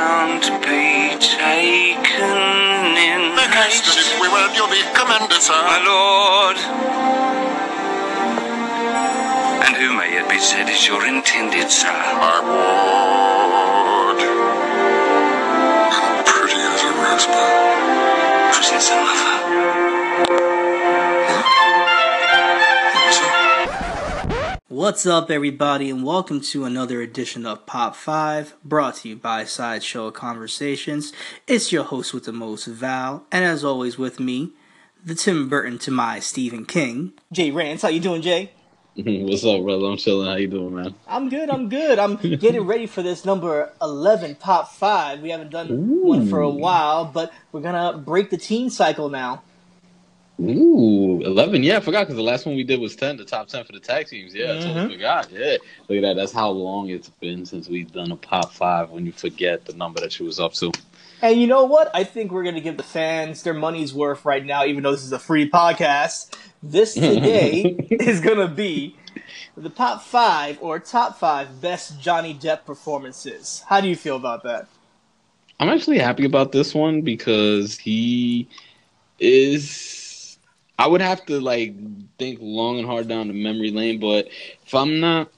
Can't 0.00 0.48
be 0.64 1.12
taken 1.20 2.96
in 2.96 3.36
Haste, 3.52 3.84
and 3.84 3.98
if 4.00 4.16
we 4.16 4.28
will, 4.32 4.48
you'll 4.56 4.72
be 4.72 4.80
commended, 4.96 5.28
my 5.28 5.44
sir. 5.44 5.60
lord. 5.84 6.56
And 9.66 9.76
who 9.76 9.92
may 10.00 10.16
it 10.16 10.26
be 10.30 10.38
said 10.40 10.70
is 10.70 10.88
your 10.88 11.04
intended 11.04 11.70
sir? 11.70 11.92
My 12.16 12.40
ward. 12.48 14.20
Pretty 16.24 16.60
as 16.64 16.82
a 16.88 16.92
rosebud. 16.96 17.52
Princess 18.56 18.88
What's 24.90 25.06
up? 25.06 25.30
Everybody, 25.30 25.88
and 25.88 26.02
welcome 26.02 26.40
to 26.40 26.64
another 26.64 27.00
edition 27.00 27.46
of 27.46 27.64
Pop 27.64 27.94
5, 27.94 28.56
brought 28.64 28.96
to 28.96 29.10
you 29.10 29.14
by 29.14 29.44
Sideshow 29.44 30.10
Conversations. 30.10 31.12
It's 31.46 31.70
your 31.70 31.84
host 31.84 32.12
with 32.12 32.24
the 32.24 32.32
most, 32.32 32.66
Val, 32.66 33.24
and 33.30 33.44
as 33.44 33.64
always 33.64 33.98
with 33.98 34.18
me, 34.18 34.50
the 35.02 35.14
Tim 35.14 35.48
Burton 35.48 35.78
to 35.78 35.92
my 35.92 36.18
Stephen 36.18 36.66
King. 36.66 37.12
Jay 37.30 37.52
Rants, 37.52 37.82
how 37.82 37.88
you 37.88 38.00
doing, 38.00 38.20
Jay? 38.20 38.50
What's 38.96 39.44
up, 39.44 39.62
brother? 39.62 39.86
I'm 39.86 39.96
chilling. 39.96 40.26
How 40.26 40.34
you 40.34 40.48
doing, 40.48 40.74
man? 40.74 40.96
I'm 41.06 41.28
good, 41.28 41.50
I'm 41.50 41.68
good. 41.68 42.00
I'm 42.00 42.16
getting 42.16 42.62
ready 42.62 42.86
for 42.86 43.00
this 43.00 43.24
number 43.24 43.72
11 43.80 44.34
Pop 44.34 44.72
5. 44.72 45.20
We 45.20 45.30
haven't 45.30 45.50
done 45.50 46.02
one 46.02 46.28
for 46.28 46.40
a 46.40 46.50
while, 46.50 47.04
but 47.04 47.32
we're 47.52 47.60
gonna 47.60 47.96
break 47.96 48.30
the 48.30 48.36
teen 48.36 48.70
cycle 48.70 49.08
now. 49.08 49.44
Ooh, 50.40 51.20
11. 51.22 51.62
Yeah, 51.62 51.76
I 51.76 51.80
forgot 51.80 52.00
because 52.00 52.16
the 52.16 52.22
last 52.22 52.46
one 52.46 52.56
we 52.56 52.64
did 52.64 52.80
was 52.80 52.96
10, 52.96 53.18
the 53.18 53.24
top 53.24 53.48
10 53.48 53.64
for 53.64 53.72
the 53.72 53.80
tag 53.80 54.06
teams. 54.06 54.34
Yeah, 54.34 54.44
I 54.44 54.54
totally 54.54 54.74
mm-hmm. 54.74 54.92
forgot. 54.92 55.30
Yeah. 55.30 55.56
Look 55.88 55.98
at 55.98 56.02
that. 56.02 56.16
That's 56.16 56.32
how 56.32 56.48
long 56.50 56.88
it's 56.88 57.10
been 57.10 57.44
since 57.44 57.68
we've 57.68 57.92
done 57.92 58.10
a 58.10 58.16
pop 58.16 58.52
five 58.52 58.90
when 58.90 59.04
you 59.04 59.12
forget 59.12 59.66
the 59.66 59.74
number 59.74 60.00
that 60.00 60.18
you 60.18 60.24
was 60.24 60.40
up 60.40 60.54
to. 60.54 60.72
And 61.20 61.38
you 61.38 61.46
know 61.46 61.64
what? 61.64 61.90
I 61.94 62.04
think 62.04 62.32
we're 62.32 62.42
going 62.42 62.54
to 62.54 62.62
give 62.62 62.78
the 62.78 62.82
fans 62.82 63.42
their 63.42 63.52
money's 63.52 63.92
worth 63.92 64.24
right 64.24 64.44
now, 64.44 64.64
even 64.64 64.82
though 64.82 64.92
this 64.92 65.04
is 65.04 65.12
a 65.12 65.18
free 65.18 65.50
podcast. 65.50 66.34
This 66.62 66.94
today 66.94 67.60
is 67.90 68.20
going 68.20 68.38
to 68.38 68.48
be 68.48 68.96
the 69.56 69.68
top 69.68 70.02
five 70.02 70.56
or 70.62 70.78
top 70.78 71.18
five 71.18 71.60
best 71.60 72.00
Johnny 72.00 72.34
Depp 72.34 72.64
performances. 72.64 73.62
How 73.66 73.82
do 73.82 73.88
you 73.88 73.96
feel 73.96 74.16
about 74.16 74.42
that? 74.44 74.68
I'm 75.58 75.68
actually 75.68 75.98
happy 75.98 76.24
about 76.24 76.52
this 76.52 76.74
one 76.74 77.02
because 77.02 77.76
he 77.76 78.48
is. 79.18 79.99
I 80.80 80.86
would 80.86 81.02
have 81.02 81.24
to 81.26 81.40
like 81.40 81.74
think 82.18 82.38
long 82.40 82.78
and 82.78 82.86
hard 82.86 83.06
down 83.06 83.28
the 83.28 83.34
memory 83.34 83.70
lane, 83.70 84.00
but 84.00 84.28
if 84.66 84.74
I'm 84.74 84.98
not, 84.98 85.30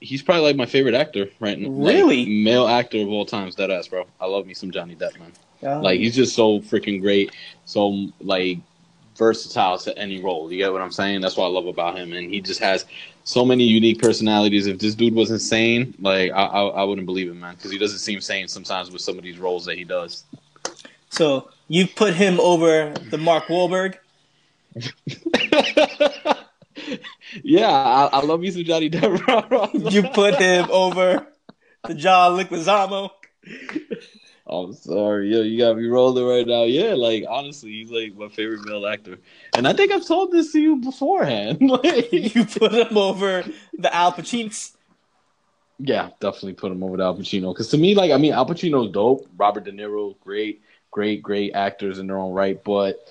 he's 0.00 0.22
probably 0.22 0.42
like 0.42 0.56
my 0.56 0.66
favorite 0.66 0.94
actor 0.94 1.28
right 1.38 1.56
now. 1.58 1.68
Like, 1.68 1.94
Really? 1.94 2.26
male 2.42 2.66
actor 2.66 2.98
of 3.00 3.08
all 3.08 3.24
times. 3.24 3.54
dead 3.54 3.70
ass, 3.70 3.86
bro. 3.86 4.04
I 4.20 4.26
love 4.26 4.44
me 4.44 4.54
some 4.54 4.72
Johnny 4.72 4.96
Depp, 4.96 5.18
man. 5.20 5.32
Um, 5.64 5.82
Like 5.82 6.00
he's 6.00 6.16
just 6.16 6.34
so 6.34 6.58
freaking 6.58 7.00
great, 7.00 7.30
so 7.64 8.08
like 8.20 8.58
versatile 9.16 9.78
to 9.78 9.96
any 9.96 10.20
role. 10.20 10.50
You 10.50 10.58
get 10.58 10.72
what 10.72 10.82
I'm 10.82 10.90
saying? 10.90 11.20
That's 11.20 11.36
what 11.36 11.44
I 11.44 11.50
love 11.50 11.66
about 11.68 11.96
him, 11.96 12.12
and 12.12 12.28
he 12.28 12.40
just 12.40 12.58
has 12.58 12.84
so 13.22 13.44
many 13.44 13.62
unique 13.62 14.00
personalities. 14.00 14.66
If 14.66 14.80
this 14.80 14.96
dude 14.96 15.14
was 15.14 15.30
insane, 15.30 15.94
like 16.00 16.32
I, 16.32 16.42
I, 16.44 16.62
I 16.80 16.82
wouldn't 16.82 17.06
believe 17.06 17.28
it, 17.28 17.34
man, 17.34 17.54
because 17.54 17.70
he 17.70 17.78
doesn't 17.78 18.00
seem 18.00 18.20
sane 18.20 18.48
sometimes 18.48 18.90
with 18.90 19.02
some 19.02 19.16
of 19.16 19.22
these 19.22 19.38
roles 19.38 19.64
that 19.66 19.78
he 19.78 19.84
does. 19.84 20.24
so 21.10 21.48
you 21.68 21.86
put 21.86 22.14
him 22.14 22.40
over 22.40 22.92
the 23.10 23.18
Mark 23.18 23.44
Wahlberg. 23.46 23.98
yeah, 27.42 27.68
I, 27.68 28.08
I 28.12 28.20
love 28.20 28.40
me 28.40 28.50
some 28.50 28.64
Johnny 28.64 28.90
Depp. 28.90 29.92
You 29.92 30.02
put 30.08 30.36
him 30.36 30.70
over 30.70 31.26
the 31.84 31.94
John 31.94 32.38
Leguizamo. 32.38 33.10
I'm 34.46 34.72
sorry, 34.74 35.32
yo, 35.32 35.42
you 35.42 35.58
got 35.58 35.76
me 35.76 35.86
rolling 35.86 36.26
right 36.26 36.46
now. 36.46 36.64
Yeah, 36.64 36.94
like 36.94 37.24
honestly, 37.28 37.70
he's 37.70 37.90
like 37.90 38.14
my 38.16 38.28
favorite 38.28 38.66
male 38.66 38.86
actor, 38.86 39.18
and 39.54 39.66
I 39.66 39.72
think 39.72 39.92
I've 39.92 40.06
told 40.06 40.32
this 40.32 40.52
to 40.52 40.60
you 40.60 40.76
beforehand. 40.76 41.58
like, 41.70 42.12
You 42.12 42.44
put 42.44 42.72
him 42.72 42.96
over 42.96 43.44
the 43.78 43.94
Al 43.94 44.12
Pacino. 44.12 44.72
Yeah, 45.78 46.10
definitely 46.20 46.52
put 46.54 46.70
him 46.70 46.82
over 46.82 46.96
to 46.96 47.02
Al 47.02 47.16
Pacino. 47.16 47.52
Because 47.52 47.68
to 47.70 47.78
me, 47.78 47.94
like, 47.94 48.10
I 48.12 48.18
mean, 48.18 48.32
Al 48.32 48.46
Pacino's 48.46 48.92
dope. 48.92 49.26
Robert 49.36 49.64
De 49.64 49.72
Niro, 49.72 50.14
great, 50.20 50.62
great, 50.90 51.22
great 51.22 51.54
actors 51.54 51.98
in 51.98 52.06
their 52.06 52.18
own 52.18 52.32
right. 52.32 52.62
But 52.62 53.04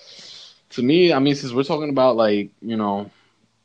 to 0.71 0.83
me, 0.83 1.13
I 1.13 1.19
mean, 1.19 1.35
since 1.35 1.53
we're 1.53 1.63
talking 1.63 1.89
about 1.89 2.15
like, 2.15 2.49
you 2.61 2.77
know, 2.77 3.09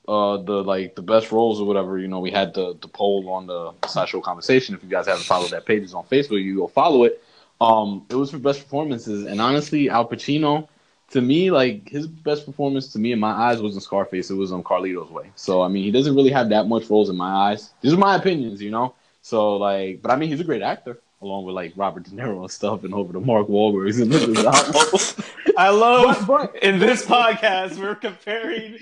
uh, 0.08 0.36
the 0.38 0.62
like 0.62 0.94
the 0.94 1.02
best 1.02 1.32
roles 1.32 1.60
or 1.60 1.66
whatever, 1.66 1.98
you 1.98 2.08
know, 2.08 2.20
we 2.20 2.30
had 2.30 2.54
the 2.54 2.76
the 2.80 2.88
poll 2.88 3.28
on 3.28 3.46
the 3.46 3.72
sideshow 3.88 4.20
conversation. 4.20 4.74
If 4.74 4.82
you 4.82 4.88
guys 4.88 5.06
haven't 5.06 5.24
followed 5.24 5.50
that 5.50 5.66
page, 5.66 5.82
it's 5.82 5.94
on 5.94 6.04
Facebook. 6.04 6.42
You 6.42 6.56
go 6.56 6.66
follow 6.68 7.04
it. 7.04 7.22
Um, 7.60 8.06
it 8.10 8.14
was 8.14 8.30
for 8.30 8.38
best 8.38 8.62
performances, 8.62 9.26
and 9.26 9.40
honestly, 9.40 9.88
Al 9.90 10.08
Pacino. 10.08 10.68
To 11.10 11.20
me, 11.20 11.52
like 11.52 11.88
his 11.88 12.08
best 12.08 12.46
performance 12.46 12.92
to 12.92 12.98
me 12.98 13.12
in 13.12 13.20
my 13.20 13.30
eyes 13.30 13.62
wasn't 13.62 13.84
Scarface. 13.84 14.28
It 14.28 14.34
was 14.34 14.50
on 14.52 14.64
Carlito's 14.64 15.10
Way. 15.10 15.30
So 15.36 15.62
I 15.62 15.68
mean, 15.68 15.84
he 15.84 15.92
doesn't 15.92 16.16
really 16.16 16.30
have 16.32 16.48
that 16.48 16.66
much 16.66 16.90
roles 16.90 17.08
in 17.10 17.16
my 17.16 17.32
eyes. 17.50 17.70
These 17.80 17.92
are 17.92 17.96
my 17.96 18.16
opinions, 18.16 18.60
you 18.60 18.72
know. 18.72 18.94
So 19.22 19.56
like, 19.56 20.02
but 20.02 20.10
I 20.10 20.16
mean, 20.16 20.30
he's 20.30 20.40
a 20.40 20.44
great 20.44 20.62
actor, 20.62 21.00
along 21.26 21.44
with 21.44 21.54
like 21.54 21.72
Robert 21.76 22.04
De 22.04 22.10
Niro 22.10 22.40
and 22.40 22.50
stuff, 22.50 22.84
and 22.84 22.94
over 22.94 23.12
to 23.12 23.20
Mark 23.20 23.48
Wahlberg 23.48 24.00
and 24.00 24.10
this 24.12 25.16
I 25.58 25.70
love 25.70 26.26
But- 26.26 26.52
but- 26.52 26.62
in 26.62 26.78
this 26.78 27.04
podcast 27.04 27.78
we're 27.78 27.94
comparing 27.94 28.76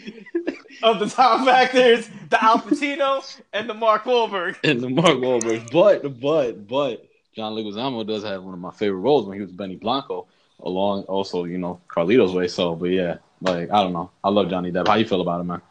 of 0.83 0.99
the 0.99 1.07
top 1.07 1.47
actors, 1.49 2.09
the 2.31 2.43
Al 2.43 2.59
Pacino 2.59 3.41
and 3.53 3.69
the 3.69 3.75
Mark 3.75 4.05
Wahlberg. 4.05 4.57
and 4.65 4.81
the 4.81 4.91
Mark 4.91 5.17
Wahlberg. 5.19 5.71
But 5.73 6.21
but 6.21 6.69
but 6.69 7.07
John 7.35 7.55
Leguizamo 7.55 8.07
does 8.07 8.23
have 8.25 8.43
one 8.43 8.55
of 8.55 8.61
my 8.61 8.71
favorite 8.73 9.01
roles 9.01 9.27
when 9.27 9.37
he 9.37 9.43
was 9.43 9.51
Benny 9.53 9.77
Blanco. 9.77 10.27
along 10.63 11.03
also 11.05 11.45
you 11.45 11.59
know 11.59 11.81
Carlito's 11.89 12.33
way. 12.35 12.49
So, 12.49 12.75
but 12.75 12.91
yeah, 12.91 13.17
like 13.41 13.71
I 13.71 13.83
don't 13.83 13.93
know. 13.93 14.11
I 14.23 14.29
love 14.31 14.49
Johnny 14.51 14.71
Depp. 14.71 14.87
How 14.89 14.95
you 14.95 15.07
feel 15.07 15.21
about 15.21 15.41
him, 15.41 15.49
man? 15.49 15.63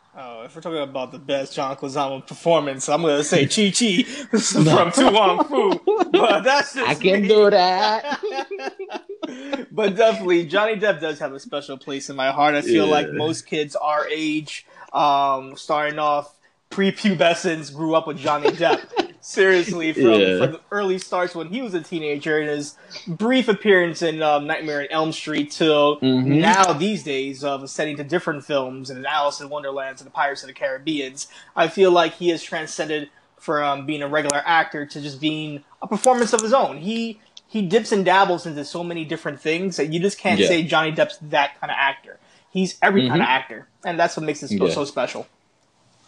If 0.44 0.56
we're 0.56 0.62
talking 0.62 0.80
about 0.80 1.12
the 1.12 1.20
best 1.20 1.54
John 1.56 1.76
Leguizamo 1.76 2.26
performance, 2.28 2.90
I'm 2.90 3.02
gonna 3.02 3.24
say 3.24 3.46
Chi 3.48 3.72
Chi 3.72 4.04
from 4.38 4.92
To 4.92 5.10
Wong 5.12 5.44
Foo, 5.46 5.80
but 6.12 6.44
that's 6.44 6.74
just 6.76 6.88
I 6.90 6.96
can 6.96 7.22
me. 7.22 7.28
do 7.28 7.50
that. 7.50 8.20
but 9.72 9.96
definitely, 9.96 10.46
Johnny 10.46 10.76
Depp 10.76 11.00
does 11.00 11.20
have 11.20 11.34
a 11.34 11.40
special 11.40 11.78
place 11.78 12.10
in 12.10 12.16
my 12.16 12.32
heart. 12.32 12.56
I 12.56 12.62
feel 12.62 12.86
Yeah. 12.86 12.92
like 12.92 13.12
most 13.14 13.46
kids 13.46 13.76
our 13.76 14.08
age, 14.10 14.66
um, 14.92 15.56
starting 15.56 16.00
off 16.00 16.36
prepubescence, 16.72 17.74
grew 17.74 17.96
up 17.96 18.08
with 18.08 18.18
Johnny 18.18 18.50
Depp. 18.50 18.82
Seriously, 19.26 19.94
from, 19.94 20.04
Yeah. 20.04 20.38
from 20.38 20.52
the 20.52 20.60
early 20.70 21.00
starts 21.00 21.34
when 21.34 21.48
he 21.48 21.62
was 21.62 21.74
a 21.74 21.80
teenager 21.80 22.40
and 22.40 22.50
his 22.50 22.76
brief 23.08 23.48
appearance 23.48 24.02
in 24.02 24.22
um, 24.22 24.46
Nightmare 24.48 24.82
on 24.82 24.88
Elm 24.92 25.12
Street 25.14 25.50
till 25.50 25.98
Mhm. 26.02 26.26
now 26.26 26.74
these 26.74 27.04
days 27.04 27.42
of 27.42 27.64
ascending 27.64 27.96
to 27.98 28.04
different 28.04 28.44
films 28.44 28.90
and 28.90 29.08
Alice 29.08 29.40
in 29.40 29.48
Wonderlands 29.48 30.02
and 30.02 30.08
the 30.08 30.12
Pirates 30.14 30.44
of 30.44 30.48
the 30.48 30.54
Caribbeans. 30.54 31.28
I 31.56 31.70
feel 31.70 31.90
like 31.90 32.16
he 32.16 32.30
has 32.32 32.44
transcended 32.44 33.10
from 33.38 33.86
being 33.86 34.02
a 34.02 34.10
regular 34.10 34.44
actor 34.46 34.86
to 34.86 35.00
just 35.02 35.22
being 35.22 35.64
a 35.82 35.88
performance 35.88 36.34
of 36.34 36.42
his 36.42 36.54
own. 36.54 36.80
He 36.80 37.20
he 37.48 37.62
dips 37.62 37.92
and 37.94 38.04
dabbles 38.04 38.46
into 38.46 38.66
so 38.66 38.84
many 38.84 39.06
different 39.06 39.40
things 39.40 39.78
that 39.78 39.94
you 39.94 40.00
just 40.02 40.18
can't 40.18 40.40
Yeah. 40.40 40.48
say 40.48 40.64
Johnny 40.64 40.92
Depp's 40.92 41.18
that 41.22 41.58
kind 41.62 41.72
of 41.72 41.78
actor. 41.80 42.18
He's 42.50 42.76
every 42.82 43.08
kind 43.08 43.22
of 43.22 43.28
actor, 43.28 43.68
and 43.86 43.98
that's 43.98 44.18
what 44.18 44.26
makes 44.26 44.42
so, 44.42 44.48
Yeah. 44.50 44.70
so 44.74 44.84
special. 44.86 45.28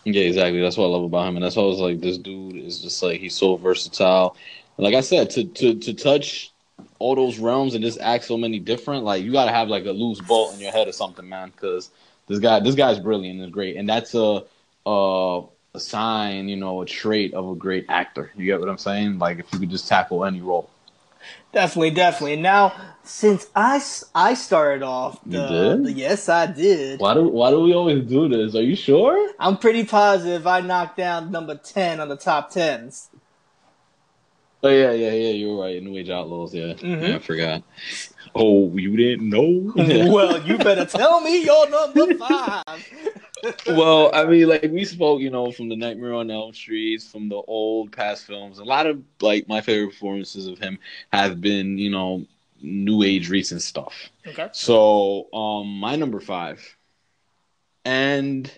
Yeah, 0.06 0.24
exactly. 0.24 0.62
That's 0.62 0.78
what 0.78 0.86
I 0.86 0.90
love 0.90 1.04
about 1.04 1.28
him, 1.28 1.36
and 1.36 1.44
that's 1.46 1.56
why 1.56 1.63
I 1.63 1.68
was 1.68 1.80
like, 1.80 2.00
this 2.00 2.18
dude 2.19 2.57
is 2.57 2.81
just 2.81 3.02
like 3.02 3.19
he's 3.19 3.36
so 3.36 3.57
versatile. 3.57 4.38
And 4.78 4.86
like 4.86 4.94
I 4.94 5.02
said, 5.02 5.31
to 5.31 5.46
to 5.46 5.75
to 5.80 5.94
touch 5.94 6.52
all 7.00 7.16
those 7.16 7.40
realms 7.40 7.74
and 7.74 7.84
just 7.84 8.00
act 8.00 8.25
so 8.25 8.38
many 8.38 8.60
different, 8.60 9.04
like 9.04 9.24
you 9.24 9.31
got 9.31 9.46
to 9.46 9.52
have 9.52 9.68
like 9.68 9.86
a 9.86 9.92
loose 9.92 10.22
bolt 10.22 10.54
in 10.54 10.60
your 10.60 10.72
head 10.72 10.88
or 10.88 10.92
something, 10.92 11.28
man. 11.28 11.50
Because 11.50 11.90
this 12.28 12.40
guy, 12.40 12.60
this 12.60 12.75
guy's 12.75 13.00
brilliant 13.00 13.42
and 13.42 13.52
great, 13.52 13.78
and 13.78 13.90
that's 13.90 14.13
a 14.16 14.44
a 14.86 15.42
a 15.74 15.80
sign, 15.80 16.50
you 16.50 16.56
know, 16.56 16.81
a 16.81 16.86
trait 16.86 17.34
of 17.34 17.50
a 17.50 17.56
great 17.56 17.86
actor. 17.90 18.31
You 18.36 18.46
get 18.46 18.60
what 18.60 18.69
I'm 18.69 18.78
saying? 18.78 19.19
Like 19.19 19.40
if 19.40 19.51
you 19.54 19.60
could 19.60 19.72
just 19.72 19.88
tackle 19.88 20.24
any 20.24 20.42
role. 20.42 20.69
Definitely, 21.56 21.92
definitely. 21.92 22.34
And 22.34 22.44
now, 22.44 22.74
since 23.04 23.48
I, 23.56 23.81
I 24.13 24.34
started 24.34 24.84
off, 24.84 25.18
You 25.25 25.40
did? 25.48 25.86
the- 25.86 25.92
yes, 25.94 26.28
I 26.28 26.48
did. 26.48 27.00
Why 27.00 27.13
do 27.13 27.24
why 27.30 27.50
do 27.50 27.62
we 27.62 27.74
always 27.74 28.04
do 28.04 28.28
this? 28.28 28.56
Are 28.56 28.62
you 28.62 28.75
sure? 28.75 29.31
I'm 29.40 29.56
pretty 29.57 29.86
positive 29.86 30.46
I 30.46 30.60
knocked 30.60 30.98
down 30.98 31.31
number 31.31 31.56
ten 31.56 32.02
on 32.02 32.10
the 32.10 32.18
top 32.18 32.50
tens. 32.52 33.10
Oh 34.63 34.68
yeah, 34.69 34.92
yeah, 34.92 35.12
yeah. 35.12 35.30
You 35.30 35.50
were 35.56 35.63
right. 35.63 35.81
New 35.81 35.98
Age 35.98 36.10
Outlaws. 36.10 36.54
Yeah, 36.54 36.74
Mhm. 36.74 37.07
yeah 37.07 37.16
I 37.16 37.19
forgot. 37.19 37.63
Oh, 38.36 38.75
you 38.75 38.98
didn't 38.98 39.30
know? 39.30 39.72
well, 40.12 40.46
you 40.46 40.58
better 40.68 40.84
tell 40.84 41.22
me 41.22 41.42
your 41.46 41.69
number 41.69 42.16
five. 42.16 42.66
Well, 43.68 44.12
I 44.14 44.26
mean, 44.26 44.48
like 44.48 44.70
we 44.72 44.86
spoke, 44.86 45.22
you 45.22 45.30
know, 45.30 45.52
from 45.52 45.70
the 45.70 45.76
Nightmare 45.76 46.14
on 46.14 46.32
Elm 46.32 46.54
Street, 46.54 47.02
from 47.02 47.30
the 47.30 47.36
old 47.36 47.92
past 47.92 48.26
films. 48.26 48.60
A 48.60 48.64
lot 48.64 48.88
of 48.88 49.02
like 49.22 49.48
my 49.48 49.62
favorite 49.62 49.92
performances 49.92 50.48
of 50.48 50.60
him 50.60 50.80
have 51.12 51.42
been, 51.42 51.78
you 51.78 51.90
know, 51.90 52.26
new 52.62 53.04
age 53.04 53.30
recent 53.30 53.62
stuff. 53.62 53.94
okay. 54.28 54.50
So, 54.52 55.32
um, 55.34 55.80
my 55.80 55.96
number 55.96 56.20
five, 56.20 56.62
and 57.84 58.52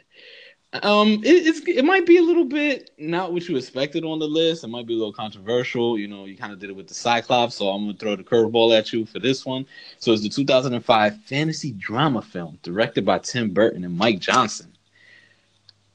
um, 0.74 1.22
it, 1.24 1.48
it's 1.48 1.62
it 1.68 1.86
might 1.86 2.06
be 2.06 2.18
a 2.18 2.22
little 2.22 2.46
bit 2.46 2.92
not 2.98 3.32
what 3.32 3.48
you 3.48 3.56
expected 3.56 4.04
on 4.04 4.20
the 4.20 4.28
list. 4.28 4.64
It 4.64 4.68
might 4.68 4.86
be 4.86 4.94
a 4.94 4.98
little 4.98 5.14
controversial. 5.14 5.98
You 5.98 6.08
know, 6.08 6.26
you 6.26 6.36
kind 6.38 6.52
of 6.52 6.60
did 6.60 6.70
it 6.70 6.76
with 6.76 6.88
the 6.88 6.94
Cyclops, 6.94 7.56
so 7.56 7.70
I'm 7.70 7.86
gonna 7.86 7.98
throw 7.98 8.16
the 8.16 8.24
curveball 8.24 8.78
at 8.78 8.92
you 8.92 9.06
for 9.06 9.20
this 9.20 9.46
one. 9.46 9.66
So 10.00 10.12
it's 10.12 10.24
the 10.24 10.30
2005 10.30 11.24
fantasy 11.24 11.72
drama 11.72 12.22
film 12.22 12.60
directed 12.64 13.06
by 13.06 13.20
Tim 13.20 13.52
Burton 13.52 13.86
and 13.86 13.98
Mike 13.98 14.20
Johnson, 14.20 14.74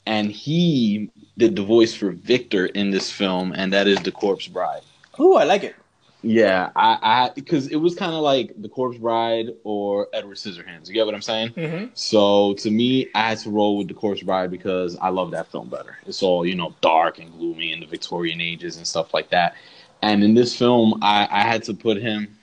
and 0.06 0.31
he 0.31 1.10
did 1.38 1.56
the 1.56 1.64
voice 1.64 1.94
for 1.94 2.10
Victor 2.10 2.66
in 2.66 2.90
this 2.90 3.10
film, 3.10 3.52
and 3.56 3.72
that 3.72 3.87
is 3.87 3.99
the 4.00 4.12
Corpse 4.12 4.49
Bride. 4.49 4.82
Ooh, 5.20 5.34
I 5.34 5.44
like 5.44 5.64
it. 5.64 5.76
Yeah, 6.25 6.70
I, 6.76 6.99
I, 7.02 7.31
because 7.34 7.66
it 7.66 7.76
was 7.76 7.96
kind 7.96 8.12
of 8.12 8.22
like 8.22 8.52
the 8.62 8.69
Corpse 8.69 8.96
Bride 8.96 9.50
or 9.64 10.08
Edward 10.12 10.37
Scissorhands. 10.37 10.87
You 10.87 10.94
get 10.94 11.04
what 11.04 11.16
I'm 11.16 11.22
saying? 11.22 11.50
Mm-hmm. 11.50 11.87
So 11.94 12.54
to 12.54 12.70
me, 12.70 13.08
I 13.14 13.31
had 13.31 13.38
to 13.38 13.50
roll 13.50 13.76
with 13.76 13.88
the 13.88 13.94
Corpse 13.94 14.22
Bride 14.22 14.50
because 14.50 14.96
I 14.99 15.08
love 15.08 15.32
that 15.32 15.50
film 15.50 15.69
better. 15.69 15.99
It's 16.06 16.22
all 16.22 16.46
you 16.46 16.55
know, 16.55 16.75
dark 16.81 17.19
and 17.19 17.32
gloomy 17.32 17.72
in 17.72 17.81
the 17.81 17.87
Victorian 17.87 18.40
ages 18.40 18.76
and 18.76 18.87
stuff 18.87 19.12
like 19.12 19.31
that. 19.31 19.56
And 20.00 20.22
in 20.22 20.34
this 20.34 20.56
film, 20.56 20.98
I, 21.02 21.26
I 21.31 21.43
had 21.43 21.64
to 21.64 21.75
put 21.75 21.96
him. 21.96 22.37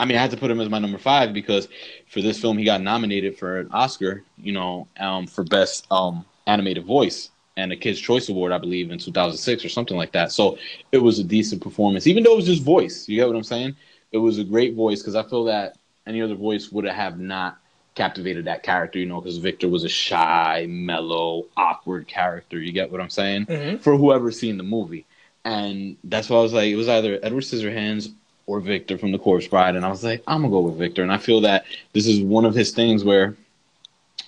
I 0.00 0.06
mean, 0.06 0.16
I 0.16 0.22
had 0.22 0.30
to 0.32 0.36
put 0.36 0.50
him 0.50 0.60
as 0.60 0.68
my 0.68 0.78
number 0.78 0.98
five 0.98 1.32
because 1.32 1.68
for 2.08 2.22
this 2.22 2.40
film, 2.40 2.58
he 2.58 2.64
got 2.64 2.80
nominated 2.80 3.38
for 3.38 3.60
an 3.60 3.70
Oscar. 3.70 4.24
You 4.38 4.52
know, 4.52 4.88
um, 4.98 5.28
for 5.28 5.44
best 5.44 5.86
um 5.92 6.24
animated 6.50 6.84
voice 6.84 7.30
and 7.56 7.72
a 7.72 7.76
Kids 7.76 8.00
Choice 8.00 8.28
Award, 8.28 8.52
I 8.52 8.58
believe, 8.58 8.90
in 8.90 8.98
2006 8.98 9.64
or 9.64 9.68
something 9.68 9.96
like 9.96 10.12
that. 10.12 10.32
So 10.32 10.58
it 10.92 10.98
was 10.98 11.18
a 11.18 11.24
decent 11.24 11.62
performance, 11.62 12.06
even 12.06 12.22
though 12.22 12.32
it 12.32 12.36
was 12.36 12.46
just 12.46 12.62
voice. 12.62 13.08
You 13.08 13.16
get 13.16 13.26
what 13.26 13.36
I'm 13.36 13.44
saying? 13.44 13.76
It 14.12 14.18
was 14.18 14.38
a 14.38 14.44
great 14.44 14.74
voice 14.74 15.00
because 15.00 15.14
I 15.14 15.22
feel 15.22 15.44
that 15.44 15.76
any 16.06 16.22
other 16.22 16.34
voice 16.34 16.72
would 16.72 16.84
have 16.84 17.18
not 17.18 17.58
captivated 17.94 18.44
that 18.46 18.62
character, 18.62 18.98
you 18.98 19.06
know, 19.06 19.20
because 19.20 19.38
Victor 19.38 19.68
was 19.68 19.84
a 19.84 19.88
shy, 19.88 20.66
mellow, 20.68 21.46
awkward 21.56 22.06
character. 22.08 22.58
You 22.58 22.72
get 22.72 22.90
what 22.90 23.00
I'm 23.00 23.10
saying? 23.10 23.46
Mm-hmm. 23.46 23.76
For 23.78 23.96
whoever's 23.96 24.38
seen 24.38 24.56
the 24.56 24.62
movie. 24.62 25.06
And 25.44 25.96
that's 26.04 26.28
why 26.28 26.38
I 26.38 26.42
was 26.42 26.52
like, 26.52 26.68
it 26.70 26.76
was 26.76 26.88
either 26.88 27.18
Edward 27.22 27.44
Scissorhands 27.44 28.12
or 28.46 28.60
Victor 28.60 28.98
from 28.98 29.12
The 29.12 29.18
Corpse 29.18 29.46
Bride. 29.46 29.76
And 29.76 29.84
I 29.84 29.90
was 29.90 30.04
like, 30.04 30.22
I'm 30.26 30.42
going 30.42 30.50
to 30.50 30.56
go 30.56 30.60
with 30.60 30.78
Victor. 30.78 31.02
And 31.02 31.12
I 31.12 31.18
feel 31.18 31.40
that 31.42 31.64
this 31.92 32.06
is 32.06 32.20
one 32.20 32.44
of 32.44 32.54
his 32.54 32.72
things 32.72 33.04
where 33.04 33.36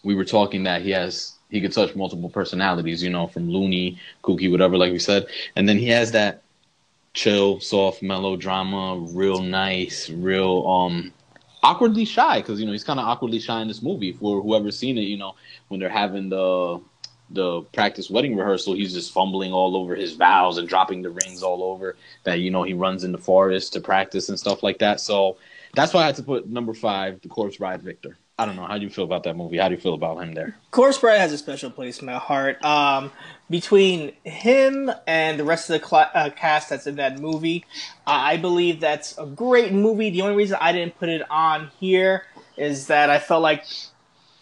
we 0.04 0.14
were 0.14 0.24
talking 0.24 0.64
that 0.64 0.82
he 0.82 0.90
has, 0.90 1.31
he 1.52 1.60
could 1.60 1.72
touch 1.72 1.94
multiple 1.94 2.30
personalities, 2.30 3.02
you 3.02 3.10
know, 3.10 3.26
from 3.28 3.48
loony, 3.48 3.98
kooky, 4.24 4.50
whatever, 4.50 4.76
like 4.78 4.90
we 4.90 4.98
said. 4.98 5.26
And 5.54 5.68
then 5.68 5.78
he 5.78 5.88
has 5.88 6.10
that 6.12 6.42
chill, 7.12 7.60
soft, 7.60 8.02
mellow 8.02 8.36
drama, 8.36 8.96
real 9.12 9.42
nice, 9.42 10.08
real, 10.08 10.66
um, 10.66 11.12
awkwardly 11.62 12.06
shy 12.06 12.40
because 12.40 12.58
you 12.58 12.66
know 12.66 12.72
he's 12.72 12.82
kind 12.82 12.98
of 12.98 13.06
awkwardly 13.06 13.38
shy 13.38 13.60
in 13.60 13.68
this 13.68 13.82
movie. 13.82 14.12
For 14.12 14.42
whoever's 14.42 14.78
seen 14.78 14.96
it, 14.98 15.02
you 15.02 15.18
know 15.18 15.34
when 15.68 15.78
they're 15.78 15.88
having 15.88 16.30
the 16.30 16.80
the 17.30 17.62
practice 17.72 18.10
wedding 18.10 18.36
rehearsal, 18.36 18.74
he's 18.74 18.92
just 18.92 19.12
fumbling 19.12 19.52
all 19.52 19.76
over 19.76 19.94
his 19.94 20.14
vows 20.14 20.58
and 20.58 20.68
dropping 20.68 21.02
the 21.02 21.10
rings 21.10 21.42
all 21.42 21.62
over. 21.62 21.96
That 22.24 22.40
you 22.40 22.50
know 22.50 22.62
he 22.62 22.72
runs 22.72 23.04
in 23.04 23.12
the 23.12 23.18
forest 23.18 23.74
to 23.74 23.80
practice 23.80 24.30
and 24.30 24.38
stuff 24.38 24.62
like 24.62 24.78
that. 24.78 25.00
So 25.00 25.36
that's 25.74 25.92
why 25.92 26.02
I 26.02 26.06
had 26.06 26.16
to 26.16 26.22
put 26.22 26.48
number 26.48 26.72
five, 26.72 27.20
the 27.20 27.28
Corpse 27.28 27.58
Bride, 27.58 27.82
Victor. 27.82 28.16
I 28.42 28.46
don't 28.46 28.56
know 28.56 28.66
how 28.66 28.76
do 28.76 28.82
you 28.82 28.90
feel 28.90 29.04
about 29.04 29.22
that 29.22 29.36
movie. 29.36 29.58
How 29.58 29.68
do 29.68 29.74
you 29.76 29.80
feel 29.80 29.94
about 29.94 30.18
him 30.18 30.32
there? 30.34 30.56
Corpse 30.72 30.98
Bride 30.98 31.18
has 31.18 31.32
a 31.32 31.38
special 31.38 31.70
place 31.70 32.00
in 32.00 32.06
my 32.06 32.18
heart. 32.18 32.62
Um, 32.64 33.12
between 33.48 34.12
him 34.24 34.90
and 35.06 35.38
the 35.38 35.44
rest 35.44 35.70
of 35.70 35.74
the 35.74 35.86
cla 35.86 36.10
uh, 36.12 36.30
cast 36.30 36.70
that's 36.70 36.88
in 36.88 36.96
that 36.96 37.20
movie, 37.20 37.64
uh, 38.06 38.10
I 38.10 38.36
believe 38.38 38.80
that's 38.80 39.16
a 39.16 39.26
great 39.26 39.72
movie. 39.72 40.10
The 40.10 40.22
only 40.22 40.34
reason 40.34 40.58
I 40.60 40.72
didn't 40.72 40.98
put 40.98 41.08
it 41.08 41.22
on 41.30 41.70
here 41.78 42.24
is 42.56 42.88
that 42.88 43.10
I 43.10 43.20
felt 43.20 43.42
like 43.42 43.64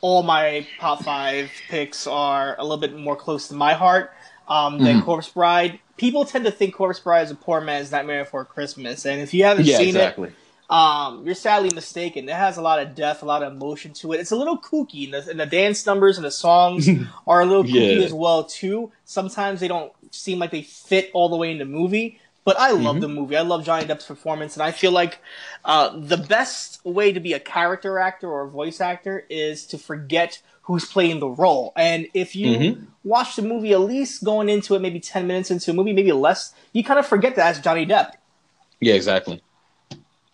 all 0.01 0.23
my 0.23 0.67
top 0.81 1.03
five 1.03 1.51
picks 1.69 2.07
are 2.07 2.57
a 2.59 2.63
little 2.63 2.79
bit 2.79 2.97
more 2.97 3.17
close 3.17 3.49
to 3.49 3.55
my 3.55 3.75
heart 3.75 4.13
um, 4.49 4.79
than 4.79 5.01
Mhm. 5.01 5.05
Corpse 5.05 5.29
Bride. 5.29 5.79
People 5.99 6.25
tend 6.25 6.47
to 6.47 6.51
think 6.51 6.75
Corpse 6.75 7.01
Bride 7.01 7.23
is 7.25 7.31
a 7.31 7.35
poor 7.35 7.61
man's 7.61 7.93
Nightmare 7.93 8.25
Before 8.25 8.47
Christmas, 8.47 9.05
and 9.05 9.21
if 9.21 9.35
you 9.35 9.45
haven't 9.45 9.67
Yeah, 9.67 9.77
seen 9.77 9.89
it, 9.89 10.01
exactly. 10.01 10.33
Um, 10.71 11.27
you're 11.27 11.35
sadly 11.35 11.71
mistaken. 11.75 12.29
It 12.29 12.35
has 12.35 12.57
a 12.57 12.63
lot 12.63 12.81
of 12.81 12.95
depth, 12.95 13.23
a 13.23 13.27
lot 13.27 13.43
of 13.43 13.53
emotion 13.53 13.93
to 13.95 14.13
it. 14.13 14.21
It's 14.21 14.31
a 14.31 14.37
little 14.37 14.57
kooky, 14.59 15.05
and 15.05 15.15
the, 15.15 15.31
and 15.31 15.41
the 15.41 15.47
dance 15.47 15.85
numbers 15.85 16.17
and 16.17 16.25
the 16.25 16.31
songs 16.31 16.89
are 17.27 17.41
a 17.43 17.45
little 17.47 17.65
kooky 17.65 17.99
Yeah. 17.99 18.05
as 18.07 18.15
well 18.15 18.45
too. 18.45 18.93
Sometimes 19.05 19.61
they 19.61 19.69
don't 19.69 19.93
seem 20.13 20.39
like 20.39 20.53
they 20.53 20.63
fit 20.63 21.11
all 21.13 21.29
the 21.29 21.37
way 21.37 21.51
in 21.51 21.59
the 21.59 21.65
movie, 21.65 22.21
but 22.45 22.59
I 22.59 22.71
love 22.71 22.97
Mhm. 22.97 23.01
the 23.01 23.09
movie. 23.09 23.37
I 23.37 23.43
love 23.43 23.65
Johnny 23.65 23.85
Depp's 23.85 24.07
performance, 24.07 24.55
and 24.55 24.63
I 24.63 24.71
feel 24.71 24.93
like 24.93 25.19
uh, 25.65 25.91
the 25.99 26.17
best 26.17 26.83
way 26.87 27.13
to 27.13 27.21
be 27.21 27.33
a 27.33 27.41
character 27.41 27.99
actor 27.99 28.29
or 28.31 28.45
a 28.45 28.49
voice 28.49 28.81
actor 28.81 29.27
is 29.29 29.67
to 29.67 29.77
forget 29.79 30.41
who's 30.63 30.85
playing 30.87 31.19
the 31.21 31.29
role. 31.29 31.73
And 31.77 32.07
if 32.15 32.37
you 32.37 32.51
Mhm. 32.53 32.87
watch 33.03 33.35
the 33.35 33.43
movie, 33.43 33.73
at 33.73 33.81
least 33.81 34.23
going 34.23 34.49
into 34.49 34.75
it, 34.77 34.81
maybe 34.81 35.01
ten 35.01 35.27
minutes 35.27 35.51
into 35.51 35.73
a 35.73 35.75
movie, 35.75 35.93
maybe 35.93 36.13
less, 36.13 36.55
you 36.73 36.85
kind 36.85 37.01
of 37.01 37.07
forget 37.07 37.35
that 37.35 37.43
that's 37.55 37.59
Johnny 37.59 37.85
Depp. 37.85 38.13
Yeah, 38.81 38.95
exactly. 38.95 39.43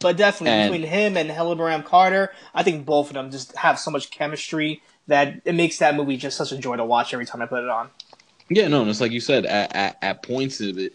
But 0.00 0.17
definitely 0.17 0.59
And- 0.59 0.73
between 0.73 0.88
him 0.88 1.17
and 1.17 1.31
Helen 1.31 1.59
Bonham 1.59 1.83
Carter, 1.83 2.33
I 2.55 2.62
think 2.62 2.85
both 2.85 3.09
of 3.09 3.15
them 3.15 3.31
just 3.31 3.57
have 3.57 3.79
so 3.79 3.91
much 3.91 4.11
chemistry 4.11 4.83
that 5.07 5.41
it 5.45 5.55
makes 5.55 5.79
that 5.79 5.95
movie 5.95 6.17
just 6.17 6.37
such 6.37 6.53
a 6.53 6.59
joy 6.59 6.76
to 6.76 6.85
watch 6.85 7.15
every 7.15 7.26
time 7.26 7.41
I 7.43 7.47
put 7.47 7.62
it 7.62 7.71
on. 7.71 7.91
Yeah, 8.49 8.69
no, 8.69 8.83
and 8.83 8.91
it's 8.91 9.00
like 9.00 9.12
you 9.12 9.21
said, 9.21 9.47
at, 9.47 9.75
at, 9.75 9.99
at 10.03 10.23
points 10.23 10.61
of 10.61 10.79
it, 10.79 10.93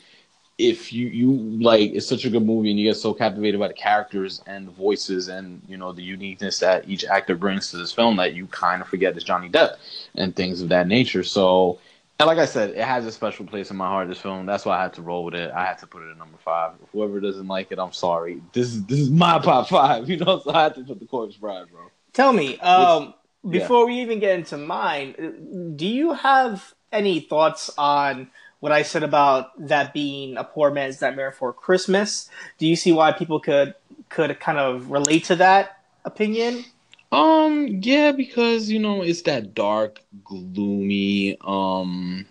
if 0.58 0.94
you, 0.94 1.08
you 1.08 1.32
like 1.62 1.92
it's 1.94 2.08
such 2.08 2.24
a 2.24 2.30
good 2.30 2.46
movie 2.46 2.70
and 2.70 2.80
you 2.80 2.88
get 2.90 2.96
so 2.96 3.14
captivated 3.14 3.60
by 3.60 3.68
the 3.68 3.74
characters 3.74 4.44
and 4.46 4.68
the 4.68 4.72
voices 4.72 5.28
and 5.28 5.60
you 5.68 5.76
know 5.76 5.92
the 5.92 6.04
uniqueness 6.04 6.60
that 6.60 6.88
each 6.88 7.04
actor 7.04 7.36
brings 7.36 7.72
to 7.72 7.78
this 7.78 7.92
film 7.92 8.18
that 8.18 8.36
you 8.36 8.46
kind 8.48 8.82
of 8.82 8.88
forget 8.88 9.16
it's 9.16 9.24
Johnny 9.24 9.50
Depp 9.50 9.78
and 10.14 10.36
things 10.36 10.62
of 10.62 10.70
that 10.70 10.88
nature. 10.88 11.24
So 11.24 11.80
And 12.22 12.28
like 12.28 12.38
I 12.38 12.46
said, 12.46 12.70
it 12.72 12.84
has 12.84 13.04
a 13.08 13.12
special 13.12 13.48
place 13.48 13.72
in 13.72 13.78
my 13.78 13.88
heart. 13.88 14.08
This 14.08 14.20
film. 14.20 14.46
That's 14.46 14.64
why 14.64 14.78
I 14.78 14.84
had 14.84 14.94
to 14.94 15.02
roll 15.02 15.26
with 15.26 15.34
it. 15.34 15.50
I 15.50 15.66
had 15.66 15.80
to 15.80 15.88
put 15.88 16.04
it 16.04 16.12
at 16.12 16.20
number 16.20 16.38
five. 16.46 16.74
Whoever 16.92 17.20
doesn't 17.20 17.48
like 17.48 17.72
it, 17.72 17.80
I'm 17.80 17.94
sorry. 17.94 18.44
This 18.54 18.68
is 18.68 18.86
this 18.86 19.00
is 19.00 19.10
my 19.10 19.40
top 19.40 19.70
five. 19.70 20.08
You 20.12 20.18
know, 20.18 20.40
so 20.40 20.54
I 20.54 20.64
had 20.64 20.76
to 20.76 20.84
put 20.84 21.00
the 21.00 21.08
Corpse 21.08 21.36
Bride, 21.38 21.66
bro. 21.72 21.90
Tell 22.14 22.32
me, 22.32 22.60
um, 22.60 23.16
yeah. 23.44 23.52
before 23.52 23.88
we 23.88 24.02
even 24.02 24.20
get 24.20 24.38
into 24.38 24.58
mine, 24.58 25.74
do 25.76 25.88
you 25.88 26.14
have 26.14 26.76
any 26.92 27.22
thoughts 27.22 27.72
on 27.76 28.30
what 28.60 28.72
I 28.72 28.84
said 28.84 29.02
about 29.02 29.68
that 29.68 29.92
being 29.92 30.38
a 30.38 30.44
poor 30.44 30.70
man's 30.70 31.02
nightmare 31.02 31.32
for 31.32 31.52
Christmas? 31.52 32.30
Do 32.60 32.68
you 32.68 32.76
see 32.76 32.92
why 32.92 33.14
people 33.14 33.40
could 33.40 33.74
could 34.10 34.40
kind 34.40 34.60
of 34.60 34.92
relate 34.92 35.24
to 35.26 35.38
that 35.38 35.80
opinion? 36.06 36.66
Um, 37.12 37.68
yeah, 37.82 38.12
because 38.12 38.70
you 38.70 38.80
know 38.80 39.02
it's 39.02 39.24
that 39.24 39.54
dark, 39.54 40.00
gloomy, 40.24 41.38
um, 41.42 42.26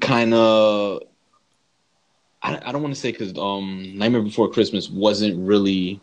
kind 0.00 0.34
of. 0.34 1.02
I, 2.42 2.60
I 2.66 2.72
don't 2.72 2.82
want 2.82 2.94
to 2.94 3.00
say 3.00 3.12
because 3.12 3.36
um, 3.38 3.92
Nightmare 3.96 4.22
Before 4.22 4.50
Christmas 4.50 4.88
wasn't 4.90 5.38
really 5.46 6.00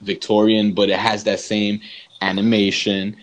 Victorian, 0.00 0.72
but 0.74 0.90
it 0.90 0.98
has 0.98 1.24
that 1.24 1.40
same 1.40 1.80
animation 2.20 3.16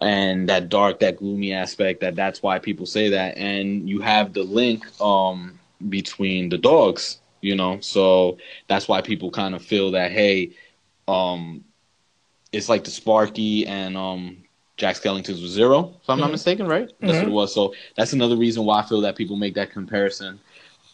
and 0.00 0.48
that 0.48 0.68
dark, 0.68 1.00
that 1.00 1.16
gloomy 1.16 1.52
aspect. 1.52 2.00
That 2.00 2.14
that's 2.16 2.42
why 2.42 2.58
people 2.58 2.86
say 2.86 3.08
that, 3.10 3.36
and 3.36 3.88
you 3.88 4.00
have 4.00 4.32
the 4.32 4.42
link 4.42 4.84
um 5.00 5.58
between 5.88 6.48
the 6.48 6.58
dogs, 6.58 7.18
you 7.40 7.54
know, 7.56 7.80
so 7.80 8.38
that's 8.68 8.88
why 8.88 9.00
people 9.00 9.30
kind 9.30 9.54
of 9.54 9.62
feel 9.62 9.92
that 9.92 10.12
hey, 10.12 10.50
um 11.08 11.64
it's 12.52 12.68
like 12.68 12.84
the 12.84 12.90
Sparky 12.90 13.66
and 13.66 13.96
um 13.96 14.38
Jack 14.76 14.96
Skellington's 14.96 15.40
was 15.42 15.52
zero, 15.52 15.94
if 16.02 16.10
I'm 16.10 16.20
not 16.20 16.30
Mhm. 16.30 16.32
mistaken, 16.32 16.66
right? 16.66 16.90
That's 17.04 17.20
what 17.20 17.28
it 17.28 17.32
was. 17.32 17.54
So 17.54 17.74
that's 17.96 18.12
another 18.12 18.36
reason 18.36 18.64
why 18.64 18.80
I 18.80 18.82
feel 18.82 19.00
that 19.02 19.16
people 19.16 19.36
make 19.36 19.54
that 19.54 19.70
comparison 19.72 20.40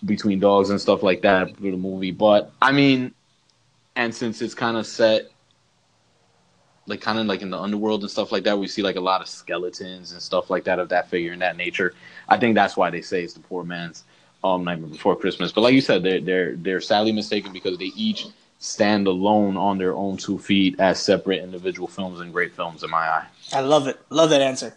between 0.04 0.40
dogs 0.40 0.70
and 0.70 0.80
stuff 0.80 1.02
like 1.02 1.22
that 1.22 1.56
for 1.56 1.62
the 1.62 1.76
movie. 1.76 2.12
But 2.12 2.52
I 2.62 2.72
mean, 2.72 3.14
and 3.96 4.14
since 4.14 4.42
it's 4.42 4.54
kind 4.54 4.76
of 4.76 4.86
set 4.86 5.30
like 6.86 7.00
kind 7.00 7.18
of 7.18 7.26
like 7.26 7.42
in 7.42 7.50
the 7.50 7.58
underworld 7.58 8.00
and 8.02 8.10
stuff 8.10 8.32
like 8.32 8.44
that, 8.44 8.58
we 8.58 8.66
see 8.66 8.82
like 8.82 8.96
a 8.96 9.00
lot 9.00 9.20
of 9.20 9.28
skeletons 9.28 10.12
and 10.12 10.22
stuff 10.22 10.50
like 10.50 10.64
that 10.64 10.78
of 10.78 10.88
that 10.88 11.08
figure 11.10 11.32
and 11.32 11.42
that 11.42 11.56
nature. 11.56 11.94
I 12.28 12.38
think 12.38 12.54
that's 12.54 12.76
why 12.76 12.90
they 12.90 13.02
say 13.02 13.22
it's 13.22 13.34
the 13.34 13.40
poor 13.40 13.64
man's 13.64 14.04
um 14.42 14.64
Nightmare 14.64 14.88
Before 14.90 15.16
Christmas. 15.16 15.52
But 15.52 15.62
like 15.62 15.74
you 15.74 15.80
said, 15.80 16.02
they're 16.02 16.20
they're 16.20 16.56
they're 16.56 16.80
sadly 16.80 17.12
mistaken 17.12 17.52
because 17.52 17.78
they 17.78 17.86
each 17.96 18.26
stand 18.58 19.06
alone 19.06 19.56
on 19.56 19.78
their 19.78 19.94
own 19.94 20.16
two 20.16 20.38
feet 20.38 20.78
as 20.80 20.98
separate 20.98 21.42
individual 21.42 21.88
films 21.88 22.20
and 22.20 22.32
great 22.32 22.54
films 22.54 22.82
in 22.82 22.90
my 22.90 22.98
eye. 23.08 23.26
I 23.52 23.60
love 23.60 23.86
it. 23.86 23.98
Love 24.10 24.30
that 24.30 24.42
answer. 24.42 24.74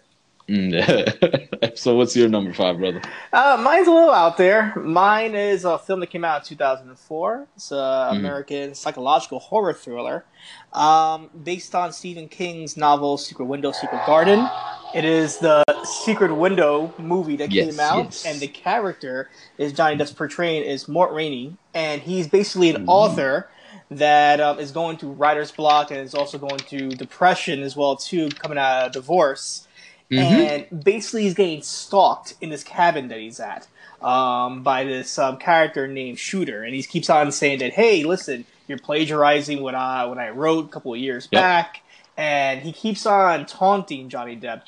Mm. 0.47 1.77
so 1.77 1.95
what's 1.95 2.15
your 2.15 2.27
number 2.27 2.53
five, 2.53 2.77
brother? 2.77 3.01
Uh, 3.31 3.59
mine's 3.63 3.87
a 3.87 3.91
little 3.91 4.11
out 4.11 4.37
there. 4.37 4.73
Mine 4.75 5.33
is 5.33 5.63
a 5.65 5.77
film 5.79 5.99
that 6.01 6.07
came 6.07 6.25
out 6.25 6.41
in 6.41 6.47
2004. 6.47 7.47
It's 7.55 7.71
an 7.71 7.77
Mhm. 7.77 8.15
American 8.17 8.75
psychological 8.75 9.39
horror 9.39 9.73
thriller 9.73 10.25
um, 10.73 11.29
based 11.43 11.73
on 11.75 11.93
Stephen 11.93 12.27
King's 12.27 12.75
novel 12.75 13.17
Secret 13.17 13.45
Window, 13.45 13.71
Secret 13.71 14.05
Garden. 14.05 14.47
It 14.93 15.05
is 15.05 15.37
the 15.37 15.63
Secret 15.85 16.33
Window 16.33 16.93
movie 16.97 17.37
that 17.37 17.51
Yes, 17.51 17.69
came 17.71 17.79
out, 17.79 18.05
yes. 18.05 18.25
and 18.25 18.39
the 18.41 18.47
character 18.47 19.29
is 19.57 19.71
Johnny 19.73 19.95
Depp's 19.95 20.11
portraying 20.11 20.63
is 20.63 20.87
Mort 20.87 21.13
Rainey, 21.13 21.55
and 21.73 22.01
he's 22.01 22.27
basically 22.27 22.69
an 22.71 22.85
Mhm. 22.85 22.89
author 22.89 23.47
that 23.91 24.39
um, 24.39 24.57
is 24.59 24.71
going 24.71 24.97
through 24.97 25.11
writer's 25.11 25.51
block 25.51 25.91
and 25.91 25.99
is 25.99 26.15
also 26.15 26.37
going 26.37 26.57
through 26.59 26.91
depression 26.91 27.61
as 27.61 27.75
well 27.75 27.95
too, 27.95 28.29
coming 28.29 28.57
out 28.57 28.87
of 28.87 28.91
divorce 28.93 29.67
Mhm. 30.09 30.67
and 30.69 30.83
basically 30.83 31.23
he's 31.23 31.33
getting 31.33 31.61
stalked 31.61 32.33
in 32.41 32.49
this 32.49 32.63
cabin 32.65 33.07
that 33.09 33.19
he's 33.19 33.39
at 33.39 33.67
um, 34.01 34.61
by 34.63 34.83
this 34.83 35.17
um, 35.19 35.37
character 35.37 35.87
named 35.87 36.19
Shooter, 36.19 36.63
and 36.63 36.73
he 36.75 36.83
keeps 36.83 37.09
on 37.09 37.31
saying 37.31 37.59
that, 37.59 37.73
"Hey, 37.73 38.03
listen, 38.03 38.45
you're 38.67 38.79
plagiarizing 38.79 39.61
what 39.61 39.75
I 39.75 40.05
what 40.05 40.17
I 40.17 40.29
wrote 40.31 40.65
a 40.65 40.67
couple 40.69 40.93
of 40.93 40.99
years 40.99 41.29
Yep. 41.31 41.41
back," 41.41 41.81
and 42.17 42.61
he 42.61 42.73
keeps 42.73 43.05
on 43.05 43.45
taunting 43.45 44.09
Johnny 44.09 44.35
Depp. 44.35 44.63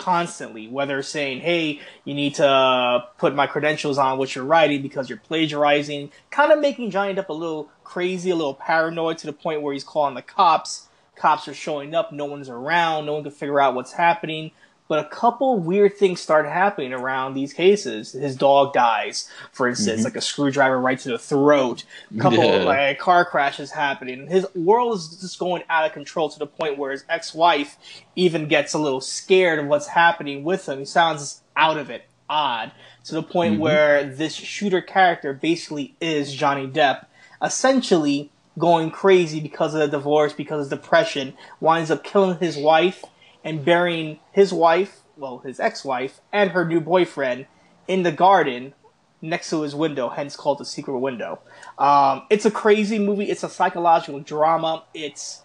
Co- 0.00 0.10
Constantly, 0.10 0.68
whether 0.68 1.02
saying, 1.02 1.40
"Hey, 1.40 1.80
you 2.04 2.14
need 2.14 2.34
to 2.36 2.46
uh, 2.46 3.00
put 3.18 3.34
my 3.34 3.46
credentials 3.46 3.98
on 3.98 4.18
what 4.18 4.34
you're 4.34 4.44
writing 4.44 4.82
because 4.82 5.08
you're 5.08 5.18
plagiarizing," 5.18 6.10
kind 6.30 6.52
of 6.52 6.58
making 6.60 6.90
Johnny 6.90 7.14
Depp 7.14 7.28
a 7.28 7.32
little 7.32 7.70
crazy, 7.84 8.30
a 8.30 8.36
little 8.36 8.54
paranoid 8.54 9.18
to 9.18 9.26
the 9.26 9.32
point 9.32 9.62
where 9.62 9.72
he's 9.72 9.84
calling 9.84 10.14
the 10.14 10.22
cops. 10.22 10.88
Cops 11.16 11.48
are 11.48 11.54
showing 11.54 11.94
up, 11.94 12.12
no 12.12 12.24
one's 12.24 12.48
around, 12.48 13.06
no 13.06 13.14
one 13.14 13.22
can 13.22 13.32
figure 13.32 13.60
out 13.60 13.74
what's 13.74 13.92
happening. 13.92 14.52
But 14.90 15.06
a 15.06 15.08
couple 15.08 15.56
weird 15.56 15.96
things 15.96 16.20
start 16.20 16.46
happening 16.48 16.92
around 16.92 17.34
these 17.34 17.52
cases. 17.52 18.10
His 18.10 18.34
dog 18.34 18.72
dies, 18.72 19.30
for 19.52 19.68
instance, 19.68 20.00
Mhm. 20.00 20.04
like 20.04 20.16
a 20.16 20.20
screwdriver 20.20 20.80
right 20.80 20.98
to 20.98 21.10
the 21.10 21.18
throat. 21.18 21.84
A 22.12 22.18
couple 22.18 22.42
Yeah. 22.42 22.64
like 22.64 22.98
car 22.98 23.24
crashes 23.24 23.70
happening. 23.70 24.26
His 24.26 24.48
world 24.52 24.98
is 24.98 25.06
just 25.20 25.38
going 25.38 25.62
out 25.70 25.86
of 25.86 25.92
control 25.92 26.28
to 26.30 26.40
the 26.40 26.46
point 26.48 26.76
where 26.76 26.90
his 26.90 27.04
ex-wife 27.08 27.76
even 28.16 28.48
gets 28.48 28.74
a 28.74 28.78
little 28.78 29.00
scared 29.00 29.60
of 29.60 29.66
what's 29.66 29.86
happening 29.86 30.42
with 30.42 30.68
him. 30.68 30.80
He 30.80 30.84
sounds 30.84 31.40
out 31.56 31.76
of 31.76 31.88
it, 31.88 32.06
odd, 32.28 32.72
to 33.04 33.14
the 33.14 33.22
point 33.22 33.58
Mhm. 33.58 33.60
where 33.60 34.02
this 34.02 34.34
shooter 34.34 34.80
character 34.80 35.32
basically 35.32 35.94
is 36.00 36.34
Johnny 36.34 36.66
Depp, 36.66 37.04
essentially 37.40 38.30
going 38.58 38.90
crazy 38.90 39.38
because 39.38 39.72
of 39.72 39.78
the 39.78 39.86
divorce, 39.86 40.32
because 40.32 40.64
of 40.66 40.80
depression, 40.80 41.34
winds 41.60 41.92
up 41.92 42.02
killing 42.02 42.36
his 42.40 42.56
wife 42.58 43.04
and 43.44 43.64
burying 43.64 44.18
his 44.32 44.52
wife, 44.52 45.00
well, 45.16 45.38
his 45.38 45.60
ex-wife, 45.60 46.20
and 46.32 46.50
her 46.50 46.64
new 46.64 46.80
boyfriend 46.80 47.46
in 47.88 48.02
the 48.02 48.12
garden 48.12 48.74
next 49.22 49.50
to 49.50 49.62
his 49.62 49.74
window, 49.74 50.08
hence 50.08 50.36
called 50.36 50.58
the 50.58 50.64
secret 50.64 50.98
window. 50.98 51.40
Um, 51.78 52.22
it's 52.30 52.46
a 52.46 52.50
crazy 52.50 52.98
movie. 52.98 53.30
It's 53.30 53.42
a 53.42 53.48
psychological 53.48 54.20
drama. 54.20 54.84
It's 54.94 55.42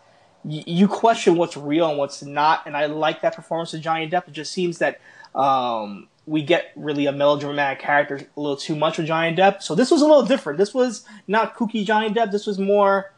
you 0.47 0.87
question 0.87 1.35
what's 1.37 1.57
real 1.57 1.89
and 1.89 1.97
what's 1.97 2.21
not, 2.21 2.67
and 2.67 2.77
I 2.77 2.85
like 2.85 3.21
that 3.21 3.35
performance 3.35 3.73
of 3.73 3.81
Johnny 3.81 4.07
Depp. 4.07 4.27
It 4.27 4.33
just 4.33 4.51
seems 4.51 4.77
that 4.77 5.01
um, 5.33 6.07
we 6.27 6.43
get 6.43 6.71
really 6.75 7.07
a 7.07 7.11
melodramatic 7.11 7.79
character 7.79 8.15
a 8.15 8.39
little 8.39 8.55
too 8.55 8.75
much 8.75 8.97
with 8.97 9.07
Johnny 9.07 9.35
Depp. 9.35 9.63
So 9.63 9.73
this 9.73 9.89
was 9.89 10.01
a 10.01 10.05
little 10.05 10.25
different. 10.25 10.59
This 10.59 10.73
was 10.73 11.03
not 11.27 11.55
kooky 11.55 11.83
Johnny 11.83 12.09
Depp. 12.09 12.31
This 12.31 12.45
was 12.45 12.59
more 12.59 13.11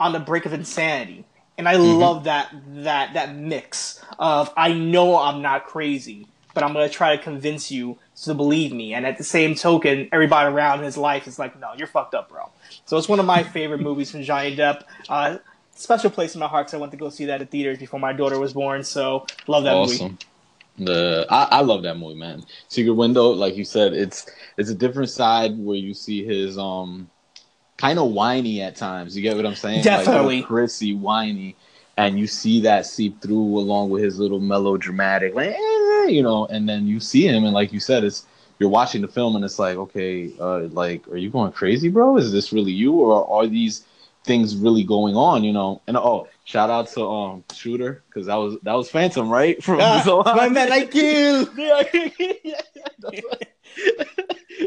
on 0.00 0.12
the 0.12 0.20
brink 0.20 0.46
of 0.46 0.52
insanity. 0.52 1.24
And 1.56 1.68
I 1.68 1.76
love 1.76 2.24
that 2.24 2.52
that 2.68 3.14
that 3.14 3.34
mix 3.36 4.02
of 4.18 4.52
I 4.56 4.72
know 4.72 5.18
I'm 5.18 5.40
not 5.40 5.66
crazy, 5.66 6.26
but 6.52 6.64
I'm 6.64 6.72
gonna 6.72 6.88
try 6.88 7.16
to 7.16 7.22
convince 7.22 7.70
you 7.70 7.98
to 8.22 8.34
believe 8.34 8.72
me. 8.72 8.94
And 8.94 9.06
at 9.06 9.18
the 9.18 9.24
same 9.24 9.54
token, 9.54 10.08
everybody 10.12 10.52
around 10.52 10.82
his 10.82 10.96
life 10.96 11.26
is 11.26 11.38
like, 11.38 11.58
no, 11.60 11.72
you're 11.76 11.86
fucked 11.86 12.14
up, 12.14 12.28
bro. 12.28 12.50
So 12.86 12.96
it's 12.96 13.08
one 13.08 13.20
of 13.20 13.26
my 13.26 13.42
favorite 13.42 13.80
movies 13.80 14.10
from 14.10 14.22
Johnny 14.22 14.56
Depp. 14.56 14.82
Uh, 15.08 15.38
special 15.74 16.10
place 16.10 16.34
in 16.34 16.40
my 16.40 16.46
heart 16.46 16.66
because 16.66 16.74
I 16.74 16.78
went 16.78 16.92
to 16.92 16.98
go 16.98 17.10
see 17.10 17.26
that 17.26 17.40
at 17.40 17.50
theaters 17.50 17.78
before 17.78 18.00
my 18.00 18.12
daughter 18.12 18.38
was 18.38 18.52
born. 18.52 18.84
So 18.84 19.26
love 19.46 19.64
that 19.64 19.74
movie. 19.76 20.16
The 20.78 21.26
I, 21.30 21.44
I 21.44 21.60
love 21.60 21.82
that 21.84 21.96
movie, 21.98 22.18
man. 22.18 22.42
Secret 22.68 22.94
Window, 22.94 23.30
like 23.30 23.56
you 23.56 23.64
said, 23.64 23.92
it's 23.92 24.26
it's 24.56 24.70
a 24.70 24.74
different 24.74 25.10
side 25.10 25.56
where 25.56 25.76
you 25.76 25.94
see 25.94 26.24
his 26.24 26.58
um 26.58 27.08
kind 27.76 27.98
of 27.98 28.10
whiny 28.10 28.62
at 28.62 28.76
times. 28.76 29.16
You 29.16 29.22
get 29.22 29.36
what 29.36 29.46
I'm 29.46 29.54
saying? 29.54 29.82
Definitely. 29.82 30.38
like, 30.38 30.46
prissy, 30.46 30.94
whiny, 30.94 31.56
and 31.96 32.18
you 32.18 32.26
see 32.26 32.60
that 32.62 32.86
seep 32.86 33.20
through 33.20 33.58
along 33.58 33.90
with 33.90 34.02
his 34.02 34.18
little 34.18 34.40
melodramatic, 34.40 35.34
like 35.34 35.50
eh, 35.50 36.06
you 36.06 36.22
know. 36.22 36.46
And 36.46 36.68
then 36.68 36.86
you 36.86 37.00
see 37.00 37.26
him, 37.26 37.44
and 37.44 37.54
like 37.54 37.72
you 37.72 37.80
said, 37.80 38.04
it's 38.04 38.26
you're 38.58 38.70
watching 38.70 39.02
the 39.02 39.08
film, 39.08 39.36
and 39.36 39.44
it's 39.44 39.58
like, 39.58 39.76
okay, 39.76 40.32
uh, 40.38 40.60
like, 40.68 41.06
are 41.08 41.16
you 41.16 41.30
going 41.30 41.52
crazy, 41.52 41.88
bro? 41.88 42.16
Is 42.16 42.32
this 42.32 42.52
really 42.52 42.72
you, 42.72 42.92
or 42.92 43.28
are 43.30 43.46
these 43.46 43.84
things 44.24 44.56
really 44.56 44.84
going 44.84 45.16
on? 45.16 45.44
You 45.44 45.52
know? 45.52 45.82
And 45.86 45.96
oh, 45.96 46.28
shout 46.44 46.70
out 46.70 46.88
to 46.88 47.04
um 47.06 47.44
Shooter 47.52 48.02
because 48.08 48.26
that 48.26 48.36
was 48.36 48.56
that 48.62 48.74
was 48.74 48.90
Phantom, 48.90 49.28
right? 49.28 49.62
From 49.62 49.80
Ah, 49.80 50.22
my 50.36 50.48
man, 50.48 50.72
I 50.72 50.86
kill. 50.86 51.48
yeah, 51.56 51.82
yeah, 51.92 52.34
yeah. 52.44 53.20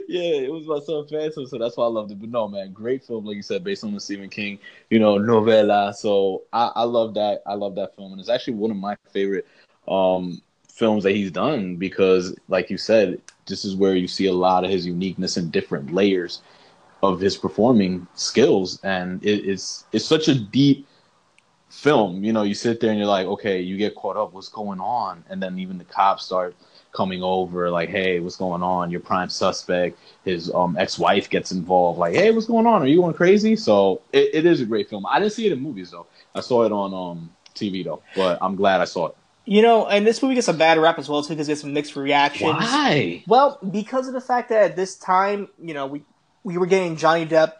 yeah, 0.07 0.41
it 0.41 0.51
was 0.51 0.65
my 0.65 0.79
son 0.79 1.07
Phantom, 1.07 1.45
so 1.45 1.57
that's 1.57 1.77
why 1.77 1.85
I 1.85 1.89
loved 1.89 2.11
it. 2.11 2.19
But 2.19 2.29
no, 2.29 2.47
man, 2.47 2.71
great 2.73 3.03
film, 3.03 3.25
like 3.25 3.35
you 3.35 3.41
said, 3.41 3.63
based 3.63 3.83
on 3.83 3.93
the 3.93 3.99
Stephen 3.99 4.29
King, 4.29 4.59
you 4.89 4.99
know, 4.99 5.17
novella. 5.17 5.93
So 5.93 6.43
I, 6.53 6.71
I 6.75 6.83
love 6.83 7.13
that. 7.15 7.41
I 7.45 7.53
love 7.53 7.75
that 7.75 7.95
film, 7.95 8.11
and 8.11 8.19
it's 8.19 8.29
actually 8.29 8.55
one 8.55 8.71
of 8.71 8.77
my 8.77 8.95
favorite 9.11 9.45
um 9.87 10.41
films 10.69 11.03
that 11.03 11.15
he's 11.15 11.31
done 11.31 11.75
because, 11.75 12.35
like 12.49 12.69
you 12.69 12.77
said, 12.77 13.21
this 13.47 13.65
is 13.65 13.75
where 13.75 13.95
you 13.95 14.07
see 14.07 14.27
a 14.27 14.33
lot 14.33 14.63
of 14.63 14.69
his 14.69 14.85
uniqueness 14.85 15.37
and 15.37 15.51
different 15.51 15.93
layers 15.93 16.41
of 17.03 17.19
his 17.19 17.37
performing 17.37 18.07
skills, 18.15 18.79
and 18.83 19.23
it, 19.23 19.45
it's 19.47 19.85
it's 19.91 20.05
such 20.05 20.27
a 20.27 20.35
deep 20.35 20.87
film. 21.69 22.23
You 22.23 22.33
know, 22.33 22.43
you 22.43 22.53
sit 22.53 22.79
there 22.79 22.89
and 22.89 22.99
you're 22.99 23.07
like, 23.07 23.27
okay, 23.27 23.61
you 23.61 23.77
get 23.77 23.95
caught 23.95 24.17
up, 24.17 24.33
what's 24.33 24.49
going 24.49 24.79
on? 24.79 25.23
And 25.29 25.41
then 25.41 25.59
even 25.59 25.77
the 25.77 25.83
cops 25.85 26.25
start 26.25 26.55
coming 26.97 27.21
over, 27.21 27.69
like, 27.69 27.89
hey, 27.89 28.19
what's 28.19 28.35
going 28.35 28.63
on? 28.63 28.89
Your 28.89 28.99
prime 28.99 29.29
suspect, 29.29 29.99
his 30.25 30.51
um 30.51 30.75
ex-wife 30.77 31.29
gets 31.29 31.51
involved, 31.51 31.99
like, 31.99 32.15
hey, 32.15 32.31
what's 32.31 32.47
going 32.47 32.65
on? 32.65 32.81
Are 32.81 32.87
you 32.87 32.97
going 32.97 33.13
crazy? 33.13 33.55
So 33.55 34.01
it, 34.11 34.31
it 34.33 34.45
is 34.47 34.61
a 34.61 34.65
great 34.65 34.89
film. 34.89 35.05
I 35.05 35.19
didn't 35.19 35.33
see 35.33 35.45
it 35.45 35.51
in 35.53 35.61
movies 35.61 35.91
though. 35.91 36.07
I 36.33 36.41
saw 36.41 36.63
it 36.63 36.71
on 36.71 36.93
um 36.93 37.29
TV 37.53 37.85
though, 37.85 38.01
but 38.15 38.39
I'm 38.41 38.55
glad 38.55 38.81
I 38.81 38.85
saw 38.85 39.07
it. 39.09 39.15
You 39.45 39.61
know, 39.61 39.87
and 39.87 40.05
this 40.05 40.21
movie 40.21 40.35
gets 40.35 40.49
a 40.49 40.53
bad 40.53 40.77
rap 40.79 40.97
as 40.97 41.07
well 41.07 41.21
too 41.21 41.29
because 41.29 41.47
it 41.47 41.51
gets 41.51 41.61
some 41.61 41.73
mixed 41.73 41.95
reactions. 41.95 42.51
Why? 42.51 43.23
Well, 43.27 43.59
because 43.71 44.07
of 44.07 44.13
the 44.13 44.19
fact 44.19 44.49
that 44.49 44.71
at 44.71 44.75
this 44.75 44.97
time, 44.97 45.49
you 45.61 45.75
know, 45.75 45.85
we 45.85 46.01
we 46.43 46.57
were 46.57 46.65
getting 46.65 46.97
Johnny 46.97 47.27
Depp 47.27 47.53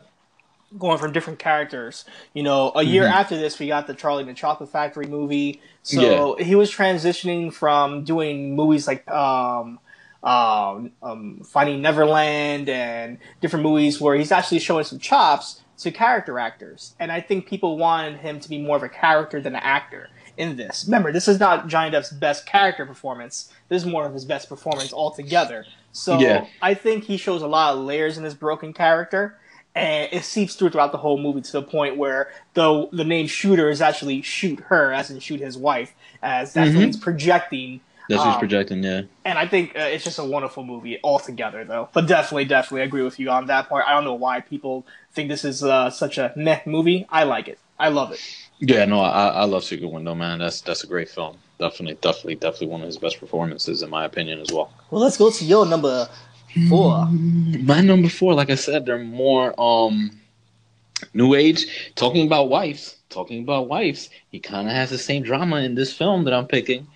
going 0.78 0.98
from 0.98 1.12
different 1.14 1.40
characters. 1.40 2.04
You 2.34 2.44
know, 2.44 2.72
a 2.76 2.84
year 2.84 3.04
Mhm. 3.04 3.12
after 3.12 3.38
this, 3.38 3.58
we 3.60 3.68
got 3.68 3.88
the 3.88 3.94
Charlie 3.94 4.22
and 4.22 4.30
the 4.30 4.34
Chocolate 4.34 4.70
Factory 4.70 5.06
movie. 5.08 5.62
So 5.84 6.36
he 6.40 6.56
was 6.56 6.72
transitioning 6.72 7.54
from 7.54 8.04
doing 8.04 8.56
movies 8.56 8.88
like 8.88 9.10
um, 9.10 9.80
um, 10.24 10.92
um, 11.02 11.42
Finding 11.46 11.82
Neverland 11.82 12.68
and 12.68 13.18
different 13.40 13.64
movies 13.64 14.02
where 14.02 14.16
he's 14.16 14.32
actually 14.32 14.60
showing 14.60 14.84
some 14.84 15.00
chops 15.00 15.62
to 15.78 15.92
character 15.92 16.40
actors. 16.40 16.96
And 17.00 17.12
I 17.12 17.22
think 17.22 17.46
people 17.48 17.78
wanted 17.78 18.18
him 18.18 18.40
to 18.40 18.50
be 18.50 18.58
more 18.58 18.76
of 18.76 18.84
a 18.84 18.90
character 18.90 19.40
than 19.40 19.56
an 19.56 19.62
actor 19.64 20.10
in 20.36 20.58
this. 20.58 20.86
Remember, 20.86 21.12
this 21.12 21.28
is 21.28 21.40
not 21.40 21.68
Johnny 21.68 21.92
Depp's 21.92 22.12
best 22.12 22.46
character 22.46 22.86
performance. 22.86 23.52
This 23.70 23.84
is 23.84 23.88
more 23.88 24.06
of 24.06 24.14
his 24.14 24.26
best 24.26 24.50
performance 24.50 24.92
altogether. 24.92 25.66
So 25.92 26.20
Yeah. 26.20 26.46
I 26.62 26.74
think 26.74 27.06
he 27.06 27.16
shows 27.18 27.42
a 27.42 27.48
lot 27.48 27.74
of 27.76 27.80
layers 27.80 28.18
in 28.18 28.24
this 28.24 28.34
broken 28.34 28.74
character. 28.74 29.38
And 29.78 30.10
it 30.12 30.24
seeps 30.24 30.56
through 30.56 30.72
throughout 30.72 30.92
the 30.92 30.98
whole 30.98 31.20
movie 31.20 31.42
to 31.42 31.52
the 31.52 31.62
point 31.62 31.98
where 31.98 32.32
the 32.56 32.90
the 32.92 33.04
name 33.04 33.28
shooter 33.28 33.70
is 33.70 33.82
actually 33.82 34.22
shoot 34.24 34.60
her, 34.72 34.92
as 34.92 35.12
in 35.12 35.20
shoot 35.20 35.40
his 35.40 35.58
wife, 35.58 35.94
as 36.24 36.54
that's 36.54 36.72
what 36.74 36.82
Mhm. 36.82 36.86
he's 36.88 36.98
projecting. 36.98 37.82
That's 38.10 38.20
what 38.20 38.28
he's 38.28 38.34
Um, 38.36 38.40
projecting. 38.40 38.84
Yeah. 38.84 39.02
And 39.26 39.38
I 39.38 39.46
think 39.48 39.76
uh, 39.78 39.82
it's 39.82 40.04
just 40.04 40.18
a 40.18 40.24
wonderful 40.24 40.64
movie 40.64 40.98
altogether, 41.04 41.64
though. 41.66 41.90
But 41.94 42.08
definitely, 42.08 42.46
definitely 42.46 42.82
agree 42.84 43.04
with 43.04 43.20
you 43.20 43.30
on 43.30 43.46
that 43.48 43.70
part. 43.70 43.86
I 43.88 43.92
don't 43.94 44.06
know 44.06 44.14
why 44.16 44.40
people 44.40 44.86
think 45.14 45.30
this 45.30 45.44
is 45.46 45.64
uh, 45.64 45.90
such 45.92 46.18
a 46.18 46.32
meh 46.36 46.62
movie. 46.66 47.06
I 47.10 47.24
like 47.26 47.48
it. 47.48 47.60
I 47.78 47.90
love 47.90 48.12
it. 48.12 48.20
Yeah, 48.60 48.86
no, 48.86 49.02
I, 49.02 49.28
I 49.28 49.44
love 49.44 49.64
Secret 49.64 49.92
Window, 49.92 50.16
man. 50.16 50.40
That's 50.40 50.62
that's 50.62 50.84
a 50.84 50.88
great 50.88 51.10
film. 51.10 51.38
Definitely, 51.60 51.98
definitely, 52.02 52.36
definitely 52.36 52.68
one 52.68 52.82
of 52.82 52.88
his 52.88 52.98
best 52.98 53.20
performances, 53.20 53.84
in 53.84 53.90
my 53.92 54.06
opinion, 54.06 54.40
as 54.40 54.52
well. 54.52 54.72
Well, 54.90 55.02
let's 55.02 55.18
go 55.18 55.30
to 55.30 55.46
your 55.46 55.66
number 55.68 56.08
four. 56.58 57.08
My 57.10 57.82
number 57.82 58.10
four, 58.10 58.34
like 58.34 58.50
I 58.50 58.56
said, 58.56 58.86
they're 58.86 58.98
more 58.98 59.60
um 59.60 60.12
new 61.14 61.36
age. 61.36 61.92
Talking 61.96 62.26
about 62.26 62.50
wives, 62.50 62.98
talking 63.10 63.44
about 63.44 63.68
wives. 63.68 64.10
He 64.30 64.40
kind 64.40 64.68
of 64.68 64.74
has 64.74 64.90
the 64.90 64.98
same 64.98 65.24
drama 65.24 65.58
in 65.58 65.76
this 65.76 65.94
film 65.94 66.24
that 66.26 66.34
I'm 66.34 66.48
picking, 66.48 66.88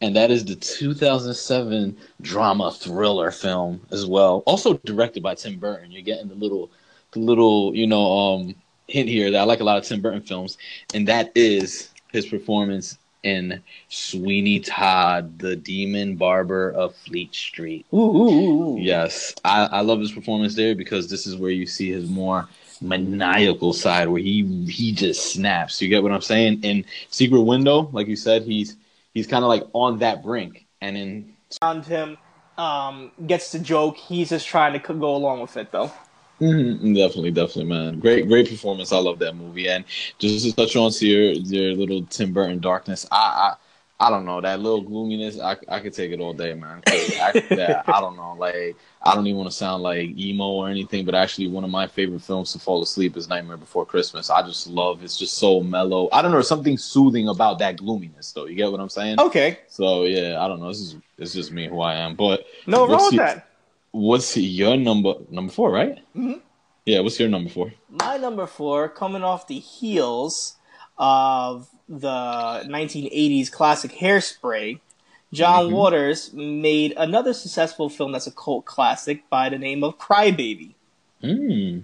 and 0.00 0.16
that 0.16 0.30
is 0.30 0.44
the 0.44 0.56
2007 0.56 1.96
drama 2.22 2.72
thriller 2.72 3.30
film 3.30 3.80
as 3.90 4.06
well. 4.06 4.42
Also 4.46 4.74
directed 4.84 5.22
by 5.22 5.34
Tim 5.34 5.58
Burton. 5.58 5.90
You're 5.90 6.02
getting 6.02 6.28
the 6.28 6.34
little, 6.34 6.70
the 7.12 7.20
little, 7.20 7.74
you 7.74 7.86
know, 7.86 8.18
um 8.18 8.54
hint 8.88 9.08
here 9.08 9.30
that 9.30 9.40
I 9.40 9.44
like 9.44 9.60
a 9.60 9.64
lot 9.64 9.78
of 9.78 9.84
Tim 9.84 10.00
Burton 10.00 10.22
films, 10.22 10.58
and 10.94 11.06
that 11.08 11.32
is 11.34 11.90
his 12.12 12.26
performance 12.26 12.98
in 13.22 13.62
Sweeney 13.88 14.60
Todd, 14.60 15.38
the 15.38 15.56
Demon 15.56 16.16
Barber 16.16 16.70
of 16.70 16.94
Fleet 16.94 17.34
Street. 17.34 17.86
Ooh, 17.92 17.98
ooh, 17.98 18.30
ooh, 18.30 18.62
ooh. 18.62 18.80
Yes, 18.80 19.34
I, 19.44 19.66
I 19.66 19.80
love 19.80 20.00
his 20.00 20.12
performance 20.12 20.54
there 20.54 20.74
because 20.74 21.08
this 21.08 21.26
is 21.26 21.36
where 21.36 21.50
you 21.50 21.66
see 21.66 21.90
his 21.90 22.08
more 22.08 22.48
maniacal 22.80 23.72
side, 23.72 24.08
where 24.08 24.22
he 24.22 24.66
he 24.66 24.92
just 24.92 25.32
snaps. 25.32 25.80
You 25.82 25.88
get 25.88 26.02
what 26.02 26.12
I'm 26.12 26.20
saying? 26.22 26.62
In 26.62 26.84
Secret 27.10 27.42
Window, 27.42 27.90
like 27.92 28.06
you 28.06 28.16
said, 28.16 28.42
he's 28.42 28.76
he's 29.12 29.26
kind 29.26 29.44
of 29.44 29.48
like 29.48 29.64
on 29.72 29.98
that 29.98 30.22
brink, 30.22 30.66
and 30.80 30.96
in 30.96 31.34
Around 31.62 31.84
him 31.86 32.16
um, 32.56 33.10
gets 33.26 33.52
the 33.52 33.58
joke. 33.58 33.96
He's 33.96 34.30
just 34.30 34.46
trying 34.46 34.72
to 34.72 34.94
go 34.94 35.16
along 35.16 35.40
with 35.40 35.56
it, 35.56 35.72
though. 35.72 35.92
Mhm, 36.40 36.94
definitely, 36.94 37.32
definitely, 37.32 37.64
man, 37.66 38.00
great 38.00 38.26
great 38.26 38.48
performance. 38.48 38.92
I 38.92 38.98
love 38.98 39.18
that 39.18 39.36
movie, 39.36 39.68
and 39.68 39.84
just 40.18 40.46
to 40.46 40.52
touch 40.56 40.74
on 40.74 40.90
to 40.92 41.06
your 41.06 41.32
your 41.32 41.74
little 41.74 42.02
Tim 42.06 42.32
Burton 42.32 42.60
darkness, 42.60 43.06
I. 43.10 43.16
I 43.16 43.56
I 44.02 44.08
don't 44.08 44.24
know 44.24 44.40
that 44.40 44.60
little 44.60 44.80
gloominess. 44.80 45.38
I, 45.38 45.58
I 45.68 45.78
could 45.78 45.92
take 45.92 46.10
it 46.10 46.20
all 46.20 46.32
day, 46.32 46.54
man. 46.54 46.82
after 47.20 47.50
that, 47.56 47.84
I 47.86 48.00
don't 48.00 48.16
know. 48.16 48.32
Like 48.32 48.74
I 49.02 49.14
don't 49.14 49.26
even 49.26 49.36
want 49.36 49.50
to 49.50 49.54
sound 49.54 49.82
like 49.82 50.16
emo 50.18 50.44
or 50.46 50.70
anything, 50.70 51.04
but 51.04 51.14
actually, 51.14 51.48
one 51.48 51.64
of 51.64 51.70
my 51.70 51.86
favorite 51.86 52.22
films 52.22 52.54
to 52.54 52.58
fall 52.58 52.82
asleep 52.82 53.18
is 53.18 53.28
Nightmare 53.28 53.58
Before 53.58 53.84
Christmas. 53.84 54.30
I 54.30 54.40
just 54.40 54.66
love. 54.68 55.04
It's 55.04 55.18
just 55.18 55.36
so 55.36 55.60
mellow. 55.60 56.08
I 56.12 56.22
don't 56.22 56.32
know. 56.32 56.40
Something 56.40 56.78
soothing 56.78 57.28
about 57.28 57.58
that 57.58 57.76
gloominess, 57.76 58.32
though. 58.32 58.46
You 58.46 58.54
get 58.54 58.72
what 58.72 58.80
I'm 58.80 58.88
saying? 58.88 59.20
Okay. 59.20 59.58
So 59.68 60.04
yeah, 60.04 60.42
I 60.42 60.48
don't 60.48 60.60
know. 60.60 60.68
This 60.68 60.80
is 60.80 60.96
it's 61.18 61.34
just 61.34 61.52
me 61.52 61.68
who 61.68 61.82
I 61.82 61.96
am. 61.96 62.14
But 62.14 62.46
No 62.66 62.86
wrong 62.88 63.04
with 63.04 63.16
that. 63.16 63.49
What's 63.92 64.36
your 64.36 64.76
number? 64.76 65.14
Number 65.30 65.52
four, 65.52 65.70
right? 65.70 65.98
Mhm. 66.16 66.40
Yeah. 66.86 67.00
What's 67.00 67.18
your 67.20 67.28
number 67.28 67.50
four? 67.50 67.72
My 67.88 68.16
number 68.16 68.46
four, 68.46 68.88
coming 68.88 69.22
off 69.22 69.46
the 69.46 69.58
heels 69.58 70.56
of 70.98 71.68
the 71.88 72.64
1980s 72.68 73.50
classic 73.50 73.92
Hairspray, 73.92 74.80
John 75.32 75.68
Mhm. 75.68 75.72
Waters 75.72 76.32
made 76.32 76.92
another 76.96 77.32
successful 77.32 77.88
film 77.88 78.12
that's 78.12 78.26
a 78.26 78.32
cult 78.32 78.64
classic 78.64 79.28
by 79.30 79.48
the 79.48 79.58
name 79.58 79.84
of 79.84 79.98
Crybaby. 79.98 80.74
Hmm. 81.20 81.78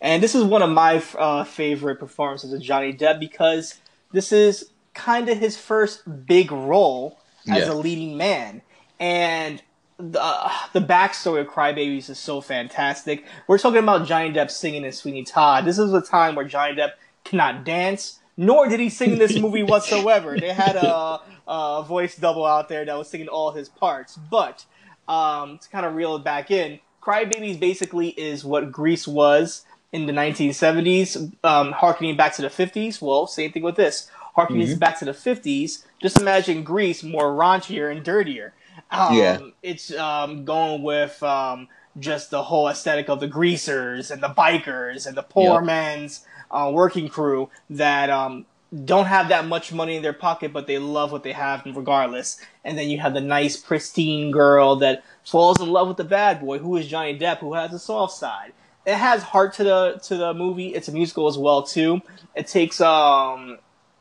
And 0.00 0.22
this 0.22 0.34
is 0.34 0.44
one 0.44 0.62
of 0.62 0.70
my 0.70 1.02
uh, 1.18 1.44
favorite 1.44 1.96
performances 2.00 2.52
of 2.52 2.62
Johnny 2.62 2.92
Depp 2.94 3.20
because 3.20 3.74
this 4.12 4.32
is 4.32 4.70
kind 4.94 5.28
of 5.28 5.38
his 5.38 5.56
first 5.58 6.26
big 6.26 6.50
role 6.50 7.18
as 7.46 7.66
Yeah. 7.66 7.72
a 7.72 7.74
leading 7.74 8.16
man. 8.16 8.62
And 8.98 9.62
the, 9.98 10.50
the 10.72 10.80
backstory 10.80 11.40
of 11.40 11.48
Crybabies 11.48 12.08
is 12.08 12.18
so 12.18 12.40
fantastic. 12.40 13.24
We're 13.46 13.58
talking 13.58 13.80
about 13.80 14.06
Johnny 14.06 14.32
Depp 14.32 14.50
singing 14.50 14.84
in 14.84 14.92
Sweeney 14.92 15.24
Todd. 15.24 15.64
This 15.64 15.78
is 15.78 15.92
a 15.92 16.00
time 16.00 16.34
where 16.36 16.46
Johnny 16.46 16.76
Depp 16.76 16.92
cannot 17.24 17.64
dance, 17.64 18.20
nor 18.36 18.68
did 18.68 18.78
he 18.80 18.90
sing 18.90 19.12
in 19.12 19.18
this 19.18 19.36
movie 19.40 19.64
whatsoever. 19.64 20.38
They 20.38 20.52
had 20.52 20.76
a, 20.76 21.20
a 21.48 21.84
voice 21.86 22.16
double 22.16 22.46
out 22.46 22.68
there 22.68 22.84
that 22.84 22.96
was 22.96 23.08
singing 23.08 23.28
all 23.28 23.50
his 23.50 23.68
parts. 23.68 24.16
But 24.16 24.64
um, 25.08 25.58
to 25.58 25.68
kind 25.68 25.84
of 25.84 25.94
reel 25.94 26.16
it 26.16 26.24
back 26.24 26.50
in, 26.50 26.78
Crybabies 27.02 27.58
basically 27.58 28.08
is 28.10 28.44
what 28.44 28.70
Grease 28.70 29.08
was 29.08 29.64
in 29.90 30.06
the 30.06 30.12
1970s, 30.12 31.32
um, 31.42 31.72
harkening 31.72 32.16
back 32.16 32.34
to 32.34 32.42
the 32.42 32.48
50s. 32.48 33.00
Well, 33.02 33.26
same 33.26 33.50
thing 33.52 33.62
with 33.62 33.76
this. 33.76 34.10
Harkening 34.34 34.68
Mhm. 34.68 34.78
back 34.78 34.98
to 35.00 35.04
the 35.04 35.12
50s. 35.14 35.84
Just 36.00 36.20
imagine 36.20 36.62
Grease 36.62 37.02
more 37.02 37.32
raunchier 37.32 37.90
and 37.90 38.04
dirtier. 38.04 38.52
Um, 38.90 39.14
Yeah. 39.14 39.40
It's 39.62 39.92
um, 39.94 40.44
going 40.44 40.82
with 40.82 41.22
um, 41.22 41.68
just 41.98 42.30
the 42.30 42.42
whole 42.42 42.68
aesthetic 42.68 43.08
of 43.08 43.20
the 43.20 43.28
greasers 43.28 44.10
and 44.10 44.22
the 44.22 44.28
bikers 44.28 45.06
and 45.06 45.16
the 45.16 45.22
poor 45.22 45.60
Yep. 45.60 45.64
man's 45.64 46.24
uh, 46.50 46.70
working 46.72 47.08
crew 47.08 47.50
that 47.70 48.08
um, 48.10 48.46
don't 48.84 49.06
have 49.06 49.28
that 49.28 49.46
much 49.46 49.72
money 49.72 49.96
in 49.96 50.02
their 50.02 50.12
pocket, 50.12 50.52
but 50.52 50.66
they 50.66 50.78
love 50.78 51.12
what 51.12 51.22
they 51.22 51.32
have 51.32 51.62
regardless. 51.66 52.40
And 52.64 52.78
then 52.78 52.88
you 52.88 52.98
have 53.00 53.14
the 53.14 53.20
nice, 53.20 53.56
pristine 53.56 54.30
girl 54.30 54.76
that 54.76 55.04
falls 55.24 55.60
in 55.60 55.68
love 55.68 55.88
with 55.88 55.96
the 55.98 56.04
bad 56.04 56.40
boy, 56.40 56.58
who 56.58 56.76
is 56.76 56.86
Johnny 56.86 57.18
Depp, 57.18 57.38
who 57.38 57.54
has 57.54 57.72
a 57.72 57.78
soft 57.78 58.14
side. 58.14 58.52
It 58.86 58.94
has 58.96 59.22
heart 59.22 59.52
to 59.54 59.64
the 59.64 60.00
to 60.04 60.16
the 60.16 60.32
movie. 60.32 60.68
It's 60.74 60.88
a 60.88 60.92
musical 60.92 61.26
as 61.28 61.36
well 61.36 61.62
too. 61.62 62.00
It 62.34 62.46
takes 62.46 62.80
um 62.80 63.58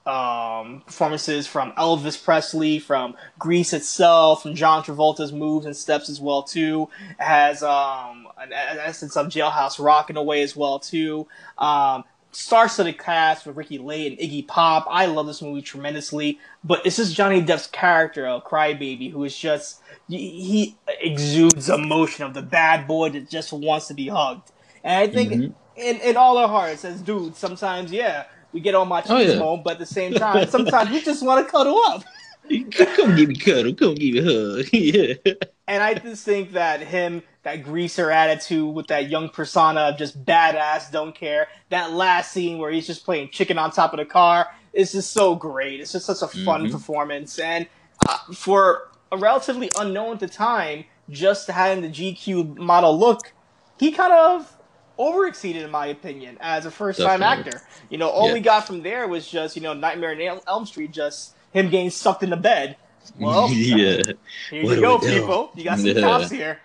um, 0.07 0.81
performances 0.85 1.47
from 1.47 1.71
Elvis 1.73 2.21
Presley, 2.23 2.79
from 2.79 3.15
Grease 3.37 3.73
itself, 3.73 4.43
from 4.43 4.55
John 4.55 4.83
Travolta's 4.83 5.31
moves 5.33 5.65
and 5.65 5.75
steps 5.75 6.09
as 6.09 6.19
well 6.19 6.43
too. 6.43 6.89
It 7.19 7.23
has 7.23 7.61
um, 7.63 8.27
an, 8.39 8.53
an 8.53 8.77
essence 8.79 9.17
of 9.17 9.27
Jailhouse 9.27 9.83
Rock 9.83 10.09
in 10.09 10.17
a 10.17 10.23
way 10.23 10.41
as 10.41 10.55
well 10.55 10.79
too. 10.79 11.27
Um, 11.57 12.03
star-studded 12.31 12.99
cast 12.99 13.45
with 13.47 13.55
Ricki 13.57 13.79
Lake 13.79 14.19
and 14.19 14.19
Iggy 14.19 14.47
Pop. 14.47 14.85
I 14.89 15.05
love 15.07 15.27
this 15.27 15.41
movie 15.41 15.61
tremendously, 15.61 16.39
but 16.63 16.85
it's 16.85 16.97
just 16.97 17.15
Johnny 17.15 17.41
Depp's 17.41 17.67
character 17.67 18.27
of 18.27 18.43
Crybaby, 18.43 19.11
who 19.11 19.23
is 19.23 19.35
just 19.37 19.81
he 20.07 20.75
exudes 21.01 21.67
emotion 21.69 22.25
of 22.25 22.33
the 22.33 22.41
bad 22.41 22.87
boy 22.87 23.09
that 23.09 23.29
just 23.29 23.51
wants 23.51 23.87
to 23.87 23.93
be 23.93 24.07
hugged. 24.07 24.51
And 24.83 25.09
I 25.09 25.11
think 25.13 25.31
Mhm. 25.33 25.53
in 25.75 25.95
in 26.01 26.15
all 26.17 26.37
our 26.37 26.47
hearts, 26.47 26.85
as 26.85 27.01
dudes, 27.01 27.37
sometimes 27.39 27.91
yeah, 27.91 28.25
we 28.53 28.59
get 28.59 28.75
on 28.75 28.87
machismo, 28.89 29.41
Oh, 29.41 29.55
yeah. 29.55 29.61
but 29.63 29.73
at 29.73 29.79
the 29.79 29.85
same 29.85 30.13
time, 30.13 30.47
sometimes 30.47 30.89
we 30.89 31.01
just 31.01 31.23
want 31.23 31.45
to 31.45 31.51
cuddle 31.51 31.79
up. 31.87 32.03
Come 32.95 33.15
give 33.15 33.29
me 33.29 33.35
cuddle. 33.35 33.73
Come 33.73 33.95
give 33.95 34.13
me 34.13 34.19
a 34.19 34.23
hug. 34.23 34.65
yeah. 34.73 35.33
And 35.67 35.83
I 35.83 35.95
just 35.95 36.23
think 36.23 36.53
that 36.53 36.79
him, 36.81 37.21
that 37.43 37.63
greaser 37.63 38.09
attitude 38.09 38.73
with 38.73 38.87
that 38.87 39.09
young 39.09 39.27
persona 39.29 39.81
of 39.81 39.97
just 39.97 40.23
badass, 40.23 40.89
don't 40.91 41.13
care. 41.13 41.47
That 41.69 41.91
last 41.91 42.31
scene 42.31 42.57
where 42.57 42.71
he's 42.71 42.87
just 42.87 43.03
playing 43.03 43.29
chicken 43.31 43.57
on 43.57 43.71
top 43.71 43.91
of 43.93 43.97
the 43.97 44.05
car 44.05 44.47
is 44.71 44.93
just 44.93 45.11
so 45.11 45.35
great. 45.35 45.81
It's 45.81 45.91
just 45.91 46.05
such 46.05 46.21
a 46.21 46.27
fun 46.45 46.67
Mhm. 46.67 46.71
performance. 46.71 47.37
And 47.37 47.67
uh, 48.07 48.17
for 48.33 48.89
a 49.11 49.17
relatively 49.17 49.69
unknown 49.77 50.13
at 50.13 50.19
the 50.21 50.27
time, 50.29 50.85
just 51.09 51.47
having 51.49 51.81
the 51.81 51.89
GQ 51.89 52.57
model 52.57 52.97
look, 52.97 53.33
he 53.79 53.91
kind 53.91 54.13
of 54.13 54.56
overexceeded 54.97 55.63
in 55.63 55.71
my 55.71 55.87
opinion 55.87 56.37
as 56.41 56.65
a 56.65 56.71
first 56.71 56.99
time 56.99 57.23
actor. 57.23 57.61
You 57.89 57.97
know, 57.97 58.09
all 58.09 58.27
Yeah. 58.27 58.33
we 58.33 58.39
got 58.39 58.65
from 58.67 58.81
there 58.83 59.07
was 59.07 59.27
just, 59.27 59.55
you 59.55 59.61
know, 59.61 59.73
Nightmare 59.73 60.11
on 60.11 60.21
El- 60.21 60.43
Elm 60.47 60.65
Street, 60.65 60.91
just 60.91 61.35
him 61.51 61.69
getting 61.69 61.89
sucked 61.89 62.23
in 62.23 62.29
the 62.29 62.37
bed. 62.37 62.77
Well, 63.19 63.49
yeah. 63.51 64.01
here 64.49 64.63
What 64.63 64.75
you 64.75 64.81
go, 64.81 64.99
people. 64.99 65.51
You 65.55 65.63
got 65.63 65.79
some 65.79 65.87
Yeah. 65.87 66.01
cops 66.01 66.29
here. 66.31 66.59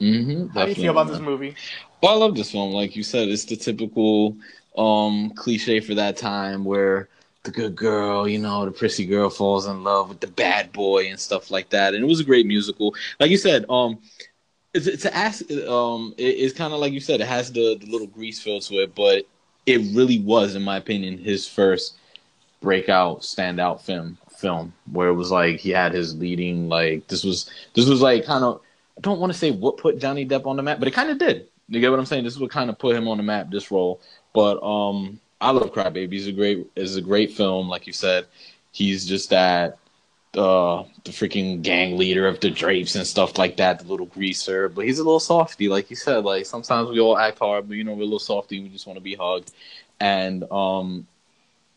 Mm-hmm, 0.00 0.48
How 0.56 0.64
do 0.64 0.70
you 0.70 0.74
feel 0.76 0.92
about 0.92 1.08
this 1.08 1.18
movie? 1.20 1.56
Well, 2.02 2.12
I 2.12 2.16
love 2.16 2.36
this 2.36 2.52
film. 2.52 2.72
Like 2.72 2.94
you 2.94 3.02
said, 3.02 3.28
it's 3.28 3.44
the 3.44 3.56
typical 3.56 4.36
um, 4.76 5.30
cliche 5.30 5.80
for 5.80 5.94
that 5.96 6.16
time 6.16 6.64
where 6.64 7.08
the 7.42 7.50
good 7.50 7.74
girl, 7.74 8.28
you 8.28 8.38
know, 8.38 8.64
the 8.64 8.70
prissy 8.70 9.06
girl 9.06 9.28
falls 9.30 9.66
in 9.66 9.82
love 9.82 10.08
with 10.08 10.20
the 10.20 10.26
bad 10.28 10.72
boy 10.72 11.08
and 11.08 11.18
stuff 11.18 11.50
like 11.50 11.70
that. 11.70 11.94
And 11.94 12.04
it 12.04 12.06
was 12.06 12.20
a 12.20 12.24
great 12.24 12.46
musical. 12.46 12.94
Like 13.18 13.30
you 13.30 13.36
said, 13.36 13.64
um, 13.68 13.98
it's 14.74 15.04
a 15.04 15.16
ask 15.16 15.50
um 15.50 16.14
it, 16.16 16.22
it's 16.22 16.54
kind 16.56 16.72
of 16.72 16.80
like 16.80 16.92
you 16.92 17.00
said, 17.00 17.20
it 17.20 17.26
has 17.26 17.52
the, 17.52 17.76
the 17.80 17.86
little 17.86 18.06
grease 18.06 18.40
feel 18.40 18.60
to 18.60 18.74
it, 18.76 18.94
but 18.94 19.24
it 19.66 19.78
really 19.94 20.20
was, 20.20 20.54
in 20.54 20.62
my 20.62 20.76
opinion, 20.76 21.18
his 21.18 21.46
first 21.46 21.96
breakout 22.60 23.20
standout 23.20 23.80
film 23.80 24.18
film 24.36 24.72
where 24.92 25.08
it 25.08 25.14
was 25.14 25.30
like 25.30 25.56
he 25.58 25.70
had 25.70 25.92
his 25.92 26.16
leading 26.16 26.68
like 26.68 27.06
this 27.08 27.24
was 27.24 27.50
this 27.74 27.88
was 27.88 28.00
like 28.00 28.24
kind 28.24 28.44
of 28.44 28.60
I 28.96 29.00
don't 29.00 29.20
want 29.20 29.32
to 29.32 29.38
say 29.38 29.50
what 29.50 29.76
put 29.76 29.98
Johnny 29.98 30.26
Depp 30.26 30.46
on 30.46 30.56
the 30.56 30.62
map, 30.62 30.78
but 30.78 30.88
it 30.88 30.94
kind 30.94 31.10
of 31.10 31.18
did. 31.18 31.48
You 31.68 31.80
get 31.80 31.90
what 31.90 31.98
I'm 31.98 32.06
saying? 32.06 32.24
This 32.24 32.34
is 32.34 32.40
what 32.40 32.50
kind 32.50 32.70
of 32.70 32.78
put 32.78 32.96
him 32.96 33.06
on 33.08 33.18
the 33.18 33.22
map. 33.22 33.50
This 33.50 33.70
role, 33.70 34.00
but 34.32 34.60
um, 34.62 35.20
I 35.40 35.50
love 35.50 35.72
Crybaby. 35.72 36.12
He's 36.12 36.26
a 36.26 36.32
great, 36.32 36.66
is 36.74 36.96
a 36.96 37.02
great 37.02 37.32
film. 37.32 37.68
Like 37.68 37.86
you 37.86 37.92
said, 37.92 38.26
he's 38.72 39.06
just 39.06 39.30
that 39.30 39.78
uh 40.36 40.84
the 41.04 41.10
freaking 41.10 41.62
gang 41.62 41.96
leader 41.96 42.26
of 42.28 42.38
the 42.40 42.50
drapes 42.50 42.94
and 42.94 43.06
stuff 43.06 43.38
like 43.38 43.56
that, 43.56 43.78
the 43.80 43.86
little 43.86 44.06
greaser. 44.06 44.68
But 44.68 44.84
he's 44.84 44.98
a 44.98 45.04
little 45.04 45.20
softy, 45.20 45.68
like 45.68 45.90
you 45.90 45.96
said. 45.96 46.24
Like 46.24 46.46
sometimes 46.46 46.90
we 46.90 47.00
all 47.00 47.18
act 47.18 47.38
hard, 47.38 47.68
but 47.68 47.76
you 47.76 47.84
know 47.84 47.92
we're 47.94 48.02
a 48.02 48.04
little 48.04 48.18
softy. 48.18 48.60
We 48.60 48.68
just 48.68 48.86
want 48.86 48.98
to 48.98 49.02
be 49.02 49.14
hugged. 49.14 49.52
And 50.00 50.44
um, 50.52 51.06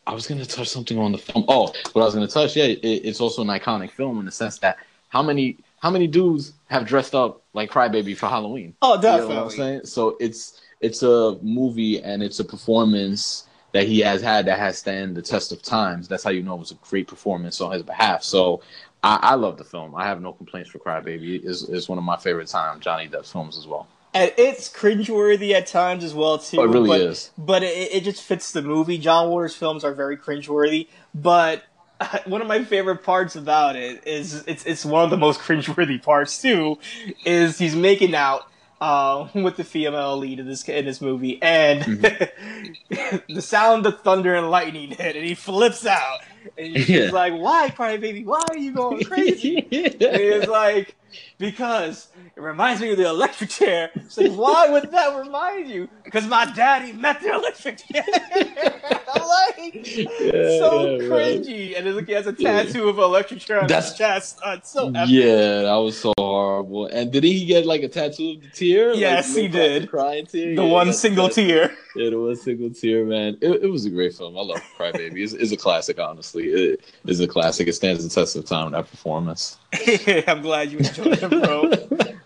I 0.06 0.14
was 0.14 0.28
gonna 0.28 0.46
touch 0.46 0.68
something 0.70 0.98
on 0.98 1.12
the 1.12 1.18
film. 1.18 1.46
Oh, 1.48 1.68
what 1.94 2.02
I 2.02 2.06
was 2.06 2.14
gonna 2.14 2.28
touch, 2.28 2.56
yeah, 2.56 2.66
it, 2.66 2.80
it's 2.84 3.22
also 3.22 3.42
an 3.42 3.48
iconic 3.48 3.92
film 3.92 4.20
in 4.20 4.26
the 4.26 4.32
sense 4.32 4.58
that 4.60 4.78
how 5.10 5.22
many 5.22 5.58
how 5.80 5.90
many 5.90 6.08
dudes 6.08 6.54
have 6.70 6.86
dressed 6.86 7.16
up 7.16 7.42
like 7.54 7.72
Crybaby 7.72 8.18
for 8.18 8.28
Halloween? 8.28 8.76
Oh, 8.82 8.96
You 8.96 9.02
know 9.02 9.02
definitely. 9.02 9.36
what 9.36 9.44
I'm 9.44 9.50
saying? 9.52 9.86
So 9.86 10.18
it's 10.20 10.62
it's 10.82 11.04
a 11.04 11.38
movie 11.42 12.02
and 12.02 12.24
it's 12.24 12.40
a 12.40 12.46
performance 12.46 13.48
that 13.72 13.88
he 13.88 14.00
has 14.00 14.22
had 14.22 14.46
that 14.46 14.60
has 14.60 14.78
stand 14.78 15.16
the 15.16 15.22
test 15.22 15.52
of 15.52 15.62
times. 15.62 16.08
That's 16.08 16.24
how 16.24 16.30
you 16.30 16.44
know 16.44 16.56
it 16.56 16.60
was 16.60 16.72
a 16.72 16.76
great 16.76 17.08
performance 17.08 17.62
on 17.62 17.72
his 17.72 17.84
behalf. 17.84 18.24
So 18.24 18.62
I, 19.04 19.20
I 19.22 19.36
love 19.36 19.58
the 19.58 19.64
film. 19.64 19.96
I 19.96 20.06
have 20.06 20.22
no 20.22 20.34
complaints 20.34 20.70
for 20.70 20.80
Crybaby. 20.80 21.44
It's, 21.44 21.64
it's 21.64 21.90
one 21.90 21.98
of 21.98 22.04
my 22.04 22.18
favorite 22.18 22.48
time 22.48 22.80
Johnny 22.80 23.08
Depp 23.08 23.32
films 23.32 23.58
as 23.58 23.68
well. 23.68 23.88
And 24.14 24.34
it's 24.38 24.70
cringeworthy 24.70 25.54
at 25.54 25.68
times 25.68 26.04
as 26.04 26.14
well 26.14 26.38
too. 26.38 26.60
Oh, 26.60 26.64
it 26.64 26.68
really 26.68 26.90
but, 26.90 27.02
is. 27.02 27.32
But 27.38 27.64
it, 27.64 27.94
it 27.94 28.04
just 28.04 28.22
fits 28.22 28.52
the 28.52 28.62
movie. 28.62 28.98
John 28.98 29.30
Waters 29.30 29.56
films 29.56 29.86
are 29.86 29.94
very 29.94 30.18
cringeworthy, 30.18 30.88
but 31.16 31.64
one 32.26 32.42
of 32.42 32.48
my 32.48 32.64
favorite 32.66 33.04
parts 33.04 33.38
about 33.38 33.78
it 33.78 34.06
is 34.06 34.44
it's 34.48 34.66
it's 34.66 34.84
one 34.84 35.06
of 35.06 35.10
the 35.10 35.18
most 35.18 35.40
cringeworthy 35.42 36.02
parts 36.02 36.42
too. 36.42 36.78
Is 37.26 37.58
he's 37.58 37.76
making 37.76 38.14
out 38.14 38.51
uh, 38.82 39.30
with 39.36 39.58
the 39.58 39.64
female 39.64 40.18
lead 40.18 40.40
in 40.40 40.48
this 40.48 40.68
in 40.68 40.86
this 40.86 41.02
movie, 41.02 41.42
and 41.42 41.84
Mm-hmm. 41.84 43.24
the 43.34 43.42
sound 43.42 43.86
of 43.86 44.02
thunder 44.02 44.36
and 44.36 44.52
lightning 44.52 44.90
hit, 44.92 45.16
and 45.16 45.26
he 45.26 45.36
flips 45.36 45.86
out, 45.86 46.20
and 46.58 46.76
he's 46.76 46.90
Yeah. 46.90 47.12
like, 47.12 47.34
"Why, 47.34 47.70
cry 47.70 47.98
baby? 47.98 48.26
Why 48.26 48.48
are 48.50 48.58
you 48.58 48.74
going 48.74 49.02
crazy?" 49.06 49.68
And 49.72 50.22
it's 50.22 50.48
like, 50.48 50.96
because 51.38 52.08
it 52.36 52.42
reminds 52.42 52.82
me 52.82 52.92
of 52.92 52.98
the 52.98 53.08
electric 53.08 53.50
chair. 53.50 53.92
It's 53.96 54.18
like, 54.18 54.32
why 54.32 54.70
would 54.70 54.92
that 54.92 55.18
remind 55.20 55.70
you? 55.70 55.88
Because 56.04 56.26
my 56.28 56.46
daddy 56.54 56.94
met 56.94 57.22
the 57.22 57.34
electric 57.34 57.78
chair. 57.78 58.04
I'm 59.14 59.22
like, 59.28 59.86
so 59.86 60.00
yeah, 60.22 61.08
right. 61.08 61.42
cringy. 61.42 61.78
And 61.78 61.88
it's 61.88 61.96
like 61.98 62.08
he 62.08 62.14
has 62.14 62.28
a 62.28 62.34
tattoo 62.34 62.88
of 62.90 62.98
an 62.98 63.04
electric 63.04 63.40
chair 63.42 63.62
on 63.62 63.68
That's- 63.68 63.90
his 63.90 63.98
chest. 63.98 64.40
Uh, 64.46 64.56
it's 64.58 64.72
so 64.72 64.88
epic. 64.90 65.10
Yeah, 65.10 65.64
that 65.64 65.76
was 65.76 66.00
so 66.00 66.14
horrible. 66.18 66.86
And 66.88 67.12
did 67.12 67.24
he 67.24 67.46
get 67.46 67.66
like 67.66 67.84
a 67.84 67.90
tattoo 67.90 68.32
of 68.38 68.42
the 68.44 68.50
tear? 68.50 68.94
Yes, 68.94 69.30
like, 69.34 69.42
he 69.42 69.48
did. 69.48 69.90
Crying 69.90 70.26
tear. 70.26 70.56
The 70.56 70.64
Yeah, 70.64 70.70
one 70.70 70.94
single 70.94 71.28
that's- 71.28 71.36
tear. 71.48 71.76
Yeah, 71.94 72.12
the 72.12 72.20
one 72.22 72.36
single 72.38 72.70
tear, 72.70 73.04
man. 73.04 73.38
It, 73.42 73.64
it 73.64 73.68
was 73.70 73.86
a 73.86 73.90
great 73.90 74.14
film. 74.14 74.38
I 74.38 74.42
love 74.42 74.62
Crybaby. 74.78 75.22
It's, 75.24 75.34
it's 75.34 75.52
a 75.52 75.58
classic, 75.58 76.00
honestly. 76.00 76.46
It 76.46 76.86
is 77.06 77.20
a 77.20 77.28
classic. 77.28 77.68
It 77.68 77.74
stands 77.74 78.02
the 78.02 78.10
test 78.10 78.38
of 78.38 78.46
time. 78.46 78.72
That 78.72 78.90
performance. 78.90 79.58
I'm 80.28 80.42
glad 80.42 80.72
you 80.72 80.78
enjoyed 80.78 80.98
it, 81.00 81.01
bro. 81.30 81.62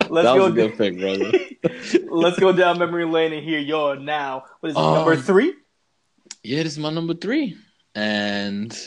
Let's 0.07 0.25
that 0.27 0.35
was 0.35 0.37
go. 0.37 0.45
a 0.45 0.51
good 0.51 0.77
pick, 0.77 0.99
brother. 0.99 1.31
Let's 2.09 2.39
go 2.39 2.51
down 2.51 2.77
memory 2.79 3.05
lane 3.05 3.33
and 3.33 3.43
hear 3.43 3.59
your 3.59 3.95
now. 3.95 4.45
What 4.59 4.69
is 4.69 4.75
it, 4.75 4.79
number 4.79 5.13
Um, 5.13 5.21
three? 5.21 5.53
Yeah, 6.43 6.63
this 6.63 6.73
is 6.73 6.79
my 6.79 6.91
number 6.91 7.13
three. 7.15 7.57
And 7.95 8.77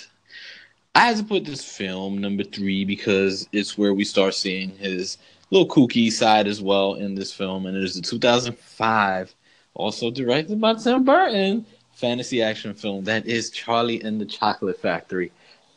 I 0.94 1.06
had 1.06 1.16
to 1.16 1.24
put 1.24 1.44
this 1.44 1.64
film 1.64 2.18
number 2.18 2.44
three 2.44 2.84
because 2.84 3.48
it's 3.52 3.76
where 3.76 3.94
we 3.94 4.04
start 4.04 4.34
seeing 4.34 4.70
his 4.76 5.18
little 5.50 5.68
kooky 5.68 6.10
side 6.12 6.46
as 6.46 6.62
well 6.62 6.94
in 6.94 7.14
this 7.14 7.32
film. 7.32 7.66
And 7.66 7.76
it 7.76 7.82
is 7.82 7.94
the 7.94 8.02
2005, 8.02 9.34
also 9.74 10.10
directed 10.10 10.60
by 10.60 10.74
Tim 10.74 11.04
Burton, 11.04 11.66
fantasy 11.92 12.42
action 12.42 12.74
film 12.74 13.04
that 13.04 13.26
is 13.26 13.50
Charlie 13.50 14.00
and 14.02 14.20
the 14.20 14.26
Chocolate 14.26 14.80
Factory. 14.80 15.32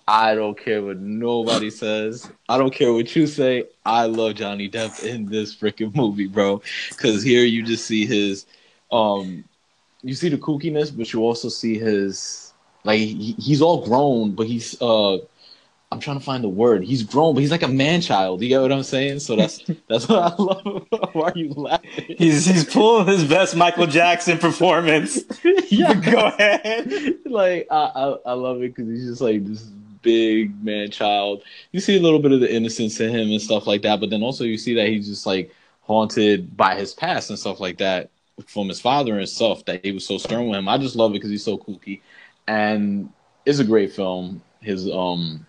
I 0.08 0.36
don't 0.36 0.58
care 0.58 0.82
what 0.82 1.00
nobody 1.00 1.70
says. 1.70 2.30
I 2.50 2.58
don't 2.58 2.74
care 2.74 2.92
what 2.92 3.16
you 3.16 3.28
say. 3.28 3.66
I 3.86 4.06
love 4.06 4.36
Johnny 4.36 4.70
Depp 4.70 5.04
in 5.04 5.26
this 5.26 5.56
freaking 5.56 5.96
movie, 5.96 6.28
bro. 6.28 6.62
Because 6.90 7.24
here 7.24 7.44
you 7.44 7.64
just 7.64 7.86
see 7.86 8.06
his, 8.06 8.46
um, 8.92 9.44
you 10.02 10.14
see 10.14 10.30
the 10.30 10.38
kookiness, 10.38 10.96
but 10.96 11.14
you 11.14 11.22
also 11.22 11.50
see 11.50 11.78
his, 11.78 12.54
like 12.84 13.00
he, 13.00 13.36
he's 13.40 13.62
all 13.62 13.86
grown, 13.86 14.32
but 14.32 14.48
he's, 14.48 14.82
uh, 14.82 15.18
I'm 15.92 16.00
trying 16.00 16.18
to 16.18 16.24
find 16.24 16.42
the 16.42 16.50
word. 16.50 16.86
He's 16.86 17.04
grown, 17.04 17.36
but 17.36 17.42
he's 17.42 17.52
like 17.52 17.64
a 17.64 17.68
man 17.68 18.00
child. 18.00 18.42
You 18.42 18.48
get 18.48 18.62
what 18.62 18.72
I'm 18.72 18.84
saying? 18.84 19.20
So 19.20 19.36
that's 19.36 19.62
that's 19.90 20.08
what 20.08 20.20
I 20.20 20.42
love. 20.42 20.88
Why 21.14 21.30
are 21.30 21.38
you 21.38 21.50
laughing? 21.54 22.16
He's 22.18 22.46
he's 22.46 22.64
pulling 22.64 23.08
his 23.08 23.26
best 23.26 23.58
Michael 23.58 23.88
Jackson 23.88 24.38
performance. 24.38 25.20
yeah, 25.70 25.94
Go 25.94 26.28
ahead. 26.28 27.16
like 27.26 27.68
I, 27.70 27.76
I, 27.76 28.18
I 28.28 28.34
love 28.34 28.64
it 28.64 28.74
because 28.74 28.90
he's 28.90 29.06
just 29.06 29.22
like 29.22 29.46
this 29.46 29.70
big 30.02 30.64
man 30.64 30.92
child. 30.92 31.44
You 31.72 31.80
see 31.80 31.98
a 31.98 32.02
little 32.02 32.20
bit 32.20 32.32
of 32.32 32.40
the 32.42 32.54
innocence 32.54 33.00
in 33.00 33.10
him 33.12 33.32
and 33.32 33.42
stuff 33.42 33.68
like 33.68 33.82
that, 33.84 34.00
but 34.00 34.10
then 34.10 34.24
also 34.24 34.44
you 34.44 34.58
see 34.58 34.74
that 34.76 34.88
he's 34.88 35.08
just 35.08 35.26
like 35.26 35.54
haunted 35.82 36.56
by 36.56 36.76
his 36.76 36.94
past 36.94 37.30
and 37.30 37.40
stuff 37.40 37.60
like 37.60 37.78
that 37.80 38.10
from 38.48 38.68
his 38.70 38.82
father 38.82 39.20
and 39.20 39.30
stuff 39.30 39.66
that 39.66 39.84
he 39.86 39.92
was 39.92 40.06
so 40.06 40.18
stern 40.18 40.48
with 40.48 40.58
him. 40.60 40.68
I 40.68 40.78
just 40.78 40.96
love 40.96 41.12
it 41.12 41.16
because 41.16 41.30
he's 41.32 41.44
so 41.46 41.58
kooky, 41.58 42.02
and 42.48 43.12
it's 43.46 43.60
a 43.60 43.64
great 43.66 43.94
film. 43.94 44.44
His 44.62 44.90
um 44.90 45.46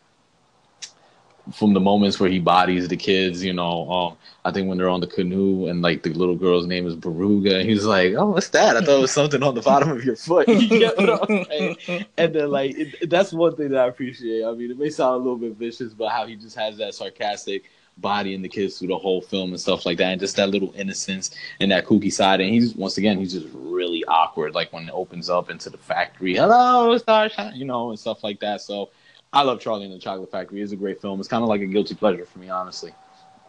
from 1.53 1.75
the 1.75 1.81
moments 1.81 2.21
where 2.21 2.31
he 2.31 2.39
bodies 2.39 2.89
the 2.89 2.97
kids, 2.97 3.45
you 3.45 3.53
know, 3.53 3.91
um, 3.91 4.17
I 4.45 4.51
think 4.51 4.69
when 4.69 4.79
they're 4.79 4.89
on 4.89 5.01
the 5.01 5.07
canoe 5.07 5.67
and 5.67 5.83
like 5.83 6.03
the 6.03 6.11
little 6.11 6.37
girl's 6.37 6.67
name 6.67 6.87
is 6.87 6.97
Veruca, 6.97 7.61
and 7.61 7.69
he's 7.69 7.85
like, 7.85 8.15
"Oh, 8.15 8.31
what's 8.31 8.49
that?" 8.51 8.77
I 8.77 8.81
thought 8.81 8.99
it 8.99 9.01
was 9.01 9.13
something 9.13 9.43
on 9.43 9.55
the 9.55 9.63
bottom 9.63 9.91
of 9.91 10.05
your 10.05 10.17
foot. 10.17 10.49
You 10.63 10.69
get 10.69 10.97
what 10.97 11.31
I'm 11.31 11.45
saying? 11.45 12.07
And 12.17 12.35
then 12.35 12.51
like 12.51 12.77
it, 12.77 13.11
that's 13.11 13.33
one 13.33 13.57
thing 13.57 13.71
that 13.71 13.85
I 13.85 13.89
appreciate. 13.89 14.45
I 14.45 14.53
mean, 14.53 14.71
it 14.71 14.79
may 14.79 14.91
sound 14.91 15.15
a 15.15 15.19
little 15.19 15.37
bit 15.37 15.55
vicious, 15.55 15.93
but 15.95 16.11
how 16.11 16.27
he 16.27 16.37
just 16.37 16.57
has 16.57 16.77
that 16.79 16.95
sarcastic 16.95 17.65
body 17.99 18.35
in 18.35 18.43
the 18.43 18.49
kids 18.49 18.79
through 18.79 18.89
the 18.89 18.99
whole 18.99 19.21
film 19.21 19.51
and 19.51 19.61
stuff 19.61 19.85
like 19.85 19.99
that, 19.99 20.13
and 20.13 20.21
just 20.21 20.37
that 20.37 20.51
little 20.51 20.73
innocence 20.77 21.31
and 21.61 21.71
that 21.71 21.87
kooky 21.87 22.13
side. 22.13 22.41
And 22.41 22.51
he's 22.51 22.75
once 22.75 22.99
again, 22.99 23.19
he's 23.19 23.33
just 23.33 23.47
really 23.55 24.05
awkward. 24.07 24.55
Like 24.55 24.73
when 24.73 24.89
it 24.89 24.93
opens 24.93 25.31
up 25.31 25.51
into 25.51 25.71
the 25.71 25.79
factory, 25.79 26.35
hello, 26.35 26.97
Starshine, 26.99 27.55
you 27.55 27.65
know, 27.65 27.91
and 27.91 27.99
stuff 27.99 28.23
like 28.25 28.41
that. 28.41 28.61
So. 28.61 28.91
I 29.33 29.43
love 29.43 29.61
Charlie 29.61 29.85
and 29.85 29.95
the 29.95 29.99
Chocolate 29.99 30.31
Factory. 30.31 30.61
It's 30.61 30.73
a 30.73 30.77
great 30.77 31.01
film. 31.01 31.19
It's 31.19 31.29
kind 31.29 31.43
of 31.43 31.49
like 31.49 31.63
a 31.63 31.67
guilty 31.67 31.95
pleasure 31.95 32.27
for 32.27 32.39
me, 32.39 32.51
honestly. 32.51 32.93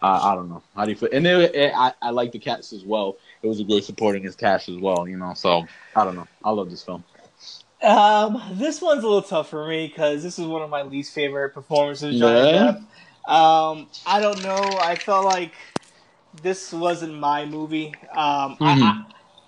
I, 0.01 0.31
I 0.31 0.35
don't 0.35 0.49
know. 0.49 0.61
How 0.75 0.85
do 0.85 0.91
you 0.91 0.97
feel? 0.97 1.09
And 1.11 1.25
it, 1.25 1.55
it, 1.55 1.73
I, 1.75 1.93
I 2.01 2.09
like 2.11 2.31
the 2.31 2.39
cast 2.39 2.73
as 2.73 2.83
well. 2.83 3.17
It 3.41 3.47
was 3.47 3.59
a 3.59 3.63
great 3.63 3.83
supporting 3.83 4.23
his 4.23 4.35
cast 4.35 4.69
as 4.69 4.77
well, 4.77 5.07
you 5.07 5.17
know. 5.17 5.33
So 5.33 5.65
I 5.95 6.03
don't 6.05 6.15
know. 6.15 6.27
I 6.43 6.51
love 6.51 6.69
this 6.69 6.83
film. 6.83 7.03
Um, 7.81 8.41
this 8.53 8.81
one's 8.81 9.03
a 9.03 9.07
little 9.07 9.21
tough 9.21 9.49
for 9.49 9.67
me 9.67 9.87
because 9.87 10.23
this 10.23 10.39
is 10.39 10.45
one 10.45 10.61
of 10.61 10.69
my 10.69 10.83
least 10.83 11.13
favorite 11.13 11.53
performances. 11.53 12.15
Yeah? 12.15 12.79
Um, 13.27 13.87
I 14.05 14.19
don't 14.21 14.41
know. 14.41 14.61
I 14.81 14.95
felt 14.95 15.25
like 15.25 15.53
this 16.41 16.71
wasn't 16.71 17.15
my 17.15 17.45
movie. 17.45 17.93
Um, 18.11 18.57
I, 18.61 18.79
I, 18.81 19.05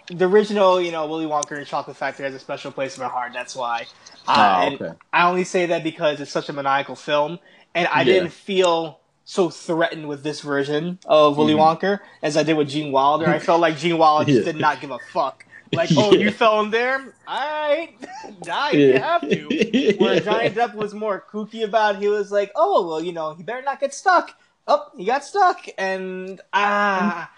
the 0.08 0.26
original, 0.28 0.80
you 0.82 0.91
know, 0.91 1.06
Willy 1.08 1.26
Wonka 1.26 1.58
and 1.58 1.65
Chocolate 1.68 1.98
Factory 1.98 2.26
has 2.26 2.34
a 2.36 2.39
special 2.39 2.72
place 2.72 2.98
in 2.98 3.04
my 3.04 3.10
heart. 3.10 3.32
That's 3.34 3.56
why. 3.56 3.82
Uh, 4.28 4.34
Ah, 4.38 4.62
and 4.65 4.76
okay. 4.82 4.94
I 5.13 5.28
only 5.30 5.44
say 5.44 5.65
that 5.68 5.84
because 5.84 6.20
it's 6.20 6.32
such 6.32 6.50
a 6.50 6.54
maniacal 6.54 6.96
film, 6.96 7.39
and 7.74 7.88
I 7.88 8.00
Yeah. 8.00 8.06
didn't 8.13 8.32
feel 8.34 9.00
so 9.24 9.50
threatened 9.50 10.08
with 10.08 10.24
this 10.24 10.41
version 10.41 11.00
of 11.06 11.38
Willy 11.38 11.54
Wonka 11.56 12.00
as 12.22 12.38
I 12.38 12.44
did 12.44 12.56
with 12.58 12.70
Gene 12.70 12.91
Wilder. 12.91 13.28
I 13.28 13.39
felt 13.39 13.60
like 13.60 13.78
Gene 13.78 13.98
Wilder 13.98 14.26
just 14.26 14.39
Mm-hmm. 14.48 14.58
Did 14.58 14.62
not 14.62 14.82
give 14.82 14.91
a 14.91 15.00
fuck. 15.13 15.46
Like, 15.74 15.89
oh, 15.98 16.13
Yeah. 16.13 16.20
you 16.26 16.32
fell 16.32 16.62
in 16.62 16.70
there? 16.70 17.13
I 17.28 17.96
Die 18.44 18.70
if 18.72 18.96
you 18.96 19.00
have 19.02 19.22
to. 19.22 19.96
Where 20.00 20.20
Johnny 20.20 20.50
Depp 20.52 20.76
was 20.76 20.94
more 20.94 21.26
kooky 21.32 21.63
about 21.63 21.96
it. 21.96 22.02
He 22.02 22.08
was 22.08 22.32
like, 22.32 22.52
oh, 22.56 22.88
well, 22.88 23.02
you 23.02 23.12
know, 23.13 23.34
he 23.34 23.41
better 23.44 23.63
not 23.63 23.80
get 23.80 23.94
stuck. 23.94 24.32
Oh, 24.68 24.86
he 24.96 25.06
got 25.06 25.24
stuck. 25.26 25.65
And, 25.78 26.39
ah. 26.54 27.32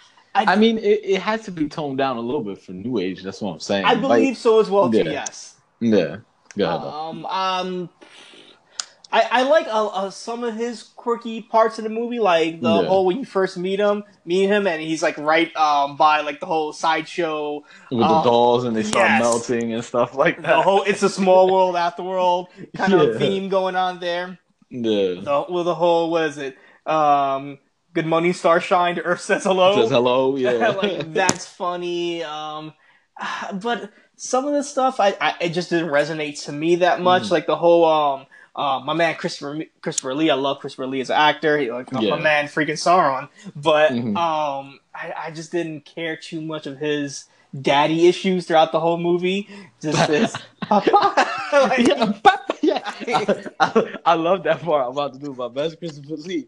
I 0.47 0.55
mean, 0.55 0.77
it, 0.77 1.01
it 1.03 1.21
has 1.21 1.43
to 1.45 1.51
be 1.51 1.67
toned 1.67 1.97
down 1.97 2.17
a 2.17 2.21
little 2.21 2.43
bit 2.43 2.59
for 2.59 2.73
New 2.73 2.99
Age. 2.99 3.23
That's 3.23 3.41
what 3.41 3.53
I'm 3.53 3.59
saying. 3.59 3.85
I 3.85 3.95
believe 3.95 4.37
so 4.37 4.59
as 4.59 4.69
well, 4.69 4.91
too, 4.91 4.97
yeah. 4.97 5.11
yes. 5.11 5.55
Yeah. 5.79 6.17
Go 6.57 6.65
ahead. 6.65 6.81
Um, 6.87 7.25
um, 7.25 7.89
I, 9.11 9.21
I 9.31 9.43
like 9.43 9.67
uh, 9.67 9.87
uh, 9.87 10.09
some 10.09 10.43
of 10.43 10.55
his 10.55 10.83
quirky 10.83 11.41
parts 11.41 11.77
of 11.77 11.85
the 11.85 11.89
movie, 11.89 12.19
like 12.19 12.59
the 12.59 12.81
Yeah. 12.81 12.87
whole 12.87 13.05
when 13.05 13.17
you 13.17 13.23
first 13.25 13.57
meet 13.57 13.79
him, 13.79 14.03
meet 14.25 14.47
him, 14.47 14.67
and 14.67 14.81
he's 14.81 15.01
like 15.01 15.17
right 15.17 15.55
um, 15.55 15.95
by 15.95 16.21
like 16.21 16.41
the 16.41 16.45
whole 16.45 16.73
sideshow, 16.73 17.63
with 17.89 17.99
the 17.99 18.05
uh, 18.05 18.23
dolls 18.23 18.65
and 18.65 18.75
they 18.75 18.83
start 18.83 19.07
yes. 19.07 19.21
melting 19.21 19.71
and 19.71 19.83
stuff 19.85 20.13
like 20.13 20.41
that. 20.41 20.57
the 20.57 20.61
whole 20.61 20.83
"It's 20.83 21.03
a 21.03 21.09
Small 21.09 21.49
World 21.53 21.77
After 21.77 22.03
World" 22.03 22.49
kind 22.75 22.91
of 22.93 23.13
Yeah. 23.13 23.17
theme 23.19 23.47
going 23.47 23.77
on 23.77 23.99
there. 24.01 24.39
yeah. 24.69 25.21
The 25.21 25.45
well, 25.49 25.63
the 25.63 25.75
whole 25.75 26.11
what 26.11 26.23
is 26.25 26.37
it? 26.37 26.57
Um, 26.85 27.59
Good 27.97 28.05
morning, 28.05 28.33
starshine. 28.33 28.93
The 28.93 29.01
Earth 29.01 29.21
says 29.21 29.43
hello. 29.43 29.81
Says 29.81 29.89
hello, 29.89 30.35
yeah. 30.35 30.67
like 30.69 31.11
that's 31.15 31.47
funny. 31.47 32.21
Um, 32.21 32.75
but 33.55 33.91
some 34.15 34.45
of 34.45 34.53
the 34.53 34.61
stuff 34.63 34.99
I, 34.99 35.17
I 35.19 35.33
it 35.41 35.49
just 35.49 35.71
didn't 35.71 35.89
resonate 35.89 36.43
to 36.45 36.51
me 36.51 36.75
that 36.75 37.01
much. 37.01 37.23
Mhm. 37.23 37.31
Like 37.31 37.47
the 37.47 37.55
whole 37.55 37.85
um. 37.85 38.27
Uh, 38.55 38.81
my 38.85 38.93
man 38.93 39.15
Christopher 39.15 39.63
Christopher 39.81 40.13
Lee, 40.13 40.29
I 40.29 40.35
love 40.35 40.59
Christopher 40.59 40.85
Lee 40.85 41.01
as 41.01 41.09
an 41.09 41.15
actor. 41.15 41.57
He, 41.57 41.71
like 41.71 41.87
Yeah. 41.91 42.11
my 42.11 42.19
man 42.21 42.45
freaking 42.45 42.77
Sauron, 42.77 43.29
but 43.55 43.91
Mhm. 43.93 44.15
um, 44.15 44.79
I, 44.93 45.13
I 45.17 45.31
just 45.31 45.51
didn't 45.51 45.85
care 45.85 46.15
too 46.17 46.39
much 46.39 46.67
of 46.67 46.77
his 46.77 47.25
daddy 47.59 48.07
issues 48.07 48.45
throughout 48.45 48.71
the 48.71 48.79
whole 48.79 48.99
movie. 48.99 49.49
Just 49.81 50.07
this, 50.07 50.35
like, 50.69 51.87
yeah, 51.87 52.13
yeah. 52.61 52.81
I, 53.07 53.43
I, 53.59 53.95
I 54.05 54.13
love 54.13 54.43
that 54.43 54.61
part. 54.61 54.85
I'm 54.85 54.91
about 54.91 55.13
to 55.13 55.19
do 55.19 55.33
my 55.33 55.47
best 55.47 55.79
Christopher 55.79 56.15
Lee. 56.17 56.47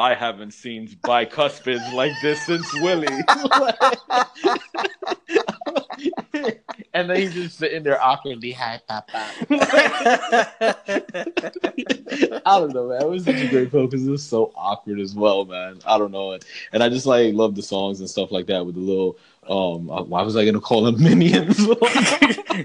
I 0.00 0.14
haven't 0.14 0.52
seen 0.52 0.88
bicuspids 1.04 1.92
like 1.92 2.12
this 2.22 2.40
since 2.46 2.72
Willy. 2.80 3.06
and 6.94 7.10
then 7.10 7.16
he's 7.16 7.34
just 7.34 7.58
sitting 7.58 7.82
there 7.82 8.02
awkwardly, 8.02 8.52
hi, 8.52 8.80
Papa. 8.88 9.26
I 12.46 12.58
don't 12.58 12.72
know, 12.72 12.88
man. 12.88 13.02
It 13.02 13.08
was 13.08 13.24
such 13.24 13.42
a 13.42 13.48
great 13.48 13.70
film 13.70 13.88
because 13.88 14.06
it 14.06 14.10
was 14.10 14.24
so 14.24 14.52
awkward 14.56 15.00
as 15.00 15.14
well, 15.14 15.44
man. 15.44 15.80
I 15.86 15.98
don't 15.98 16.12
know. 16.12 16.38
And 16.72 16.82
I 16.82 16.88
just 16.88 17.04
like 17.04 17.34
love 17.34 17.54
the 17.54 17.62
songs 17.62 18.00
and 18.00 18.08
stuff 18.08 18.32
like 18.32 18.46
that 18.46 18.64
with 18.64 18.76
the 18.76 18.80
little 18.80 19.18
um 19.48 19.90
uh, 19.90 20.02
why 20.02 20.22
was 20.22 20.36
I 20.36 20.44
gonna 20.46 20.60
call 20.60 20.84
them 20.84 21.02
minions? 21.02 21.58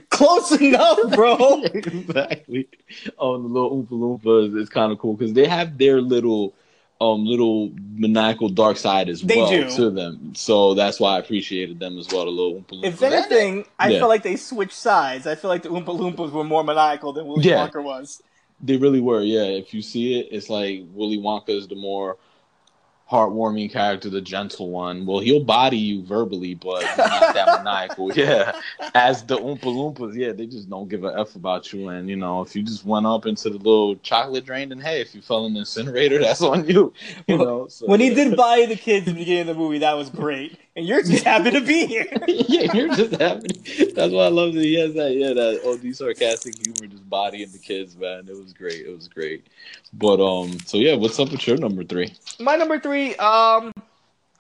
Close 0.10 0.54
enough, 0.54 1.00
bro. 1.14 1.64
exactly. 1.64 2.70
Um, 3.20 3.44
the 3.44 3.50
little 3.50 3.84
Oompa 3.84 3.90
Loompas 3.90 4.58
is 4.58 4.70
kind 4.70 4.94
of 4.94 5.00
cool 5.00 5.16
because 5.16 5.34
they 5.34 5.48
have 5.48 5.78
their 5.78 6.02
little, 6.02 6.54
um, 7.02 7.26
little 7.26 7.72
maniacal 7.94 8.48
dark 8.50 8.78
side 8.78 9.10
as 9.10 9.22
They 9.22 9.36
well 9.38 9.50
do. 9.50 9.70
to 9.76 9.90
them. 9.90 10.34
So 10.36 10.74
that's 10.76 11.00
why 11.00 11.16
I 11.16 11.20
appreciated 11.20 11.80
them 11.80 11.98
as 12.00 12.08
well. 12.12 12.26
The 12.26 12.32
little 12.32 12.54
Oompa 12.62 12.82
Loompas. 12.82 12.86
If 12.86 13.02
anything, 13.04 13.66
I 13.78 13.90
Yeah. 13.90 14.00
feel 14.00 14.08
like 14.08 14.24
they 14.24 14.38
switched 14.38 14.74
sides. 14.74 15.28
I 15.28 15.36
feel 15.36 15.50
like 15.50 15.64
the 15.64 15.70
Oompa 15.70 15.88
Loompas 15.88 16.32
were 16.32 16.44
more 16.46 16.64
maniacal 16.64 17.12
than 17.14 17.28
Willy 17.28 17.44
Yeah. 17.44 17.68
Wonka 17.68 17.84
was. 17.84 18.22
they 18.62 18.78
really 18.78 19.02
were. 19.02 19.22
Yeah, 19.22 19.44
if 19.44 19.74
you 19.74 19.82
see 19.82 20.18
it, 20.20 20.30
it's 20.32 20.50
like 20.50 20.84
Willy 20.94 21.18
Wonka 21.18 21.50
is 21.50 21.68
the 21.68 21.76
more 21.76 22.18
heartwarming 23.10 23.72
character, 23.72 24.10
the 24.10 24.22
gentle 24.22 24.70
one. 24.72 25.06
Well, 25.06 25.20
he'll 25.20 25.44
body 25.44 25.78
you 25.78 26.04
verbally, 26.04 26.56
but 26.56 26.82
not 26.98 27.34
that 27.34 27.48
maniacal. 27.64 28.12
Yeah, 28.14 28.60
as 28.94 29.24
the 29.24 29.38
Oompa 29.38 29.62
Loompas, 29.62 30.16
yeah, 30.16 30.32
they 30.32 30.48
just 30.48 30.70
don't 30.70 30.90
give 30.90 31.04
a 31.04 31.20
f 31.20 31.36
about 31.36 31.72
you. 31.72 31.90
And 31.90 32.10
you 32.10 32.16
know, 32.16 32.42
if 32.42 32.56
you 32.56 32.64
just 32.64 32.86
went 32.86 33.06
up 33.06 33.26
into 33.26 33.50
the 33.50 33.58
little 33.58 33.96
chocolate 33.98 34.46
drain, 34.46 34.70
then 34.70 34.80
hey, 34.80 35.02
if 35.02 35.14
you 35.14 35.22
fell 35.22 35.46
in 35.46 35.54
the 35.54 35.60
incinerator, 35.60 36.20
that's 36.22 36.42
on 36.42 36.68
you. 36.68 36.94
You 37.28 37.38
know, 37.38 37.68
so, 37.68 37.86
When 37.86 38.00
he 38.00 38.14
did 38.14 38.36
buy 38.36 38.66
the 38.68 38.76
kids 38.76 39.08
in 39.08 39.14
the 39.14 39.20
beginning 39.20 39.42
of 39.42 39.48
the 39.48 39.54
movie, 39.56 39.80
that 39.80 39.94
was 39.94 40.10
great. 40.10 40.60
And 40.78 40.86
you're 40.86 41.02
just 41.02 41.24
happy 41.24 41.52
to 41.52 41.62
be 41.62 41.86
here. 41.86 42.06
yeah, 42.28 42.74
you're 42.74 42.94
just 42.94 43.16
happy. 43.22 43.92
That's 43.94 44.12
why 44.12 44.26
I 44.26 44.28
love 44.28 44.54
that 44.56 44.62
he 44.62 44.78
has 44.78 44.94
that. 44.96 45.14
Yeah, 45.14 45.32
that 45.32 45.62
OD 45.66 45.96
sarcastic 45.96 46.56
humor, 46.56 46.92
just 46.92 47.10
bodying 47.10 47.50
the 47.52 47.60
kids, 47.60 47.96
man. 47.96 48.28
It 48.28 48.38
was 48.38 48.52
great. 48.52 48.86
It 48.86 48.94
was 48.94 49.08
great. 49.08 49.48
But 49.94 50.20
um, 50.20 50.60
so 50.66 50.78
yeah, 50.78 50.96
what's 50.96 51.18
up 51.18 51.32
with 51.32 51.48
your 51.48 51.56
number 51.58 51.86
three? 51.86 52.14
My 52.42 52.58
number 52.58 52.78
three, 52.78 52.95
um, 53.18 53.72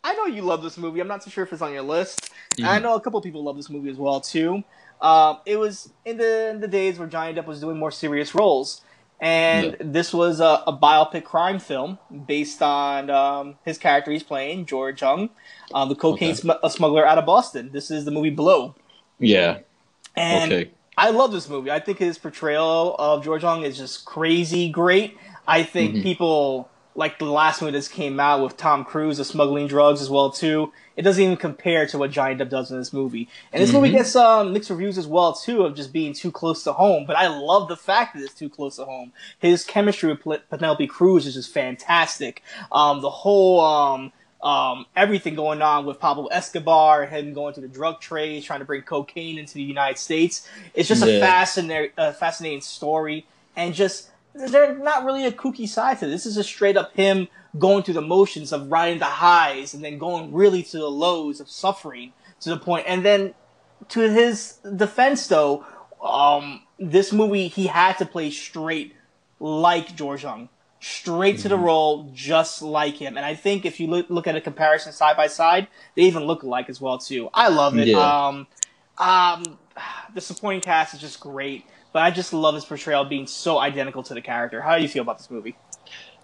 I 0.03 0.13
know 0.15 0.25
you 0.25 0.41
love 0.41 0.61
this 0.63 0.77
movie. 0.77 0.99
I'm 0.99 1.07
not 1.07 1.23
so 1.23 1.29
sure 1.29 1.43
if 1.43 1.53
it's 1.53 1.61
on 1.61 1.73
your 1.73 1.81
list. 1.81 2.31
And 2.57 2.67
I 2.67 2.79
know 2.79 2.95
a 2.95 3.01
couple 3.01 3.19
people 3.21 3.43
love 3.43 3.57
this 3.57 3.69
movie 3.69 3.89
as 3.89 3.97
well 3.97 4.21
too. 4.21 4.63
Um, 5.01 5.39
it 5.45 5.57
was 5.57 5.91
in 6.05 6.17
the 6.17 6.49
in 6.51 6.61
the 6.61 6.67
days 6.67 6.97
where 6.99 7.07
Johnny 7.07 7.33
Depp 7.33 7.45
was 7.47 7.59
doing 7.59 7.77
more 7.77 7.91
serious 7.91 8.33
roles, 8.33 8.81
and 9.19 9.65
Yeah. 9.71 9.75
this 9.79 10.13
was 10.13 10.39
a, 10.39 10.63
a 10.67 10.73
biopic 10.77 11.25
crime 11.25 11.59
film 11.59 11.99
based 12.25 12.61
on 12.61 13.09
um, 13.09 13.55
his 13.65 13.77
character 13.77 14.11
he's 14.11 14.23
playing, 14.23 14.65
George 14.67 15.01
Jung, 15.01 15.29
um, 15.73 15.89
the 15.89 15.95
cocaine 15.95 16.29
Okay. 16.31 16.39
sm- 16.41 16.51
uh, 16.63 16.69
smuggler 16.69 17.05
out 17.05 17.17
of 17.17 17.25
Boston. 17.25 17.71
This 17.73 17.91
is 17.91 18.05
the 18.05 18.11
movie 18.11 18.29
Blow, 18.29 18.73
Yeah. 19.19 19.59
and 20.15 20.51
okay. 20.53 20.71
I 20.97 21.09
love 21.09 21.33
this 21.33 21.49
movie. 21.49 21.69
I 21.71 21.81
think 21.81 21.97
his 21.97 22.17
portrayal 22.17 22.95
of 22.97 23.21
George 23.21 23.43
Jung 23.43 23.63
is 23.63 23.77
just 23.77 24.05
crazy 24.05 24.69
great. 24.69 25.17
I 25.45 25.63
think 25.63 25.95
Mhm. 25.95 26.03
people 26.03 26.69
like 26.97 27.19
the 27.19 27.25
last 27.25 27.61
movie 27.61 27.77
that 27.77 27.89
came 27.91 28.19
out 28.19 28.41
with 28.41 28.55
Tom 28.55 28.85
Cruise 28.85 29.19
of 29.19 29.27
smuggling 29.27 29.67
drugs 29.67 30.01
as 30.01 30.09
well 30.09 30.31
too. 30.31 30.71
It 30.95 31.01
doesn't 31.01 31.21
even 31.21 31.35
compare 31.35 31.85
to 31.87 31.97
what 31.97 32.09
Johnny 32.11 32.35
Depp 32.35 32.49
does 32.49 32.71
in 32.71 32.77
this 32.77 32.93
movie. 32.93 33.27
And 33.51 33.61
this 33.61 33.73
movie 33.73 33.89
Mhm. 33.89 33.97
gets 33.97 34.15
um, 34.15 34.53
mixed 34.53 34.69
reviews 34.69 34.97
as 34.97 35.05
well 35.05 35.33
too 35.33 35.63
of 35.63 35.75
just 35.75 35.91
being 35.91 36.13
too 36.13 36.31
close 36.31 36.63
to 36.63 36.71
home. 36.73 37.03
But 37.05 37.17
I 37.17 37.27
love 37.27 37.67
the 37.67 37.75
fact 37.75 38.15
that 38.15 38.23
it's 38.23 38.33
too 38.33 38.47
close 38.49 38.77
to 38.77 38.85
home. 38.85 39.11
His 39.39 39.65
chemistry 39.65 40.17
with 40.23 40.49
Penelope 40.49 40.87
Cruz 40.87 41.27
is 41.27 41.33
just 41.33 41.53
fantastic. 41.53 42.41
Um, 42.71 43.01
the 43.01 43.09
whole 43.09 43.59
um, 43.59 44.11
um, 44.41 44.85
everything 44.95 45.33
going 45.35 45.61
on 45.61 45.85
with 45.85 45.99
Pablo 45.99 46.27
Escobar, 46.27 47.07
him 47.07 47.33
going 47.33 47.53
to 47.55 47.61
the 47.61 47.67
drug 47.67 47.99
trade, 47.99 48.43
trying 48.43 48.59
to 48.59 48.65
bring 48.65 48.83
cocaine 48.83 49.37
into 49.39 49.55
the 49.55 49.63
United 49.63 49.97
States. 49.97 50.47
It's 50.75 50.87
just 50.87 51.01
a 51.01 51.19
fascinating, 51.19 51.91
uh, 51.97 52.11
fascinating 52.13 52.61
story, 52.61 53.25
and 53.55 53.73
just 53.73 54.11
there's 54.35 54.77
not 54.79 55.05
really 55.05 55.25
a 55.25 55.31
kooky 55.31 55.67
side 55.67 55.99
to 55.99 56.07
this. 56.07 56.23
This 56.23 56.33
is 56.33 56.37
a 56.37 56.43
straight 56.43 56.77
up 56.77 56.93
him 56.93 57.27
going 57.57 57.83
through 57.83 57.93
the 57.93 58.01
motions 58.01 58.51
of 58.51 58.69
riding 58.71 58.99
the 58.99 59.05
highs 59.05 59.73
and 59.73 59.83
then 59.83 59.97
going 59.97 60.33
really 60.33 60.61
to 60.63 60.77
the 60.77 60.89
lows 60.89 61.39
of 61.39 61.49
suffering 61.49 62.13
to 62.41 62.49
the 62.49 62.57
point. 62.57 62.85
and 62.87 63.03
then 63.05 63.33
to 63.89 64.01
his 64.01 64.57
defense 64.75 65.27
though, 65.27 65.65
um, 66.03 66.61
this 66.79 67.13
movie 67.13 67.47
he 67.47 67.67
had 67.67 67.97
to 67.97 68.05
play 68.05 68.29
straight 68.29 68.93
like 69.39 69.95
George 69.95 70.23
Jung, 70.23 70.49
straight 70.79 71.39
to 71.39 71.49
the 71.49 71.57
role, 71.57 72.09
just 72.13 72.61
like 72.61 72.95
him. 72.95 73.17
And 73.17 73.25
I 73.25 73.35
think 73.35 73.65
if 73.65 73.79
you 73.79 73.87
look, 73.87 74.09
look 74.09 74.27
at 74.27 74.35
a 74.35 74.41
comparison 74.41 74.91
side 74.91 75.17
by 75.17 75.27
side, 75.27 75.67
they 75.95 76.03
even 76.03 76.23
look 76.23 76.43
alike 76.43 76.69
as 76.69 76.81
well 76.81 76.97
too. 76.97 77.29
I 77.33 77.49
love 77.49 77.77
it. 77.77 77.87
Yeah. 77.87 78.27
Um, 78.27 78.47
um, 78.97 79.57
the 80.13 80.21
supporting 80.21 80.61
cast 80.61 80.93
is 80.93 81.01
just 81.01 81.19
great, 81.19 81.65
but 81.95 82.03
I 82.03 82.11
just 82.11 82.33
love 82.33 82.55
his 82.55 82.65
portrayal 82.65 83.05
being 83.05 83.25
so 83.25 83.57
identical 83.57 84.03
to 84.03 84.13
the 84.13 84.19
character. 84.19 84.61
How 84.61 84.75
do 84.75 84.81
you 84.81 84.89
feel 84.89 85.03
about 85.03 85.17
this 85.17 85.31
movie? 85.31 85.55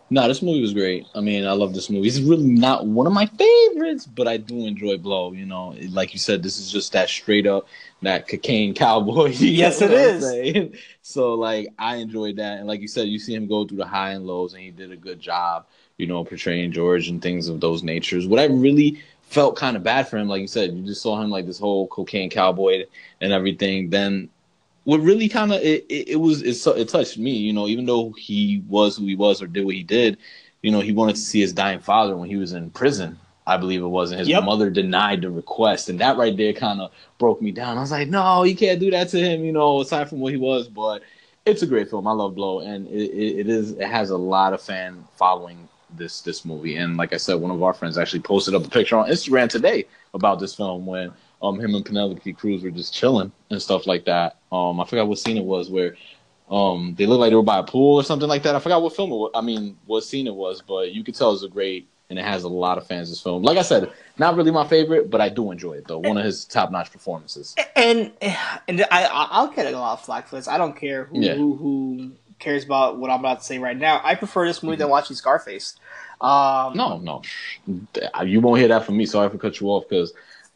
No, 0.09 0.27
this 0.27 0.41
movie 0.41 0.59
was 0.59 0.73
great. 0.73 1.05
I 1.15 1.21
mean, 1.21 1.47
I 1.47 1.53
love 1.53 1.73
this 1.73 1.89
movie. 1.89 2.09
It's 2.09 2.19
really 2.19 2.43
not 2.43 2.87
one 2.87 3.07
of 3.07 3.13
my 3.13 3.25
favorites, 3.25 4.05
but 4.05 4.27
I 4.27 4.35
do 4.35 4.65
enjoy 4.65 4.97
Blow. 4.97 5.31
You 5.31 5.45
know, 5.45 5.73
like 5.91 6.11
you 6.11 6.19
said, 6.19 6.43
this 6.43 6.57
is 6.59 6.69
just 6.69 6.91
that 6.91 7.07
straight 7.07 7.47
up 7.47 7.67
that 8.01 8.27
cocaine 8.27 8.73
cowboy. 8.73 9.29
Yes, 9.39 9.81
it 9.81 9.91
is. 9.91 10.77
So, 11.03 11.35
like, 11.35 11.69
I 11.79 11.95
enjoyed 11.95 12.35
that, 12.35 12.59
and 12.59 12.67
like 12.67 12.81
you 12.81 12.89
said, 12.89 13.07
you 13.07 13.17
see 13.17 13.33
him 13.33 13.47
go 13.47 13.65
through 13.65 13.77
the 13.77 13.85
high 13.85 14.11
and 14.11 14.27
lows, 14.27 14.53
and 14.53 14.61
he 14.61 14.71
did 14.71 14.91
a 14.91 14.97
good 14.97 15.21
job. 15.21 15.67
You 15.95 16.07
know, 16.07 16.25
portraying 16.25 16.73
George 16.73 17.07
and 17.07 17.21
things 17.21 17.47
of 17.47 17.61
those 17.61 17.81
natures. 17.81 18.27
What 18.27 18.41
I 18.41 18.47
really 18.47 19.01
felt 19.21 19.55
kind 19.55 19.77
of 19.77 19.83
bad 19.83 20.09
for 20.09 20.17
him, 20.17 20.27
like 20.27 20.41
you 20.41 20.47
said, 20.47 20.73
you 20.73 20.83
just 20.83 21.01
saw 21.01 21.21
him 21.21 21.29
like 21.29 21.45
this 21.45 21.59
whole 21.59 21.87
cocaine 21.87 22.29
cowboy 22.29 22.83
and 23.21 23.31
everything. 23.31 23.89
Then 23.89 24.29
what 24.83 24.99
really 25.01 25.29
kind 25.29 25.51
of 25.53 25.61
it, 25.61 25.85
it, 25.89 26.09
it 26.09 26.15
was 26.17 26.41
it, 26.41 26.57
it 26.79 26.89
touched 26.89 27.17
me 27.17 27.31
you 27.31 27.53
know 27.53 27.67
even 27.67 27.85
though 27.85 28.11
he 28.11 28.63
was 28.67 28.97
who 28.97 29.05
he 29.05 29.15
was 29.15 29.41
or 29.41 29.47
did 29.47 29.65
what 29.65 29.75
he 29.75 29.83
did 29.83 30.17
you 30.61 30.71
know 30.71 30.79
he 30.79 30.91
wanted 30.91 31.15
to 31.15 31.21
see 31.21 31.41
his 31.41 31.53
dying 31.53 31.79
father 31.79 32.15
when 32.15 32.29
he 32.29 32.35
was 32.37 32.53
in 32.53 32.69
prison 32.71 33.17
i 33.47 33.57
believe 33.57 33.81
it 33.81 33.87
was 33.87 34.11
and 34.11 34.19
his 34.19 34.29
Yep. 34.29 34.43
mother 34.43 34.69
denied 34.69 35.21
the 35.21 35.29
request 35.29 35.89
and 35.89 35.99
that 35.99 36.17
right 36.17 36.35
there 36.35 36.53
kind 36.53 36.81
of 36.81 36.91
broke 37.17 37.41
me 37.41 37.51
down 37.51 37.77
i 37.77 37.81
was 37.81 37.91
like 37.91 38.07
no 38.07 38.43
you 38.43 38.55
can't 38.55 38.79
do 38.79 38.91
that 38.91 39.09
to 39.09 39.19
him 39.19 39.43
you 39.43 39.51
know 39.51 39.81
aside 39.81 40.09
from 40.09 40.19
what 40.19 40.31
he 40.33 40.37
was 40.37 40.67
but 40.67 41.03
it's 41.45 41.61
a 41.61 41.67
great 41.67 41.89
film 41.89 42.07
i 42.07 42.11
love 42.11 42.35
blow 42.35 42.59
and 42.59 42.87
it, 42.87 43.11
it, 43.11 43.39
it 43.41 43.49
is 43.49 43.71
it 43.71 43.87
has 43.87 44.09
a 44.09 44.17
lot 44.17 44.53
of 44.53 44.61
fan 44.61 45.07
following 45.17 45.67
this 45.89 46.21
this 46.21 46.45
movie 46.45 46.77
and 46.77 46.95
like 46.97 47.13
i 47.13 47.17
said 47.17 47.35
one 47.35 47.51
of 47.51 47.61
our 47.63 47.73
friends 47.73 47.97
actually 47.97 48.21
posted 48.21 48.55
up 48.55 48.65
a 48.65 48.69
picture 48.69 48.95
on 48.97 49.09
instagram 49.09 49.49
today 49.49 49.85
about 50.13 50.39
this 50.39 50.55
film 50.55 50.85
when 50.85 51.11
um 51.41 51.59
him 51.59 51.75
and 51.75 51.85
Penelope 51.85 52.33
Cruz 52.33 52.63
were 52.63 52.71
just 52.71 52.93
chilling 52.93 53.31
and 53.49 53.61
stuff 53.61 53.87
like 53.87 54.05
that. 54.05 54.37
Um, 54.51 54.79
I 54.79 54.85
forgot 54.85 55.07
what 55.07 55.19
scene 55.19 55.37
it 55.37 55.43
was 55.45 55.69
where 55.69 55.95
um 56.49 56.95
they 56.97 57.05
looked 57.05 57.21
like 57.21 57.31
they 57.31 57.35
were 57.35 57.43
by 57.43 57.59
a 57.59 57.63
pool 57.63 57.95
or 57.97 58.03
something 58.03 58.27
like 58.29 58.43
that. 58.43 58.55
I 58.55 58.59
forgot 58.59 58.81
what 58.81 58.95
film 58.95 59.11
it 59.11 59.15
was. 59.15 59.31
I 59.33 59.41
mean, 59.41 59.77
what 59.85 60.03
scene 60.03 60.27
it 60.27 60.35
was, 60.35 60.61
but 60.61 60.91
you 60.91 61.03
could 61.03 61.15
tell 61.15 61.33
it's 61.33 61.43
a 61.43 61.47
great 61.47 61.87
and 62.09 62.19
it 62.19 62.25
has 62.25 62.43
a 62.43 62.49
lot 62.49 62.77
of 62.77 62.85
fans. 62.85 63.09
This 63.09 63.21
film, 63.21 63.41
like 63.41 63.57
I 63.57 63.61
said, 63.61 63.89
not 64.17 64.35
really 64.35 64.51
my 64.51 64.67
favorite, 64.67 65.09
but 65.09 65.21
I 65.21 65.29
do 65.29 65.49
enjoy 65.51 65.73
it 65.73 65.87
though. 65.87 65.99
One 65.99 66.17
of 66.17 66.25
his 66.25 66.43
top 66.45 66.71
notch 66.71 66.91
performances. 66.91 67.55
And 67.75 68.11
and 68.67 68.85
I 68.91 69.07
I'll 69.11 69.47
get 69.47 69.73
a 69.73 69.77
lot 69.77 69.93
of 69.93 70.01
flack 70.05 70.27
for 70.27 70.35
this. 70.35 70.47
I 70.47 70.57
don't 70.57 70.75
care 70.75 71.05
who 71.05 71.21
Yeah. 71.21 71.35
who, 71.35 71.55
who 71.55 72.11
cares 72.37 72.65
about 72.65 72.97
what 72.97 73.09
I'm 73.09 73.19
about 73.19 73.39
to 73.39 73.45
say 73.45 73.59
right 73.59 73.77
now. 73.77 74.01
I 74.03 74.15
prefer 74.15 74.45
this 74.45 74.61
movie 74.61 74.75
than 74.75 74.89
watching 74.89 75.15
Scarface. 75.15 75.77
Um, 76.19 76.75
No, 76.75 76.97
no, 76.97 77.21
you 78.25 78.41
won't 78.41 78.59
hear 78.59 78.67
that 78.67 78.85
from 78.85 78.97
me. 78.97 79.05
Sorry 79.05 79.29
for 79.29 79.37
cut 79.37 79.59
you 79.59 79.67
off 79.67 79.87
because 79.87 80.13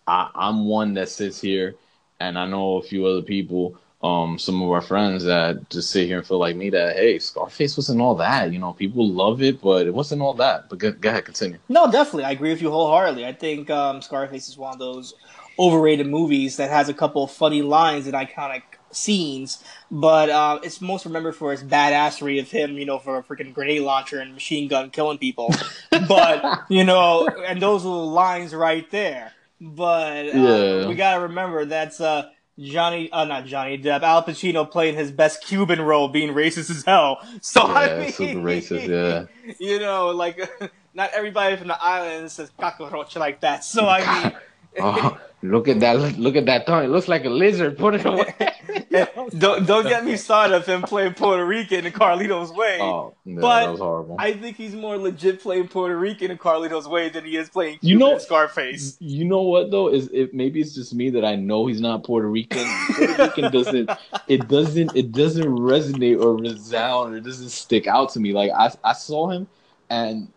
I'm 0.07 0.65
one 0.65 0.93
that 0.95 1.09
sits 1.09 1.41
here, 1.41 1.75
and 2.19 2.37
I 2.37 2.45
know 2.45 2.77
a 2.77 2.83
few 2.83 3.05
other 3.05 3.21
people 3.21 3.77
um 4.03 4.37
some 4.37 4.61
of 4.61 4.69
our 4.69 4.81
friends 4.81 5.23
that 5.23 5.67
just 5.69 5.89
sit 5.89 6.05
here 6.05 6.17
and 6.17 6.27
feel 6.27 6.37
like 6.37 6.55
me 6.55 6.69
that 6.69 6.95
hey, 6.95 7.17
Scarface 7.17 7.77
wasn't 7.77 8.01
all 8.01 8.15
that. 8.15 8.51
You 8.51 8.59
know, 8.59 8.73
people 8.73 9.07
love 9.07 9.41
it, 9.41 9.61
but 9.61 9.87
it 9.87 9.93
wasn't 9.93 10.21
all 10.21 10.33
that. 10.35 10.69
But 10.69 10.79
go, 10.79 10.91
go 10.91 11.09
ahead, 11.09 11.25
continue. 11.25 11.57
No, 11.69 11.91
definitely. 11.91 12.25
I 12.25 12.31
agree 12.31 12.51
with 12.51 12.61
you 12.61 12.69
wholeheartedly. 12.69 13.25
I 13.25 13.33
think 13.33 13.69
um, 13.69 14.01
Scarface 14.01 14.47
is 14.47 14.57
one 14.57 14.73
of 14.73 14.79
those 14.79 15.15
overrated 15.57 16.07
movies 16.07 16.57
that 16.57 16.69
has 16.69 16.89
a 16.89 16.93
couple 16.93 17.23
of 17.23 17.31
funny 17.31 17.61
lines 17.61 18.07
and 18.07 18.15
iconic 18.15 18.63
scenes, 18.91 19.63
but 19.89 20.29
uh, 20.29 20.59
it's 20.63 20.81
most 20.81 21.05
remembered 21.05 21.35
for 21.35 21.53
its 21.53 21.63
badassery 21.63 22.39
of 22.39 22.49
him, 22.49 22.77
you 22.77 22.85
know, 22.85 22.99
for 22.99 23.17
a 23.17 23.23
freaking 23.23 23.53
grenade 23.53 23.81
launcher 23.81 24.19
and 24.19 24.33
machine 24.33 24.67
gun 24.67 24.89
killing 24.89 25.17
people. 25.17 25.53
but, 26.07 26.63
you 26.69 26.83
know, 26.83 27.27
and 27.47 27.61
those 27.61 27.83
little 27.83 28.11
lines 28.11 28.53
right 28.53 28.89
there. 28.91 29.31
But 29.61 30.27
uh, 30.27 30.31
Yeah. 30.31 30.87
we 30.87 30.95
gotta 30.95 31.21
remember 31.21 31.65
that's 31.65 32.01
uh, 32.01 32.29
Johnny, 32.59 33.11
uh, 33.11 33.25
not 33.25 33.45
Johnny 33.45 33.77
Depp, 33.77 34.01
Al 34.01 34.23
Pacino 34.23 34.69
playing 34.69 34.95
his 34.95 35.11
best 35.11 35.43
Cuban 35.43 35.81
role, 35.81 36.07
being 36.07 36.33
racist 36.33 36.69
as 36.69 36.83
hell. 36.85 37.19
So 37.41 37.61
I 37.61 37.87
Yeah, 37.87 37.99
mean, 38.01 38.11
super 38.11 38.39
racist, 38.39 38.87
yeah. 39.47 39.53
you 39.59 39.79
know, 39.79 40.09
like 40.09 40.39
not 40.93 41.11
everybody 41.13 41.55
from 41.57 41.67
the 41.67 41.81
island 41.81 42.31
says 42.31 42.51
cockroach 42.59 43.15
like 43.15 43.41
that. 43.41 43.63
So 43.63 43.87
I 43.87 44.23
mean, 44.23 44.33
Oh, 44.79 45.17
look 45.41 45.67
at 45.67 45.79
that! 45.79 46.17
Look 46.19 46.35
at 46.35 46.45
that 46.45 46.65
tongue. 46.65 46.85
It 46.85 46.89
looks 46.89 47.07
like 47.07 47.25
a 47.25 47.29
lizard. 47.29 47.77
Put 47.77 47.95
it 47.95 48.05
away. 48.05 48.33
don't 49.37 49.65
don't 49.65 49.83
get 49.87 50.05
me 50.05 50.15
started 50.15 50.55
of 50.55 50.65
him 50.65 50.81
playing 50.81 51.13
Puerto 51.13 51.45
Rican 51.45 51.85
in 51.85 51.91
Carlito's 51.91 52.51
Way. 52.51 52.79
Oh, 52.81 53.13
yeah, 53.25 53.39
But 53.41 53.61
that 53.65 53.71
was 53.71 53.79
horrible. 53.79 54.15
I 54.19 54.33
think 54.33 54.57
he's 54.57 54.73
more 54.73 54.97
legit 54.97 55.41
playing 55.41 55.67
Puerto 55.67 55.97
Rican 55.97 56.31
in 56.31 56.37
Carlito's 56.37 56.87
Way 56.87 57.09
than 57.09 57.25
he 57.25 57.37
is 57.37 57.49
playing 57.49 57.79
You 57.81 57.97
know- 57.97 58.17
Scarface. 58.17 58.97
You 58.99 59.25
know 59.25 59.41
what 59.41 59.71
though 59.71 59.89
is 59.89 60.07
it 60.11 60.33
maybe 60.33 60.61
it's 60.61 60.73
just 60.73 60.93
me 60.93 61.09
that 61.11 61.25
I 61.25 61.35
know 61.35 61.67
he's 61.67 61.81
not 61.81 62.03
Puerto 62.03 62.27
Rican. 62.27 62.65
Puerto 62.95 63.23
Rican 63.23 63.51
doesn't 63.51 63.89
it 64.27 64.47
doesn't 64.47 64.95
it 64.95 65.11
doesn't 65.11 65.47
resonate 65.47 66.21
or 66.21 66.35
resound 66.35 67.13
or 67.13 67.17
it 67.17 67.23
doesn't 67.23 67.49
stick 67.49 67.87
out 67.87 68.09
to 68.13 68.19
me. 68.19 68.33
Like 68.33 68.51
I 68.51 68.71
I 68.83 68.93
saw 68.93 69.29
him 69.29 69.47
and 69.89 70.27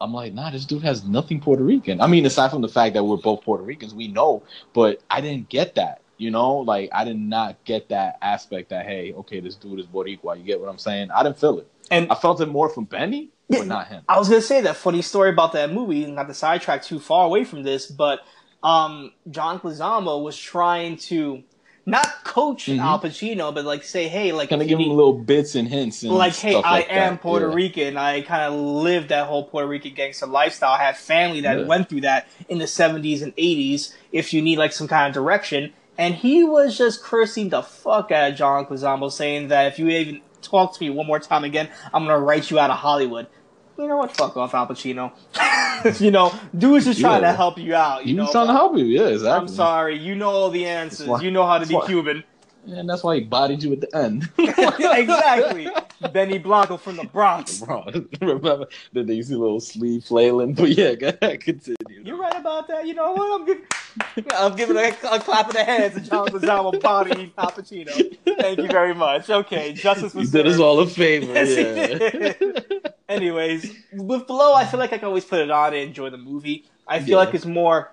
I'm 0.00 0.12
like, 0.12 0.32
nah, 0.34 0.50
this 0.50 0.64
dude 0.64 0.82
has 0.82 1.04
nothing 1.04 1.40
Puerto 1.40 1.62
Rican. 1.62 2.00
I 2.00 2.06
mean, 2.06 2.26
aside 2.26 2.50
from 2.50 2.62
the 2.62 2.68
fact 2.68 2.94
that 2.94 3.04
we're 3.04 3.16
both 3.16 3.42
Puerto 3.42 3.62
Ricans, 3.62 3.94
we 3.94 4.08
know, 4.08 4.42
but 4.72 5.00
I 5.10 5.20
didn't 5.20 5.48
get 5.48 5.76
that. 5.76 6.00
You 6.16 6.30
know, 6.30 6.56
like 6.58 6.90
I 6.92 7.04
did 7.04 7.18
not 7.18 7.62
get 7.64 7.88
that 7.88 8.18
aspect 8.22 8.70
that 8.70 8.86
hey, 8.86 9.12
okay, 9.14 9.40
this 9.40 9.56
dude 9.56 9.80
is 9.80 9.86
Boricua. 9.86 10.38
You 10.38 10.44
get 10.44 10.60
what 10.60 10.68
I'm 10.68 10.78
saying? 10.78 11.10
I 11.10 11.22
didn't 11.24 11.38
feel 11.38 11.58
it. 11.58 11.68
And 11.90 12.10
I 12.10 12.14
felt 12.14 12.40
it 12.40 12.46
more 12.46 12.68
from 12.68 12.84
Benny, 12.84 13.30
Yeah. 13.48 13.58
but 13.60 13.66
not 13.66 13.88
him. 13.88 14.02
I 14.08 14.18
was 14.18 14.28
gonna 14.28 14.40
say 14.40 14.60
that 14.60 14.76
funny 14.76 15.02
story 15.02 15.30
about 15.30 15.52
that 15.52 15.72
movie, 15.72 16.04
and 16.04 16.14
not 16.14 16.28
to 16.28 16.34
sidetrack 16.34 16.84
too 16.84 17.00
far 17.00 17.26
away 17.26 17.42
from 17.44 17.64
this, 17.64 17.86
but 17.86 18.20
um, 18.62 19.12
John 19.30 19.58
Leguizamo 19.58 20.22
was 20.22 20.36
trying 20.36 20.96
to 20.98 21.42
not 21.86 22.24
coach 22.24 22.66
Mhm. 22.66 22.78
Al 22.80 22.98
Pacino, 23.00 23.54
but 23.54 23.64
like 23.64 23.82
say, 23.84 24.08
hey, 24.08 24.32
like 24.32 24.48
Kind 24.48 24.62
of 24.62 24.68
give 24.68 24.78
him 24.78 24.88
little 24.88 25.12
bits 25.12 25.54
and 25.54 25.68
hints. 25.68 26.02
And 26.02 26.12
like, 26.12 26.34
hey, 26.34 26.54
I 26.54 26.60
like 26.70 26.86
am 26.92 27.14
that. 27.14 27.22
Puerto 27.22 27.48
Yeah. 27.48 27.54
Rican. 27.54 27.96
I 27.96 28.22
kind 28.22 28.42
of 28.42 28.54
lived 28.58 29.10
that 29.10 29.26
whole 29.26 29.44
Puerto 29.44 29.68
Rican 29.68 29.92
gangster 29.94 30.26
lifestyle. 30.26 30.72
I 30.72 30.78
had 30.82 30.96
family 30.96 31.40
that 31.42 31.60
Yeah. 31.60 31.66
went 31.66 31.88
through 31.88 32.02
that 32.02 32.26
in 32.48 32.58
the 32.58 32.66
70s 32.66 33.22
and 33.22 33.32
80s. 33.36 33.94
If 34.12 34.32
you 34.32 34.40
need 34.40 34.56
like 34.58 34.72
some 34.72 34.88
kind 34.88 35.06
of 35.08 35.12
direction, 35.14 35.72
and 35.98 36.14
he 36.14 36.42
was 36.42 36.76
just 36.76 37.02
cursing 37.02 37.50
the 37.50 37.62
fuck 37.62 38.10
out 38.10 38.30
of 38.30 38.36
John 38.36 38.64
Leguizamo, 38.66 39.12
saying 39.12 39.48
that 39.48 39.66
if 39.66 39.78
you 39.78 39.88
even 39.88 40.20
talk 40.42 40.74
to 40.76 40.82
me 40.82 40.90
one 40.90 41.06
more 41.06 41.18
time 41.20 41.44
again, 41.44 41.68
I'm 41.92 42.04
gonna 42.06 42.18
write 42.18 42.50
you 42.50 42.58
out 42.58 42.70
of 42.70 42.76
Hollywood. 42.78 43.26
You 43.78 43.88
know 43.88 43.96
what? 43.96 44.16
Fuck 44.16 44.36
off, 44.36 44.54
Al 44.54 44.66
Pacino. 44.68 45.12
you 46.00 46.10
know, 46.10 46.32
dude's 46.56 46.84
just 46.86 47.00
trying 47.00 47.22
Yeah. 47.22 47.32
to 47.32 47.36
help 47.36 47.58
you 47.58 47.74
out. 47.74 48.02
You 48.06 48.08
He 48.08 48.14
know, 48.14 48.30
trying 48.30 48.46
to 48.46 48.52
help 48.52 48.76
you, 48.78 48.84
yeah, 48.84 49.08
exactly. 49.08 49.30
I'm 49.40 49.48
sorry. 49.48 49.98
You 49.98 50.14
know 50.14 50.30
all 50.30 50.50
the 50.50 50.64
answers. 50.66 51.06
why- 51.06 51.20
you 51.20 51.30
know 51.30 51.46
how 51.46 51.58
to 51.58 51.66
be 51.66 51.74
why- 51.74 51.86
Cuban. 51.86 52.24
And 52.66 52.88
that's 52.88 53.02
why 53.04 53.16
he 53.16 53.20
bodied 53.20 53.62
you 53.62 53.74
at 53.74 53.82
the 53.82 53.94
end. 53.94 54.26
exactly. 54.38 55.68
Benny 56.14 56.38
Blanco 56.38 56.78
from 56.78 56.96
the 56.96 57.04
Bronx. 57.04 57.60
Bro, 57.60 57.84
remember 58.22 58.68
they 58.94 59.12
used 59.12 59.30
little 59.30 59.60
sleeve 59.60 60.04
flailing? 60.04 60.54
But 60.54 60.70
yeah, 60.70 60.94
go 60.94 61.08
ahead, 61.20 61.42
continue. 61.42 61.76
You're 62.02 62.16
right 62.16 62.34
about 62.34 62.68
that. 62.68 62.86
You 62.86 62.94
know 62.94 63.12
what? 63.12 63.38
I'm 63.40 63.46
giving, 63.46 63.64
I'm 64.34 64.56
giving 64.56 64.76
a, 64.78 64.88
a 65.10 65.20
clap 65.20 65.48
of 65.48 65.52
the 65.52 65.62
hands 65.64 65.94
to 65.94 66.00
John 66.00 66.28
Leguizamo 66.28 66.80
body 66.80 67.34
Al 67.36 67.50
Pacino. 67.50 68.16
Thank 68.40 68.58
you 68.58 68.68
very 68.68 68.94
much. 68.94 69.28
Okay, 69.28 69.74
justice 69.74 70.14
was. 70.14 70.32
You 70.32 70.42
did 70.42 70.50
us 70.50 70.58
all 70.58 70.80
a 70.80 70.86
favor. 70.86 71.34
Yes, 71.34 72.38
yeah. 72.40 72.73
Anyways, 73.08 73.70
with 73.92 74.26
Blow, 74.26 74.54
I 74.54 74.64
feel 74.64 74.80
like 74.80 74.92
I 74.92 74.98
can 74.98 75.06
always 75.08 75.24
put 75.24 75.40
it 75.40 75.50
on 75.50 75.74
and 75.74 75.82
enjoy 75.82 76.10
the 76.10 76.16
movie. 76.18 76.64
I 76.88 77.00
feel 77.00 77.18
Yeah. 77.18 77.24
like 77.24 77.34
it's 77.34 77.44
more 77.44 77.90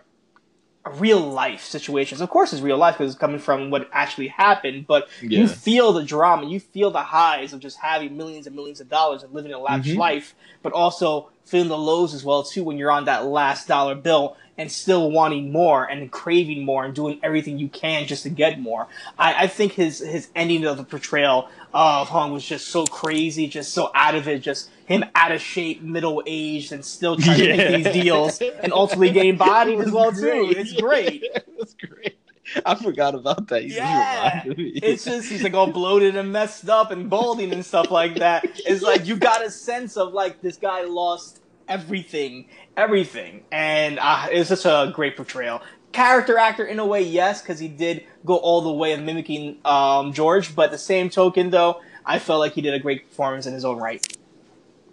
real 0.97 1.19
life 1.19 1.63
situations. 1.63 2.21
Of 2.21 2.29
course, 2.29 2.53
it's 2.53 2.61
real 2.61 2.77
life 2.77 2.97
because 2.97 3.11
it's 3.13 3.19
coming 3.19 3.39
from 3.39 3.69
what 3.69 3.87
actually 3.93 4.29
happened, 4.29 4.87
but 4.87 5.07
you 5.21 5.47
feel 5.47 5.93
the 5.93 6.03
drama, 6.03 6.47
you 6.47 6.59
feel 6.59 6.89
the 6.89 7.03
highs 7.03 7.53
of 7.53 7.59
just 7.59 7.77
having 7.77 8.17
millions 8.17 8.47
and 8.47 8.55
millions 8.55 8.81
of 8.81 8.89
dollars 8.89 9.21
and 9.21 9.31
living 9.33 9.53
a 9.53 9.59
lavish 9.59 9.93
Mhm. 9.93 9.97
life, 9.97 10.33
but 10.63 10.73
also 10.73 11.29
feeling 11.45 11.67
the 11.67 11.77
lows 11.77 12.13
as 12.15 12.23
well 12.23 12.41
too 12.43 12.63
when 12.63 12.77
you're 12.77 12.89
on 12.91 13.05
that 13.05 13.25
last 13.25 13.67
dollar 13.67 13.93
bill 13.93 14.35
and 14.57 14.71
still 14.71 15.11
wanting 15.11 15.51
more 15.51 15.85
and 15.85 16.11
craving 16.11 16.63
more 16.65 16.83
and 16.83 16.93
doing 16.95 17.19
everything 17.21 17.59
you 17.59 17.67
can 17.67 18.05
just 18.07 18.23
to 18.23 18.29
get 18.29 18.59
more. 18.59 18.87
I, 19.19 19.43
I 19.43 19.47
think 19.47 19.73
his 19.73 19.99
his 19.99 20.29
ending 20.35 20.65
of 20.65 20.77
the 20.77 20.83
portrayal 20.83 21.47
of 21.73 22.09
Jung 22.09 22.31
was 22.33 22.43
just 22.45 22.67
so 22.69 22.85
crazy, 22.85 23.47
just 23.47 23.71
so 23.73 23.91
out 23.93 24.15
of 24.15 24.27
it, 24.27 24.39
just 24.41 24.69
him 24.91 25.05
out 25.15 25.31
of 25.31 25.41
shape, 25.41 25.81
middle 25.81 26.21
aged, 26.25 26.71
and 26.71 26.83
still 26.83 27.17
trying 27.17 27.39
to 27.39 27.57
make 27.57 27.83
these 27.83 27.93
deals 28.03 28.41
and 28.41 28.73
ultimately 28.73 29.11
getting 29.11 29.37
bodied 29.37 29.79
as 29.79 29.91
well 29.91 30.11
too. 30.11 30.53
It's 30.55 30.73
Yeah, 30.73 30.81
great. 30.81 31.23
It's 31.59 31.75
great. 31.75 32.17
I 32.65 32.75
forgot 32.75 33.15
about 33.15 33.47
that. 33.47 33.63
You 33.63 33.75
Yeah, 33.75 34.43
it's 34.45 35.05
just 35.05 35.29
he's 35.29 35.43
like 35.43 35.53
all 35.53 35.71
bloated 35.71 36.15
and 36.15 36.31
messed 36.31 36.67
up 36.69 36.91
and 36.91 37.09
balding 37.09 37.53
and 37.53 37.65
stuff 37.65 37.91
like 37.91 38.15
that. 38.15 38.45
It's 38.65 38.81
like 38.81 39.05
you 39.05 39.15
got 39.15 39.45
a 39.45 39.51
sense 39.51 39.97
of 39.97 40.13
like 40.13 40.41
this 40.41 40.57
guy 40.57 40.83
lost 40.83 41.41
everything, 41.67 42.47
everything, 42.75 43.43
and 43.51 43.99
uh, 43.99 44.27
it's 44.31 44.49
just 44.49 44.65
a 44.65 44.91
great 44.93 45.15
portrayal. 45.15 45.61
Character 45.91 46.37
actor 46.37 46.65
in 46.65 46.79
a 46.79 46.85
way, 46.85 47.01
yes, 47.01 47.41
because 47.41 47.59
he 47.59 47.67
did 47.67 48.05
go 48.25 48.37
all 48.37 48.61
the 48.61 48.71
way 48.71 48.93
of 48.93 49.01
mimicking 49.01 49.57
um, 49.65 50.13
George, 50.13 50.55
but 50.55 50.71
the 50.71 50.77
same 50.77 51.09
token 51.09 51.49
though, 51.49 51.81
I 52.05 52.19
felt 52.19 52.39
like 52.39 52.53
he 52.53 52.61
did 52.61 52.73
a 52.73 52.79
great 52.79 53.09
performance 53.09 53.45
in 53.45 53.53
his 53.53 53.65
own 53.65 53.77
right. 53.77 54.05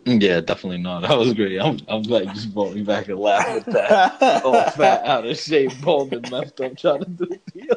Yeah, 0.08 0.40
definitely 0.40 0.78
not. 0.78 1.02
That 1.08 1.18
was 1.18 1.34
great. 1.34 1.60
I'm, 1.60 1.78
I'm 1.88 2.02
glad 2.02 2.26
you 2.26 2.34
just 2.34 2.54
brought 2.54 2.74
me 2.74 2.82
back 2.82 3.08
and 3.08 3.18
laughed 3.18 3.68
at 3.68 3.74
that. 3.74 4.42
oh, 4.44 4.70
fat, 4.70 5.04
out 5.06 5.26
of 5.26 5.38
shape, 5.38 5.72
bald 5.82 6.12
and 6.12 6.30
messed 6.30 6.60
up, 6.60 6.76
trying 6.76 7.00
to 7.00 7.06
do 7.10 7.26
the 7.26 7.40
deal. 7.52 7.76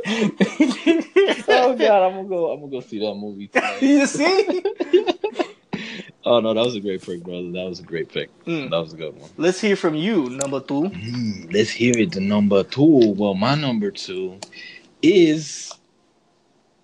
oh 1.50 1.76
God, 1.76 2.08
I'm 2.08 2.16
gonna 2.16 2.30
go. 2.30 2.52
I'm 2.52 2.60
gonna 2.62 2.72
go 2.72 2.80
see 2.82 3.00
that 3.00 3.16
movie 3.16 3.48
tonight. 3.48 3.82
you 3.82 4.06
see? 4.08 4.64
Oh 6.24 6.40
no, 6.40 6.54
that 6.54 6.64
was 6.64 6.76
a 6.76 6.80
great 6.80 7.02
pick, 7.02 7.24
brother. 7.24 7.52
That 7.52 7.66
was 7.68 7.80
a 7.80 7.84
great 7.84 8.10
pick. 8.10 8.30
Mm. 8.46 8.70
That 8.70 8.78
was 8.78 8.94
a 8.94 8.98
good 8.98 9.20
one. 9.20 9.30
Let's 9.38 9.60
hear 9.60 9.76
from 9.76 9.96
you, 9.96 10.30
number 10.30 10.60
two. 10.60 10.84
Mm, 10.84 11.52
let's 11.52 11.72
hear 11.72 11.98
it. 11.98 12.12
The 12.12 12.22
number 12.22 12.64
two. 12.64 13.14
Well, 13.18 13.34
my 13.34 13.56
number 13.56 13.90
two 13.90 14.40
is 15.02 15.74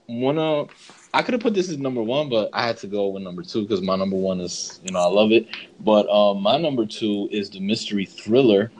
one 0.07 0.39
of. 0.39 0.96
I 1.13 1.21
could 1.21 1.33
have 1.33 1.41
put 1.41 1.53
this 1.53 1.69
as 1.69 1.77
number 1.77 2.03
one, 2.03 2.29
but 2.29 2.49
I 2.53 2.65
had 2.67 2.77
to 2.77 2.87
go 2.87 3.07
with 3.07 3.23
number 3.23 3.41
two 3.41 3.63
because 3.63 3.81
my 3.81 3.95
number 3.95 4.15
one 4.15 4.39
is, 4.39 4.79
you 4.83 4.91
know, 4.91 4.99
I 4.99 5.07
love 5.07 5.31
it. 5.31 5.47
But 5.79 6.07
um, 6.09 6.41
my 6.41 6.57
number 6.57 6.85
two 6.85 7.29
is 7.31 7.49
the 7.49 7.59
mystery 7.59 8.05
thriller 8.05 8.71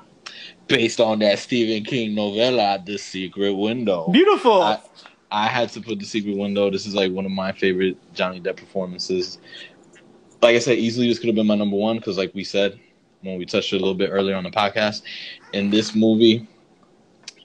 based 0.67 0.99
on 0.99 1.19
that 1.19 1.39
Stephen 1.39 1.83
King 1.83 2.15
novella, 2.15 2.81
The 2.85 2.97
Secret 2.97 3.53
Window. 3.53 4.09
Beautiful. 4.11 4.61
I, 4.61 4.79
I 5.31 5.47
had 5.47 5.69
to 5.69 5.81
put 5.81 5.99
the 5.99 6.05
secret 6.05 6.37
window. 6.37 6.69
This 6.69 6.85
is 6.85 6.93
like 6.93 7.11
one 7.11 7.25
of 7.25 7.31
my 7.31 7.51
favorite 7.51 7.97
Johnny 8.13 8.39
Depp 8.39 8.57
performances. 8.57 9.39
Like 10.41 10.55
I 10.55 10.59
said, 10.59 10.77
easily 10.77 11.07
this 11.07 11.19
could 11.19 11.27
have 11.27 11.35
been 11.35 11.47
my 11.47 11.55
number 11.55 11.75
one 11.75 11.97
because, 11.97 12.17
like 12.17 12.33
we 12.33 12.43
said 12.43 12.79
when 13.21 13.37
we 13.37 13.45
touched 13.45 13.73
it 13.73 13.77
a 13.77 13.79
little 13.79 13.95
bit 13.95 14.09
earlier 14.11 14.35
on 14.35 14.43
the 14.43 14.51
podcast, 14.51 15.01
in 15.53 15.69
this 15.69 15.95
movie, 15.95 16.47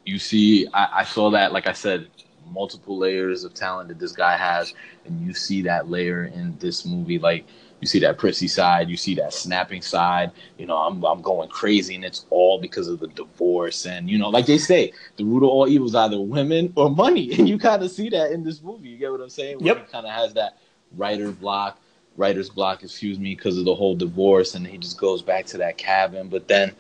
you 0.05 0.19
see, 0.19 0.67
I, 0.73 0.89
I 1.01 1.05
saw 1.05 1.31
that, 1.31 1.53
like 1.53 1.67
I 1.67 1.73
said, 1.73 2.09
multiple 2.53 2.99
layers 2.99 3.45
of 3.45 3.55
talent 3.55 3.89
that 3.89 3.99
this 3.99 4.13
guy 4.13 4.37
has, 4.37 4.75
and 5.05 5.21
you 5.21 5.35
see 5.35 5.63
that 5.63 5.89
layer 5.89 6.25
in 6.25 6.57
this 6.59 6.85
movie. 6.85 7.19
Like 7.19 7.47
you 7.81 7.89
see 7.89 7.99
that 7.99 8.17
prissy 8.17 8.47
side, 8.47 8.89
you 8.89 8.97
see 8.97 9.17
that 9.17 9.33
snapping 9.35 9.83
side. 9.83 10.31
You 10.57 10.67
know, 10.67 10.77
I'm 10.77 11.05
I'm 11.05 11.21
going 11.21 11.49
crazy, 11.49 11.97
and 11.97 12.05
it's 12.05 12.27
all 12.31 12.61
because 12.61 12.87
of 12.87 13.01
the 13.01 13.09
divorce. 13.09 13.87
And 13.87 14.09
you 14.09 14.19
know, 14.19 14.29
like 14.31 14.47
they 14.47 14.59
say, 14.59 14.93
the 15.17 15.25
root 15.25 15.43
of 15.43 15.51
all 15.51 15.67
evil 15.67 15.89
is 15.89 15.95
either 15.95 16.21
women 16.21 16.73
or 16.77 16.91
money, 16.91 17.33
and 17.39 17.49
you 17.49 17.59
kind 17.59 17.83
of 17.83 17.91
see 17.91 18.09
that 18.11 18.31
in 18.31 18.45
this 18.45 18.63
movie. 18.63 18.89
You 18.89 18.99
get 18.99 19.11
what 19.11 19.21
I'm 19.21 19.29
saying? 19.31 19.59
Where 19.59 19.75
Yep. 19.75 19.87
He 19.87 19.93
kind 19.93 20.07
of 20.07 20.13
has 20.13 20.35
that 20.35 20.59
writer 20.97 21.33
block, 21.33 21.81
writer's 22.17 22.51
block, 22.51 22.85
excuse 22.85 23.19
me, 23.19 23.35
because 23.35 23.59
of 23.59 23.65
the 23.65 23.75
whole 23.75 23.97
divorce, 23.97 24.55
and 24.55 24.65
he 24.65 24.79
just 24.79 24.99
goes 24.99 25.21
back 25.21 25.47
to 25.47 25.59
that 25.59 25.77
cabin. 25.77 26.29
But 26.29 26.47
then, 26.47 26.73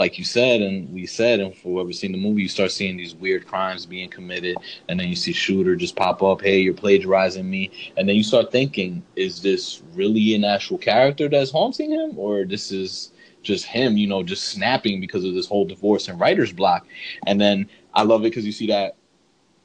like 0.00 0.16
you 0.16 0.24
said, 0.24 0.62
and 0.62 0.90
we 0.94 1.04
said, 1.04 1.40
and 1.40 1.54
for 1.54 1.74
whoever's 1.74 2.00
seen 2.00 2.12
the 2.12 2.18
movie, 2.18 2.40
you 2.40 2.48
start 2.48 2.72
seeing 2.72 2.96
these 2.96 3.14
weird 3.14 3.46
crimes 3.46 3.84
being 3.84 4.08
committed, 4.08 4.56
and 4.88 4.98
then 4.98 5.06
you 5.08 5.14
see 5.14 5.30
shooter 5.30 5.76
just 5.76 5.94
pop 5.94 6.22
up, 6.22 6.40
hey, 6.40 6.58
you're 6.58 6.72
plagiarizing 6.72 7.48
me, 7.48 7.70
and 7.98 8.08
then 8.08 8.16
you 8.16 8.24
start 8.24 8.50
thinking, 8.50 9.02
is 9.14 9.42
this 9.42 9.82
really 9.94 10.34
an 10.34 10.42
actual 10.42 10.78
character 10.78 11.28
that's 11.28 11.50
haunting 11.50 11.90
him, 11.90 12.18
or 12.18 12.46
this 12.46 12.72
is 12.72 13.12
just 13.42 13.66
him, 13.66 13.98
you 13.98 14.06
know, 14.06 14.22
just 14.22 14.44
snapping 14.44 15.02
because 15.02 15.22
of 15.22 15.34
this 15.34 15.46
whole 15.46 15.66
divorce 15.66 16.08
and 16.08 16.18
writer's 16.18 16.50
block? 16.52 16.86
And 17.26 17.38
then 17.38 17.68
I 17.92 18.02
love 18.02 18.22
it 18.22 18.30
because 18.30 18.46
you 18.46 18.52
see 18.52 18.68
that 18.68 18.96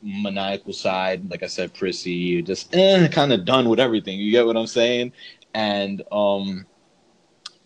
maniacal 0.03 0.73
side. 0.73 1.31
Like 1.31 1.43
I 1.43 1.47
said, 1.47 1.73
prissy, 1.73 2.41
just 2.41 2.75
eh, 2.75 3.07
kind 3.07 3.31
of 3.31 3.45
done 3.45 3.69
with 3.69 3.79
everything. 3.79 4.19
You 4.19 4.31
get 4.31 4.45
what 4.45 4.57
I'm 4.57 4.67
saying? 4.67 5.13
And 5.53 6.03
um, 6.11 6.65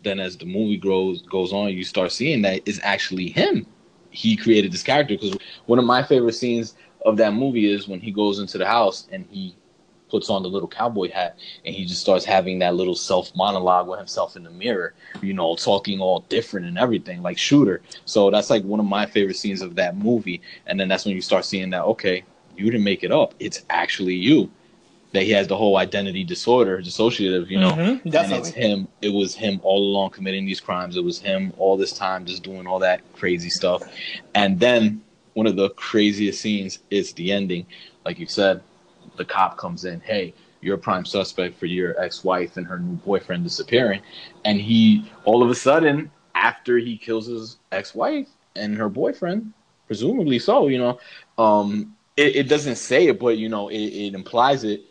then 0.04 0.20
as 0.20 0.38
the 0.38 0.46
movie 0.46 0.78
grows 0.78 1.22
goes 1.24 1.54
on, 1.54 1.70
you 1.74 1.84
start 1.84 2.12
seeing 2.12 2.42
that 2.44 2.62
it's 2.66 2.80
actually 2.84 3.30
him. 3.30 3.66
He 4.12 4.36
created 4.36 4.72
this 4.72 4.84
character 4.84 5.16
because 5.16 5.38
one 5.66 5.80
of 5.80 5.86
my 5.86 6.04
favorite 6.04 6.34
scenes 6.34 6.76
of 7.06 7.18
that 7.18 7.34
movie 7.34 7.72
is 7.72 7.88
when 7.88 8.00
he 8.00 8.12
goes 8.12 8.40
into 8.40 8.58
the 8.58 8.66
house 8.66 9.08
and 9.12 9.26
he 9.30 9.56
puts 10.10 10.30
on 10.30 10.42
the 10.44 10.50
little 10.50 10.68
cowboy 10.68 11.10
hat 11.12 11.38
and 11.66 11.76
he 11.76 11.86
just 11.86 12.02
starts 12.02 12.26
having 12.26 12.60
that 12.60 12.76
little 12.76 12.96
self 12.96 13.34
monologue 13.36 13.88
with 13.88 14.00
himself 14.00 14.36
in 14.36 14.44
the 14.44 14.50
mirror, 14.50 14.94
you 15.22 15.34
know, 15.34 15.56
talking 15.56 16.00
all 16.00 16.22
different 16.30 16.66
and 16.66 16.78
everything, 16.78 17.22
like 17.22 17.38
Shooter. 17.38 17.82
So 18.06 18.32
that's 18.32 18.50
like 18.50 18.64
one 18.64 18.80
of 18.80 18.86
my 18.86 19.06
favorite 19.06 19.38
scenes 19.38 19.62
of 19.62 19.76
that 19.76 19.98
movie. 19.98 20.42
And 20.66 20.80
then 20.80 20.88
that's 20.88 21.06
when 21.06 21.16
you 21.16 21.22
start 21.22 21.46
seeing 21.46 21.70
that, 21.72 21.84
okay, 21.84 22.24
you 22.58 22.66
didn't 22.66 22.84
make 22.84 23.04
it 23.04 23.12
up. 23.12 23.34
It's 23.40 23.64
actually 23.70 24.16
you. 24.16 24.50
That 25.12 25.24
he 25.24 25.32
has 25.32 25.48
the 25.48 25.58
whole 25.58 25.78
identity 25.78 26.24
disorder, 26.24 26.80
dissociative, 26.82 27.50
you 27.50 27.60
know. 27.60 27.72
Mhm, 27.72 28.02
and 28.04 28.32
it's 28.34 28.50
him. 28.50 28.88
It 29.02 29.10
was 29.10 29.34
him 29.34 29.60
all 29.64 29.80
along 29.80 30.12
committing 30.12 30.46
these 30.46 30.60
crimes. 30.60 30.98
It 30.98 31.04
was 31.04 31.20
him 31.20 31.52
all 31.58 31.78
this 31.78 31.94
time 31.94 32.26
just 32.26 32.44
doing 32.44 32.68
all 32.68 32.80
that 32.80 33.02
crazy 33.16 33.50
stuff. 33.50 33.82
And 34.36 34.60
then 34.60 35.02
one 35.34 35.48
of 35.48 35.56
the 35.56 35.70
craziest 35.72 36.40
scenes 36.42 36.80
is 36.92 37.14
the 37.14 37.32
ending. 37.32 37.66
Like 38.06 38.20
you 38.20 38.28
said, 38.28 38.62
the 39.18 39.26
cop 39.26 39.58
comes 39.58 39.86
in, 39.86 40.00
hey, 40.02 40.34
you're 40.62 40.76
a 40.76 40.80
prime 40.80 41.06
suspect 41.06 41.58
for 41.58 41.66
your 41.66 42.00
ex-wife 42.00 42.58
and 42.58 42.68
her 42.68 42.78
new 42.80 42.96
boyfriend 42.98 43.44
disappearing. 43.44 44.02
And 44.46 44.60
he 44.62 45.10
all 45.26 45.42
of 45.42 45.50
a 45.50 45.56
sudden, 45.56 46.12
after 46.36 46.78
he 46.78 46.98
kills 46.98 47.28
his 47.28 47.58
ex-wife 47.72 48.28
and 48.56 48.78
her 48.78 48.90
boyfriend, 48.90 49.54
presumably 49.88 50.38
so, 50.38 50.68
you 50.68 50.78
know, 50.78 51.00
um, 51.38 51.96
it, 52.16 52.36
it 52.36 52.48
doesn't 52.50 52.76
say 52.76 53.08
it, 53.08 53.20
but 53.20 53.38
you 53.38 53.50
know, 53.50 53.70
it, 53.70 53.78
it 53.78 54.14
implies 54.14 54.64
it. 54.64 54.84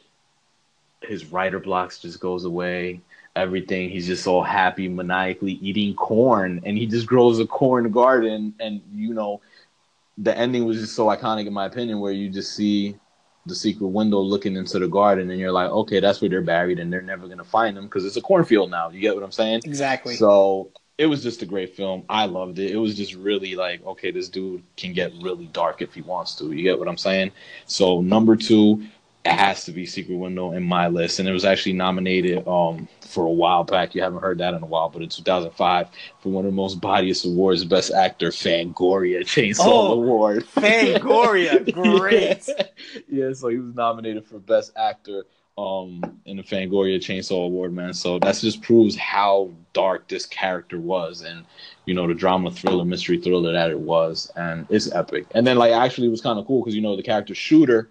His 1.03 1.27
writer 1.27 1.59
blocks 1.59 2.01
just 2.01 2.21
goes 2.21 2.45
away. 2.45 3.01
Everything. 3.37 3.89
He's 3.91 4.07
just 4.07 4.27
all 4.27 4.43
happy, 4.43 4.89
maniacally 4.89 5.53
eating 5.53 5.95
corn, 5.95 6.61
and 6.65 6.77
he 6.77 6.87
just 6.87 7.07
grows 7.07 7.39
a 7.39 7.47
corn 7.47 7.91
garden. 7.91 8.55
And 8.59 8.81
you 8.95 9.15
know, 9.15 9.41
the 10.17 10.37
ending 10.37 10.65
was 10.65 10.79
just 10.81 10.97
so 10.97 11.07
iconic, 11.07 11.47
in 11.47 11.53
my 11.53 11.67
opinion, 11.67 12.01
where 12.01 12.13
you 12.13 12.31
just 12.31 12.57
see 12.57 12.97
the 13.47 13.55
secret 13.55 13.87
window 13.87 14.19
looking 14.19 14.57
into 14.57 14.79
the 14.79 14.89
garden, 14.89 15.31
and 15.31 15.39
you're 15.39 15.53
like, 15.53 15.71
okay, 15.71 16.01
that's 16.01 16.21
where 16.21 16.29
they're 16.29 16.43
buried, 16.43 16.79
and 16.81 16.93
they're 16.93 17.01
never 17.01 17.29
gonna 17.29 17.45
find 17.45 17.77
them 17.77 17.85
because 17.85 18.05
it's 18.05 18.17
a 18.17 18.21
cornfield 18.21 18.71
now. 18.71 18.91
You 18.91 19.01
get 19.01 19.15
what 19.15 19.25
I'm 19.25 19.33
saying? 19.33 19.63
Exactly. 19.65 20.17
So 20.17 20.71
it 20.99 21.07
was 21.07 21.23
just 21.23 21.43
a 21.43 21.47
great 21.47 21.77
film. 21.77 22.03
I 22.09 22.27
loved 22.27 22.59
it. 22.59 22.73
It 22.73 22.77
was 22.77 22.97
just 22.97 23.15
really 23.15 23.55
like, 23.55 23.85
okay, 23.87 24.11
this 24.11 24.29
dude 24.29 24.65
can 24.77 24.93
get 24.93 25.13
really 25.23 25.47
dark 25.47 25.81
if 25.81 25.95
he 25.95 26.03
wants 26.03 26.35
to. 26.37 26.51
You 26.51 26.65
get 26.65 26.79
what 26.79 26.89
I'm 26.89 26.99
saying? 26.99 27.31
So 27.67 28.01
number 28.01 28.35
two, 28.35 28.83
it 29.29 29.35
has 29.39 29.65
to 29.67 29.73
be 29.73 29.85
Secret 29.87 30.17
Window 30.17 30.53
in 30.53 30.63
my 30.63 30.89
list, 30.89 31.19
and 31.19 31.29
it 31.29 31.33
was 31.33 31.45
actually 31.45 31.75
nominated 31.75 32.47
um 32.49 32.89
for 33.03 33.25
a 33.27 33.31
while 33.33 33.65
back. 33.65 33.95
You 33.95 34.03
haven't 34.03 34.23
heard 34.23 34.39
that 34.39 34.55
in 34.55 34.63
a 34.63 34.67
while, 34.67 34.89
but 34.89 35.03
in 35.03 35.09
2005 35.09 35.89
for 36.21 36.29
one 36.31 36.45
of 36.45 36.51
the 36.53 36.57
most 36.57 36.81
bodiest 36.81 37.25
awards, 37.25 37.65
Best 37.65 37.93
Actor, 37.93 38.31
Fangoria 38.31 39.21
Chainsaw 39.21 39.65
Oh, 39.67 39.93
Award. 39.93 40.45
Fangoria, 40.47 41.73
great. 41.73 42.49
yeah. 42.49 42.65
yeah, 43.09 43.33
so 43.33 43.49
he 43.49 43.59
was 43.59 43.75
nominated 43.75 44.27
for 44.27 44.39
Best 44.39 44.73
Actor 44.77 45.25
um 45.57 46.01
in 46.25 46.37
the 46.37 46.43
Fangoria 46.43 46.99
Chainsaw 46.99 47.45
Award, 47.45 47.73
man. 47.75 47.93
So 47.93 48.19
that 48.21 48.37
just 48.37 48.63
proves 48.63 48.97
how 48.97 49.51
dark 49.73 50.09
this 50.09 50.25
character 50.25 50.79
was 50.81 51.23
and 51.23 51.45
you 51.85 51.95
know 51.95 52.07
the 52.07 52.15
drama 52.15 52.51
thriller, 52.51 52.85
mystery 52.85 53.19
thriller 53.19 53.53
that 53.53 53.71
it 53.71 53.79
was, 53.79 54.31
and 54.37 54.67
it's 54.71 54.93
epic. 54.93 55.27
And 55.33 55.47
then 55.47 55.57
like 55.59 55.73
actually 55.73 56.07
it 56.07 56.11
was 56.11 56.21
kind 56.21 56.39
of 56.39 56.47
cool 56.47 56.63
because 56.63 56.75
you 56.75 56.81
know 56.83 56.97
the 56.97 57.03
character 57.03 57.35
shooter 57.35 57.91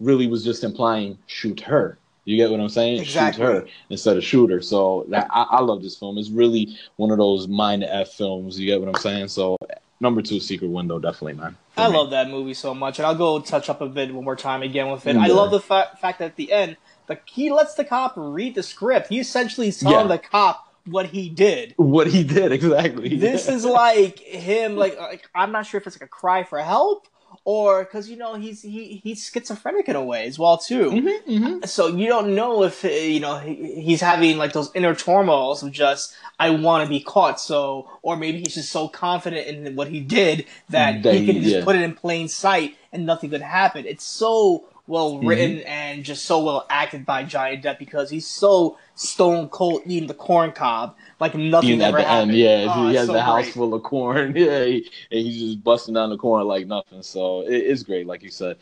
really 0.00 0.26
was 0.26 0.44
just 0.44 0.64
implying 0.64 1.18
shoot 1.26 1.60
her. 1.60 1.98
You 2.24 2.36
get 2.36 2.50
what 2.50 2.60
I'm 2.60 2.68
saying? 2.68 3.00
Exactly. 3.00 3.44
Shoot 3.44 3.52
her 3.52 3.66
instead 3.88 4.16
of 4.16 4.24
shooter. 4.24 4.60
So 4.60 5.06
that, 5.08 5.26
I, 5.30 5.42
I 5.50 5.60
love 5.60 5.82
this 5.82 5.96
film. 5.96 6.18
It's 6.18 6.30
really 6.30 6.76
one 6.96 7.10
of 7.10 7.18
those 7.18 7.48
mind 7.48 7.84
F 7.84 8.10
films. 8.12 8.58
You 8.58 8.66
get 8.66 8.80
what 8.80 8.88
I'm 8.88 9.00
saying? 9.00 9.28
So 9.28 9.56
number 10.00 10.22
two, 10.22 10.38
Secret 10.40 10.68
Window, 10.68 10.98
definitely, 10.98 11.34
man. 11.34 11.56
I 11.76 11.88
me. 11.88 11.96
love 11.96 12.10
that 12.10 12.28
movie 12.28 12.54
so 12.54 12.74
much, 12.74 12.98
and 12.98 13.06
I'll 13.06 13.14
go 13.14 13.40
touch 13.40 13.68
up 13.70 13.80
a 13.80 13.88
bit 13.88 14.14
one 14.14 14.24
more 14.24 14.36
time 14.36 14.62
again 14.62 14.90
with 14.90 15.06
it. 15.06 15.16
I 15.16 15.28
love 15.28 15.50
the 15.50 15.60
fa- 15.60 15.96
fact 16.00 16.18
that 16.18 16.26
at 16.26 16.36
the 16.36 16.52
end, 16.52 16.76
the 17.06 17.18
he 17.24 17.50
lets 17.50 17.74
the 17.74 17.84
cop 17.84 18.12
read 18.16 18.54
the 18.54 18.62
script. 18.62 19.08
He 19.08 19.18
essentially 19.18 19.72
telling 19.72 20.08
Yeah. 20.10 20.16
the 20.16 20.18
cop 20.18 20.66
what 20.86 21.06
he 21.06 21.28
did. 21.28 21.74
what 21.76 22.06
he 22.06 22.22
did 22.22 22.52
exactly. 22.58 23.16
This 23.16 23.48
is 23.48 23.64
like 23.64 24.18
him, 24.18 24.76
like, 24.76 24.98
like 24.98 25.28
I'm 25.34 25.52
not 25.52 25.66
sure 25.66 25.80
if 25.80 25.86
it's 25.86 25.96
like 25.96 26.06
a 26.06 26.10
cry 26.10 26.42
for 26.44 26.58
help 26.60 27.06
or 27.44 27.84
because 27.84 28.08
you 28.08 28.16
know 28.16 28.34
he's 28.34 28.62
he 28.62 29.00
he's 29.02 29.24
schizophrenic 29.24 29.88
in 29.88 29.96
a 29.96 30.04
way 30.04 30.26
as 30.26 30.38
well 30.38 30.58
too. 30.58 30.90
Mm-hmm, 30.90 31.64
So 31.64 31.88
you 31.88 32.06
don't 32.06 32.34
know 32.34 32.62
if 32.64 32.84
uh, 32.84 32.88
you 32.88 33.20
know 33.20 33.38
he, 33.38 33.80
he's 33.82 34.00
having 34.00 34.36
like 34.38 34.52
those 34.52 34.70
inner 34.74 34.94
turmoils 34.94 35.62
of 35.62 35.72
just 35.72 36.14
I 36.38 36.50
want 36.50 36.84
to 36.84 36.88
be 36.88 37.00
caught. 37.00 37.40
So 37.40 37.90
or 38.02 38.16
maybe 38.16 38.38
he's 38.40 38.54
just 38.54 38.70
so 38.70 38.88
confident 38.88 39.46
in 39.46 39.76
what 39.76 39.88
he 39.88 40.00
did 40.00 40.46
that, 40.68 41.04
he 41.04 41.26
can 41.26 41.42
just 41.42 41.56
yeah. 41.56 41.64
put 41.64 41.76
it 41.76 41.82
in 41.82 41.94
plain 41.94 42.28
sight 42.28 42.76
and 42.92 43.06
nothing 43.06 43.30
could 43.30 43.42
happen. 43.42 43.86
It's 43.86 44.04
so 44.04 44.66
well 44.86 45.22
Mm-hmm. 45.22 45.26
written 45.28 45.58
and 45.60 46.04
just 46.04 46.24
so 46.24 46.42
well 46.44 46.66
acted 46.68 47.06
by 47.06 47.22
Johnny 47.22 47.56
Depp 47.56 47.78
because 47.78 48.10
he's 48.10 48.26
so 48.26 48.76
stone 49.00 49.48
cold 49.48 49.82
eating 49.86 50.06
the 50.08 50.14
corn 50.14 50.52
cob 50.52 50.96
like 51.20 51.34
nothing 51.34 51.72
Even 51.72 51.82
at 51.82 51.86
ever 51.88 51.96
the 51.96 52.06
happened. 52.06 52.32
end, 52.32 52.34
yeah, 52.36 52.66
Oh, 52.66 52.90
he 52.90 52.94
has 52.94 53.06
so 53.06 53.12
the 53.12 53.22
house 53.22 53.46
great. 53.46 53.54
full 53.54 53.74
of 53.74 53.82
corn. 53.82 54.34
Yeah, 54.36 54.64
he, 54.64 54.90
and 55.10 55.20
he's 55.20 55.40
just 55.40 55.64
busting 55.64 55.94
down 55.94 56.10
the 56.10 56.16
corn 56.16 56.46
like 56.46 56.66
nothing. 56.66 57.02
So 57.02 57.42
it 57.42 57.52
is 57.64 57.82
great, 57.82 58.06
like 58.06 58.22
you 58.22 58.30
said. 58.30 58.56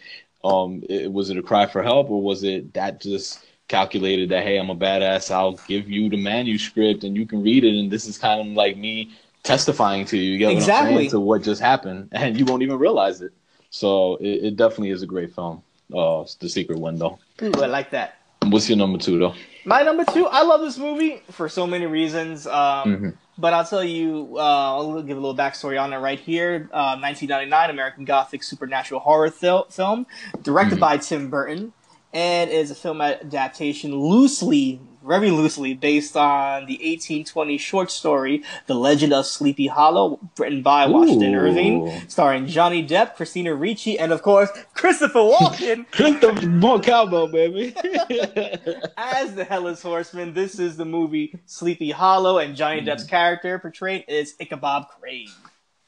Um, 0.45 0.83
it, 0.89 1.13
was 1.13 1.31
it 1.31 1.37
a 1.37 1.43
cry 1.43 1.67
for 1.67 1.83
help, 1.83 2.11
or 2.11 2.23
was 2.23 2.45
it 2.45 2.73
that 2.75 3.01
just 3.01 3.45
calculated 3.69 4.31
that 4.31 4.45
hey, 4.45 4.59
I'm 4.59 4.71
a 4.71 4.77
badass. 4.77 5.31
I'll 5.31 5.61
give 5.67 5.89
you 5.91 6.09
the 6.09 6.17
manuscript 6.17 7.05
and 7.05 7.17
you 7.17 7.27
can 7.27 7.43
read 7.43 7.65
it, 7.65 7.79
and 7.79 7.91
this 7.91 8.07
is 8.07 8.19
kind 8.19 8.41
of 8.41 8.47
like 8.49 8.77
me 8.77 9.11
testifying 9.43 10.05
to 10.07 10.17
you. 10.17 10.33
You 10.33 10.39
get 10.39 10.53
what 10.53 10.63
I'm 10.63 10.63
Exactly. 10.63 11.05
saying 11.05 11.11
to 11.11 11.21
what 11.21 11.43
just 11.43 11.61
happened, 11.61 12.09
and 12.13 12.39
you 12.39 12.45
won't 12.45 12.63
even 12.63 12.79
realize 12.79 13.21
it. 13.23 13.33
So 13.71 14.17
it, 14.17 14.45
it 14.47 14.57
definitely 14.57 14.91
is 14.91 15.03
a 15.03 15.07
great 15.07 15.35
film. 15.35 15.63
Uh, 15.95 16.25
The 16.41 16.49
Secret 16.49 16.79
Window. 16.79 17.19
Ooh, 17.43 17.53
I 17.63 17.67
like 17.67 17.91
that. 17.91 18.18
What's 18.51 18.69
your 18.69 18.79
number 18.79 18.99
two 18.99 19.19
though? 19.19 19.35
My 19.65 19.83
number 19.83 20.05
two, 20.13 20.27
I 20.27 20.43
love 20.45 20.61
this 20.63 20.79
movie 20.79 21.21
for 21.31 21.49
so 21.49 21.67
many 21.67 21.87
reasons. 21.87 22.47
Um, 22.47 22.53
Mm-hmm. 22.89 23.09
But 23.41 23.53
I'll 23.55 23.65
tell 23.65 23.85
you, 23.85 24.35
uh, 24.37 24.41
I'll 24.41 25.01
give 25.03 25.17
a 25.17 25.21
little 25.21 25.37
backstory 25.37 25.81
on 25.81 25.93
it 25.93 25.99
right 25.99 26.19
here. 26.19 26.69
Uh, 26.73 26.99
1999 26.99 27.71
American 27.71 28.05
Gothic 28.05 28.43
supernatural 28.43 29.01
horror 29.01 29.31
thil- 29.31 29.67
film, 29.71 30.07
directed 30.43 30.73
Mm-hmm. 30.75 30.81
by 30.81 30.97
Tim 30.97 31.31
Burton, 31.31 31.73
and 32.13 32.51
is 32.51 32.71
a 32.71 32.75
film 32.75 33.01
adaptation 33.01 33.95
loosely, 33.95 34.81
very 35.07 35.31
loosely, 35.31 35.75
based 35.75 36.17
on 36.17 36.67
the 36.67 36.75
1820 36.75 37.59
short 37.59 37.91
story 37.91 38.43
"The 38.67 38.75
Legend 38.75 39.13
of 39.13 39.27
Sleepy 39.27 39.67
Hollow," 39.67 40.19
written 40.39 40.63
by 40.63 40.87
Washington 40.87 41.35
Ooh. 41.35 41.39
Irving, 41.39 42.09
starring 42.09 42.47
Johnny 42.47 42.87
Depp, 42.87 43.15
Christina 43.17 43.55
Ricci, 43.55 43.99
and 43.99 44.13
of 44.13 44.23
course 44.23 44.51
Christopher 44.75 45.21
Walken. 45.21 45.87
Christopher 45.93 46.47
More 46.47 46.81
cowbell, 46.81 47.29
baby. 47.29 47.75
As 48.97 49.35
the 49.35 49.47
Hellas 49.49 49.83
Horseman, 49.83 50.35
this 50.35 50.59
is 50.59 50.77
the 50.77 50.85
movie 50.85 51.39
Sleepy 51.47 51.91
Hollow, 51.91 52.39
and 52.39 52.57
Johnny 52.57 52.81
hmm. 52.81 52.89
Depp's 52.89 53.05
character 53.05 53.59
portrayed 53.59 54.05
is 54.09 54.35
Ichabod 54.41 54.87
Crane. 55.01 55.29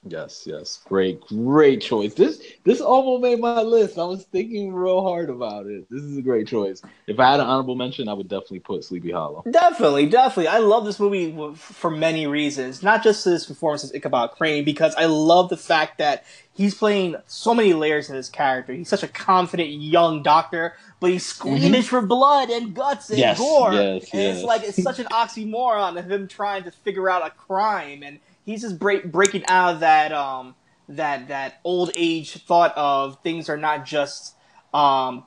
Yes, 0.07 0.45
yes. 0.47 0.81
Great, 0.87 1.21
great 1.27 1.83
choice. 1.83 2.15
This 2.15 2.43
this 2.65 2.81
almost 2.81 3.23
made 3.23 3.39
my 3.39 3.61
list. 3.61 3.99
I 3.99 4.05
was 4.05 4.25
thinking 4.25 4.73
real 4.73 5.03
hard 5.03 5.29
about 5.29 5.67
it. 5.67 5.91
This 5.91 6.03
is 6.03 6.17
a 6.17 6.23
great 6.23 6.49
choice. 6.49 6.81
If 7.07 7.21
I 7.21 7.33
had 7.33 7.41
an 7.41 7.47
honorable 7.47 7.75
mention, 7.75 8.09
I 8.09 8.15
would 8.15 8.29
definitely 8.29 8.61
put 8.61 8.83
Sleepy 8.83 9.11
Hollow. 9.11 9.45
Definitely, 9.51 10.07
definitely. 10.07 10.49
I 10.49 10.59
love 10.59 10.87
this 10.87 10.99
movie 10.99 11.37
for 11.55 11.91
many 11.91 12.27
reasons. 12.27 12.83
Not 12.83 13.03
just 13.03 13.27
his 13.27 13.45
performance 13.45 13.85
as 13.85 13.93
Ichabod 13.93 14.31
Crane, 14.31 14.65
because 14.65 14.95
I 14.95 15.05
love 15.05 15.51
the 15.51 15.59
fact 15.59 15.99
that 15.99 16.25
he's 16.55 16.75
playing 16.75 17.17
so 17.27 17.55
many 17.55 17.75
layers 17.75 18.09
in 18.09 18.17
his 18.17 18.31
character. 18.31 18.73
He's 18.73 18.89
such 18.89 19.03
a 19.03 19.09
confident 19.09 19.69
young 19.69 20.23
doctor, 20.23 20.77
but 21.01 21.11
he's 21.11 21.27
mm-hmm. 21.27 21.57
squeamish 21.57 21.89
for 21.89 22.01
blood 22.01 22.49
and 22.49 22.75
guts 22.75 23.11
and 23.11 23.19
Yes, 23.19 23.39
gore. 23.39 23.75
yes, 23.75 24.09
and 24.15 24.23
it's 24.23 24.45
like 24.45 24.63
it's 24.63 24.83
such 24.83 24.99
an 24.99 25.07
oxymoron 25.07 25.99
of 25.99 26.11
him 26.11 26.27
trying 26.27 26.65
to 26.65 26.71
figure 26.71 27.11
out 27.11 27.27
a 27.27 27.31
crime, 27.31 28.03
and 28.03 28.19
he's 28.45 28.63
just 28.63 28.79
break, 28.79 29.11
breaking 29.11 29.45
out 29.47 29.75
of 29.75 29.81
that 29.81 30.13
um 30.13 30.55
that 30.89 31.29
that 31.29 31.55
old 31.65 31.91
age 31.95 32.43
thought 32.45 32.73
of 32.77 33.19
things 33.23 33.49
are 33.49 33.57
not 33.57 33.85
just 33.85 34.35
um 34.73 35.25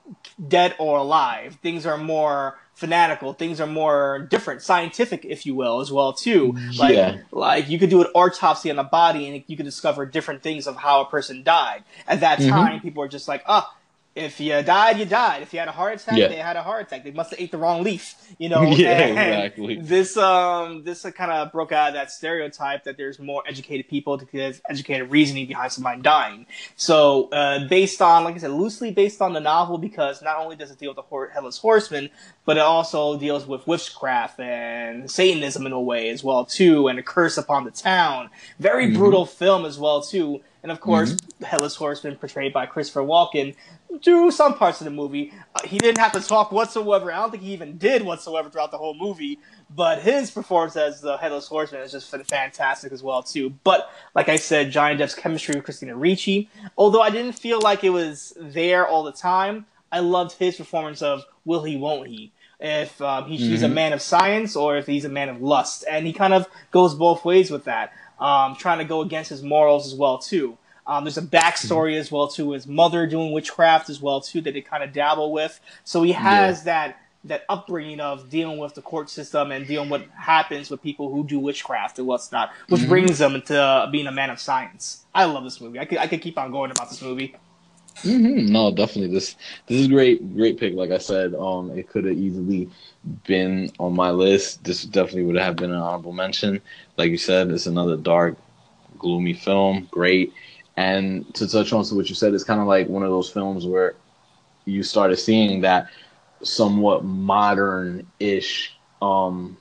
dead 0.48 0.74
or 0.78 0.98
alive. 0.98 1.58
Things 1.62 1.86
are 1.86 1.98
more 1.98 2.58
fanatical. 2.74 3.34
Things 3.34 3.60
are 3.60 3.66
more 3.66 4.26
different, 4.30 4.62
scientific, 4.62 5.24
if 5.24 5.46
you 5.46 5.54
will, 5.54 5.80
as 5.80 5.92
well 5.92 6.12
too. 6.12 6.54
Like, 6.76 6.94
Yeah. 6.94 7.16
like 7.30 7.68
you 7.68 7.78
could 7.78 7.90
do 7.90 8.00
an 8.02 8.08
autopsy 8.14 8.70
on 8.70 8.78
a 8.78 8.84
body 8.84 9.28
and 9.28 9.44
you 9.46 9.56
could 9.56 9.64
discover 9.66 10.06
different 10.06 10.42
things 10.42 10.66
of 10.66 10.76
how 10.76 11.00
a 11.02 11.06
person 11.06 11.42
died. 11.44 11.84
At 12.08 12.20
that 12.20 12.40
Mm-hmm. 12.40 12.50
time, 12.50 12.80
people 12.80 13.00
were 13.02 13.08
just 13.08 13.28
like, 13.28 13.42
ah, 13.46 13.70
if 14.14 14.38
you 14.38 14.62
died, 14.62 14.98
you 14.98 15.04
died. 15.06 15.42
If 15.42 15.52
you 15.52 15.58
had 15.58 15.66
a 15.68 15.72
heart 15.72 16.00
attack, 16.00 16.16
Yeah. 16.16 16.28
they 16.28 16.36
had 16.36 16.56
a 16.56 16.62
heart 16.62 16.86
attack. 16.86 17.02
They 17.02 17.10
must 17.10 17.30
have 17.30 17.40
ate 17.40 17.50
the 17.50 17.58
wrong 17.58 17.82
leaf, 17.82 18.14
you 18.38 18.48
know. 18.52 18.62
Yeah, 18.62 18.90
And 18.90 19.10
exactly. 19.18 19.76
This 19.80 20.16
um 20.16 20.84
this 20.84 21.02
kind 21.16 21.32
of 21.32 21.50
broke 21.50 21.72
out 21.72 21.88
of 21.88 21.94
that 21.94 22.10
stereotype 22.12 22.84
that 22.84 22.96
there's 22.96 23.18
more 23.18 23.42
educated 23.46 23.88
people 23.88 24.16
to 24.18 24.24
give 24.24 24.60
educated 24.70 25.10
reasoning 25.10 25.46
behind 25.46 25.72
somebody 25.72 26.00
dying. 26.00 26.46
So 26.76 27.28
uh, 27.30 27.66
based 27.68 28.00
on, 28.00 28.22
like 28.24 28.36
I 28.36 28.38
said, 28.38 28.52
loosely 28.52 28.92
based 28.92 29.20
on 29.20 29.32
the 29.32 29.40
novel, 29.40 29.78
because 29.78 30.22
not 30.22 30.38
only 30.38 30.54
does 30.56 30.70
it 30.70 30.78
deal 30.78 30.90
with 30.90 30.96
the 30.96 31.02
Hor- 31.02 31.30
headless 31.30 31.58
horseman, 31.58 32.10
but 32.44 32.56
it 32.56 32.60
also 32.62 33.18
deals 33.18 33.46
with 33.46 33.66
witchcraft 33.66 34.38
and 34.38 35.10
Satanism 35.10 35.66
in 35.66 35.72
a 35.72 35.80
way 35.80 36.08
as 36.10 36.22
well 36.22 36.44
too, 36.44 36.86
and 36.88 36.98
a 36.98 37.02
curse 37.02 37.36
upon 37.36 37.64
the 37.64 37.70
town. 37.70 38.30
Very 38.60 38.92
brutal 38.92 39.26
film 39.26 39.64
as 39.64 39.78
well 39.78 40.02
too. 40.02 40.40
And 40.62 40.72
of 40.72 40.80
course, 40.80 41.16
the 41.40 41.46
Headless 41.46 41.74
Horseman, 41.76 42.16
portrayed 42.16 42.54
by 42.54 42.64
Christopher 42.64 43.02
Walken, 43.02 43.54
do 44.02 44.30
some 44.30 44.54
parts 44.54 44.80
of 44.80 44.84
the 44.84 44.90
movie. 44.90 45.32
Uh, 45.54 45.66
he 45.66 45.78
didn't 45.78 45.98
have 45.98 46.12
to 46.12 46.20
talk 46.20 46.52
whatsoever. 46.52 47.12
I 47.12 47.16
don't 47.16 47.30
think 47.30 47.42
he 47.42 47.52
even 47.52 47.78
did 47.78 48.02
whatsoever 48.02 48.50
throughout 48.50 48.70
the 48.70 48.78
whole 48.78 48.94
movie. 48.94 49.38
But 49.74 50.02
his 50.02 50.30
performance 50.30 50.76
as 50.76 51.00
the 51.00 51.16
Headless 51.16 51.48
Horseman 51.48 51.82
is 51.82 51.92
just 51.92 52.10
fantastic 52.28 52.92
as 52.92 53.02
well 53.02 53.22
too. 53.22 53.54
But 53.64 53.90
like 54.14 54.28
I 54.28 54.36
said, 54.36 54.70
Johnny 54.70 54.96
Depp's 54.96 55.14
chemistry 55.14 55.54
with 55.54 55.64
Christina 55.64 55.96
Ricci, 55.96 56.48
although 56.76 57.00
I 57.00 57.10
didn't 57.10 57.32
feel 57.32 57.60
like 57.60 57.84
it 57.84 57.90
was 57.90 58.36
there 58.38 58.86
all 58.86 59.02
the 59.02 59.12
time, 59.12 59.66
I 59.90 60.00
loved 60.00 60.32
his 60.38 60.56
performance 60.56 61.02
of 61.02 61.24
Will 61.44 61.62
He, 61.62 61.76
Won't 61.76 62.08
He. 62.08 62.32
If 62.60 63.00
um, 63.02 63.26
he, 63.26 63.36
he's 63.36 63.62
a 63.62 63.68
man 63.68 63.92
of 63.92 64.00
science 64.00 64.56
or 64.56 64.76
if 64.76 64.86
he's 64.86 65.04
a 65.04 65.08
man 65.08 65.28
of 65.28 65.42
lust, 65.42 65.84
and 65.90 66.06
he 66.06 66.12
kind 66.12 66.32
of 66.32 66.46
goes 66.70 66.94
both 66.94 67.24
ways 67.24 67.50
with 67.50 67.64
that, 67.64 67.92
um, 68.18 68.56
trying 68.56 68.78
to 68.78 68.84
go 68.84 69.02
against 69.02 69.30
his 69.30 69.42
morals 69.42 69.86
as 69.86 69.94
well 69.94 70.18
too. 70.18 70.56
Um, 70.86 71.04
there's 71.04 71.18
a 71.18 71.22
backstory 71.22 71.98
as 71.98 72.12
well 72.12 72.28
to 72.28 72.52
His 72.52 72.66
mother 72.66 73.06
doing 73.06 73.32
witchcraft 73.32 73.90
as 73.90 74.00
well 74.00 74.20
too 74.20 74.40
that 74.42 74.54
they 74.54 74.60
kind 74.60 74.82
of 74.82 74.92
dabble 74.92 75.32
with. 75.32 75.60
So 75.84 76.02
he 76.02 76.12
has 76.12 76.64
that 76.64 76.98
that 77.24 77.44
upbringing 77.48 78.00
of 78.00 78.28
dealing 78.28 78.58
with 78.58 78.74
the 78.74 78.82
court 78.82 79.08
system 79.10 79.50
and 79.50 79.66
dealing 79.66 79.88
with 79.88 80.02
what 80.02 80.10
happens 80.10 80.70
with 80.70 80.82
people 80.82 81.10
who 81.10 81.26
do 81.26 81.38
witchcraft 81.38 81.98
and 81.98 82.06
what's 82.06 82.30
not, 82.32 82.50
which 82.68 82.86
brings 82.86 83.20
him 83.20 83.34
into 83.34 83.88
being 83.92 84.06
a 84.06 84.12
man 84.12 84.30
of 84.30 84.38
science. 84.40 85.04
I 85.14 85.24
love 85.24 85.44
this 85.44 85.60
movie. 85.60 85.78
I 85.78 85.86
could 85.86 85.98
I 85.98 86.06
could 86.06 86.22
keep 86.22 86.38
on 86.38 86.50
going 86.52 86.70
about 86.70 86.90
this 86.90 87.02
movie. 87.02 87.34
hmm 88.02 88.46
No, 88.46 88.72
definitely. 88.72 89.14
This 89.14 89.36
this 89.66 89.80
is 89.80 89.88
great, 89.88 90.34
great 90.36 90.58
pick. 90.58 90.74
Like 90.74 90.90
I 90.90 90.98
said, 90.98 91.34
um, 91.34 91.70
it 91.76 91.88
could 91.88 92.04
have 92.04 92.16
easily 92.16 92.70
been 93.26 93.70
on 93.78 93.94
my 93.94 94.10
list. 94.10 94.64
This 94.64 94.84
definitely 94.84 95.24
would 95.24 95.36
have 95.36 95.56
been 95.56 95.70
an 95.72 95.78
honorable 95.78 96.12
mention. 96.12 96.62
Like 96.98 97.10
you 97.10 97.18
said, 97.18 97.50
it's 97.50 97.66
another 97.66 97.96
dark, 97.96 98.38
gloomy 98.98 99.34
film. 99.34 99.88
Great. 99.90 100.34
And 100.76 101.32
to 101.34 101.46
touch 101.46 101.72
on 101.72 101.84
to 101.84 101.94
what 101.94 102.08
you 102.08 102.14
said, 102.14 102.34
it's 102.34 102.44
kind 102.44 102.60
of 102.60 102.66
like 102.66 102.88
one 102.88 103.02
of 103.02 103.10
those 103.10 103.30
films 103.30 103.66
where 103.66 103.94
you 104.64 104.82
started 104.82 105.16
seeing 105.16 105.60
that 105.60 105.88
somewhat 106.42 107.04
modern-ish 107.04 108.76
um, 109.00 109.56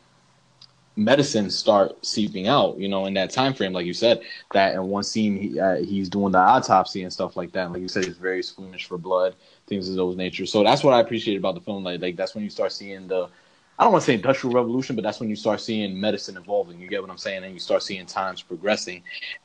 medicine 0.96 1.50
start 1.50 2.04
seeping 2.06 2.48
out. 2.48 2.78
You 2.80 2.88
know, 2.88 3.06
in 3.06 3.14
that 3.14 3.30
time 3.30 3.54
frame, 3.54 3.74
like 3.74 3.86
you 3.86 3.94
said, 3.94 4.22
that 4.54 4.74
in 4.74 4.84
one 4.84 5.04
scene 5.04 5.38
he, 5.38 5.60
uh, 5.60 5.78
he's 5.84 6.10
doing 6.10 6.32
the 6.32 6.40
autopsy 6.40 7.04
and 7.04 7.14
stuff 7.14 7.38
like 7.38 7.52
that. 7.52 7.66
And 7.66 7.74
like 7.74 7.82
you 7.82 7.88
said, 7.88 8.06
he's 8.06 8.18
very 8.18 8.42
squeamish 8.42 8.86
for 8.86 8.98
blood, 8.98 9.36
things 9.68 9.90
of 9.90 9.96
those 9.96 10.16
nature. 10.16 10.46
So 10.46 10.64
that's 10.64 10.84
what 10.84 10.94
I 10.94 11.00
appreciate 11.00 11.38
about 11.38 11.56
the 11.56 11.62
film. 11.62 11.84
Like, 11.84 12.02
like 12.02 12.16
that's 12.16 12.34
when 12.34 12.44
you 12.44 12.50
start 12.50 12.72
seeing 12.72 13.08
the 13.08 13.30
I 13.78 13.84
don't 13.84 13.92
want 13.92 14.04
to 14.04 14.06
say 14.06 14.14
industrial 14.14 14.54
revolution, 14.56 14.96
but 14.96 15.04
that's 15.04 15.20
when 15.20 15.30
you 15.30 15.36
start 15.36 15.60
seeing 15.62 16.00
medicine 16.00 16.38
evolving. 16.38 16.80
You 16.80 16.88
get 16.88 17.02
what 17.02 17.10
I'm 17.10 17.18
saying? 17.18 17.44
And 17.44 17.54
you 17.54 17.60
start 17.60 17.84
seeing 17.84 18.06
times 18.06 18.42
progressing. 18.42 19.04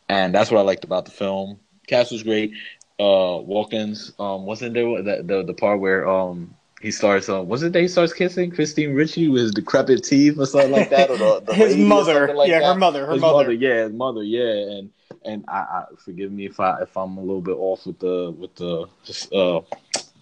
And 0.09 0.35
that's 0.35 0.51
what 0.51 0.59
I 0.59 0.62
liked 0.62 0.85
about 0.85 1.05
the 1.07 1.11
film. 1.11 1.59
Cast 1.87 2.12
was 2.12 2.22
great. 2.22 2.53
Uh 3.01 3.39
Walkins, 3.43 4.12
um, 4.18 4.45
wasn't 4.45 4.74
there 4.74 5.03
the 5.03 5.22
the, 5.22 5.45
the 5.45 5.55
part 5.55 5.81
where 5.81 6.09
um 6.09 6.55
he 6.81 6.91
starts 6.91 7.29
uh, 7.29 7.43
was 7.43 7.62
it 7.62 7.72
that 7.72 7.81
he 7.81 7.89
starts 7.89 8.12
kissing 8.12 8.51
Christine 8.51 8.95
Ricci 8.95 9.29
with 9.29 9.43
his 9.43 9.51
decrepit 9.53 10.05
teeth 10.05 10.39
or 10.39 10.47
something 10.47 10.70
like 10.72 10.91
that? 10.91 11.11
Or 11.11 11.16
the, 11.16 11.41
the 11.47 11.55
His 11.55 11.76
mother. 11.76 12.35
like 12.35 12.51
Yeah, 12.51 12.61
her 12.61 12.74
mother, 12.79 13.07
her 13.07 13.12
his 13.14 13.22
mother. 13.22 13.53
yeah, 13.53 13.85
his 13.85 13.93
mother, 13.93 14.22
yeah. 14.22 14.79
And 14.79 14.91
and 15.24 15.45
I, 15.49 15.59
I 15.59 15.85
forgive 15.97 16.31
me 16.33 16.47
if 16.47 16.61
I 16.61 16.83
if 16.83 16.97
I'm 16.97 17.16
a 17.16 17.20
little 17.20 17.41
bit 17.41 17.57
off 17.57 17.87
with 17.87 17.99
the 18.01 18.35
with 18.37 18.55
the 18.57 18.87
just 19.05 19.33
uh 19.33 19.61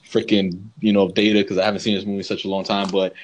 freaking 0.09 0.63
you 0.81 0.93
know 0.93 1.09
data 1.09 1.41
because 1.41 1.59
I 1.59 1.65
haven't 1.65 1.81
seen 1.81 1.95
this 1.95 2.05
movie 2.05 2.19
in 2.19 2.25
such 2.25 2.45
a 2.45 2.49
long 2.49 2.65
time, 2.65 2.89
but 2.91 3.15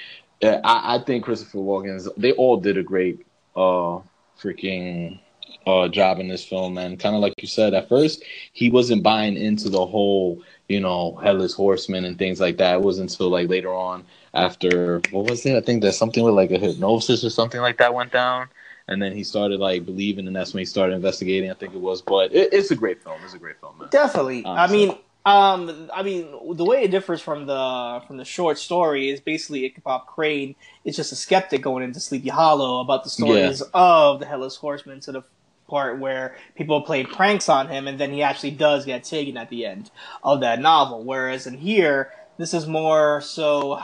yeah, 0.43 0.61
I, 0.65 0.97
I 0.97 0.99
think 0.99 1.25
Christopher 1.25 1.59
Walken's 1.59 2.09
they 2.17 2.33
all 2.33 2.57
did 2.57 2.77
a 2.77 2.83
great 2.83 3.25
uh 3.55 4.01
freaking 4.41 5.21
uh 5.67 5.87
job 5.89 6.19
in 6.19 6.29
this 6.29 6.45
film 6.45 6.77
and 6.79 6.99
kind 6.99 7.15
of 7.15 7.21
like 7.21 7.35
you 7.41 7.47
said 7.47 7.75
at 7.75 7.89
first 7.89 8.25
he 8.53 8.71
wasn't 8.71 9.03
buying 9.03 9.37
into 9.37 9.69
the 9.69 9.87
whole 9.87 10.43
you 10.69 10.81
know 10.81 11.15
headless 11.23 11.55
horseman 11.55 12.05
and 12.05 12.19
things 12.19 12.41
like 12.41 12.57
that. 12.59 12.75
It 12.75 12.83
wasn't 12.83 13.13
until 13.13 13.29
like 13.29 13.49
later 13.49 13.73
on 13.73 14.05
after 14.35 15.01
what 15.11 15.31
was 15.31 15.47
it? 15.47 15.57
I 15.57 15.61
think 15.61 15.83
that 15.83 15.93
something 15.93 16.25
with 16.25 16.35
like 16.35 16.51
a 16.51 16.59
hypnosis 16.59 17.25
or 17.25 17.31
something 17.31 17.61
like 17.61 17.79
that 17.79 17.95
went 17.95 18.13
down. 18.13 18.49
And 18.89 19.01
then 19.01 19.13
he 19.13 19.23
started 19.23 19.61
like 19.61 19.87
believing 19.87 20.27
and 20.27 20.35
that's 20.35 20.53
when 20.53 20.59
he 20.59 20.65
started 20.65 20.95
investigating 20.95 21.51
i 21.53 21.55
think 21.55 21.73
it 21.73 21.81
was. 21.81 22.03
But 22.03 22.35
it, 22.35 22.53
it's 22.53 22.73
a 22.73 22.77
great 22.77 23.01
film. 23.03 23.21
It's 23.25 23.35
a 23.35 23.39
great 23.39 23.61
film 23.61 23.79
man. 23.79 23.89
Definitely. 23.91 24.45
I 24.45 24.67
mean, 24.67 24.97
um, 25.25 25.89
I 25.95 26.03
mean, 26.03 26.29
the 26.57 26.65
way 26.65 26.83
it 26.83 26.91
differs 26.91 27.21
from 27.21 27.47
the 27.47 28.03
from 28.07 28.17
the 28.17 28.25
short 28.25 28.59
story 28.59 29.11
is 29.11 29.21
basically 29.21 29.65
Ichabod 29.65 30.07
Crane 30.07 30.57
is 30.85 30.97
just 30.97 31.13
a 31.13 31.17
skeptic 31.17 31.63
going 31.63 31.85
into 31.85 32.01
Sleepy 32.01 32.29
Hollow 32.29 32.81
about 32.81 33.05
the 33.05 33.11
stories 33.11 33.63
of 33.73 34.19
the 34.19 34.27
Headless 34.27 34.57
Horseman 34.57 35.01
to 35.01 35.13
the 35.13 35.23
part 35.69 35.99
where 35.99 36.37
people 36.57 36.83
play 36.83 37.05
pranks 37.05 37.49
on 37.49 37.69
him, 37.69 37.87
and 37.87 37.99
then 37.99 38.13
he 38.13 38.23
actually 38.23 38.51
does 38.51 38.85
get 38.85 39.05
taken 39.05 39.37
at 39.37 39.49
the 39.49 39.65
end 39.65 39.91
of 40.25 40.41
that 40.41 40.61
novel. 40.61 41.05
Whereas 41.05 41.47
in 41.47 41.55
here, 41.55 42.11
this 42.37 42.53
is 42.53 42.67
more 42.67 43.21
so, 43.21 43.81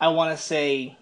I 0.00 0.08
want 0.08 0.36
to 0.36 0.42
say, 0.42 0.98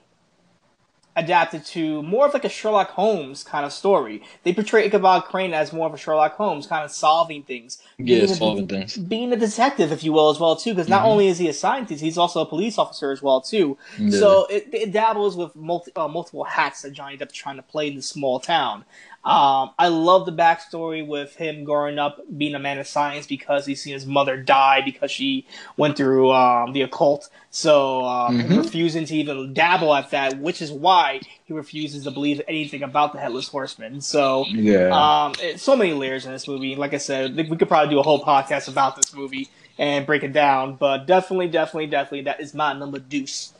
adapted 1.17 1.65
to 1.65 2.03
more 2.03 2.27
of 2.27 2.35
like 2.35 2.45
a 2.45 2.49
Sherlock 2.49 2.91
Holmes 2.91 3.43
kind 3.45 3.65
of 3.65 3.73
story. 3.73 4.23
They 4.43 4.53
portray 4.53 4.87
Ichabod 4.87 5.25
Crane 5.25 5.55
as 5.55 5.73
more 5.73 5.87
of 5.87 5.95
a 5.95 5.97
Sherlock 5.97 6.35
Holmes, 6.35 6.67
kind 6.67 6.85
of 6.85 6.91
solving 6.91 7.43
things. 7.43 7.79
yeah 7.99 8.05
being 8.21 8.31
a- 8.31 8.35
solving 8.35 8.67
things 8.67 8.97
being 8.97 9.33
a 9.33 9.37
detective, 9.37 9.93
if 9.93 10.03
you 10.03 10.13
will, 10.13 10.31
as 10.31 10.41
well 10.41 10.57
too, 10.57 10.73
because 10.75 10.89
not 10.89 11.05
only 11.05 11.29
is 11.29 11.39
he 11.39 11.49
a 11.49 11.53
scientist, 11.53 12.03
he's 12.03 12.19
also 12.19 12.41
a 12.41 12.47
police 12.47 12.79
officer 12.79 13.13
as 13.13 13.23
well 13.23 13.41
too. 13.41 13.77
Yeah. 13.99 14.19
So 14.19 14.47
it, 14.47 14.69
it 14.73 14.93
dabbles 14.93 15.37
with 15.37 15.55
multi, 15.55 15.93
uh, 15.97 16.09
multiple 16.09 16.45
hats 16.45 16.83
that 16.83 16.93
Johnny 16.93 17.17
Depp's 17.17 17.35
trying 17.35 17.57
to 17.57 17.63
play 17.63 17.89
in 17.89 17.97
this 17.97 18.09
small 18.09 18.41
town. 18.41 18.85
Um, 19.25 19.71
I 19.79 19.89
love 19.89 20.27
the 20.27 20.33
backstory 20.33 21.07
with 21.07 21.35
him 21.37 21.65
growing 21.65 21.99
up 21.99 22.21
being 22.37 22.55
a 22.55 22.59
man 22.59 22.79
of 22.79 22.87
science 22.87 23.27
because 23.27 23.65
he's 23.65 23.81
seen 23.81 23.95
his 23.95 24.05
mother 24.05 24.37
die 24.37 24.83
because 24.85 25.11
she 25.11 25.47
went 25.79 25.97
through 25.97 26.31
um, 26.31 26.73
the 26.75 26.83
occult. 26.83 27.31
So 27.51 28.05
um, 28.05 28.39
him 28.39 28.59
refusing 28.59 29.07
to 29.07 29.15
even 29.17 29.55
dabble 29.55 29.95
at 29.95 30.11
that, 30.11 30.39
which 30.41 30.61
is 30.61 30.71
why 30.71 31.21
he 31.45 31.55
refuses 31.55 32.05
to 32.05 32.11
believe 32.11 32.43
anything 32.49 32.83
about 32.83 33.13
the 33.13 33.19
headless 33.19 33.49
horseman. 33.49 34.03
So 34.03 34.45
yeah 34.49 34.91
um, 34.91 35.33
it's 35.41 35.63
so 35.63 35.75
many 35.75 35.95
layers 35.95 36.27
in 36.27 36.33
this 36.33 36.47
movie. 36.47 36.77
Like 36.77 36.93
I 36.93 36.99
said, 36.99 37.37
we 37.37 37.57
could 37.57 37.69
probably 37.69 37.95
do 37.95 38.01
a 38.01 38.03
whole 38.03 38.23
podcast 38.23 38.69
about 38.69 38.97
this 38.97 39.15
movie 39.15 39.49
and 39.79 40.07
break 40.07 40.23
it 40.23 40.33
down. 40.33 40.77
But 40.77 41.07
definitely, 41.07 41.49
definitely, 41.49 41.87
definitely, 41.87 42.23
that 42.23 42.41
is 42.41 42.55
my 42.55 42.73
number 42.73 42.99
deuce. 42.99 43.53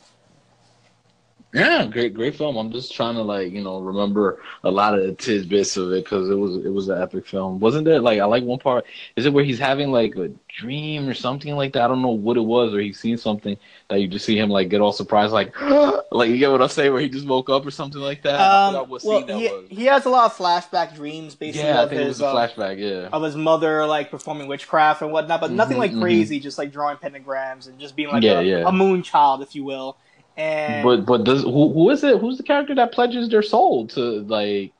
Yeah, 1.55 1.85
great, 1.87 2.13
great 2.13 2.35
film. 2.35 2.57
I'm 2.57 2.69
just 2.71 2.93
trying 2.93 3.15
to 3.15 3.21
like 3.21 3.53
you 3.53 3.63
know 3.63 3.79
remember 3.79 4.41
a 4.65 4.69
lot 4.71 4.97
of 4.99 5.05
the 5.05 5.13
tidbits 5.15 5.77
of 5.77 5.93
it 5.93 6.03
because 6.03 6.29
it 6.29 6.35
was 6.35 6.57
it 6.65 6.69
was 6.69 6.89
an 6.89 7.01
epic 7.01 7.25
film. 7.25 7.61
Wasn't 7.61 7.87
it? 7.87 8.01
like 8.01 8.19
I 8.19 8.25
like 8.25 8.43
one 8.43 8.59
part? 8.59 8.85
Is 9.15 9.25
it 9.25 9.31
where 9.31 9.45
he's 9.45 9.57
having 9.59 9.89
like 9.89 10.15
a 10.17 10.29
dream 10.59 11.07
or 11.07 11.13
something 11.13 11.55
like 11.55 11.71
that? 11.73 11.83
I 11.83 11.87
don't 11.87 12.01
know 12.01 12.09
what 12.09 12.35
it 12.35 12.41
was, 12.41 12.73
or 12.73 12.81
he's 12.81 12.99
seen 12.99 13.17
something 13.17 13.57
that 13.89 14.01
you 14.01 14.07
just 14.09 14.25
see 14.25 14.37
him 14.37 14.49
like 14.49 14.67
get 14.69 14.81
all 14.81 14.91
surprised, 14.91 15.31
like 15.31 15.55
like 16.11 16.29
you 16.29 16.37
get 16.37 16.51
what 16.51 16.61
I'm 16.61 16.67
saying, 16.67 16.91
where 16.91 17.01
he 17.01 17.07
just 17.09 17.27
woke 17.27 17.49
up 17.49 17.65
or 17.65 17.71
something 17.71 18.01
like 18.01 18.23
that. 18.23 18.51
Um, 18.65 18.83
well, 19.01 19.25
that 19.27 19.41
he, 19.41 19.49
was. 19.49 19.69
he 19.69 19.85
has 19.85 20.05
a 20.05 20.09
lot 20.09 20.25
of 20.31 20.37
flashback 20.37 20.93
dreams, 20.95 21.35
basically, 21.35 21.69
Yeah, 21.69 21.83
I 21.83 21.85
of 21.85 21.89
think 21.89 22.01
it 22.01 22.05
his 22.05 22.19
was 22.19 22.21
a 22.21 22.23
um, 22.23 22.25
flashback. 22.25 22.77
Yeah, 22.79 23.13
of 23.13 23.23
his 23.23 23.35
mother 23.35 23.85
like 23.85 24.11
performing 24.11 24.47
witchcraft 24.47 25.01
and 25.01 25.11
whatnot, 25.11 25.41
but 25.41 25.53
nothing 25.53 25.77
Mhm, 25.77 25.79
like 25.79 25.93
mhm. 25.93 25.95
crazy, 25.95 26.39
just 26.39 26.57
like 26.57 26.71
drawing 26.71 26.97
pentagrams 26.97 27.67
and 27.67 27.79
just 27.79 27.95
being 27.95 28.09
like 28.09 28.25
Yeah, 28.25 28.39
a, 28.39 28.41
yeah. 28.41 28.65
a 28.65 28.71
moon 28.73 29.03
child, 29.03 29.41
if 29.41 29.55
you 29.55 29.63
will. 29.63 29.97
And 30.37 30.83
but 30.83 31.05
but 31.05 31.23
does 31.23 31.43
who 31.43 31.71
who 31.73 31.89
is 31.89 32.03
it? 32.03 32.19
Who's 32.19 32.37
the 32.37 32.43
character 32.43 32.75
that 32.75 32.91
pledges 32.91 33.29
their 33.29 33.43
soul 33.43 33.87
to 33.89 34.21
like? 34.21 34.73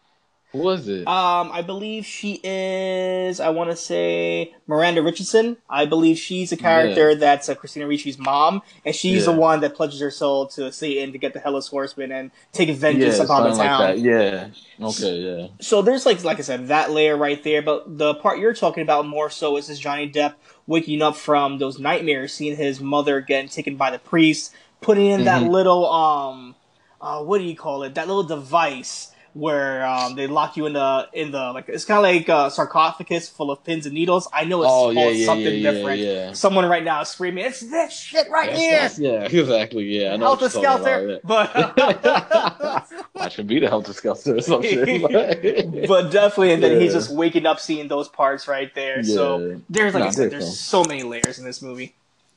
Who 0.56 0.62
was 0.62 0.88
it? 0.88 1.06
Um, 1.06 1.52
I 1.52 1.62
believe 1.62 2.06
she 2.06 2.40
is. 2.42 3.42
I 3.42 3.50
want 3.50 3.72
to 3.72 3.76
say 3.76 4.56
Miranda 4.68 5.04
Richardson. 5.04 5.58
I 5.70 5.86
believe 5.86 6.18
she's 6.18 6.54
a 6.54 6.58
character 6.58 7.14
that's 7.14 7.50
uh, 7.50 7.56
Christina 7.56 7.88
Ricci's 7.88 8.18
mom, 8.18 8.62
and 8.86 8.96
she's 8.96 9.26
the 9.26 9.34
one 9.34 9.60
that 9.62 9.76
pledges 9.76 10.00
her 10.00 10.12
soul 10.12 10.48
to 10.48 10.72
Satan 10.72 11.12
to 11.12 11.18
get 11.18 11.34
the 11.34 11.40
Headless 11.40 11.68
Horseman 11.68 12.12
and 12.14 12.32
take 12.54 12.70
vengeance 12.70 13.18
yeah, 13.18 13.24
upon 13.24 13.44
the 13.44 13.56
town. 13.56 13.80
like 13.82 13.96
that. 13.96 14.00
Yeah. 14.00 14.48
Okay. 14.80 15.16
Yeah. 15.18 15.48
So 15.60 15.82
there's 15.82 16.06
like, 16.06 16.24
like 16.24 16.40
I 16.40 16.42
said, 16.42 16.70
that 16.70 16.92
layer 16.92 17.18
right 17.18 17.44
there. 17.44 17.62
But 17.62 17.98
the 17.98 18.16
part 18.16 18.40
you're 18.40 18.54
talking 18.54 18.84
about 18.84 19.06
more 19.06 19.30
so 19.30 19.58
is 19.58 19.68
this 19.68 19.80
Johnny 19.80 20.10
Depp 20.10 20.36
waking 20.68 21.02
up 21.02 21.18
from 21.18 21.58
those 21.58 21.80
nightmares, 21.80 22.34
seeing 22.34 22.56
his 22.56 22.80
mother 22.80 23.20
getting 23.20 23.50
taken 23.50 23.76
by 23.76 23.92
the 23.92 24.00
priest, 24.00 24.54
putting 24.82 25.08
in 25.08 25.24
that 25.26 25.44
Mhm. 25.44 25.50
little 25.50 25.90
um, 25.92 26.56
uh, 27.02 27.22
what 27.24 27.38
do 27.40 27.44
you 27.46 27.56
call 27.56 27.84
it? 27.84 27.96
That 27.96 28.08
little 28.08 28.24
device 28.24 29.12
where 29.34 29.86
um, 29.86 30.16
they 30.16 30.28
lock 30.28 30.56
you 30.56 30.66
in 30.66 30.72
the 30.72 31.10
in 31.12 31.32
the 31.32 31.52
like 31.52 31.68
it's 31.68 31.84
kind 31.84 31.98
of 31.98 32.04
like 32.04 32.30
a 32.30 32.50
sarcophagus 32.50 33.28
full 33.28 33.52
of 33.52 33.62
pins 33.66 33.86
and 33.86 33.94
needles. 33.94 34.30
I 34.32 34.46
know 34.46 34.62
it's 34.64 34.72
Oh, 34.74 34.90
yeah, 34.92 35.04
called 35.04 35.16
yeah, 35.18 35.26
something 35.26 35.60
yeah, 35.60 35.72
different. 35.72 36.38
Someone 36.38 36.66
right 36.70 36.84
now 36.86 37.02
is 37.02 37.10
screaming, 37.10 37.44
"It's 37.44 37.60
this 37.60 37.92
shit 37.94 38.30
right 38.30 38.50
That's- 38.52 38.96
here!" 38.98 39.10
that's- 39.12 39.32
yeah, 39.34 39.40
exactly. 39.42 39.84
Yeah, 39.84 40.14
I 40.14 40.16
know. 40.16 40.26
Helter 40.38 40.46
what 40.46 40.54
you're 40.54 40.64
talking 40.64 40.84
Skelter, 40.86 41.20
but. 41.26 41.52
I 43.18 43.30
should 43.30 43.48
be 43.48 43.60
the 43.60 43.68
Helter 43.68 43.92
Skelter 43.94 44.38
or 44.38 44.42
some 44.42 44.62
shit. 44.64 45.02
but- 45.02 45.88
but 45.88 46.12
definitely, 46.12 46.54
and 46.54 46.64
then 46.64 46.80
he's 46.80 46.94
just 46.94 47.12
waking 47.12 47.46
up 47.46 47.60
seeing 47.60 47.88
those 47.90 48.08
parts 48.08 48.48
right 48.48 48.74
there. 48.74 49.04
So 49.04 49.60
there's 49.70 49.94
like 49.94 50.02
Nah, 50.04 50.08
I 50.08 50.12
said, 50.12 50.32
there's 50.32 50.58
so 50.60 50.84
many 50.86 51.04
layers 51.04 51.40
in 51.40 51.46
this 51.46 51.62
movie. 51.62 51.96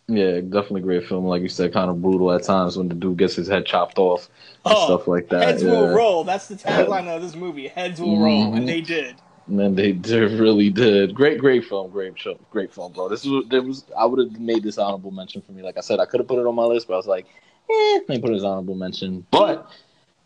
Yeah, 0.08 0.40
definitely 0.40 0.80
great 0.80 1.06
film. 1.06 1.26
Like 1.26 1.42
you 1.42 1.48
said, 1.50 1.72
kind 1.74 1.90
of 1.90 2.00
brutal 2.00 2.32
at 2.32 2.42
times 2.42 2.78
when 2.78 2.88
the 2.88 2.94
dude 2.94 3.18
gets 3.18 3.34
his 3.34 3.46
head 3.46 3.66
chopped 3.66 3.98
off 3.98 4.28
and 4.64 4.74
Oh, 4.74 4.84
stuff 4.86 5.06
like 5.06 5.28
that. 5.28 5.42
Heads 5.42 5.62
yeah. 5.62 5.70
will 5.70 5.88
roll. 5.94 6.24
That's 6.24 6.48
the 6.48 6.54
tagline 6.54 7.08
of 7.08 7.20
this 7.20 7.36
movie. 7.36 7.68
Heads 7.68 8.00
will 8.00 8.18
roll, 8.18 8.46
Mhm. 8.46 8.56
and 8.56 8.68
they 8.68 8.80
did. 8.80 9.16
Man, 9.46 9.74
they, 9.74 9.92
they 9.92 10.20
really 10.20 10.70
did. 10.70 11.14
Great, 11.14 11.38
great 11.38 11.64
film. 11.66 11.90
Great 11.90 12.18
show. 12.18 12.38
Great 12.50 12.72
film, 12.72 12.92
bro. 12.92 13.08
This 13.08 13.24
was 13.24 13.44
there 13.48 13.62
was 13.62 13.84
I 13.96 14.06
would 14.06 14.18
have 14.18 14.40
made 14.40 14.62
this 14.62 14.78
honorable 14.78 15.10
mention 15.10 15.42
for 15.42 15.52
me. 15.52 15.62
Like 15.62 15.76
I 15.76 15.80
said, 15.80 16.00
I 16.00 16.06
could 16.06 16.20
have 16.20 16.26
put 16.28 16.38
it 16.38 16.46
on 16.46 16.54
my 16.54 16.64
list, 16.64 16.86
but 16.88 16.94
I 16.94 16.96
was 16.98 17.06
like, 17.06 17.26
eh, 17.70 17.98
let 17.98 18.08
me 18.08 18.18
put 18.20 18.30
it 18.30 18.36
as 18.36 18.44
honorable 18.44 18.74
mention. 18.76 19.26
But 19.30 19.70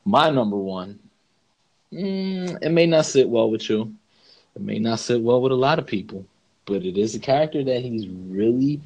my 0.05 0.31
number 0.31 0.57
one, 0.57 0.99
mm, 1.93 2.59
it 2.63 2.71
may 2.71 2.87
not 2.87 3.07
sit 3.07 3.29
well 3.29 3.51
with 3.51 3.69
you. 3.69 3.93
It 4.55 4.63
may 4.63 4.79
not 4.79 4.99
sit 5.01 5.21
well 5.21 5.41
with 5.41 5.53
a 5.53 5.57
lot 5.57 5.79
of 5.79 5.87
people, 5.87 6.25
but 6.67 6.85
it 6.85 6.97
is 6.99 7.15
a 7.15 7.21
character 7.21 7.63
that 7.65 7.81
he's 7.81 8.09
really 8.09 8.81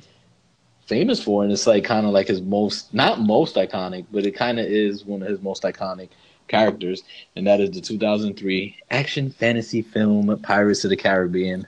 famous 0.86 1.22
for, 1.22 1.42
and 1.42 1.52
it's 1.52 1.66
like 1.66 1.84
kind 1.84 2.06
of 2.06 2.12
like 2.12 2.28
his 2.28 2.42
most 2.42 2.92
not 2.94 3.20
most 3.20 3.56
iconic, 3.56 4.06
but 4.10 4.24
it 4.24 4.32
kind 4.32 4.58
of 4.58 4.66
is 4.66 5.04
one 5.04 5.22
of 5.22 5.28
his 5.28 5.42
most 5.42 5.62
iconic 5.64 6.10
characters, 6.48 7.02
and 7.34 7.46
that 7.46 7.60
is 7.60 7.70
the 7.70 7.80
2003 7.80 8.76
action 8.90 9.30
fantasy 9.30 9.82
film 9.82 10.38
Pirates 10.42 10.84
of 10.84 10.90
the 10.90 10.96
Caribbean. 10.96 11.66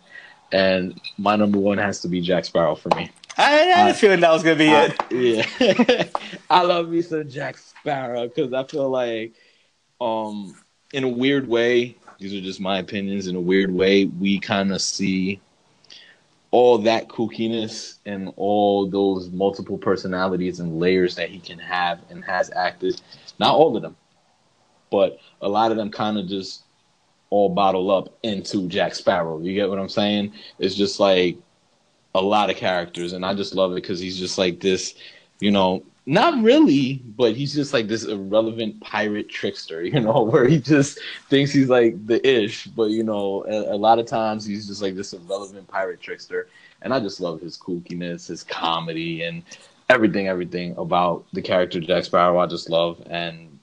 And 0.51 0.99
my 1.19 1.37
number 1.37 1.59
one 1.59 1.77
has 1.79 2.01
to 2.01 2.09
be 2.09 2.23
Jack 2.23 2.47
Sparrow 2.47 2.75
for 2.75 2.89
me. 2.97 3.11
I 3.37 3.51
had 3.51 3.91
a 3.91 3.95
feeling 3.95 4.21
that 4.21 4.33
was 4.33 4.43
gonna 4.43 4.57
be 4.57 4.71
it. 4.71 5.13
Yeah, 5.13 6.05
I 6.51 6.63
love 6.63 6.89
me 6.89 7.03
some 7.03 7.29
Jack 7.29 7.59
Sparrow 7.59 8.29
because 8.29 8.53
I 8.53 8.65
feel 8.65 8.89
like, 8.89 9.35
um, 10.01 10.57
in 10.93 11.05
a 11.05 11.09
weird 11.09 11.47
way, 11.47 11.97
these 12.19 12.35
are 12.35 12.41
just 12.41 12.61
my 12.61 12.79
opinions. 12.79 13.27
In 13.27 13.37
a 13.37 13.41
weird 13.41 13.73
way, 13.73 14.07
we 14.07 14.41
kind 14.41 14.73
of 14.73 14.81
see 14.81 15.41
all 16.51 16.79
that 16.79 17.09
kookiness 17.09 17.99
and 18.07 18.33
all 18.37 18.89
those 18.89 19.31
multiple 19.31 19.77
personalities 19.77 20.61
and 20.61 20.79
layers 20.79 21.15
that 21.17 21.29
he 21.29 21.39
can 21.39 21.59
have 21.59 22.01
and 22.11 22.25
has 22.25 22.51
acted. 22.55 23.01
Not 23.39 23.55
all 23.55 23.77
of 23.77 23.83
them, 23.83 23.97
but 24.91 25.19
a 25.43 25.49
lot 25.49 25.71
of 25.71 25.77
them 25.77 25.91
kind 25.91 26.19
of 26.19 26.27
just 26.27 26.63
all 27.31 27.51
bottle 27.51 27.91
up 27.91 28.17
into 28.23 28.69
Jack 28.69 28.95
Sparrow. 28.95 29.41
You 29.41 29.55
get 29.55 29.69
what 29.69 29.79
I'm 29.79 29.89
saying? 29.89 30.33
It's 30.59 30.75
just 30.75 30.99
like 30.99 31.37
a 32.15 32.23
lot 32.23 32.51
of 32.51 32.57
characters, 32.57 33.13
and 33.13 33.25
I 33.25 33.35
just 33.35 33.55
love 33.55 33.73
it 33.73 33.77
because 33.77 34.01
he's 34.01 34.19
just 34.19 34.39
like 34.39 34.61
this, 34.61 34.95
you 35.41 35.51
know, 35.51 35.85
not 36.09 36.43
really, 36.43 37.03
but 37.19 37.37
he's 37.37 37.55
just 37.55 37.75
like 37.75 37.87
this 37.87 38.05
irrelevant 38.05 38.81
pirate 38.81 39.29
trickster, 39.29 39.83
you 39.85 40.01
know, 40.01 40.23
where 40.23 40.49
he 40.49 40.59
just 40.59 40.99
thinks 41.29 41.53
he's 41.53 41.69
like 41.69 42.07
the 42.07 42.27
ish, 42.27 42.65
but 42.65 42.91
you 42.91 43.05
know, 43.05 43.45
a, 43.47 43.75
a 43.75 43.77
lot 43.77 43.99
of 43.99 44.07
times 44.07 44.45
he's 44.45 44.67
just 44.67 44.81
like 44.81 44.97
this 44.97 45.13
irrelevant 45.13 45.69
pirate 45.69 46.01
trickster, 46.01 46.49
and 46.81 46.95
I 46.95 47.01
just 47.01 47.21
love 47.21 47.43
his 47.43 47.59
kookiness, 47.59 48.27
his 48.27 48.43
comedy, 48.43 49.23
and 49.25 49.43
everything, 49.91 50.29
everything 50.29 50.75
about 50.79 51.27
the 51.35 51.43
character 51.43 51.79
Jack 51.79 52.05
Sparrow. 52.05 52.39
I 52.39 52.47
just 52.47 52.71
love, 52.71 53.03
and 53.11 53.59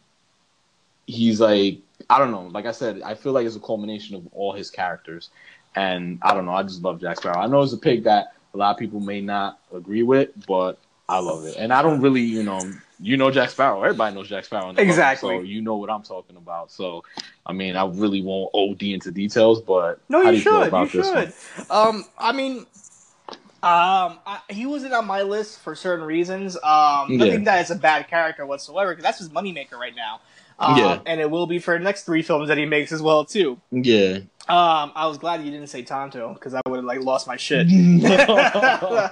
he's 1.07 1.41
like, 1.41 1.79
I 2.11 2.19
don't 2.19 2.29
know, 2.29 2.43
like 2.47 2.67
I 2.67 2.71
said, 2.71 3.01
I 3.01 3.15
feel 3.15 3.31
like 3.31 3.47
it's 3.47 3.55
a 3.55 3.59
culmination 3.59 4.15
of 4.15 4.27
all 4.33 4.53
his 4.53 4.69
characters. 4.69 5.29
And 5.75 6.19
I 6.21 6.33
don't 6.33 6.45
know, 6.45 6.53
I 6.53 6.63
just 6.63 6.83
love 6.83 7.01
Jack 7.01 7.17
Sparrow. 7.17 7.39
I 7.39 7.47
know 7.47 7.61
it's 7.61 7.73
a 7.73 7.77
pick 7.77 8.03
that 8.03 8.33
a 8.53 8.57
lot 8.57 8.71
of 8.71 8.77
people 8.77 8.99
may 8.99 9.19
not 9.19 9.59
agree 9.73 10.03
with, 10.03 10.29
but 10.47 10.77
I 11.07 11.19
love 11.19 11.45
it. 11.45 11.55
And 11.57 11.71
I 11.71 11.81
don't 11.81 12.01
really, 12.01 12.21
you 12.21 12.43
know, 12.43 12.59
you 12.99 13.17
know 13.17 13.29
Jack 13.29 13.49
Sparrow. 13.49 13.83
Everybody 13.83 14.15
knows 14.15 14.27
Jack 14.27 14.45
Sparrow. 14.45 14.69
in 14.69 14.75
the 14.75 14.81
book, 14.81 14.89
Exactly. 14.89 15.37
So 15.37 15.41
you 15.41 15.61
know 15.61 15.75
what 15.75 15.89
I'm 15.89 16.03
talking 16.03 16.37
about. 16.37 16.71
So, 16.71 17.03
I 17.45 17.53
mean, 17.53 17.75
I 17.75 17.85
really 17.85 18.21
won't 18.21 18.49
OD 18.53 18.81
into 18.93 19.11
details, 19.11 19.61
but 19.61 19.99
No, 20.09 20.21
you 20.21 20.31
you 20.31 20.39
should. 20.39 20.67
about 20.67 20.93
You 20.93 21.01
this 21.01 21.11
should. 21.11 21.33
Um, 21.69 22.05
I 22.17 22.31
mean, 22.31 22.65
um, 23.61 24.19
I, 24.25 24.39
he 24.49 24.65
wasn't 24.65 24.93
on 24.93 25.05
my 25.05 25.23
list 25.23 25.59
for 25.59 25.75
certain 25.75 26.05
reasons. 26.05 26.55
Um, 26.57 27.11
Yeah. 27.11 27.25
nothing 27.25 27.43
that 27.45 27.61
is 27.61 27.71
a 27.71 27.75
bad 27.75 28.07
character 28.07 28.45
whatsoever, 28.45 28.91
because 28.91 29.03
that's 29.03 29.19
his 29.19 29.29
moneymaker 29.29 29.73
right 29.73 29.95
now. 29.95 30.21
Um, 30.59 30.77
Yeah. 30.77 30.99
and 31.05 31.19
it 31.19 31.29
will 31.29 31.47
be 31.47 31.59
for 31.59 31.77
the 31.77 31.83
next 31.83 32.03
three 32.03 32.21
films 32.21 32.47
that 32.47 32.57
he 32.57 32.65
makes 32.65 32.91
as 32.91 33.01
well 33.01 33.25
too. 33.25 33.59
Yeah. 33.71 34.19
Um, 34.47 34.91
I 34.95 35.07
was 35.07 35.17
glad 35.17 35.43
you 35.43 35.51
didn't 35.51 35.67
say 35.67 35.81
Tonto 35.81 36.33
because 36.35 36.53
I 36.53 36.61
would 36.67 36.77
have 36.77 36.85
like 36.85 37.01
lost 37.01 37.27
my 37.27 37.35
shit. 37.35 37.67
I 37.67 39.09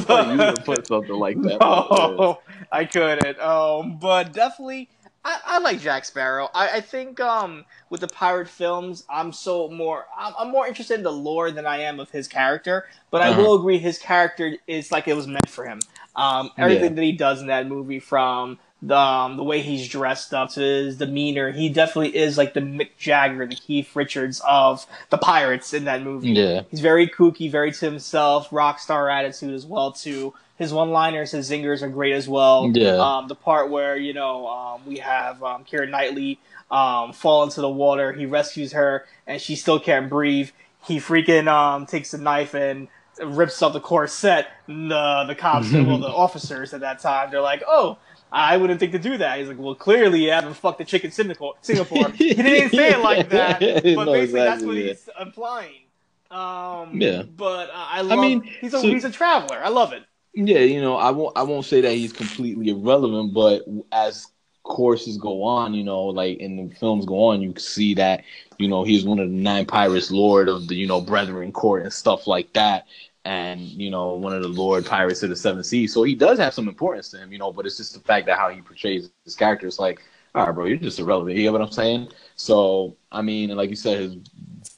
thought 0.00 0.32
you 0.34 0.38
would 0.38 0.64
put 0.64 0.86
something 0.86 1.14
like 1.14 1.40
that. 1.42 1.58
No, 1.60 2.38
I 2.72 2.84
couldn't. 2.84 3.38
Um, 3.40 3.98
but 3.98 4.32
definitely, 4.32 4.88
I, 5.24 5.38
I 5.46 5.58
like 5.58 5.80
Jack 5.80 6.04
Sparrow. 6.04 6.48
I, 6.54 6.76
I 6.76 6.80
think 6.80 7.20
um, 7.20 7.64
with 7.90 8.00
the 8.00 8.08
pirate 8.08 8.48
films, 8.48 9.04
I'm 9.08 9.32
so 9.32 9.68
more. 9.68 10.06
I'm, 10.16 10.32
I'm 10.38 10.50
more 10.50 10.66
interested 10.66 10.94
in 10.94 11.02
the 11.04 11.12
lore 11.12 11.50
than 11.50 11.66
I 11.66 11.78
am 11.82 12.00
of 12.00 12.10
his 12.10 12.28
character. 12.28 12.86
But 13.10 13.22
I 13.22 13.30
Uh-huh. 13.30 13.42
will 13.42 13.54
agree, 13.54 13.78
his 13.78 13.98
character 13.98 14.56
is 14.66 14.90
like 14.92 15.08
it 15.08 15.14
was 15.14 15.26
meant 15.26 15.48
for 15.48 15.64
him. 15.66 15.80
Um, 16.14 16.50
everything 16.58 16.90
Yeah. 16.90 16.94
that 16.96 17.02
he 17.02 17.12
does 17.12 17.40
in 17.40 17.46
that 17.48 17.66
movie, 17.68 18.00
from 18.00 18.58
the 18.82 18.96
um, 18.96 19.36
the 19.36 19.42
way 19.42 19.62
he's 19.62 19.88
dressed 19.88 20.34
up 20.34 20.50
to 20.50 20.60
his 20.60 20.98
demeanor, 20.98 21.50
he 21.50 21.68
definitely 21.68 22.16
is 22.16 22.36
like 22.36 22.54
the 22.54 22.60
Mick 22.60 22.90
Jagger, 22.98 23.46
the 23.46 23.54
Keith 23.54 23.94
Richards 23.96 24.40
of 24.46 24.86
the 25.10 25.18
pirates 25.18 25.72
in 25.72 25.84
that 25.84 26.02
movie. 26.02 26.30
Yeah. 26.30 26.62
He's 26.70 26.80
very 26.80 27.08
kooky, 27.08 27.50
very 27.50 27.72
to 27.72 27.84
himself, 27.86 28.48
rock 28.52 28.78
star 28.78 29.08
attitude 29.08 29.54
as 29.54 29.64
well 29.64 29.92
too. 29.92 30.34
His 30.58 30.72
one-liners, 30.72 31.32
his 31.32 31.50
zingers 31.50 31.82
are 31.82 31.88
great 31.88 32.14
as 32.14 32.28
well. 32.28 32.70
Yeah. 32.72 32.96
Um, 32.96 33.28
the 33.28 33.34
part 33.34 33.70
where 33.70 33.96
you 33.96 34.12
know 34.12 34.46
um, 34.46 34.82
we 34.86 34.98
have 34.98 35.42
um, 35.42 35.64
Keira 35.64 35.88
Knightley 35.88 36.38
um, 36.70 37.12
fall 37.12 37.44
into 37.44 37.60
the 37.60 37.70
water, 37.70 38.12
he 38.12 38.26
rescues 38.26 38.72
her, 38.72 39.06
and 39.26 39.40
she 39.40 39.56
still 39.56 39.80
can't 39.80 40.08
breathe. 40.08 40.50
He 40.84 40.98
freaking 40.98 41.48
um, 41.48 41.86
takes 41.86 42.12
a 42.14 42.18
knife 42.18 42.54
and 42.54 42.88
rips 43.22 43.62
off 43.62 43.72
the 43.72 43.80
corset. 43.80 44.48
The 44.66 45.24
the 45.26 45.34
cops, 45.34 45.72
well, 45.72 45.98
the 45.98 46.06
officers 46.08 46.74
at 46.74 46.80
that 46.80 47.00
time, 47.00 47.30
they're 47.30 47.40
like, 47.40 47.62
"Oh." 47.66 47.96
I 48.32 48.56
wouldn't 48.56 48.80
think 48.80 48.92
to 48.92 48.98
do 48.98 49.16
that. 49.18 49.38
He's 49.38 49.48
like, 49.48 49.58
well, 49.58 49.74
clearly 49.74 50.24
you 50.24 50.30
haven't 50.32 50.54
fucked 50.54 50.78
the 50.78 50.84
chick 50.84 51.04
in 51.04 51.10
Singapore. 51.10 51.54
Singapore. 51.62 52.10
he 52.10 52.34
didn't 52.34 52.70
say 52.70 52.90
it 52.90 52.98
like 53.00 53.28
that, 53.30 53.60
but 53.60 53.84
No, 53.84 54.12
basically 54.12 54.40
that's 54.40 54.62
what 54.64 54.76
yeah. 54.76 54.84
he's 54.88 55.08
implying. 55.20 55.82
Um, 56.30 57.00
Yeah. 57.00 57.22
But 57.22 57.70
uh, 57.70 57.72
I 57.74 58.00
love. 58.02 58.18
mean, 58.18 58.42
he's 58.42 58.74
a 58.74 58.80
so- 58.80 58.86
he's 58.88 59.04
a 59.04 59.10
traveler. 59.10 59.58
I 59.62 59.68
love 59.68 59.92
it. 59.92 60.02
Yeah, 60.34 60.58
you 60.58 60.82
know, 60.82 60.96
I 60.96 61.12
won't 61.12 61.36
I 61.38 61.42
won't 61.44 61.64
say 61.64 61.80
that 61.80 61.92
he's 61.92 62.12
completely 62.12 62.68
irrelevant, 62.68 63.32
but 63.32 63.64
as 63.90 64.26
courses 64.64 65.16
go 65.16 65.42
on, 65.44 65.72
you 65.72 65.82
know, 65.84 66.02
like 66.06 66.38
in 66.38 66.56
the 66.68 66.74
films 66.74 67.06
go 67.06 67.28
on, 67.28 67.40
you 67.40 67.52
can 67.52 67.62
see 67.62 67.94
that, 67.94 68.22
you 68.58 68.68
know, 68.68 68.84
he's 68.84 69.04
one 69.04 69.18
of 69.18 69.30
the 69.30 69.34
nine 69.34 69.64
pirates, 69.64 70.10
lord 70.10 70.48
of 70.50 70.68
the, 70.68 70.74
you 70.74 70.86
know, 70.86 71.00
Brethren 71.00 71.52
Court 71.52 71.84
and 71.84 71.92
stuff 71.92 72.26
like 72.26 72.52
that. 72.52 72.84
And, 73.26 73.74
you 73.82 73.90
know, 73.90 74.14
one 74.14 74.34
of 74.34 74.42
the 74.44 74.48
Lord 74.48 74.86
Pirates 74.86 75.24
of 75.24 75.30
the 75.30 75.36
Seven 75.36 75.64
Seas. 75.64 75.94
So 75.94 76.04
he 76.04 76.24
does 76.26 76.38
have 76.40 76.54
some 76.54 76.78
importance 76.78 77.20
to 77.20 77.28
him, 77.28 77.42
you 77.44 77.48
know, 77.50 77.64
but 77.64 77.76
it's 77.76 77.86
just 77.86 78.02
the 78.06 78.12
fact 78.12 78.38
that 78.38 78.48
how 78.50 78.60
he 78.62 78.72
portrays 78.72 79.20
his 79.24 79.36
character. 79.36 79.66
It's 79.68 79.80
like, 79.80 80.00
all 80.34 80.46
right, 80.46 80.54
bro, 80.54 80.66
you're 80.66 80.78
just 80.78 81.00
irrelevant. 81.00 81.36
You 81.36 81.44
get 81.44 81.52
what 81.52 81.62
I'm 81.62 81.72
saying? 81.72 82.08
So, 82.36 82.96
I 83.12 83.22
mean, 83.22 83.50
and 83.50 83.58
like 83.58 83.70
you 83.70 83.76
said, 83.76 83.98
his 83.98 84.16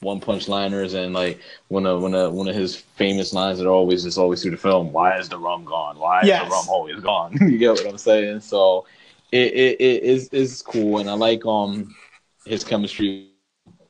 one 0.01 0.19
punch 0.19 0.47
liners 0.47 0.93
and 0.93 1.13
like 1.13 1.41
one 1.69 1.85
of 1.85 2.01
one 2.01 2.15
of 2.15 2.33
one 2.33 2.47
of 2.47 2.55
his 2.55 2.75
famous 2.75 3.33
lines 3.33 3.59
that 3.59 3.67
are 3.67 3.71
always 3.71 4.03
just 4.03 4.17
always 4.17 4.41
through 4.41 4.51
the 4.51 4.57
film. 4.57 4.91
Why 4.91 5.17
is 5.19 5.29
the 5.29 5.37
rum 5.37 5.65
gone? 5.65 5.99
Why 5.99 6.25
is 6.27 6.37
Yes. 6.37 6.39
the 6.39 6.45
rum 6.45 6.69
always 6.69 6.99
gone? 7.01 7.37
you 7.47 7.57
get 7.57 7.71
what 7.73 7.85
I'm 7.87 7.97
saying? 7.97 8.41
So 8.41 8.85
it 9.31 9.53
it, 9.53 9.81
it 9.81 10.03
is 10.03 10.29
is 10.29 10.61
cool, 10.61 10.99
and 10.99 11.09
I 11.09 11.13
like 11.13 11.45
um 11.45 11.95
his 12.45 12.63
chemistry. 12.63 13.27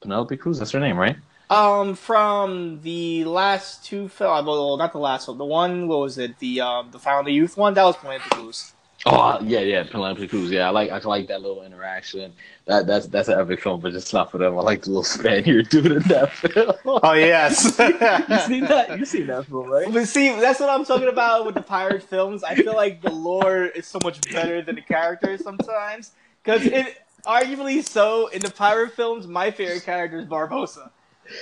Penelope 0.02 0.36
Cruz, 0.38 0.60
that's 0.60 0.72
her 0.72 0.80
name, 0.80 0.98
right? 0.98 1.16
Um, 1.50 1.96
from 1.96 2.82
the 2.84 3.24
last 3.26 3.84
two 3.84 4.08
films, 4.08 4.46
well, 4.46 4.78
not 4.78 4.92
the 4.92 5.00
last 5.00 5.28
one, 5.28 5.40
the 5.40 5.46
one, 5.46 5.88
what 5.88 6.00
was 6.00 6.18
it? 6.20 6.38
The 6.38 6.62
um, 6.62 6.92
the 6.92 7.00
Fountain 7.00 7.32
of 7.32 7.36
Youth 7.36 7.58
one. 7.58 7.74
That 7.74 7.86
was 7.86 7.98
Penelope 7.98 8.30
Cruz. 8.30 8.74
Oh 9.06 9.40
yeah, 9.42 9.62
yeah, 9.62 9.84
Penelope 9.84 10.28
Cruz. 10.28 10.52
Yeah, 10.52 10.68
I 10.68 10.70
like 10.70 10.92
I 10.92 11.00
like 11.00 11.28
that 11.28 11.42
little 11.42 11.64
interaction. 11.64 12.34
That 12.66 12.86
that's 12.86 13.08
that's 13.08 13.30
an 13.30 13.40
epic 13.40 13.62
film, 13.62 13.80
but 13.80 13.94
just 13.94 14.14
not 14.14 14.30
for 14.30 14.38
them. 14.38 14.60
I 14.60 14.62
like 14.62 14.84
the 14.84 14.90
little 14.90 15.04
Spaniard 15.04 15.70
dude 15.70 15.88
in 15.88 16.04
that 16.04 16.34
film. 16.34 16.74
Oh 16.86 17.14
yes. 17.14 17.64
you 17.80 18.40
seen 18.40 18.66
that? 18.66 18.96
You 19.00 19.06
seen 19.06 19.28
that 19.28 19.46
film, 19.46 19.70
right? 19.70 19.92
But 19.92 20.08
see, 20.08 20.30
that's 20.30 20.60
what 20.60 20.70
I'm 20.70 20.86
talking 20.86 21.08
about 21.08 21.48
with 21.48 21.56
the 21.56 21.62
pirate 21.62 22.04
films. 22.04 22.44
I 22.44 22.56
feel 22.56 22.76
like 22.76 23.02
the 23.02 23.12
lore 23.12 23.66
is 23.66 23.88
so 23.88 24.00
much 24.04 24.22
better 24.32 24.62
than 24.62 24.76
the 24.76 24.82
characters 24.82 25.44
sometimes. 25.44 26.12
Because 26.44 26.66
it, 26.66 26.98
arguably 27.26 27.88
so, 27.88 28.28
in 28.28 28.42
the 28.42 28.52
pirate 28.52 28.92
films, 28.92 29.28
my 29.28 29.50
favorite 29.50 29.84
character 29.84 30.20
is 30.20 30.26
Barbossa. 30.26 30.92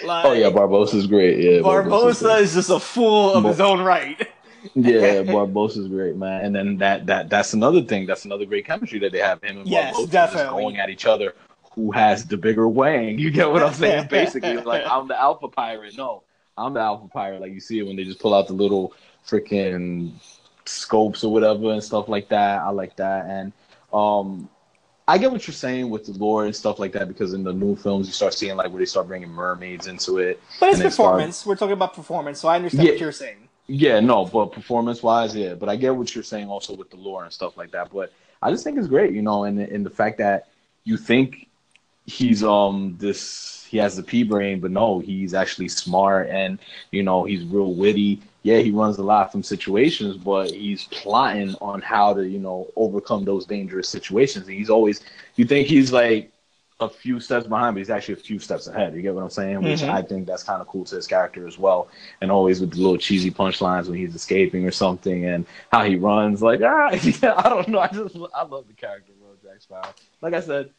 Like, 0.06 0.26
Oh 0.26 0.34
yeah, 0.34 0.50
Barbossa's 0.50 1.08
great. 1.08 1.40
Yeah, 1.40 1.60
Barbossa's 1.62 2.22
Barbossa 2.22 2.42
is 2.42 2.54
just 2.54 2.70
a 2.70 2.80
fool 2.80 3.34
of 3.34 3.44
his 3.46 3.60
own 3.60 3.82
right. 3.82 4.20
yeah, 4.76 5.24
Barbossa's 5.24 5.88
great, 5.88 6.16
man. 6.16 6.46
And 6.46 6.56
then 6.56 6.78
that 6.78 7.06
that 7.08 7.30
that's 7.30 7.54
another 7.54 7.82
thing. 7.82 8.06
That's 8.06 8.26
another 8.26 8.46
great 8.46 8.66
chemistry 8.66 9.00
that 9.00 9.12
they 9.12 9.20
have 9.20 9.42
him 9.42 9.60
and 9.60 9.68
Yes, 9.68 9.96
Barbossa 9.96 10.00
just 10.02 10.12
definitely. 10.12 10.64
going 10.64 10.78
at 10.78 10.90
each 10.90 11.06
other 11.06 11.34
who 11.76 11.92
has 11.92 12.26
the 12.26 12.38
bigger 12.38 12.68
wang. 12.68 13.20
You 13.20 13.30
get 13.32 13.50
what 13.52 13.64
I'm 13.64 13.74
saying? 13.86 14.08
Basically, 14.10 14.58
like 14.58 14.84
I'm 14.86 15.08
the 15.08 15.20
alpha 15.20 15.48
pirate. 15.48 15.96
No, 15.98 16.24
I'm 16.58 16.74
the 16.74 16.80
alpha 16.82 17.08
pirate. 17.08 17.42
Like 17.42 17.52
you 17.54 17.60
see 17.60 17.80
it 17.80 17.84
when 17.84 17.96
they 17.96 18.04
just 18.04 18.20
pull 18.20 18.34
out 18.34 18.48
the 18.48 18.54
little 18.54 18.94
freaking 19.26 20.12
scopes 20.66 21.24
or 21.24 21.32
whatever 21.32 21.72
and 21.72 21.84
stuff 21.84 22.10
like 22.10 22.30
that. 22.30 22.62
I 22.62 22.70
like 22.70 22.96
that, 22.98 23.26
and 23.28 23.54
um, 23.94 24.50
I 25.10 25.18
get 25.18 25.32
what 25.32 25.48
you're 25.48 25.54
saying 25.54 25.90
with 25.90 26.06
the 26.06 26.12
lore 26.14 26.46
and 26.46 26.56
stuff 26.56 26.80
like 26.80 26.92
that 26.94 27.08
because 27.08 27.34
in 27.34 27.44
the 27.44 27.54
new 27.54 27.76
films 27.76 28.08
you 28.08 28.14
start 28.14 28.34
seeing 28.34 28.58
like 28.58 28.70
where 28.72 28.80
they 28.80 28.86
start 28.86 29.08
bringing 29.08 29.30
mermaids 29.30 29.88
into 29.88 30.18
it. 30.18 30.42
But 30.60 30.70
it's 30.70 30.80
they 30.80 30.90
start- 30.90 31.12
performance. 31.14 31.46
We're 31.46 31.56
talking 31.56 31.74
about 31.74 31.94
performance, 31.94 32.40
so 32.42 32.50
I 32.50 32.58
understand 32.58 32.86
Yeah. 32.86 32.92
what 32.94 33.00
you're 33.02 33.12
saying. 33.14 33.38
Yeah, 33.68 34.00
no, 34.00 34.26
but 34.26 34.52
performance 34.52 35.04
wise, 35.04 35.36
yeah. 35.36 35.54
But 35.54 35.70
I 35.70 35.76
get 35.76 35.96
what 35.96 36.14
you're 36.14 36.24
saying 36.24 36.50
also 36.50 36.76
with 36.76 36.90
the 36.90 36.98
lore 36.98 37.24
and 37.24 37.32
stuff 37.34 37.58
like 37.58 37.72
that. 37.72 37.92
But 37.92 38.12
I 38.42 38.52
just 38.52 38.64
think 38.64 38.78
it's 38.78 38.88
great, 38.88 39.14
you 39.14 39.22
know, 39.22 39.44
and 39.46 39.60
and 39.60 39.86
the 39.86 39.90
fact 39.90 40.18
that 40.20 40.48
you 40.84 40.98
think 40.98 41.48
he's 42.06 42.44
um 42.44 42.96
this 43.00 43.66
he 43.70 43.78
has 43.78 43.96
the 43.98 44.04
pea 44.04 44.24
brain, 44.24 44.60
but 44.62 44.72
no, 44.72 45.00
he's 45.00 45.34
actually 45.34 45.68
smart 45.68 46.30
and 46.30 46.60
you 46.92 47.04
know 47.04 47.24
he's 47.26 47.44
real 47.46 47.74
witty. 47.74 48.22
Yeah, 48.44 48.60
he 48.60 48.72
runs 48.72 48.98
a 48.98 49.04
lot 49.04 49.32
from 49.32 49.44
situations, 49.44 50.18
but 50.18 50.52
he's 50.52 50.86
plotting 50.86 51.56
on 51.62 51.82
how 51.82 52.14
to 52.14 52.26
you 52.28 52.40
know 52.40 52.68
overcome 52.76 53.26
those 53.26 53.46
dangerous 53.46 53.90
situations. 53.90 54.48
And 54.48 54.56
he's 54.56 54.70
always 54.70 55.02
you 55.36 55.46
think 55.46 55.68
he's 55.68 55.92
like 55.92 56.32
a 56.80 56.88
few 56.88 57.20
steps 57.20 57.48
behind, 57.48 57.74
but 57.74 57.80
he's 57.80 57.90
actually 57.90 58.14
a 58.14 58.18
few 58.18 58.38
steps 58.40 58.68
ahead. 58.68 58.94
You 58.94 59.02
get 59.02 59.16
what 59.16 59.24
I'm 59.24 59.32
saying? 59.32 59.64
Which 59.64 59.82
Mhm. 59.82 59.90
I 59.90 60.02
think 60.04 60.28
that's 60.28 60.44
kind 60.44 60.62
of 60.62 60.68
cool 60.68 60.86
to 60.86 60.96
his 60.96 61.08
character 61.08 61.48
as 61.48 61.58
well. 61.58 61.88
And 62.22 62.32
always 62.32 62.62
with 62.62 62.72
the 62.72 62.78
little 62.78 62.98
cheesy 62.98 63.32
punchlines 63.32 63.90
when 63.90 63.98
he's 63.98 64.14
escaping 64.14 64.66
or 64.66 64.72
something, 64.72 65.26
and 65.26 65.46
how 65.72 65.84
he 65.84 65.96
runs. 65.96 66.42
Like, 66.44 66.62
ah, 66.64 66.92
yeah, 67.22 67.34
I 67.36 67.50
don't 67.50 67.68
know. 67.70 67.80
I 67.80 67.88
just 67.88 68.16
I 68.34 68.44
love 68.44 68.68
the 68.68 68.74
character 68.76 69.14
of 69.30 69.42
Jack 69.42 69.62
Sparrow. 69.62 69.94
Like 70.22 70.34
I 70.36 70.40
said, 70.42 70.70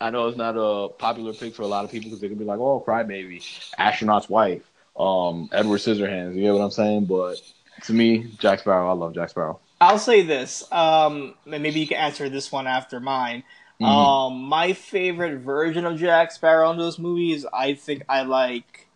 I 0.00 0.10
know 0.10 0.28
it's 0.28 0.36
not 0.36 0.56
a 0.58 0.88
popular 0.90 1.32
pick 1.32 1.54
for 1.54 1.62
a 1.62 1.66
lot 1.66 1.84
of 1.84 1.90
people 1.90 2.10
because 2.10 2.20
they 2.20 2.28
could 2.28 2.38
be 2.38 2.44
like, 2.44 2.58
oh, 2.58 2.84
Crybaby, 2.86 3.42
astronaut's 3.78 4.28
wife, 4.28 4.70
um, 4.98 5.48
Edward 5.52 5.78
Scissorhands. 5.78 6.34
You 6.34 6.42
get 6.42 6.52
what 6.54 6.62
I'm 6.62 6.70
saying? 6.70 7.04
But 7.06 7.36
to 7.84 7.92
me, 7.92 8.32
Jack 8.38 8.60
Sparrow, 8.60 8.88
I 8.88 8.92
love 8.94 9.14
Jack 9.14 9.30
Sparrow. 9.30 9.60
I'll 9.80 9.98
say 9.98 10.22
this. 10.22 10.70
Um, 10.72 11.34
and 11.50 11.62
maybe 11.62 11.80
you 11.80 11.86
can 11.86 11.98
answer 11.98 12.28
this 12.28 12.50
one 12.50 12.66
after 12.66 12.98
mine. 13.00 13.42
Mhm. 13.80 13.86
Um, 13.86 14.42
my 14.42 14.72
favorite 14.72 15.38
version 15.40 15.84
of 15.84 15.98
Jack 15.98 16.32
Sparrow 16.32 16.70
in 16.70 16.78
those 16.78 16.98
movies, 16.98 17.44
I 17.52 17.74
think 17.74 18.02
I 18.08 18.22
like. 18.22 18.88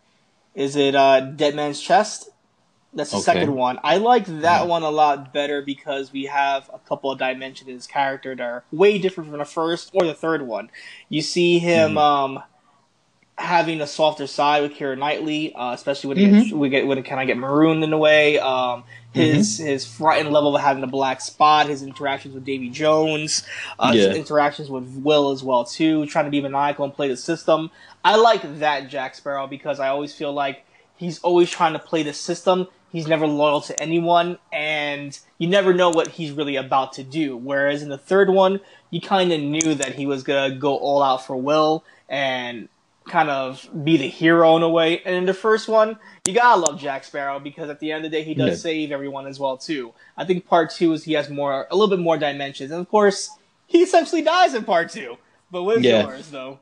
Is 0.54 0.76
it 0.76 0.94
uh, 0.94 1.20
Dead 1.20 1.54
Man's 1.54 1.80
Chest? 1.80 2.30
That's 2.92 3.10
the 3.12 3.18
Okay. 3.18 3.24
second 3.24 3.54
one. 3.54 3.78
I 3.84 3.98
like 3.98 4.24
that 4.26 4.42
Yeah. 4.42 4.64
one 4.64 4.82
a 4.82 4.90
lot 4.90 5.32
better 5.32 5.62
because 5.62 6.12
we 6.12 6.24
have 6.24 6.68
a 6.74 6.78
couple 6.78 7.12
of 7.12 7.18
dimensions 7.20 7.68
in 7.68 7.74
his 7.74 7.86
character 7.86 8.34
that 8.34 8.42
are 8.42 8.64
way 8.72 8.98
different 8.98 9.30
from 9.30 9.38
the 9.38 9.44
first 9.44 9.90
or 9.94 10.04
the 10.06 10.14
third 10.14 10.42
one. 10.46 10.70
You 11.08 11.22
see 11.22 11.58
him 11.60 11.94
Mhm. 11.94 11.98
um, 11.98 12.42
having 13.40 13.80
a 13.80 13.86
softer 13.86 14.26
side 14.26 14.62
with 14.62 14.74
Keira 14.74 14.96
Knightley, 14.98 15.54
uh, 15.54 15.72
especially 15.72 16.08
when 16.08 16.18
it 16.18 16.30
gets, 16.40 16.52
we 16.52 16.68
get 16.68 16.86
when 16.86 16.98
it 16.98 17.04
kind 17.04 17.20
of 17.20 17.26
get 17.26 17.38
marooned 17.38 17.82
in 17.82 17.92
a 17.92 17.98
way. 17.98 18.38
Um, 18.38 18.84
his 19.12 19.58
his 19.58 19.84
frightened 19.86 20.30
level 20.32 20.54
of 20.54 20.62
having 20.62 20.84
a 20.84 20.86
black 20.86 21.20
spot, 21.20 21.66
his 21.66 21.82
interactions 21.82 22.34
with 22.34 22.44
Davy 22.44 22.68
Jones, 22.68 23.42
uh, 23.78 23.92
his 23.92 24.06
Yeah. 24.06 24.12
interactions 24.14 24.70
with 24.70 24.84
Will 25.02 25.30
as 25.30 25.42
well 25.42 25.64
too, 25.64 26.06
trying 26.06 26.26
to 26.26 26.30
be 26.30 26.40
maniacal 26.40 26.84
and 26.84 26.94
play 26.94 27.08
the 27.08 27.16
system. 27.16 27.70
I 28.04 28.16
like 28.16 28.60
that 28.60 28.88
Jack 28.88 29.14
Sparrow 29.16 29.46
because 29.46 29.80
I 29.80 29.88
always 29.88 30.14
feel 30.14 30.32
like 30.32 30.64
he's 30.96 31.18
always 31.20 31.50
trying 31.50 31.72
to 31.72 31.78
play 31.80 32.02
the 32.02 32.12
system. 32.12 32.68
He's 32.92 33.06
never 33.08 33.26
loyal 33.26 33.60
to 33.62 33.80
anyone, 33.80 34.38
and 34.52 35.18
you 35.38 35.48
never 35.48 35.72
know 35.72 35.90
what 35.90 36.08
he's 36.08 36.32
really 36.32 36.56
about 36.56 36.92
to 36.94 37.02
do. 37.04 37.36
Whereas 37.36 37.82
in 37.82 37.88
the 37.88 37.98
third 37.98 38.28
one, 38.30 38.60
you 38.90 39.00
kind 39.00 39.32
of 39.32 39.40
knew 39.40 39.74
that 39.76 39.94
he 39.94 40.06
was 40.06 40.22
gonna 40.22 40.54
go 40.54 40.76
all 40.76 41.02
out 41.02 41.24
for 41.26 41.36
Will 41.36 41.84
and 42.08 42.68
kind 43.10 43.28
of 43.28 43.68
be 43.84 43.96
the 43.96 44.08
hero 44.08 44.56
in 44.56 44.62
a 44.62 44.68
way. 44.68 45.02
And 45.04 45.14
in 45.14 45.26
the 45.26 45.34
first 45.34 45.68
one, 45.68 45.98
you 46.26 46.34
gotta 46.34 46.60
love 46.60 46.80
Jack 46.80 47.04
Sparrow 47.04 47.38
because 47.40 47.68
at 47.68 47.80
the 47.80 47.92
end 47.92 48.04
of 48.04 48.10
the 48.10 48.16
day, 48.16 48.22
he 48.24 48.34
does 48.34 48.50
Yeah. 48.50 48.54
save 48.70 48.92
everyone 48.92 49.26
as 49.26 49.38
well 49.38 49.56
too. 49.56 49.92
I 50.16 50.24
think 50.24 50.46
part 50.46 50.70
two 50.70 50.92
is 50.92 51.04
he 51.04 51.12
has 51.14 51.28
more, 51.28 51.66
a 51.70 51.74
little 51.76 51.94
bit 51.94 52.02
more 52.02 52.16
dimensions, 52.16 52.70
and 52.70 52.80
of 52.80 52.88
course, 52.88 53.28
he 53.66 53.82
essentially 53.82 54.22
dies 54.22 54.54
in 54.54 54.64
part 54.64 54.90
two. 54.90 55.18
But 55.50 55.64
what's 55.64 55.82
Yeah. 55.82 56.02
yours 56.04 56.28
though? 56.30 56.60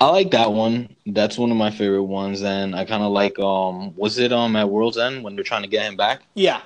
I 0.00 0.10
like 0.10 0.30
that 0.30 0.52
one. 0.52 0.94
That's 1.06 1.36
one 1.36 1.50
of 1.50 1.56
my 1.56 1.70
favorite 1.72 2.04
ones. 2.04 2.42
And 2.42 2.76
I 2.76 2.84
kind 2.84 3.02
of 3.02 3.10
like, 3.10 3.36
um, 3.40 3.94
was 3.96 4.18
it 4.18 4.32
um 4.32 4.54
at 4.54 4.68
World's 4.68 4.96
End 4.96 5.24
when 5.24 5.34
they're 5.34 5.44
trying 5.44 5.62
to 5.62 5.68
get 5.68 5.82
him 5.84 5.96
back? 5.96 6.22
Yeah, 6.34 6.60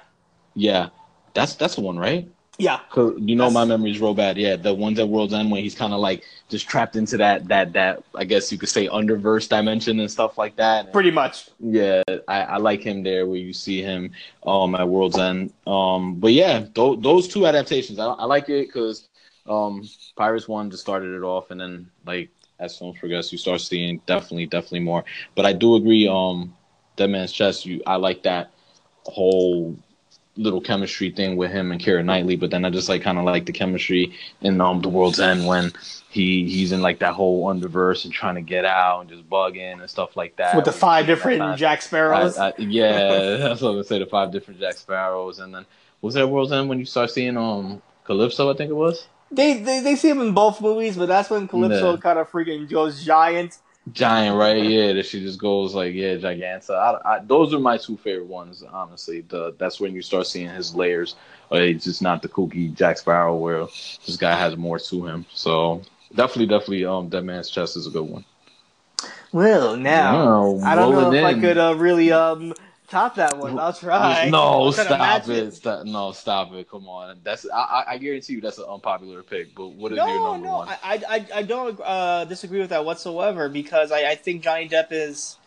Yeah, 0.55 0.89
that's 1.35 1.55
that's 1.55 1.77
the 1.77 1.81
one, 1.81 1.99
right? 1.99 2.29
yeah, 2.59 2.81
Cause 2.91 3.15
you 3.19 3.35
know 3.35 3.45
That's- 3.45 3.55
my 3.55 3.65
memory's 3.65 3.99
real 4.01 4.13
bad. 4.13 4.37
Yeah, 4.37 4.57
the 4.57 4.75
ones 4.75 4.99
at 4.99 5.09
World's 5.09 5.33
End 5.33 5.51
when 5.51 5.63
he's 5.63 5.75
kind 5.75 5.95
of 5.95 6.01
like 6.01 6.25
just 6.53 6.69
trapped 6.69 6.95
into 6.97 7.17
that 7.17 7.49
that 7.49 7.73
that 7.73 8.05
I 8.15 8.25
guess 8.25 8.53
you 8.53 8.59
could 8.59 8.69
say 8.69 8.87
underverse 8.87 9.49
dimension 9.49 9.99
and 9.99 10.11
stuff 10.11 10.39
like 10.39 10.55
that. 10.57 10.93
pretty 10.93 11.11
much. 11.11 11.49
Yeah, 11.59 12.03
I, 12.29 12.43
I 12.43 12.57
like 12.59 12.83
him 12.83 13.03
there 13.03 13.27
where 13.27 13.39
you 13.39 13.53
see 13.53 13.83
him 13.83 14.13
um 14.47 14.75
at 14.77 14.87
World's 14.89 15.19
End. 15.19 15.53
Um, 15.67 16.17
but 16.17 16.33
yeah, 16.33 16.61
th- 16.61 17.01
those 17.01 17.27
two 17.27 17.47
adaptations, 17.47 17.99
I, 17.99 18.05
I 18.07 18.27
like 18.27 18.49
it 18.49 18.69
because 18.69 19.09
um 19.49 19.89
Pirates 20.15 20.47
one 20.47 20.71
just 20.71 20.83
started 20.83 21.17
it 21.17 21.23
off, 21.23 21.51
and 21.51 21.61
then 21.61 21.91
like 22.07 22.29
as 22.61 22.79
films 22.79 22.99
progress, 23.01 23.33
you 23.33 23.39
start 23.39 23.61
seeing 23.63 24.01
definitely 24.07 24.47
definitely 24.47 24.81
more. 24.81 25.05
But 25.35 25.47
I 25.47 25.55
do 25.55 25.75
agree. 25.75 26.07
Um, 26.07 26.55
Dead 26.97 27.09
Man's 27.09 27.33
Chest, 27.33 27.65
you 27.65 27.83
I 27.87 27.97
like 27.97 28.23
that 28.25 28.51
whole 29.05 29.75
little 30.37 30.61
chemistry 30.61 31.11
thing 31.11 31.37
with 31.37 31.51
him 31.51 31.73
and 31.73 31.81
Keira 31.81 32.05
Knightley. 32.05 32.37
But 32.37 32.51
then 32.51 32.65
I 32.65 32.71
just 32.71 32.89
like 32.89 33.03
kind 33.03 33.19
of 33.19 33.25
like 33.25 33.47
the 33.47 33.53
chemistry 33.53 34.15
in 34.41 34.61
um 34.61 34.81
the 34.81 34.89
World's 34.89 35.21
End 35.21 35.47
when. 35.47 35.73
He, 36.11 36.47
he's 36.47 36.73
in 36.73 36.83
like 36.83 36.99
that 36.99 37.15
whole 37.15 37.47
underverse 37.47 38.05
and 38.05 38.13
trying 38.13 38.35
to 38.35 38.43
get 38.43 38.67
out 38.67 39.01
and 39.01 39.09
just 39.09 39.27
bugging 39.31 39.81
and 39.81 39.89
stuff 39.89 40.15
like 40.15 40.37
that. 40.37 40.55
With 40.55 40.67
the 40.67 40.71
five 40.73 41.07
different. 41.07 41.57
Jack 41.57 41.81
Sparrows. 41.81 42.37
I, 42.37 42.49
I, 42.49 42.53
yeah, 42.59 43.09
that's 43.39 43.63
what 43.63 43.71
I'm 43.71 43.75
gonna 43.77 43.85
say. 43.85 43.99
The 43.99 44.05
five 44.05 44.31
different 44.31 44.61
Jack 44.61 44.75
Sparrows, 44.75 45.39
and 45.39 45.55
then 45.55 45.65
was 46.03 46.13
that 46.13 46.29
World's 46.29 46.53
End 46.53 46.69
when 46.69 46.79
you 46.79 46.85
start 46.85 47.11
seeing 47.11 47.39
um 47.39 47.81
Calypso? 48.05 48.53
I 48.53 48.55
think 48.55 48.69
it 48.69 48.75
was 48.75 49.07
They, 49.31 49.63
they 49.63 49.81
they 49.81 49.97
see 49.97 50.11
him 50.11 50.21
in 50.21 50.35
both 50.35 50.61
movies, 50.61 50.99
but 50.99 51.07
that's 51.09 51.31
when 51.31 51.49
Calypso 51.49 51.93
Yeah. 51.93 51.97
kind 52.01 52.19
of 52.19 52.31
freaking 52.31 52.69
goes 52.69 53.03
giant. 53.03 53.57
Giant, 53.91 54.37
right? 54.37 54.63
Yeah, 54.63 54.93
that 54.93 55.07
she 55.07 55.21
just 55.21 55.41
goes 55.41 55.75
like 55.75 55.93
yeah, 55.95 56.15
Giganta. 56.15 56.71
I, 56.71 57.17
I, 57.17 57.19
those 57.19 57.53
are 57.53 57.59
my 57.59 57.77
two 57.77 57.97
favorite 57.97 58.27
ones, 58.29 58.63
honestly. 58.63 59.23
The 59.23 59.55
that's 59.59 59.81
when 59.81 59.93
you 59.95 60.03
start 60.03 60.27
seeing 60.27 60.49
his 60.51 60.75
layers. 60.75 61.17
Uh, 61.51 61.57
It's 61.57 61.85
just 61.85 62.01
not 62.01 62.23
the 62.23 62.29
kooky 62.29 62.73
Jack 62.75 62.99
Sparrow 62.99 63.35
where 63.37 63.65
this 64.07 64.17
guy 64.17 64.37
has 64.37 64.57
more 64.57 64.79
to 64.79 65.07
him. 65.07 65.27
So 65.33 65.83
definitely, 66.15 66.47
definitely, 66.47 66.85
um, 66.85 67.09
Dead 67.09 67.25
Man's 67.25 67.51
Chest 67.51 67.77
is 67.77 67.87
a 67.87 67.91
good 67.91 68.09
one. 68.09 68.25
Well, 69.33 69.77
now 69.77 70.35
I 70.63 70.75
don't 70.75 70.93
know 70.93 71.11
if 71.11 71.23
I 71.23 71.35
could 71.35 71.59
uh, 71.59 71.75
really 71.77 72.13
um 72.13 72.55
top 72.93 73.15
that 73.17 73.39
one. 73.39 73.59
I'll 73.59 73.73
try. 73.73 74.29
No, 74.29 74.39
I'll 74.39 74.73
try 74.73 74.85
to 74.85 74.91
stop 74.91 75.29
it. 75.29 75.55
Stop, 75.55 75.87
no, 75.87 76.13
stop 76.13 76.53
it. 76.53 76.71
Come 76.71 76.89
on. 76.89 77.19
That's 77.25 77.47
I, 77.53 77.85
I, 77.89 77.99
guarantee 77.99 78.35
you 78.35 78.41
that's 78.41 78.59
an 78.59 78.67
unpopular 78.69 79.23
pick. 79.23 79.55
But 79.55 79.69
what 79.69 79.93
is 79.93 79.97
your 79.97 80.07
No, 80.07 80.33
number 80.33 80.47
no, 80.47 80.57
one? 80.59 80.69
I, 80.69 81.03
I, 81.09 81.27
I 81.37 81.43
don't 81.43 81.81
uh, 81.83 82.27
disagree 82.27 82.61
with 82.61 82.71
that 82.71 82.85
whatsoever 82.85 83.49
because 83.49 83.91
I, 83.91 84.11
I 84.11 84.15
think 84.15 84.43
Johnny 84.43 84.69
Depp 84.69 84.89
is 84.91 85.39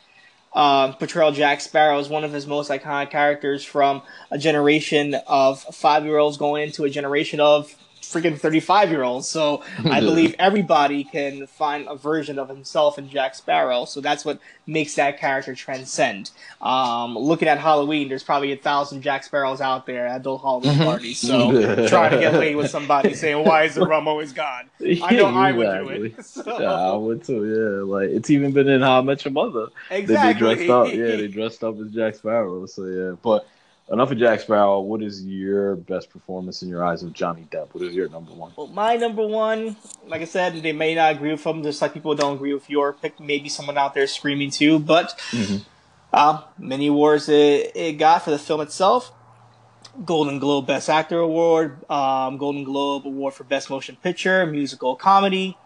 um, 0.54 0.94
portrayal 0.94 1.32
Jack 1.32 1.62
Sparrow 1.62 2.00
is 2.00 2.10
one 2.10 2.24
of 2.24 2.34
his 2.34 2.48
most 2.48 2.72
iconic 2.72 3.12
characters 3.12 3.64
from 3.64 4.02
a 4.32 4.38
generation 4.38 5.16
of 5.28 5.62
five 5.62 6.06
year 6.06 6.18
olds 6.18 6.38
going 6.38 6.64
into 6.64 6.84
a 6.84 6.90
generation 6.90 7.40
of 7.40 7.76
freaking 8.12 8.40
35 8.40 8.90
year 8.92 9.04
old. 9.04 9.26
So 9.26 9.64
I 9.86 10.00
believe 10.00 10.36
everybody 10.40 11.04
can 11.04 11.48
find 11.48 11.88
a 11.88 11.96
version 11.96 12.40
of 12.40 12.50
himself 12.50 12.98
in 12.98 13.10
Jack 13.10 13.36
Sparrow. 13.36 13.86
So 13.86 14.02
that's 14.02 14.24
what 14.26 14.40
makes 14.68 14.96
that 14.96 15.20
character 15.20 15.54
transcend. 15.56 16.32
Um, 16.62 17.18
looking 17.18 17.48
at 17.48 17.60
Halloween, 17.60 18.10
there's 18.10 18.24
probably 18.24 18.52
a 18.52 18.58
thousand 18.58 19.02
Jack 19.02 19.24
Sparrows 19.24 19.62
out 19.62 19.86
there 19.86 20.08
at 20.08 20.22
adult 20.22 20.42
Halloween 20.42 20.78
parties. 20.78 21.20
So 21.20 21.88
trying 21.88 22.12
to 22.12 22.20
get 22.20 22.34
laid 22.34 22.56
with 22.56 22.70
somebody 22.72 23.14
saying, 23.16 23.46
why 23.46 23.64
is 23.64 23.76
the 23.76 23.86
rum 23.86 24.08
always 24.08 24.34
gone? 24.34 24.70
I 24.82 25.16
know 25.16 25.26
I 25.28 25.52
would 25.52 25.66
do 25.88 26.04
it. 26.06 26.26
So, 26.26 26.60
Yeah, 26.60 26.72
I 26.74 26.94
would 26.94 27.24
too. 27.24 27.46
Yeah, 27.46 27.84
like 27.94 28.10
it's 28.10 28.30
even 28.30 28.52
been 28.52 28.68
in 28.68 28.82
How 28.82 29.00
I 29.00 29.02
Met 29.02 29.24
Your 29.24 29.32
Mother. 29.32 29.68
exactly. 29.90 30.56
They, 30.56 30.56
they 30.56 30.66
dressed 30.66 30.70
up. 30.70 30.88
Yeah, 30.94 31.16
they 31.16 31.28
dressed 31.28 31.64
up 31.64 31.80
as 31.80 31.92
Jack 31.92 32.16
Sparrow. 32.16 32.66
So 32.66 32.86
yeah, 32.86 33.16
but 33.22 33.48
enough 33.92 34.12
of 34.12 34.18
Jack 34.18 34.40
Sparrow. 34.42 34.80
What 34.80 35.02
is 35.02 35.24
your 35.26 35.76
best 35.76 36.10
performance 36.10 36.62
in 36.64 36.70
your 36.70 36.84
eyes 36.84 37.04
of 37.04 37.14
Johnny 37.14 37.48
Depp? 37.52 37.74
What 37.74 37.84
is 37.84 37.94
your 37.94 38.10
number 38.10 38.32
one? 38.32 38.52
Well, 38.56 38.68
my 38.68 38.96
number 38.96 39.26
one, 39.26 39.76
like 40.08 40.22
I 40.22 40.26
said, 40.26 40.62
they 40.62 40.72
may 40.74 40.96
not 40.96 41.14
agree 41.16 41.32
with 41.32 41.46
him, 41.46 41.64
just 41.64 41.82
like 41.82 41.94
people 41.94 42.16
don't 42.16 42.36
agree 42.36 42.54
with 42.54 42.70
your 42.70 42.94
pick. 42.94 43.20
Maybe 43.20 43.50
someone 43.50 43.78
out 43.78 43.94
there 43.94 44.08
screaming 44.08 44.50
too, 44.52 44.80
but 44.80 45.18
Mhm. 45.32 45.62
uh, 46.14 46.42
many 46.58 46.88
awards 46.88 47.30
it, 47.30 47.72
it 47.76 47.94
got 47.94 48.24
for 48.24 48.32
the 48.32 48.40
film 48.40 48.62
itself. 48.62 49.12
Golden 50.04 50.40
Globe 50.40 50.68
Best 50.68 50.90
Actor 50.90 51.20
Award, 51.20 51.90
um, 51.90 52.38
Golden 52.38 52.66
Globe 52.66 53.06
Award 53.06 53.34
for 53.34 53.46
Best 53.46 53.70
Motion 53.70 53.96
Picture, 54.04 54.46
Musical 54.46 54.96
Comedy, 54.98 55.58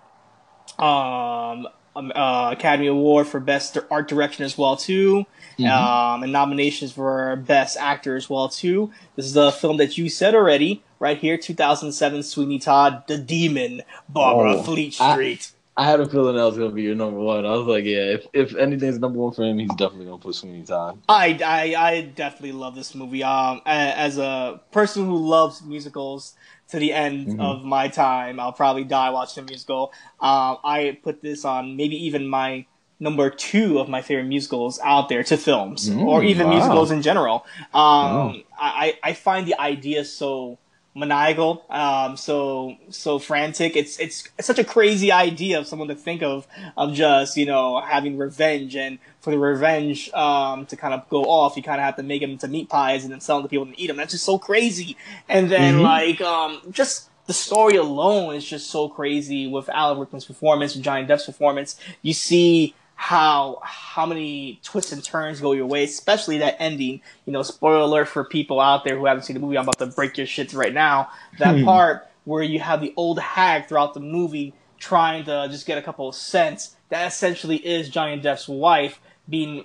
um, 0.77 1.67
um, 1.95 2.11
uh, 2.15 2.49
Academy 2.51 2.87
Award 2.87 3.27
for 3.27 3.39
Best 3.39 3.77
Art 3.91 4.07
Direction 4.07 4.45
as 4.45 4.57
well 4.57 4.75
too, 4.77 5.25
um, 5.59 6.23
and 6.23 6.31
nominations 6.31 6.91
for 6.91 7.35
Best 7.37 7.77
Actor 7.77 8.15
as 8.15 8.29
well 8.29 8.49
too. 8.49 8.91
This 9.15 9.25
is 9.25 9.33
the 9.33 9.51
film 9.51 9.77
that 9.77 9.97
you 9.97 10.09
said 10.09 10.35
already, 10.35 10.83
right 10.99 11.17
here, 11.17 11.37
2007 11.37 12.23
Sweeney 12.23 12.59
Todd, 12.59 13.03
The 13.07 13.17
Demon, 13.17 13.81
Barber 14.07 14.59
Oh, 14.59 14.63
Fleet 14.63 14.99
I- 15.01 15.13
Street. 15.13 15.51
I 15.77 15.85
had 15.85 16.01
a 16.01 16.09
feeling 16.09 16.35
that 16.35 16.43
was 16.43 16.57
gonna 16.57 16.71
be 16.71 16.81
your 16.81 16.95
number 16.95 17.21
one. 17.21 17.45
I 17.45 17.51
was 17.51 17.65
like, 17.65 17.85
yeah, 17.85 17.99
if 18.15 18.27
if 18.33 18.53
anything's 18.57 18.99
number 18.99 19.17
one 19.17 19.31
for 19.31 19.43
him, 19.43 19.57
he's 19.59 19.69
definitely 19.75 20.07
gonna 20.07 20.17
put 20.17 20.35
Sweeney 20.35 20.63
Todd. 20.63 20.99
I, 21.07 21.39
I, 21.45 21.75
I 21.81 22.01
definitely 22.01 22.51
love 22.51 22.75
this 22.75 22.93
movie. 22.93 23.23
Um, 23.23 23.61
as 23.65 24.17
a 24.17 24.59
person 24.71 25.05
who 25.05 25.15
loves 25.15 25.61
musicals 25.63 26.33
to 26.69 26.79
the 26.79 26.93
end 26.93 27.29
Mhm. 27.29 27.39
of 27.39 27.63
my 27.63 27.87
time, 27.87 28.39
I'll 28.39 28.53
probably 28.53 28.83
die 28.83 29.09
watching 29.09 29.43
a 29.43 29.45
musical. 29.45 29.91
Um, 30.19 30.57
I 30.63 30.97
put 31.03 31.21
this 31.21 31.45
on 31.45 31.75
maybe 31.75 31.95
even 32.05 32.27
my 32.27 32.65
number 32.99 33.29
two 33.29 33.79
of 33.79 33.87
my 33.89 34.01
favorite 34.01 34.25
musicals 34.27 34.79
out 34.83 35.09
there 35.09 35.23
to 35.23 35.37
films 35.37 35.89
Mm, 35.89 36.05
or 36.05 36.23
even 36.23 36.47
wow. 36.47 36.49
musicals 36.49 36.91
in 36.91 37.01
general. 37.01 37.45
Um, 37.73 38.43
I 38.57 38.97
I 39.03 39.13
find 39.13 39.47
the 39.47 39.59
idea 39.59 40.03
so 40.05 40.59
maniacal, 40.95 41.63
um, 41.69 42.17
so 42.17 42.75
so 42.89 43.19
frantic. 43.19 43.75
It's 43.75 43.99
it's 43.99 44.27
it's 44.37 44.47
such 44.47 44.59
a 44.59 44.63
crazy 44.63 45.11
idea 45.11 45.59
of 45.59 45.67
someone 45.67 45.87
to 45.87 45.95
think 45.95 46.21
of 46.23 46.47
of 46.75 46.93
just 46.93 47.37
you 47.37 47.45
know 47.45 47.79
having 47.81 48.17
revenge 48.17 48.75
and 48.75 48.99
for 49.21 49.31
the 49.31 49.37
revenge 49.39 50.11
um, 50.13 50.65
to 50.67 50.75
kind 50.75 50.93
of 50.93 51.07
go 51.09 51.23
off, 51.23 51.55
you 51.57 51.63
kind 51.63 51.79
of 51.79 51.85
have 51.85 51.95
to 51.97 52.03
make 52.03 52.21
them 52.21 52.31
into 52.31 52.47
meat 52.47 52.69
pies 52.69 53.03
and 53.03 53.11
then 53.13 53.19
sell 53.19 53.37
them 53.37 53.43
to 53.43 53.49
people 53.49 53.65
and 53.65 53.79
eat 53.79 53.87
them. 53.87 53.97
That's 53.97 54.11
just 54.13 54.25
so 54.25 54.37
crazy. 54.39 54.97
And 55.27 55.49
then 55.49 55.75
Mhm. 55.75 55.81
like 55.81 56.21
um, 56.21 56.61
just 56.71 57.09
the 57.27 57.33
story 57.33 57.75
alone 57.75 58.33
is 58.35 58.43
just 58.45 58.71
so 58.71 58.89
crazy 58.89 59.45
with 59.45 59.69
Alan 59.69 59.99
Rickman's 59.99 60.25
performance 60.25 60.73
and 60.73 60.83
Johnny 60.83 61.05
Depp's 61.05 61.25
performance. 61.27 61.79
You 62.01 62.13
see 62.13 62.73
how 63.01 63.61
how 63.63 64.05
many 64.05 64.59
twists 64.61 64.91
and 64.91 65.01
turns 65.01 65.39
go 65.39 65.53
your 65.53 65.65
way, 65.67 65.85
especially 65.85 66.39
that 66.39 66.57
ending. 66.59 66.99
You 67.25 67.31
know, 67.31 67.43
spoiler 67.43 67.77
alert 67.77 68.09
for 68.09 68.25
people 68.25 68.59
out 68.59 68.83
there 68.83 68.97
who 68.97 69.05
haven't 69.05 69.23
seen 69.23 69.35
the 69.35 69.39
movie. 69.39 69.57
I'm 69.57 69.63
about 69.63 69.79
to 69.79 69.85
break 69.85 70.17
your 70.17 70.27
shits 70.27 70.53
right 70.53 70.73
now. 70.73 71.07
That 71.37 71.59
Hmm. 71.59 71.63
part 71.63 72.07
where 72.25 72.43
you 72.43 72.59
have 72.59 72.81
the 72.81 72.93
old 72.97 73.17
hag 73.17 73.67
throughout 73.67 73.93
the 73.93 74.01
movie 74.01 74.53
trying 74.81 75.23
to 75.23 75.47
just 75.49 75.65
get 75.65 75.77
a 75.77 75.81
couple 75.81 76.09
of 76.09 76.15
cents. 76.15 76.75
That 76.89 77.07
essentially 77.07 77.55
is 77.65 77.87
Johnny 77.87 78.19
Depp's 78.19 78.49
wife 78.49 78.99
being 79.29 79.63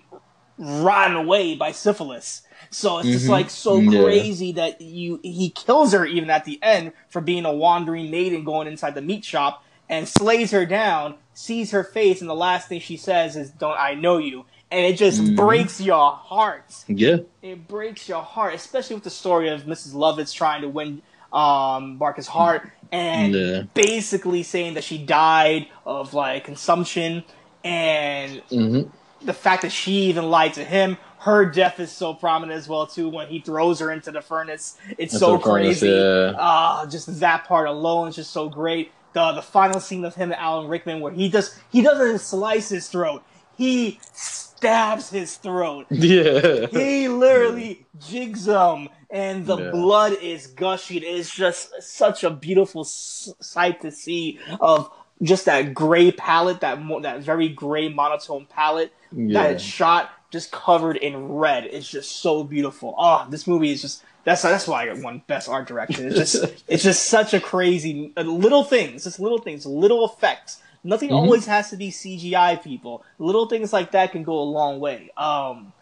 rotten 0.56 1.16
away 1.16 1.56
by 1.56 1.72
syphilis. 1.72 2.42
So 2.70 2.98
it's 2.98 3.10
just 3.10 3.26
Mhm. 3.26 3.30
like 3.30 3.50
so 3.50 3.80
Yeah. 3.80 4.00
crazy 4.00 4.52
that 4.52 4.80
you 4.80 5.18
he 5.24 5.50
kills 5.50 5.92
her 5.92 6.06
even 6.06 6.30
at 6.30 6.44
the 6.44 6.62
end 6.62 6.92
for 7.08 7.20
being 7.20 7.44
a 7.46 7.52
wandering 7.52 8.12
maiden 8.12 8.44
going 8.44 8.68
inside 8.68 8.94
the 8.94 9.02
meat 9.02 9.24
shop 9.24 9.64
and 9.88 10.08
slays 10.08 10.50
her 10.50 10.66
down, 10.66 11.16
sees 11.34 11.70
her 11.72 11.84
face, 11.84 12.20
and 12.20 12.30
the 12.30 12.34
last 12.34 12.68
thing 12.68 12.80
she 12.80 12.96
says 12.96 13.36
is 13.36 13.50
"Don't 13.50 13.78
I 13.78 13.94
know 13.94 14.18
you?" 14.18 14.46
And 14.70 14.84
it 14.86 14.96
just 14.96 15.20
Mhm. 15.20 15.36
breaks 15.36 15.80
your 15.80 16.12
heart. 16.12 16.84
Yeah, 16.88 17.18
It 17.42 17.68
breaks 17.68 18.08
your 18.08 18.22
heart, 18.22 18.54
especially 18.54 18.94
with 18.94 19.04
the 19.04 19.10
story 19.10 19.48
of 19.50 19.64
Mrs. 19.66 19.94
Lovitz 19.94 20.32
trying 20.34 20.62
to 20.62 20.68
win 20.68 21.02
um, 21.32 21.98
Marcus' 21.98 22.28
heart 22.28 22.70
and 22.92 23.34
Yeah. 23.34 23.62
basically 23.74 24.42
saying 24.44 24.74
that 24.74 24.84
she 24.84 24.98
died 24.98 25.66
of 25.84 26.14
like 26.14 26.44
consumption 26.44 27.24
and 27.64 28.42
hmm 28.50 28.82
the 29.20 29.32
fact 29.32 29.62
that 29.62 29.72
she 29.72 29.92
even 30.10 30.30
lied 30.30 30.52
to 30.54 30.64
him. 30.64 30.98
Her 31.20 31.46
death 31.46 31.80
is 31.80 31.90
so 31.90 32.12
prominent 32.12 32.58
as 32.58 32.68
well 32.68 32.86
too 32.86 33.08
when 33.08 33.28
he 33.28 33.40
throws 33.40 33.80
her 33.80 33.90
into 33.90 34.12
the 34.12 34.20
furnace. 34.20 34.76
It's 34.98 35.16
so 35.16 35.38
crazy. 35.38 35.88
Yeah. 35.88 36.32
Ah, 36.38 36.86
just 36.90 37.20
that 37.20 37.44
part 37.44 37.66
alone 37.66 38.08
is 38.08 38.16
just 38.16 38.32
so 38.32 38.50
great. 38.50 38.92
The 39.14 39.32
the 39.32 39.42
final 39.42 39.80
scene 39.80 40.04
of 40.04 40.14
him 40.14 40.32
and 40.32 40.40
Alan 40.40 40.68
Rickman 40.68 41.00
where 41.00 41.12
he 41.12 41.28
does 41.28 41.58
he 41.70 41.82
doesn't 41.82 42.18
slice 42.20 42.68
his 42.68 42.88
throat. 42.88 43.22
He 43.56 44.00
stabs 44.12 45.10
his 45.10 45.36
throat. 45.36 45.86
yeah. 45.90 46.66
He 46.66 47.08
literally 47.08 47.86
jigs 47.98 48.46
him, 48.46 48.88
and 49.10 49.46
the 49.46 49.56
Yeah. 49.56 49.70
blood 49.70 50.14
is 50.20 50.48
gushing. 50.48 51.02
It's 51.04 51.32
just 51.34 51.70
such 51.82 52.24
a 52.24 52.30
beautiful 52.30 52.82
s- 52.82 53.32
sight 53.40 53.80
to 53.82 53.90
see 53.92 54.40
of 54.60 54.90
just 55.22 55.44
that 55.44 55.72
gray 55.74 56.10
palette, 56.10 56.60
that 56.60 56.82
mo- 56.82 57.00
that 57.00 57.20
very 57.22 57.48
gray 57.48 57.88
monotone 57.88 58.46
palette 58.46 58.92
Yeah. 59.12 59.44
that 59.44 59.60
shot 59.60 60.10
just 60.30 60.50
covered 60.50 60.96
in 60.96 61.28
red. 61.28 61.64
It's 61.66 61.88
just 61.88 62.16
so 62.20 62.42
beautiful. 62.42 62.94
Oh, 62.98 63.26
this 63.30 63.46
movie 63.46 63.70
is 63.70 63.82
just 63.82 64.02
that's 64.24 64.42
that's 64.42 64.66
why 64.66 64.88
I 64.88 64.92
won 64.94 65.22
best 65.26 65.48
art 65.48 65.66
direction. 65.68 66.06
It's 66.06 66.16
just 66.16 66.62
it's 66.68 66.82
just 66.82 67.06
such 67.08 67.34
a 67.34 67.40
crazy 67.40 68.12
uh, 68.16 68.22
little 68.22 68.64
things, 68.64 69.04
just 69.04 69.20
little 69.20 69.38
things, 69.38 69.64
little 69.66 70.04
effects. 70.06 70.60
Nothing 70.86 71.10
Mhm. 71.10 71.14
always 71.16 71.46
has 71.46 71.70
to 71.70 71.76
be 71.76 71.90
CGI. 71.90 72.62
People, 72.62 73.04
little 73.18 73.46
things 73.46 73.72
like 73.72 73.92
that 73.92 74.12
can 74.12 74.22
go 74.22 74.38
a 74.38 74.44
long 74.44 74.80
way. 74.80 75.10
Um, 75.16 75.72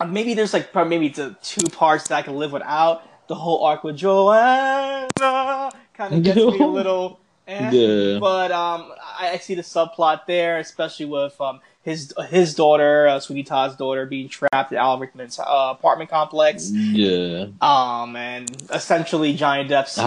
uh, 0.00 0.06
maybe 0.06 0.34
there's 0.34 0.52
like 0.52 0.74
maybe 0.74 1.08
the 1.08 1.36
two 1.42 1.66
parts 1.68 2.08
that 2.08 2.16
I 2.16 2.22
can 2.22 2.36
live 2.36 2.52
without. 2.52 3.02
The 3.28 3.36
whole 3.36 3.64
arc 3.64 3.84
with 3.84 3.96
Joanna 3.96 5.08
kind 5.94 6.14
of 6.14 6.22
gets 6.22 6.36
me 6.36 6.58
a 6.60 6.66
little. 6.66 7.20
Eh. 7.46 7.70
Yeah. 7.70 8.18
But 8.18 8.52
um, 8.52 8.92
I, 9.18 9.30
I 9.30 9.36
see 9.38 9.54
the 9.54 9.62
subplot 9.62 10.26
there, 10.26 10.58
especially 10.58 11.06
with 11.06 11.40
um 11.40 11.60
his 11.82 12.14
his 12.28 12.54
daughter, 12.54 13.08
uh, 13.08 13.20
Sweeney 13.20 13.42
Todd's 13.42 13.76
daughter, 13.76 14.06
being 14.06 14.28
trapped 14.28 14.72
at 14.72 14.74
Alan 14.74 15.00
Rickman's 15.00 15.38
uh, 15.38 15.44
apartment 15.46 16.10
complex. 16.10 16.70
Yeah. 16.70 17.46
Um, 17.60 18.16
and 18.16 18.50
essentially 18.70 19.34
Johnny 19.34 19.68
Depp's 19.68 19.98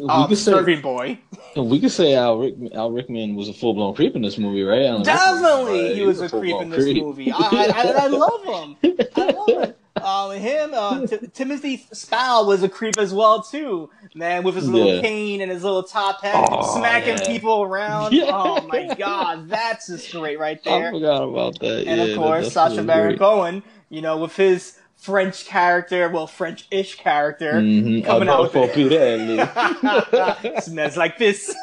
We 0.00 0.08
um, 0.08 0.34
serving 0.34 0.82
boy. 0.82 1.18
we 1.56 1.80
could 1.80 1.92
say 1.92 2.14
Al 2.14 2.38
Rickman, 2.38 2.72
Al 2.74 2.90
Rickman 2.90 3.36
was 3.36 3.48
a 3.48 3.54
full 3.54 3.74
blown 3.74 3.94
creep 3.94 4.16
in 4.16 4.22
this 4.22 4.38
movie, 4.38 4.62
right? 4.62 5.02
Definitely, 5.02 5.94
he 5.94 6.02
was 6.02 6.20
a 6.20 6.28
creep 6.28 6.60
in 6.60 6.68
this 6.68 6.82
creep. 6.84 7.02
movie. 7.02 7.32
I, 7.32 7.38
I, 7.38 8.04
I 8.04 8.06
love 8.08 8.44
him. 8.44 8.76
I 9.16 9.30
love 9.30 9.48
him. 9.68 9.74
Um, 10.02 10.32
him, 10.32 10.72
uh, 10.74 11.06
T- 11.06 11.18
Timothy 11.32 11.86
Spall 11.92 12.46
was 12.46 12.62
a 12.64 12.68
creep 12.68 12.98
as 12.98 13.14
well 13.14 13.42
too. 13.42 13.88
Man, 14.14 14.42
with 14.42 14.56
his 14.56 14.68
little 14.68 14.94
Yeah. 14.96 15.00
cane 15.02 15.40
and 15.40 15.50
his 15.50 15.62
little 15.62 15.84
top 15.84 16.20
hat, 16.22 16.48
Oh, 16.50 16.76
smacking 16.78 17.18
yeah. 17.18 17.26
people 17.26 17.62
around. 17.62 18.12
Yeah. 18.14 18.24
Oh 18.30 18.66
my 18.66 18.92
god, 18.94 19.48
that's 19.48 19.86
just 19.86 20.10
great 20.10 20.38
right 20.38 20.62
there. 20.64 20.88
I 20.88 20.90
forgot 20.90 21.22
about 21.22 21.58
that. 21.60 21.86
and 21.86 22.00
of 22.00 22.16
course, 22.16 22.52
Sacha 22.52 22.82
Baron. 22.82 23.16
Cohen, 23.18 23.62
you 23.88 24.02
know, 24.02 24.16
with 24.18 24.34
his 24.36 24.78
French 24.96 25.44
character, 25.46 26.08
well, 26.08 26.26
French-ish 26.26 26.96
character, 26.96 27.52
Mhm. 27.54 28.04
coming 28.04 28.28
out 28.28 28.52
with. 28.54 28.72
Smells 30.64 30.96
like 30.96 31.18
this. 31.18 31.54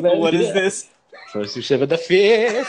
what 0.00 0.34
is 0.34 0.52
this? 0.52 0.88
First 1.32 1.54
you 1.54 1.62
shiver 1.62 1.86
the 1.86 1.96
fist. 1.98 2.68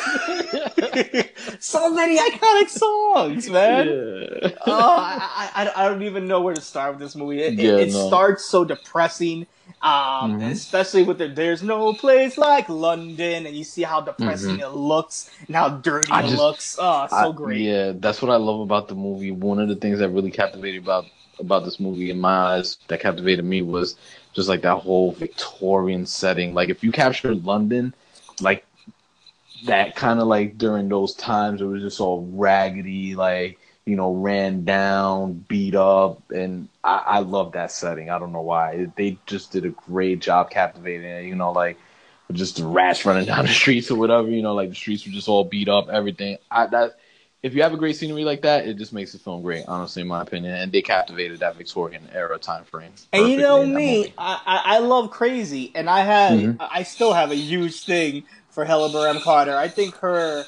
so 1.59 1.93
many 1.93 2.17
iconic 2.17 2.69
songs, 2.69 3.49
man. 3.49 3.88
Yeah. 3.88 4.49
oh, 4.67 4.95
I, 4.97 5.49
I, 5.55 5.71
I 5.86 5.89
don't 5.89 6.03
even 6.03 6.27
know 6.27 6.41
where 6.41 6.53
to 6.55 6.61
start 6.61 6.91
with 6.93 6.99
this 6.99 7.15
movie. 7.15 7.41
It, 7.41 7.53
it- 7.53 7.59
Yeah, 7.59 7.77
it 7.77 7.91
no. 7.91 8.07
starts 8.07 8.45
so 8.45 8.63
depressing, 8.65 9.47
um, 9.82 10.39
Mhm. 10.39 10.51
especially 10.51 11.03
with 11.03 11.17
the 11.17 11.27
"There's 11.27 11.63
no 11.63 11.93
place 11.93 12.38
like 12.38 12.67
London," 12.69 13.45
and 13.45 13.55
you 13.55 13.63
see 13.63 13.84
how 13.84 14.01
depressing 14.01 14.59
it 14.59 14.69
looks 14.69 15.29
and 15.47 15.55
how 15.55 15.69
dirty 15.69 16.07
Mm-hmm. 16.07 16.13
I 16.13 16.19
it 16.19 16.29
just- 16.29 16.38
looks. 16.38 16.77
Oh, 16.79 17.07
so 17.09 17.15
I- 17.15 17.32
great. 17.32 17.61
Yeah, 17.61 17.93
that's 17.95 18.21
what 18.21 18.32
I 18.32 18.38
love 18.38 18.61
about 18.61 18.88
the 18.88 18.95
movie. 18.95 19.32
One 19.32 19.59
of 19.59 19.67
the 19.69 19.75
things 19.75 19.99
that 19.99 20.09
really 20.09 20.32
captivated 20.32 20.84
about 20.84 21.05
about 21.39 21.63
this 21.65 21.79
movie 21.79 22.11
in 22.11 22.19
my 22.19 22.34
eyes 22.57 22.77
that 22.88 22.99
captivated 22.99 23.43
me 23.43 23.61
was 23.63 23.95
just 24.34 24.47
like 24.47 24.61
that 24.61 24.75
whole 24.75 25.11
Victorian 25.13 26.05
setting. 26.05 26.53
Like 26.53 26.69
if 26.69 26.84
you 26.84 26.91
captured 26.91 27.43
London, 27.45 27.93
like 28.41 28.63
that 29.66 29.95
kind 29.95 30.20
of 30.20 30.28
like 30.28 30.57
during 30.57 30.89
those 30.89 31.14
times 31.16 31.62
it 31.62 31.66
was 31.66 31.82
just 31.82 31.99
all 31.99 32.28
raggedy, 32.34 33.16
like 33.16 33.59
you 33.86 33.95
know, 33.95 34.14
ran 34.14 34.64
down, 34.64 35.34
beat 35.47 35.76
up, 35.76 36.22
and 36.32 36.70
I, 36.84 37.03
I 37.05 37.20
love 37.20 37.53
that 37.53 37.72
setting. 37.72 38.09
I 38.09 38.20
don't 38.20 38.32
know 38.32 38.41
why 38.41 38.88
they 38.95 39.18
just 39.26 39.51
did 39.51 39.66
a 39.66 39.70
great 39.70 40.20
job 40.22 40.51
captivating 40.51 41.05
it. 41.09 41.26
You 41.26 41.36
know, 41.36 41.51
like 41.51 41.78
just 42.32 42.57
the 42.57 42.66
rats 42.66 43.05
running 43.05 43.26
down 43.28 43.45
the 43.45 43.51
streets 43.51 43.91
or 43.91 43.97
whatever. 43.97 44.28
You 44.30 44.41
know, 44.41 44.53
like 44.53 44.70
the 44.70 44.76
streets 44.76 45.05
were 45.05 45.12
just 45.12 45.28
all 45.28 45.43
beat 45.43 45.70
up, 45.70 45.89
everything. 45.89 46.38
I 46.49 46.68
that 46.68 46.97
if 47.43 47.55
you 47.55 47.64
have 47.64 47.74
a 47.74 47.78
great 47.78 47.95
scenery 47.95 48.24
like 48.24 48.43
that, 48.43 48.68
it 48.68 48.78
just 48.78 48.93
makes 48.93 49.14
the 49.14 49.20
film 49.20 49.41
great. 49.41 49.66
Honestly, 49.68 50.01
in 50.01 50.07
my 50.07 50.22
opinion, 50.22 50.53
and 50.53 50.72
they 50.72 50.82
captivated 50.82 51.39
that 51.39 51.55
Victorian 51.55 52.07
era 52.14 52.38
time 52.38 52.64
frame. 52.66 52.91
And 53.12 53.28
you 53.30 53.38
know 53.38 53.66
me. 53.66 54.14
I, 54.18 54.62
I 54.66 54.80
love 54.80 55.09
crazy, 55.12 55.72
and 55.76 55.89
I 55.89 56.01
have 56.01 56.39
Mhm. 56.39 56.57
I 56.59 56.84
still 56.84 57.14
have 57.14 57.32
a 57.32 57.36
huge 57.36 57.84
thing 57.84 58.24
for 58.52 58.66
Helen 58.66 58.91
Bonham 58.91 59.22
Carter. 59.22 59.56
I 59.58 59.68
think 59.68 59.95
her 59.97 60.45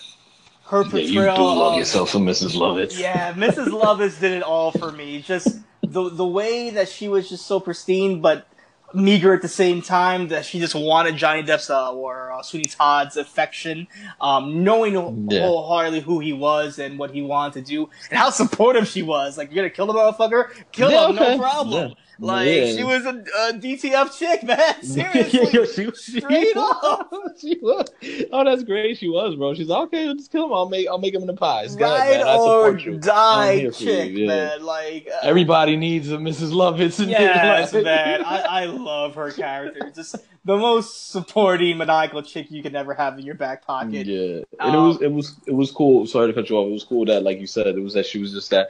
her 0.65 0.83
portrayal. 0.83 1.07
Yeah, 1.09 1.31
you 1.31 1.37
do 1.37 1.43
love 1.43 1.73
of- 1.73 1.79
yourself 1.79 2.09
some 2.09 2.25
Mrs. 2.25 2.51
Lovitz. 2.55 2.97
Yeah, 2.99 3.33
Mrs. 3.33 3.67
Lovitz 3.67 4.19
did 4.19 4.31
it 4.33 4.43
all 4.43 4.71
for 4.71 4.91
me. 4.91 5.21
Just 5.21 5.59
the 5.81 6.09
the 6.09 6.25
way 6.25 6.69
that 6.69 6.89
she 6.89 7.07
was 7.07 7.29
just 7.29 7.45
so 7.45 7.59
pristine, 7.59 8.21
but 8.21 8.47
meager 8.95 9.33
at 9.33 9.41
the 9.41 9.47
same 9.47 9.81
time. 9.81 10.27
That 10.29 10.45
she 10.45 10.59
just 10.59 10.75
wanted 10.75 11.17
Johnny 11.17 11.41
Depp's 11.43 11.69
uh, 11.69 11.91
or 11.93 12.31
uh, 12.31 12.41
Sweeney 12.43 12.65
Todd's 12.65 13.17
affection, 13.17 13.87
um, 14.21 14.63
knowing 14.63 14.93
Yeah. 15.29 15.41
wholeheartedly 15.41 16.01
who 16.01 16.19
he 16.19 16.31
was 16.33 16.77
and 16.79 16.97
what 16.99 17.11
he 17.11 17.21
wanted 17.21 17.53
to 17.53 17.61
do, 17.69 17.89
and 18.09 18.19
how 18.19 18.29
supportive 18.29 18.87
she 18.87 19.01
was. 19.01 19.37
Like, 19.37 19.49
you're 19.51 19.63
gonna 19.63 19.69
kill 19.71 19.87
the 19.87 19.93
motherfucker, 19.93 20.49
kill 20.71 20.91
Yeah, 20.91 21.07
him, 21.09 21.15
okay. 21.17 21.31
no 21.35 21.37
problem. 21.39 21.93
Like, 22.19 22.47
Yeah. 22.47 22.75
she 22.75 22.83
was 22.83 23.05
a, 23.05 23.09
a 23.09 23.53
DTF 23.53 24.17
chick, 24.17 24.43
man. 24.43 24.83
Seriously. 24.83 25.39
Yeah, 25.51 25.65
she, 25.65 25.91
she, 25.91 26.19
Straight 26.21 26.55
was. 26.55 26.79
up. 26.83 27.11
she 27.39 27.57
was. 27.61 27.87
Oh, 28.31 28.43
that's 28.45 28.63
great. 28.63 28.97
She 28.97 29.09
was, 29.09 29.35
bro. 29.35 29.53
She's 29.55 29.67
like, 29.67 29.83
okay. 29.87 30.13
Just 30.13 30.31
kill 30.31 30.45
him. 30.45 30.53
I'll 30.53 30.69
make. 30.69 30.87
I'll 30.87 30.99
make 30.99 31.13
him 31.13 31.21
in 31.21 31.27
the 31.27 31.33
pies. 31.35 31.75
Go 31.75 31.85
ahead, 31.93 32.21
Ride 32.21 32.25
man. 32.25 32.37
Or 32.37 32.65
support 32.67 32.81
you. 32.85 32.93
I'm 32.93 32.99
die 32.99 33.51
you, 33.53 33.71
chick, 33.71 34.11
yeah. 34.13 34.27
man. 34.27 34.63
Like 34.63 35.07
uh, 35.11 35.19
Everybody 35.27 35.75
needs 35.75 36.11
a 36.11 36.17
Mrs. 36.17 36.51
Lovitz. 36.51 37.01
In 37.03 37.09
Yes, 37.09 37.73
life. 37.73 37.83
man. 37.83 38.23
I, 38.23 38.39
I 38.61 38.65
love 38.65 39.15
her 39.15 39.31
character. 39.31 39.91
Just 39.95 40.15
the 40.45 40.57
most 40.57 41.09
supporting 41.11 41.77
maniacal 41.77 42.21
chick 42.21 42.51
you 42.51 42.61
could 42.61 42.75
ever 42.75 42.93
have 42.93 43.17
in 43.17 43.25
your 43.25 43.35
back 43.35 43.65
pocket. 43.65 44.05
Yeah, 44.07 44.43
and 44.59 44.75
it 44.75 44.77
Um, 44.77 44.87
was 44.87 45.01
it 45.01 45.11
was 45.11 45.35
it 45.47 45.53
was 45.53 45.71
cool. 45.71 46.05
Sorry 46.05 46.27
to 46.27 46.33
cut 46.33 46.49
you 46.49 46.57
off. 46.57 46.67
It 46.67 46.73
was 46.73 46.83
cool 46.83 47.05
that, 47.05 47.23
like 47.23 47.39
you 47.39 47.47
said, 47.47 47.67
it 47.67 47.79
was 47.81 47.93
that 47.93 48.05
she 48.05 48.19
was 48.19 48.31
just 48.33 48.49
that 48.51 48.67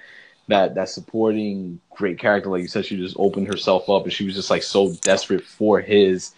that 0.48 0.76
that 0.76 0.90
supporting 0.90 1.80
great 1.92 2.20
character. 2.20 2.50
Like 2.50 2.62
you 2.62 2.68
said, 2.68 2.86
she 2.86 2.98
just 2.98 3.16
opened 3.20 3.48
herself 3.48 3.90
up, 3.90 4.04
and 4.04 4.14
she 4.14 4.26
was 4.26 4.36
just 4.36 4.50
like 4.50 4.64
so 4.64 4.94
desperate 5.02 5.44
for 5.44 5.80
his 5.80 6.34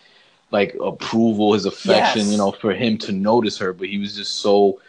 like 0.51 0.75
approval, 0.83 1.53
his 1.53 1.65
affection. 1.65 2.21
Yes. 2.21 2.31
You 2.31 2.37
know, 2.37 2.51
for 2.51 2.73
him 2.73 2.97
to 2.99 3.11
notice 3.11 3.57
her, 3.57 3.73
but 3.73 3.87
he 3.87 3.97
was 3.97 4.15
just 4.15 4.35
so 4.39 4.79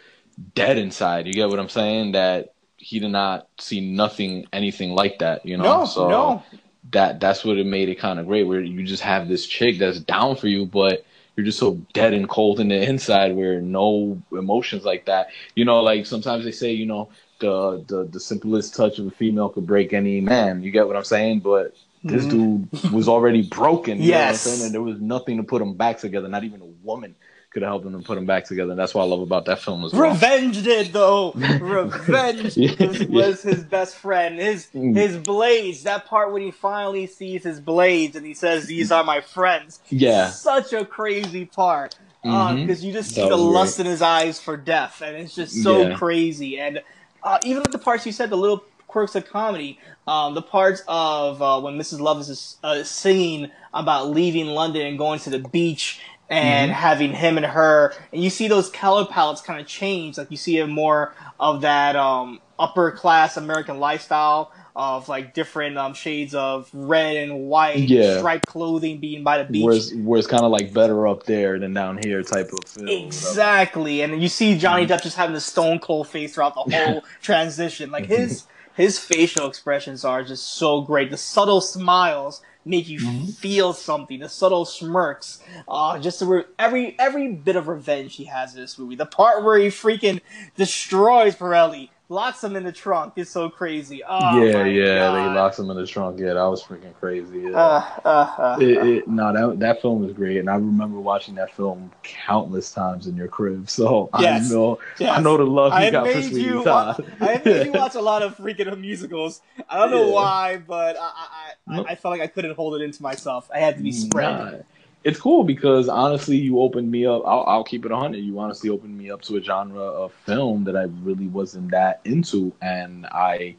dead 0.55 0.77
inside. 0.77 1.25
You 1.27 1.33
get 1.33 1.49
what 1.49 1.59
I'm 1.59 1.69
saying? 1.69 2.11
That 2.13 2.53
he 2.77 2.99
did 2.99 3.09
not 3.11 3.47
see 3.59 3.81
nothing, 3.81 4.45
anything 4.53 4.91
like 4.91 5.19
that. 5.19 5.45
You 5.45 5.57
know, 5.57 5.79
No, 5.79 5.85
so 5.85 6.09
no. 6.09 6.43
that 6.91 7.19
that's 7.19 7.43
what 7.43 7.57
it 7.57 7.65
made 7.65 7.89
it 7.89 7.95
kind 7.95 8.19
of 8.19 8.27
great 8.27 8.43
where 8.43 8.61
you 8.61 8.83
just 8.83 9.03
have 9.03 9.27
this 9.27 9.45
chick 9.47 9.77
that's 9.79 9.99
down 9.99 10.35
for 10.37 10.47
you 10.47 10.65
but 10.65 11.03
you're 11.35 11.45
just 11.45 11.59
so 11.59 11.73
dead 11.93 12.13
and 12.13 12.29
cold 12.29 12.59
in 12.61 12.69
the 12.69 12.81
inside 12.81 13.35
where 13.35 13.59
no 13.59 14.21
emotions 14.31 14.85
like 14.85 15.05
that 15.05 15.27
you 15.55 15.65
know 15.65 15.81
like 15.81 16.05
sometimes 16.05 16.45
they 16.45 16.51
say 16.51 16.71
you 16.71 16.85
know 16.85 17.09
the 17.39 17.83
the, 17.87 18.03
the 18.05 18.19
simplest 18.19 18.75
touch 18.75 18.99
of 18.99 19.07
a 19.07 19.11
female 19.11 19.49
could 19.49 19.65
break 19.65 19.93
any 19.93 20.21
man 20.21 20.61
you 20.63 20.71
get 20.71 20.87
what 20.87 20.95
i'm 20.95 21.03
saying 21.03 21.39
but 21.39 21.75
this 22.03 22.25
dude 22.25 22.67
was 22.91 23.07
already 23.09 23.41
broken 23.43 24.01
you 24.01 24.11
know 24.11 24.17
what 24.17 24.27
I'm 24.27 24.33
Mm-hmm. 24.33 24.47
Yes. 24.47 24.63
and 24.63 24.73
there 24.73 24.81
was 24.81 24.99
nothing 25.01 25.37
to 25.37 25.43
put 25.43 25.59
them 25.59 25.73
back 25.75 25.97
together 25.99 26.27
not 26.27 26.43
even 26.43 26.61
a 26.61 26.65
woman 26.65 27.15
could 27.49 27.61
have 27.63 27.69
helped 27.69 27.85
him 27.85 27.93
to 27.99 28.05
put 28.05 28.15
them 28.15 28.25
back 28.25 28.45
together 28.45 28.71
and 28.71 28.79
that's 28.79 28.93
what 28.93 29.01
i 29.03 29.05
love 29.05 29.21
about 29.21 29.45
that 29.45 29.59
film 29.59 29.83
as 29.83 29.93
well 29.93 30.11
Revenge 30.11 30.63
did 30.63 30.93
though. 30.93 31.31
Revenge 31.61 32.55
Yeah, 32.57 32.85
was, 32.87 32.99
yeah. 33.01 33.07
was 33.07 33.41
his 33.41 33.63
best 33.63 33.95
friend. 33.95 34.39
His 34.39 34.67
Mm. 34.73 34.95
his 34.95 35.17
blades. 35.17 35.83
That 35.83 36.05
part 36.05 36.31
when 36.33 36.41
he 36.41 36.51
finally 36.51 37.07
sees 37.07 37.43
his 37.43 37.59
blades 37.59 38.15
and 38.15 38.25
he 38.25 38.33
says, 38.33 38.65
"These 38.67 38.91
are 38.91 39.03
my 39.03 39.21
friends." 39.21 39.79
Yeah. 39.89 40.29
such 40.29 40.73
a 40.73 40.85
crazy 40.85 41.45
part 41.45 41.95
because 42.21 42.81
Mhm. 42.81 42.83
you 42.83 42.93
just 42.93 43.15
see 43.15 43.21
That 43.21 43.29
the 43.29 43.37
lust 43.37 43.77
great. 43.77 43.85
in 43.85 43.91
his 43.91 44.01
eyes 44.01 44.39
for 44.39 44.57
death, 44.57 45.01
and 45.01 45.15
it's 45.15 45.33
just 45.35 45.63
so 45.63 45.87
Yeah. 45.87 45.95
crazy. 45.95 46.59
And 46.59 46.81
uh, 47.27 47.39
even 47.43 47.61
with 47.61 47.71
the 47.71 47.77
parts 47.77 48.05
you 48.05 48.11
said, 48.11 48.29
the 48.29 48.37
little 48.37 48.63
quirks 48.87 49.15
of 49.15 49.27
comedy, 49.27 49.77
um, 50.07 50.33
the 50.33 50.41
parts 50.41 50.81
of 50.87 51.41
uh, 51.41 51.59
when 51.59 51.77
Mrs. 51.77 51.99
Love 51.99 52.21
is 52.21 52.57
uh, 52.63 52.83
singing 52.83 53.51
about 53.73 54.09
leaving 54.09 54.47
London 54.47 54.85
and 54.87 54.97
going 54.97 55.19
to 55.19 55.29
the 55.29 55.39
beach 55.39 55.99
and 56.29 56.71
Mm-hmm. 56.71 56.81
having 56.81 57.13
him 57.13 57.37
and 57.37 57.45
her, 57.45 57.93
and 58.11 58.21
you 58.21 58.29
see 58.29 58.49
those 58.49 58.69
color 58.69 59.05
palettes 59.05 59.41
kind 59.41 59.61
of 59.61 59.67
change. 59.67 60.17
Like 60.17 60.29
you 60.29 60.35
see 60.35 60.61
more 60.63 61.15
of 61.39 61.61
that 61.61 61.95
um, 61.95 62.41
upper 62.59 62.91
class 62.91 63.37
American 63.37 63.79
lifestyle 63.79 64.51
of 64.79 65.09
like 65.09 65.33
different 65.33 65.75
um, 65.75 65.93
shades 65.95 66.35
of 66.35 66.69
red 66.71 67.17
and 67.17 67.47
white, 67.49 67.79
Yeah. 67.79 68.19
striped 68.19 68.45
clothing 68.45 68.99
being 68.99 69.23
by 69.23 69.39
the 69.39 69.43
beach. 69.51 69.65
where 69.95 70.19
it's 70.19 70.27
kind 70.27 70.43
of 70.43 70.51
like 70.51 70.71
better 70.71 71.07
up 71.07 71.23
there 71.23 71.57
than 71.57 71.73
down 71.73 71.99
here 72.03 72.21
type 72.21 72.51
of 72.53 72.59
feel 72.69 72.87
Exactly, 72.87 74.01
and 74.01 74.21
you 74.21 74.29
see 74.29 74.57
Johnny 74.57 74.83
Mm-hmm. 74.83 74.93
Depp 74.93 75.01
just 75.01 75.17
having 75.17 75.33
the 75.33 75.41
stone 75.41 75.79
cold 75.79 76.07
face 76.07 76.35
throughout 76.35 76.53
the 76.53 76.61
whole 76.77 77.03
transition. 77.21 77.89
Like 77.91 78.05
his 78.05 78.45
his 78.75 78.99
facial 78.99 79.47
expressions 79.47 80.05
are 80.05 80.23
just 80.23 80.47
so 80.53 80.81
great. 80.81 81.09
The 81.09 81.17
subtle 81.17 81.59
smiles 81.61 82.41
make 82.63 82.87
you 82.87 82.99
Mm-hmm. 82.99 83.25
feel 83.31 83.73
something. 83.73 84.19
The 84.19 84.29
subtle 84.29 84.65
smirks, 84.65 85.41
uh, 85.67 85.97
just 85.97 86.21
re- 86.21 86.43
every 86.59 86.95
every 86.99 87.31
bit 87.33 87.55
of 87.55 87.67
revenge 87.67 88.15
he 88.15 88.25
has 88.25 88.53
in 88.53 88.61
this 88.61 88.77
movie. 88.77 88.95
The 88.95 89.07
part 89.07 89.43
where 89.43 89.57
he 89.57 89.67
freaking 89.69 90.21
destroys 90.55 91.35
Pirelli, 91.35 91.89
locks 92.09 92.43
him 92.43 92.55
in 92.55 92.63
the 92.63 92.71
trunk, 92.71 93.13
is 93.17 93.29
so 93.29 93.49
crazy. 93.49 94.01
Oh, 94.07 94.41
yeah, 94.43 94.63
yeah, 94.65 94.97
God. 94.99 95.15
they 95.15 95.35
locked 95.35 95.59
him 95.59 95.69
in 95.69 95.77
the 95.77 95.85
trunk. 95.85 96.19
Yeah, 96.19 96.33
that 96.35 96.43
was 96.43 96.63
freaking 96.63 96.93
crazy. 96.99 97.39
Yeah. 97.41 97.57
Uh, 97.57 97.85
uh, 98.05 98.07
uh, 98.09 98.57
it, 98.61 98.87
it, 98.87 99.07
no, 99.07 99.33
that 99.33 99.59
that 99.59 99.81
film 99.81 100.03
was 100.05 100.13
great, 100.13 100.37
and 100.37 100.49
I 100.49 100.55
remember 100.55 100.99
watching 100.99 101.35
that 101.35 101.53
film 101.53 101.91
countless 102.03 102.71
times 102.71 103.07
in 103.07 103.15
your 103.15 103.27
crib. 103.27 103.67
So 103.77 104.09
Yes, 104.19 104.49
I 104.49 104.53
know, 104.55 104.79
yes. 104.99 105.17
I 105.19 105.21
know 105.21 105.37
the 105.37 105.43
love 105.43 105.73
you 105.73 105.77
I 105.79 105.91
got 105.91 106.07
for 106.07 106.21
Sweeney 106.21 106.43
you. 106.43 106.63
Todd. 106.63 107.05
I 107.21 107.25
have 107.33 107.45
made 107.45 107.65
you 107.65 107.71
watch 107.73 107.95
a 107.95 108.01
lot 108.01 108.23
of 108.23 108.37
freaking 108.37 108.79
musicals. 108.79 109.41
I 109.69 109.77
don't 109.79 109.91
know 109.91 110.07
Yeah. 110.07 110.13
why, 110.13 110.57
but 110.65 110.95
I, 110.97 111.01
I, 111.01 111.73
I, 111.73 111.75
Nope. 111.77 111.85
I 111.89 111.95
felt 111.95 112.11
like 112.13 112.21
I 112.21 112.27
couldn't 112.27 112.55
hold 112.55 112.75
it 112.79 112.83
into 112.83 113.03
myself. 113.03 113.49
I 113.53 113.59
had 113.59 113.77
to 113.77 113.83
be 113.83 113.91
spread. 113.91 114.31
Nah, 114.53 114.57
it's 115.03 115.19
cool 115.19 115.43
because 115.43 115.87
honestly, 115.87 116.37
you 116.37 116.59
opened 116.59 116.91
me 116.91 117.05
up. 117.05 117.23
I'll, 117.25 117.43
I'll 117.47 117.63
keep 117.63 117.85
it 117.85 117.91
hundred. 117.91 118.19
You 118.19 118.39
honestly 118.39 118.69
opened 118.69 118.97
me 118.97 119.09
up 119.09 119.21
to 119.23 119.37
a 119.37 119.41
genre 119.41 119.81
of 119.81 120.13
film 120.25 120.65
that 120.65 120.75
I 120.75 120.83
really 121.03 121.27
wasn't 121.27 121.71
that 121.71 122.01
into, 122.03 122.53
and 122.61 123.05
I 123.05 123.55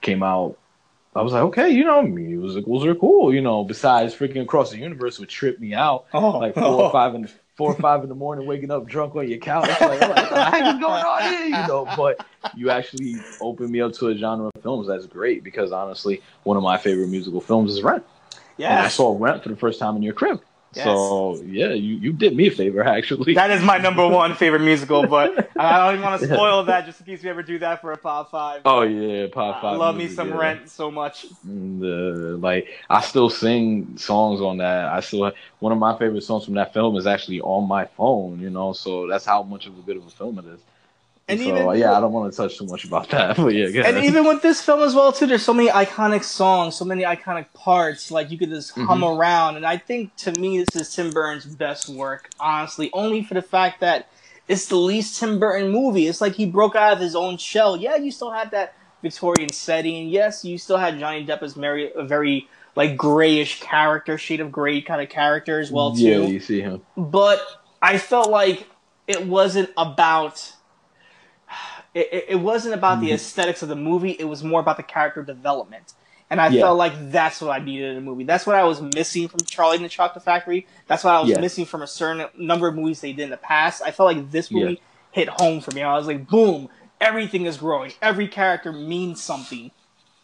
came 0.00 0.22
out. 0.22 0.58
I 1.14 1.22
was 1.22 1.32
like, 1.32 1.42
okay, 1.42 1.70
you 1.70 1.84
know, 1.84 2.02
musicals 2.02 2.84
are 2.84 2.94
cool. 2.94 3.34
You 3.34 3.40
know, 3.40 3.64
besides 3.64 4.14
freaking 4.14 4.42
Across 4.42 4.70
the 4.70 4.78
Universe 4.78 5.18
would 5.18 5.28
trip 5.28 5.58
me 5.58 5.74
out. 5.74 6.06
Oh, 6.12 6.38
like 6.38 6.54
four 6.54 6.64
or 6.64 6.90
five 6.92 7.14
in 7.14 7.28
four 7.56 7.72
or 7.72 7.76
five 7.76 8.02
in 8.02 8.08
the 8.08 8.14
morning, 8.14 8.46
waking 8.46 8.70
up 8.70 8.86
drunk 8.86 9.16
on 9.16 9.28
your 9.28 9.38
couch. 9.38 9.68
Like, 9.80 10.00
like, 10.00 10.00
what 10.00 10.30
the 10.30 10.44
heck 10.44 10.74
is 10.74 10.80
going 10.80 11.04
on 11.04 11.22
here? 11.22 11.44
You 11.44 11.66
know, 11.66 11.88
but 11.96 12.24
you 12.56 12.70
actually 12.70 13.16
opened 13.40 13.70
me 13.70 13.80
up 13.80 13.92
to 13.94 14.08
a 14.08 14.16
genre 14.16 14.50
of 14.54 14.62
films 14.62 14.86
that's 14.86 15.06
great 15.06 15.42
because 15.44 15.72
honestly, 15.72 16.22
one 16.44 16.56
of 16.56 16.62
my 16.62 16.78
favorite 16.78 17.08
musical 17.08 17.40
films 17.40 17.72
is 17.72 17.82
Rent. 17.82 18.04
Yeah, 18.56 18.76
and 18.76 18.86
I 18.86 18.88
saw 18.88 19.16
Rent 19.18 19.42
for 19.42 19.48
the 19.48 19.56
first 19.56 19.78
time 19.78 19.96
in 19.96 20.02
your 20.02 20.14
crib. 20.14 20.40
Yes. 20.72 20.84
So 20.84 21.42
yeah, 21.44 21.72
you, 21.72 21.96
you 21.96 22.12
did 22.12 22.36
me 22.36 22.46
a 22.46 22.50
favor 22.50 22.82
actually. 22.98 23.34
that 23.34 23.50
is 23.50 23.62
my 23.62 23.78
number 23.78 24.06
one 24.06 24.34
favorite 24.36 24.60
musical. 24.62 25.06
But 25.06 25.50
I 25.56 25.78
don't 25.78 25.94
even 25.94 26.04
want 26.04 26.20
to 26.20 26.26
spoil 26.28 26.62
that, 26.64 26.86
just 26.86 27.00
in 27.00 27.06
case 27.06 27.22
we 27.22 27.28
ever 27.28 27.42
do 27.42 27.58
that 27.58 27.80
for 27.80 27.92
a 27.92 27.96
pop 27.96 28.30
five. 28.30 28.62
oh 28.64 28.82
yeah, 28.82 29.26
pop 29.32 29.56
I 29.56 29.60
five. 29.62 29.78
love 29.78 29.96
me 29.96 30.06
some 30.06 30.28
yeah. 30.28 30.38
Rent 30.38 30.68
so 30.70 30.90
much. 30.90 31.26
And, 31.44 31.82
uh, 31.82 32.36
like 32.38 32.68
I 32.88 33.00
still 33.00 33.30
sing 33.30 33.96
songs 33.96 34.40
on 34.40 34.58
that. 34.58 34.86
I 34.86 35.00
still 35.00 35.32
one 35.58 35.72
of 35.72 35.78
my 35.78 35.98
favorite 35.98 36.22
songs 36.22 36.44
from 36.44 36.54
that 36.54 36.72
film 36.72 36.96
is 36.96 37.06
actually 37.06 37.40
on 37.40 37.66
my 37.66 37.86
phone. 37.86 38.38
You 38.40 38.50
know, 38.50 38.72
so 38.72 39.08
that's 39.08 39.24
how 39.24 39.42
much 39.42 39.66
of 39.66 39.76
a 39.76 39.82
good 39.82 39.96
of 39.96 40.06
a 40.06 40.10
film 40.10 40.38
it 40.38 40.44
is. 40.46 40.60
And 41.30 41.40
so 41.40 41.46
even- 41.46 41.78
yeah, 41.80 41.92
I 41.96 42.00
don't 42.00 42.12
want 42.12 42.32
to 42.32 42.36
touch 42.36 42.58
too 42.58 42.66
much 42.66 42.84
about 42.84 43.08
that, 43.10 43.36
but 43.38 43.48
yeah, 43.54 43.82
And 43.86 44.04
even 44.04 44.26
with 44.26 44.42
this 44.42 44.60
film 44.62 44.80
as 44.82 44.94
well 44.94 45.12
too, 45.12 45.26
there's 45.26 45.42
so 45.42 45.54
many 45.54 45.68
iconic 45.68 46.24
songs, 46.24 46.74
so 46.76 46.84
many 46.84 47.02
iconic 47.04 47.46
parts. 47.54 48.10
Like 48.10 48.30
you 48.30 48.38
could 48.38 48.50
just 48.50 48.72
hum 48.72 48.86
Mm-hmm. 49.00 49.04
around, 49.20 49.56
and 49.56 49.64
I 49.66 49.76
think 49.78 50.14
to 50.16 50.32
me 50.32 50.58
this 50.62 50.74
is 50.76 50.94
Tim 50.94 51.10
Burton's 51.10 51.46
best 51.46 51.88
work, 51.88 52.30
honestly. 52.38 52.90
Only 52.92 53.22
for 53.22 53.34
the 53.34 53.42
fact 53.42 53.80
that 53.80 54.08
it's 54.48 54.66
the 54.66 54.76
least 54.76 55.20
Tim 55.20 55.38
Burton 55.38 55.70
movie. 55.70 56.06
It's 56.08 56.20
like 56.20 56.34
he 56.34 56.44
broke 56.46 56.74
out 56.74 56.92
of 56.94 56.98
his 56.98 57.14
own 57.14 57.36
shell. 57.36 57.76
Yeah, 57.76 57.96
you 57.96 58.10
still 58.10 58.32
had 58.32 58.50
that 58.50 58.74
Victorian 59.02 59.50
setting. 59.52 60.08
Yes, 60.08 60.44
you 60.44 60.58
still 60.58 60.76
had 60.76 60.98
Johnny 60.98 61.24
Depp 61.24 61.42
as 61.42 61.56
Mary, 61.56 61.90
a 61.94 62.04
very 62.04 62.48
like 62.76 62.96
grayish 62.96 63.60
character, 63.60 64.18
shade 64.18 64.40
of 64.40 64.50
gray 64.52 64.80
kind 64.82 65.00
of 65.02 65.08
character 65.08 65.58
as 65.60 65.70
well 65.72 65.94
too 65.94 66.02
yeah, 66.02 66.18
you 66.18 66.40
see 66.40 66.60
him. 66.60 66.82
but 66.96 67.40
I 67.82 67.98
felt 67.98 68.28
like 68.30 68.66
it 69.08 69.26
wasn't 69.26 69.70
about 69.76 70.52
it, 71.94 72.24
it- 72.28 72.36
wasn't 72.40 72.74
about 72.74 72.98
Mm-hmm. 72.98 73.06
the 73.06 73.12
aesthetics 73.12 73.62
of 73.62 73.68
the 73.68 73.76
movie. 73.76 74.12
It 74.12 74.24
was 74.24 74.42
more 74.44 74.60
about 74.60 74.76
the 74.76 74.82
character 74.82 75.22
development, 75.22 75.92
and 76.30 76.40
I 76.40 76.48
Yeah. 76.48 76.62
felt 76.62 76.78
like 76.78 76.92
that's 77.10 77.40
what 77.40 77.50
I 77.50 77.62
needed 77.64 77.90
in 77.92 77.96
a 77.98 78.00
movie. 78.00 78.24
That's 78.24 78.46
what 78.46 78.56
I 78.56 78.64
was 78.64 78.80
missing 78.80 79.28
from 79.28 79.40
Charlie 79.40 79.76
and 79.76 79.84
the 79.84 79.88
Chocolate 79.88 80.24
Factory. 80.24 80.66
That's 80.86 81.02
what 81.04 81.14
I 81.14 81.20
was 81.20 81.30
Yeah. 81.30 81.40
missing 81.40 81.64
from 81.64 81.82
a 81.82 81.86
certain 81.86 82.26
number 82.38 82.68
of 82.68 82.74
movies 82.76 83.00
they 83.00 83.12
did 83.12 83.24
in 83.24 83.30
the 83.30 83.36
past. 83.36 83.82
I 83.84 83.90
felt 83.90 84.14
like 84.14 84.30
this 84.30 84.50
movie 84.50 84.72
Yeah. 84.74 84.78
hit 85.10 85.28
home 85.28 85.60
for 85.60 85.72
me. 85.74 85.82
I 85.82 85.96
was 85.96 86.06
like, 86.06 86.28
boom, 86.28 86.68
everything 87.00 87.46
is 87.46 87.56
growing. 87.56 87.92
Every 88.00 88.28
character 88.28 88.72
means 88.72 89.20
something. 89.22 89.70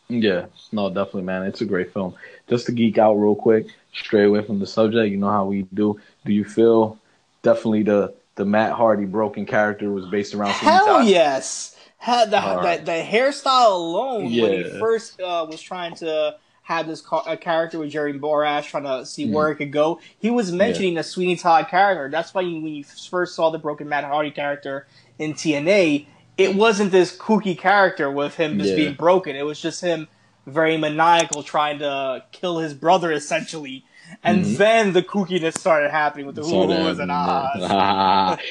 Yeah, 0.08 0.46
no, 0.70 0.88
definitely, 0.88 1.22
man. 1.22 1.42
It's 1.42 1.62
a 1.62 1.64
great 1.64 1.92
film. 1.92 2.14
Just 2.48 2.66
to 2.66 2.72
geek 2.72 2.96
out 2.96 3.14
real 3.14 3.34
quick, 3.34 3.66
stray 3.92 4.22
away 4.24 4.42
from 4.42 4.60
the 4.60 4.66
subject. 4.66 5.10
You 5.10 5.16
know 5.16 5.30
how 5.30 5.46
we 5.46 5.62
do. 5.74 5.98
Do 6.24 6.32
you 6.32 6.44
feel 6.44 6.98
definitely 7.42 7.82
the 7.82 8.14
the 8.36 8.44
Matt 8.44 8.72
Hardy 8.72 9.04
broken 9.04 9.44
character 9.46 9.90
was 9.90 10.06
based 10.06 10.34
around? 10.34 10.54
Sweeney 10.54 10.72
Hell 10.72 11.02
yes. 11.02 11.76
Had 11.98 12.30
the, 12.30 12.40
All 12.40 12.56
the, 12.56 12.62
right. 12.62 12.84
the 12.84 12.92
hairstyle 12.92 13.72
alone 13.72 14.24
when 14.24 14.52
he 14.64 14.78
first 14.78 15.20
uh, 15.20 15.46
was 15.50 15.60
trying 15.60 15.94
to 15.96 16.36
have 16.62 16.86
this 16.86 17.00
ca- 17.00 17.22
a 17.26 17.36
character 17.36 17.78
with 17.78 17.90
Jeremy 17.90 18.18
Borash 18.18 18.64
trying 18.68 18.84
to 18.84 19.04
see 19.06 19.24
Mm-hmm. 19.24 19.32
where 19.34 19.50
it 19.50 19.56
could 19.56 19.72
go. 19.72 20.00
He 20.18 20.30
was 20.30 20.52
mentioning 20.52 20.94
the 20.94 21.02
Sweeney 21.02 21.36
Todd 21.36 21.68
character. 21.68 22.08
That's 22.10 22.34
why 22.34 22.42
you, 22.42 22.60
when 22.60 22.74
you 22.74 22.84
first 22.84 23.34
saw 23.34 23.50
the 23.50 23.58
broken 23.58 23.88
Matt 23.88 24.04
Hardy 24.04 24.30
character 24.30 24.86
in 25.18 25.32
TNA, 25.34 26.06
it 26.36 26.54
wasn't 26.54 26.92
this 26.92 27.16
kooky 27.16 27.56
character 27.58 28.10
with 28.10 28.36
him 28.36 28.58
just 28.58 28.70
Yeah. 28.70 28.76
being 28.76 28.94
broken. 28.94 29.34
It 29.34 29.46
was 29.46 29.60
just 29.60 29.80
him 29.80 30.06
very 30.46 30.76
maniacal 30.76 31.42
trying 31.42 31.78
to 31.80 32.24
kill 32.32 32.58
his 32.58 32.74
brother 32.74 33.12
essentially. 33.12 33.84
And 34.22 34.44
Mm-hmm. 34.44 34.56
then 34.56 34.92
the 34.92 35.02
kookiness 35.02 35.54
started 35.54 35.90
happening 35.90 36.26
with 36.26 36.36
the 36.36 36.42
So 36.42 36.56
oohs 36.58 37.00
and 37.00 37.10
ahs. 37.10 37.76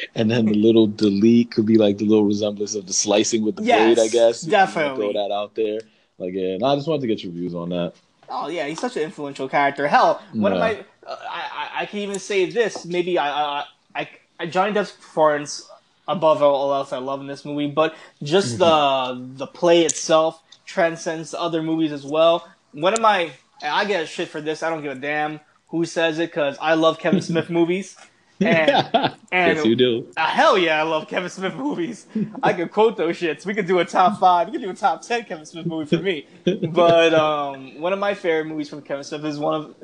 and 0.16 0.32
then 0.32 0.48
the 0.48 0.56
little 0.56 0.88
delete 0.88 1.52
could 1.52 1.66
be 1.66 1.78
like 1.78 1.98
the 1.98 2.06
little 2.06 2.26
resemblance 2.26 2.76
of 2.76 2.88
the 2.88 2.94
slicing 2.94 3.44
with 3.44 3.56
the 3.56 3.62
Yes, 3.62 3.72
blade, 3.76 4.00
I 4.00 4.08
guess. 4.08 4.48
If 4.48 4.66
you 4.66 4.74
wanna 4.74 4.90
definitely. 4.92 4.96
throw 4.96 5.14
that 5.14 5.32
out 5.34 5.56
there. 5.56 5.84
Like, 6.18 6.34
yeah, 6.34 6.58
no, 6.58 6.68
I 6.68 6.76
just 6.76 6.88
wanted 6.88 7.02
to 7.02 7.08
get 7.08 7.24
your 7.24 7.32
views 7.34 7.54
on 7.56 7.70
that. 7.70 7.94
Oh 8.28 8.48
yeah, 8.48 8.66
he's 8.68 8.80
such 8.80 8.98
an 8.98 9.04
influential 9.04 9.48
character. 9.48 9.88
Hell, 9.88 10.22
one 10.38 10.52
of 10.52 10.58
my, 10.58 10.84
uh, 11.06 11.16
I, 11.30 11.70
I 11.78 11.82
I 11.82 11.86
can 11.86 12.00
even 12.00 12.20
say 12.20 12.50
this. 12.50 12.86
Maybe 12.86 13.18
I, 13.20 13.30
I, 13.30 13.66
I, 13.96 14.10
I 14.40 14.46
Johnny 14.48 14.74
Depp's 14.74 14.92
performance 14.92 15.70
above 16.08 16.42
all 16.42 16.74
else 16.74 16.92
I 16.92 16.98
love 16.98 17.22
in 17.22 17.28
this 17.28 17.46
movie, 17.46 17.68
but 17.68 17.96
just 18.24 18.58
Mm-hmm. 18.58 18.58
the 18.58 19.16
the 19.38 19.48
play 19.48 19.86
itself 19.86 20.42
transcends 20.66 21.34
other 21.34 21.62
movies 21.64 21.92
as 21.92 22.06
well. 22.06 22.48
One 22.72 22.94
of 22.94 23.00
my, 23.02 23.32
I 23.64 23.86
get 23.86 24.08
shit 24.08 24.28
for 24.30 24.42
this. 24.42 24.64
I 24.64 24.70
don't 24.70 24.82
give 24.82 24.92
a 24.92 25.00
damn 25.00 25.40
who 25.70 25.86
says 25.86 26.20
it 26.20 26.30
because 26.32 26.58
I 26.62 26.74
love 26.74 27.00
Kevin 27.00 27.22
Smith 27.30 27.50
movies. 27.50 27.96
And, 28.42 28.70
and 29.32 29.58
yes, 29.58 29.66
you 29.66 29.76
do. 29.78 30.12
uh, 30.18 30.26
hell 30.28 30.58
yeah, 30.58 30.80
I 30.80 30.84
love 30.84 31.08
Kevin 31.08 31.30
Smith 31.30 31.56
movies. 31.56 32.06
I 32.44 32.52
could 32.52 32.70
quote 32.70 32.98
those 32.98 33.18
shits. 33.18 33.46
We 33.46 33.54
could 33.54 33.66
do 33.66 33.80
a 33.80 33.86
top 33.86 34.20
five. 34.20 34.48
We 34.48 34.52
could 34.54 34.62
do 34.62 34.70
a 34.70 34.74
top 34.74 35.04
ten 35.04 35.24
Kevin 35.24 35.46
Smith 35.46 35.66
movie 35.66 35.86
for 35.96 36.04
me. 36.04 36.28
But 36.44 37.14
um, 37.14 37.80
one 37.80 37.94
of 37.94 38.00
my 38.00 38.14
favorite 38.14 38.46
movies 38.46 38.68
from 38.68 38.82
Kevin 38.82 39.06
Smith 39.06 39.24
is 39.24 39.40
one 39.40 39.54
of 39.62 39.76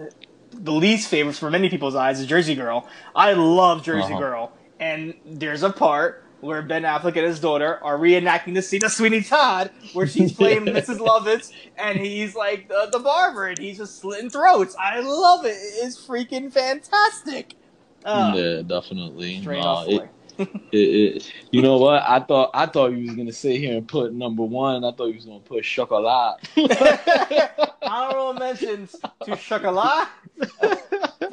the 0.52 0.74
least 0.74 1.08
favorites 1.10 1.40
for 1.40 1.50
many 1.50 1.70
people's 1.70 1.96
eyes 1.96 2.20
is 2.20 2.26
Jersey 2.28 2.56
Girl. 2.56 2.86
I 3.16 3.32
love 3.34 3.84
Jersey 3.84 4.12
Uh-huh. 4.12 4.20
Girl, 4.20 4.52
and 4.82 5.14
there's 5.26 5.64
a 5.64 5.70
part 5.72 6.21
where 6.42 6.62
Ben 6.62 6.84
Affleck 6.84 7.16
and 7.16 7.26
his 7.26 7.40
daughter 7.40 7.80
are 7.84 7.98
reenacting 7.98 8.54
the 8.54 8.62
scene 8.62 8.84
of 8.84 8.92
Sweeney 8.92 9.22
Todd, 9.22 9.72
where 9.94 10.08
she's 10.08 10.32
playing 10.38 10.66
Mrs. 10.66 10.98
Lovitz, 10.98 11.52
and 11.78 11.98
he's 12.00 12.36
like 12.36 12.68
the, 12.68 12.90
the 12.92 13.00
barber, 13.00 13.48
and 13.48 13.58
he's 13.58 13.78
just 13.78 14.00
slitting 14.00 14.30
throats. 14.30 14.76
I 14.80 15.00
love 15.00 15.46
it. 15.46 15.56
It's 15.58 16.06
freaking 16.06 16.52
fantastic. 16.52 17.56
Uh, 18.04 18.34
yeah, 18.36 18.62
definitely. 18.64 19.46
off 19.60 19.88
it- 19.88 20.10
it- 20.40 20.78
it- 20.78 21.34
you 21.52 21.62
know 21.62 21.78
what? 21.78 22.02
I 22.08 22.20
thought 22.20 22.50
I 22.54 22.66
thought 22.66 22.94
you 22.94 23.06
was 23.06 23.16
gonna 23.16 23.32
sit 23.34 23.58
here 23.58 23.78
and 23.78 23.88
put 23.88 24.12
number 24.14 24.42
one. 24.44 24.84
I 24.84 24.92
thought 24.92 25.08
you 25.08 25.16
was 25.16 25.26
gonna 25.26 25.40
put 25.40 25.64
chocolat. 25.64 26.38
Honorable 27.84 28.34
mentions 28.34 28.96
to 29.26 29.36
Chocolat. 29.36 30.08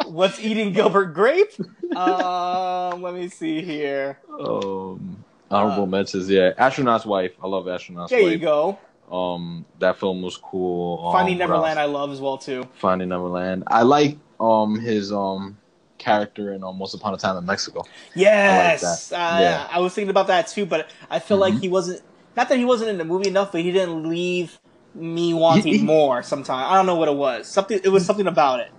What's 0.07 0.39
eating 0.41 0.73
Gilbert 0.73 1.07
Grape? 1.15 1.51
Um, 1.97 3.03
let 3.03 3.15
me 3.15 3.29
see 3.29 3.63
here. 3.63 4.19
um, 4.39 5.25
honorable 5.51 5.87
mentions. 5.87 6.29
Yeah, 6.29 6.53
astronaut's 6.59 7.07
wife. 7.07 7.33
I 7.43 7.47
love 7.47 7.69
astronaut's 7.69 8.11
There 8.11 8.21
wife. 8.21 8.27
There 8.29 8.33
you 8.33 8.39
go. 8.39 8.79
Um, 9.11 9.65
that 9.79 9.99
film 9.99 10.21
was 10.21 10.37
cool. 10.37 11.07
Um, 11.07 11.13
Finding 11.13 11.39
what 11.39 11.47
Neverland, 11.49 11.79
I 11.79 11.87
love 11.87 12.11
as 12.13 12.21
well 12.21 12.37
too. 12.37 12.69
Finding 12.75 13.09
Neverland. 13.09 13.65
I 13.67 13.83
like 13.83 14.19
um 14.39 14.79
his 14.79 15.11
um 15.13 15.57
character 15.97 16.53
in 16.53 16.63
um, 16.63 16.79
Once 16.79 16.93
Upon 16.95 17.15
a 17.15 17.17
Time 17.17 17.37
in 17.39 17.47
Mexico. 17.47 17.85
Yes, 18.15 19.09
that. 19.09 19.17
uh, 19.17 19.41
Yeah. 19.41 19.69
I 19.71 19.81
was 19.81 19.95
thinking 19.95 20.11
about 20.11 20.27
that 20.27 20.49
too, 20.49 20.67
but 20.67 20.91
I 21.11 21.19
feel 21.19 21.39
like 21.39 21.55
he 21.59 21.69
wasn't. 21.69 22.03
Not 22.37 22.51
that 22.51 22.59
he 22.59 22.65
wasn't 22.67 22.91
in 22.91 22.99
the 22.99 23.05
movie 23.05 23.29
enough, 23.29 23.51
but 23.53 23.63
he 23.63 23.73
didn't 23.73 24.09
leave 24.09 24.59
me 24.95 25.33
wanting 25.33 25.65
He- 25.73 25.79
he- 25.79 25.85
more. 25.85 26.23
Sometimes 26.23 26.71
I 26.71 26.77
don't 26.77 26.85
know 26.87 26.97
what 26.97 27.09
it 27.09 27.17
was. 27.17 27.49
Something. 27.49 27.81
It 27.83 27.89
was 27.89 28.05
something 28.05 28.27
about 28.27 28.61
it. 28.61 28.71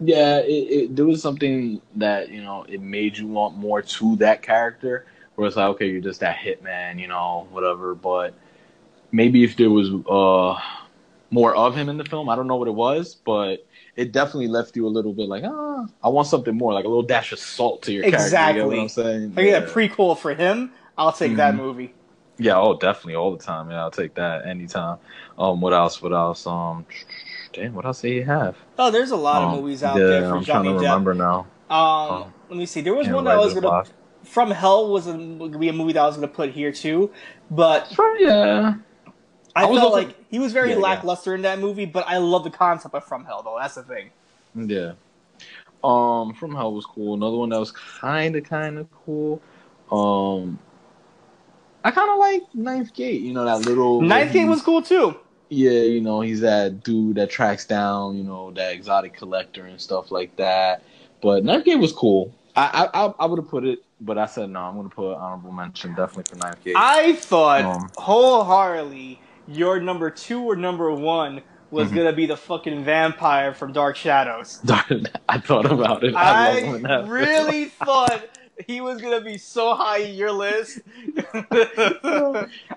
Yeah, 0.00 0.38
it, 0.38 0.48
it 0.50 0.96
there 0.96 1.04
was 1.04 1.20
something 1.20 1.80
that 1.96 2.30
you 2.30 2.42
know 2.42 2.64
it 2.64 2.80
made 2.80 3.18
you 3.18 3.26
want 3.26 3.56
more 3.56 3.82
to 3.82 4.16
that 4.16 4.42
character. 4.42 5.06
Where 5.34 5.46
it's 5.46 5.56
like, 5.56 5.68
okay, 5.70 5.88
you're 5.90 6.00
just 6.00 6.20
that 6.20 6.36
hitman, 6.36 6.98
you 6.98 7.06
know, 7.08 7.46
whatever. 7.50 7.94
But 7.94 8.34
maybe 9.12 9.44
if 9.44 9.56
there 9.56 9.70
was 9.70 9.90
uh 10.08 10.60
more 11.30 11.54
of 11.54 11.76
him 11.76 11.88
in 11.88 11.96
the 11.98 12.04
film, 12.04 12.28
I 12.28 12.36
don't 12.36 12.48
know 12.48 12.56
what 12.56 12.68
it 12.68 12.74
was, 12.74 13.14
but 13.14 13.66
it 13.96 14.12
definitely 14.12 14.48
left 14.48 14.76
you 14.76 14.86
a 14.86 14.88
little 14.90 15.12
bit 15.12 15.28
like, 15.28 15.44
ah, 15.46 15.86
I 16.02 16.08
want 16.08 16.28
something 16.28 16.56
more, 16.56 16.72
like 16.74 16.84
a 16.84 16.88
little 16.88 17.02
dash 17.02 17.32
of 17.32 17.38
salt 17.38 17.82
to 17.82 17.92
your 17.92 18.04
character. 18.04 18.46
You 18.48 18.54
get 18.54 18.66
what 18.66 18.78
Exactly. 18.78 18.80
I'm 18.80 18.88
saying? 18.88 19.34
I 19.36 19.42
get 19.44 19.62
a 19.64 19.66
prequel 19.66 20.18
for 20.18 20.34
him, 20.34 20.72
I'll 20.98 21.12
take 21.12 21.36
that 21.36 21.54
Mhm. 21.54 21.58
movie. 21.58 21.94
Yeah, 22.38 22.58
oh, 22.58 22.76
definitely 22.78 23.16
all 23.16 23.32
the 23.36 23.42
time. 23.42 23.70
Yeah, 23.70 23.82
I'll 23.82 23.90
take 23.90 24.14
that 24.14 24.46
anytime. 24.46 24.98
Um, 25.38 25.60
what 25.60 25.74
else? 25.74 26.00
What 26.02 26.12
else? 26.12 26.46
Um, 26.46 26.86
damn, 27.52 27.74
what 27.74 27.84
else 27.84 28.00
do 28.02 28.08
you 28.08 28.24
have? 28.24 28.56
Oh, 28.78 28.90
there's 28.90 29.10
a 29.10 29.16
lot 29.16 29.42
Um, 29.42 29.54
of 29.54 29.60
movies 29.62 29.82
out 29.82 29.96
yeah, 29.98 30.06
there 30.06 30.28
for 30.28 30.36
I'm 30.36 30.44
Johnny 30.44 30.68
trying 30.68 30.78
to 30.78 30.84
Depp. 30.84 30.90
remember 31.04 31.14
now. 31.14 31.46
Um, 31.74 32.32
let 32.48 32.58
me 32.58 32.66
see. 32.66 32.80
There 32.80 32.94
was 32.94 33.08
one 33.08 33.24
that 33.24 33.34
I 33.34 33.38
was 33.38 33.54
gonna. 33.54 33.68
off. 33.68 33.92
From 34.24 34.50
Hell 34.50 34.90
was 34.90 35.06
a, 35.06 35.12
gonna 35.12 35.58
be 35.58 35.68
a 35.68 35.72
movie 35.72 35.92
that 35.94 36.02
I 36.02 36.06
was 36.06 36.16
gonna 36.16 36.28
put 36.28 36.50
here 36.50 36.70
too, 36.72 37.10
but 37.50 37.90
Yeah, 38.18 38.74
I, 39.56 39.62
I 39.64 39.66
felt 39.66 39.78
also- 39.78 39.90
like 39.96 40.14
he 40.30 40.38
was 40.38 40.52
very 40.52 40.70
Yeah, 40.70 40.76
yeah. 40.76 40.82
lackluster 40.82 41.34
in 41.34 41.42
that 41.42 41.58
movie. 41.58 41.86
But 41.86 42.04
I 42.06 42.18
love 42.18 42.44
the 42.44 42.50
concept 42.50 42.94
of 42.94 43.04
From 43.04 43.24
Hell, 43.24 43.42
though. 43.42 43.56
That's 43.58 43.74
the 43.76 43.82
thing. 43.82 44.10
Yeah. 44.54 44.92
Um, 45.82 46.34
From 46.34 46.54
Hell 46.54 46.74
was 46.74 46.84
cool. 46.84 47.14
Another 47.14 47.36
one 47.38 47.48
that 47.48 47.58
was 47.58 47.72
kind 47.72 48.36
of 48.36 48.44
kind 48.44 48.78
of 48.78 48.86
cool. 49.06 49.40
Um, 49.90 50.58
I 51.82 51.90
kind 51.90 52.10
of 52.10 52.18
like 52.18 52.42
Ninth 52.54 52.92
Gate. 52.92 53.22
You 53.22 53.32
know 53.32 53.44
that 53.46 53.60
little 53.66 54.02
Ninth 54.02 54.32
Gate 54.34 54.46
was 54.46 54.60
cool 54.60 54.82
too. 54.82 55.16
Yeah, 55.50 55.82
you 55.82 56.00
know 56.00 56.20
he's 56.20 56.40
that 56.40 56.84
dude 56.84 57.16
that 57.16 57.28
tracks 57.28 57.66
down 57.66 58.16
you 58.16 58.22
know 58.22 58.52
that 58.52 58.72
exotic 58.72 59.14
collector 59.14 59.66
and 59.66 59.80
stuff 59.80 60.10
like 60.12 60.34
that. 60.36 60.82
But 61.20 61.44
Ninth 61.44 61.64
Gate 61.64 61.76
was 61.76 61.92
cool. 61.92 62.32
I 62.56 62.88
I 62.94 63.12
I, 63.18 63.26
would 63.26 63.38
have 63.38 63.48
put 63.48 63.64
it, 63.64 63.80
but 64.00 64.16
I 64.16 64.26
said 64.26 64.48
no. 64.50 64.60
I'm 64.60 64.76
gonna 64.76 64.88
put 64.88 65.14
honorable 65.14 65.52
mention 65.52 65.94
definitely 65.94 66.30
for 66.30 66.44
Ninth 66.44 66.62
Gate. 66.64 66.76
I 66.78 67.14
thought 67.14 67.64
Um, 67.64 67.90
wholeheartedly 67.98 69.20
your 69.48 69.80
number 69.80 70.10
two 70.10 70.42
or 70.42 70.54
number 70.56 70.92
one 70.92 71.42
was 71.70 71.90
Mhm. 71.90 71.96
gonna 71.96 72.12
be 72.12 72.26
the 72.26 72.36
fucking 72.36 72.84
vampire 72.84 73.52
from 73.52 73.72
Dark 73.72 73.96
Shadows. 73.96 74.60
I 75.28 75.38
thought 75.38 75.66
about 75.70 76.04
it. 76.04 76.14
I, 76.14 76.54
love 76.54 76.62
him 76.62 76.74
in 76.84 76.86
I 76.90 77.06
really 77.08 77.64
thought 77.84 78.24
he 78.66 78.80
was 78.80 79.00
gonna 79.00 79.20
be 79.20 79.38
so 79.38 79.74
high 79.74 79.98
in 79.98 80.14
your 80.14 80.32
list. 80.32 80.80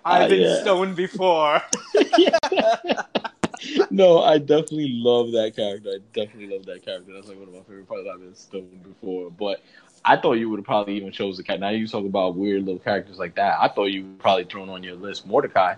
I've 0.06 0.30
been 0.30 0.42
yeah. 0.42 0.62
stoned 0.62 0.96
before. 0.96 1.62
no, 3.90 4.22
I 4.22 4.38
definitely 4.38 4.90
love 4.94 5.32
that 5.32 5.56
character. 5.56 5.90
I 5.90 6.00
definitely 6.14 6.56
love 6.56 6.66
that 6.66 6.84
character. 6.86 7.14
That's 7.14 7.28
like 7.28 7.38
one 7.38 7.48
of 7.48 7.54
my 7.54 7.62
favorite 7.62 7.88
parts 7.88 8.08
I've 8.12 8.20
been 8.20 8.36
stoned 8.36 8.84
before. 8.84 9.32
But 9.32 9.64
I 10.06 10.18
thought 10.18 10.34
you 10.34 10.50
would 10.50 10.60
have 10.60 10.66
probably 10.66 10.96
even 10.96 11.12
chose 11.12 11.38
the 11.38 11.44
cat. 11.44 11.60
Now 11.60 11.70
you 11.70 11.88
talk 11.88 12.06
about 12.06 12.36
weird 12.36 12.66
little 12.66 12.80
characters 12.80 13.18
like 13.18 13.36
that. 13.36 13.58
I 13.60 13.68
thought 13.70 13.86
you 13.86 14.04
would 14.04 14.20
probably 14.20 14.46
thrown 14.46 14.70
on 14.70 14.84
your 14.84 14.96
list 14.96 15.28
Mortdecai. 15.28 15.78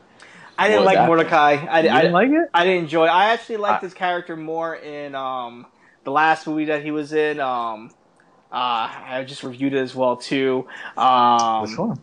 I 0.58 0.68
didn't 0.70 0.86
like 0.86 0.96
that- 0.96 1.10
Mortdecai. 1.10 1.68
I, 1.68 1.82
didn't 1.82 2.14
like 2.14 2.30
it? 2.30 2.50
I 2.54 2.64
didn't 2.64 2.84
enjoy. 2.84 3.06
It. 3.06 3.10
I 3.10 3.34
actually 3.34 3.58
liked 3.58 3.84
I- 3.84 3.88
his 3.88 3.94
character 3.94 4.36
more 4.36 4.76
in 4.76 5.16
um 5.16 5.68
the 6.06 6.12
last 6.12 6.48
movie 6.48 6.66
that 6.66 6.84
he 6.84 6.92
was 6.92 7.14
in. 7.14 7.40
Um, 7.40 7.92
uh, 8.52 8.88
I 8.92 9.24
just 9.28 9.44
reviewed 9.44 9.74
it 9.74 9.80
as 9.80 9.96
well 9.96 10.18
too. 10.18 10.68
Um, 10.98 11.64
Which 11.64 11.78
one? 11.78 12.02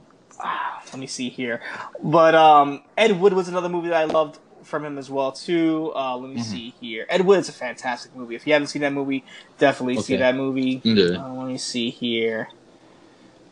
let 0.93 0.99
me 0.99 1.07
see 1.07 1.29
here. 1.31 1.63
But 2.03 2.35
um, 2.35 2.83
Ed 2.97 3.19
Wood 3.21 3.33
was 3.33 3.49
another 3.49 3.69
movie 3.69 3.89
that 3.89 4.01
I 4.01 4.05
loved 4.05 4.39
from 4.65 4.85
him 4.85 4.99
as 4.99 5.11
well 5.11 5.33
too. 5.33 5.93
Uh, 5.95 6.17
let 6.17 6.29
me 6.31 6.37
Mm-hmm. 6.37 6.43
see 6.43 6.71
here. 6.81 7.07
Ed 7.09 7.25
Wood 7.27 7.41
is 7.41 7.49
a 7.49 7.53
fantastic 7.53 8.15
movie. 8.15 8.35
If 8.35 8.47
you 8.47 8.53
haven't 8.53 8.69
seen 8.69 8.83
that 8.83 8.93
movie, 8.93 9.25
definitely 9.59 9.99
see 9.99 10.17
that 10.17 10.35
movie. 10.37 10.81
Yeah. 10.85 11.19
Uh, 11.19 11.33
let 11.35 11.47
me 11.49 11.59
see 11.59 11.91
here. 11.91 12.49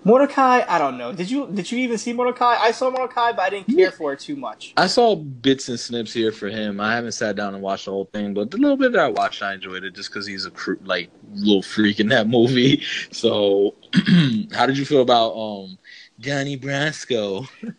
Mortdecai, 0.05 0.65
I 0.67 0.79
don't 0.79 0.97
know. 0.97 1.13
Did 1.13 1.31
you 1.31 1.47
did 1.53 1.71
you 1.71 1.79
even 1.79 1.99
see 1.99 2.15
Mortdecai? 2.15 2.57
I 2.59 2.71
saw 2.73 2.91
Mortdecai, 2.91 3.37
but 3.37 3.41
I 3.41 3.51
didn't 3.51 3.77
care 3.77 3.91
for 3.91 4.15
it 4.15 4.21
too 4.21 4.35
much. 4.35 4.73
I 4.77 4.87
saw 4.87 5.15
bits 5.15 5.69
and 5.69 5.79
snips 5.79 6.13
here 6.13 6.33
for 6.33 6.49
him. 6.49 6.81
I 6.81 6.95
haven't 6.95 7.13
sat 7.13 7.37
down 7.37 7.55
and 7.55 7.63
watched 7.63 7.85
the 7.85 7.91
whole 7.91 8.07
thing, 8.07 8.33
but 8.33 8.51
the 8.51 8.57
little 8.57 8.79
bit 8.79 8.93
that 8.93 9.01
I 9.01 9.09
watched, 9.09 9.43
I 9.43 9.55
enjoyed 9.55 9.85
it 9.85 9.95
just 9.95 10.11
because 10.11 10.27
he's 10.27 10.47
a 10.47 10.51
cr- 10.51 10.75
like 10.85 11.11
little 11.35 11.63
freak 11.63 12.01
in 12.01 12.09
that 12.09 12.29
movie. 12.29 12.83
So, 13.13 13.75
how 14.53 14.67
did 14.67 14.79
you 14.79 14.85
feel 14.85 15.03
about 15.03 15.33
um 15.33 15.79
Johnny 16.19 16.59
Brasco? 16.59 17.49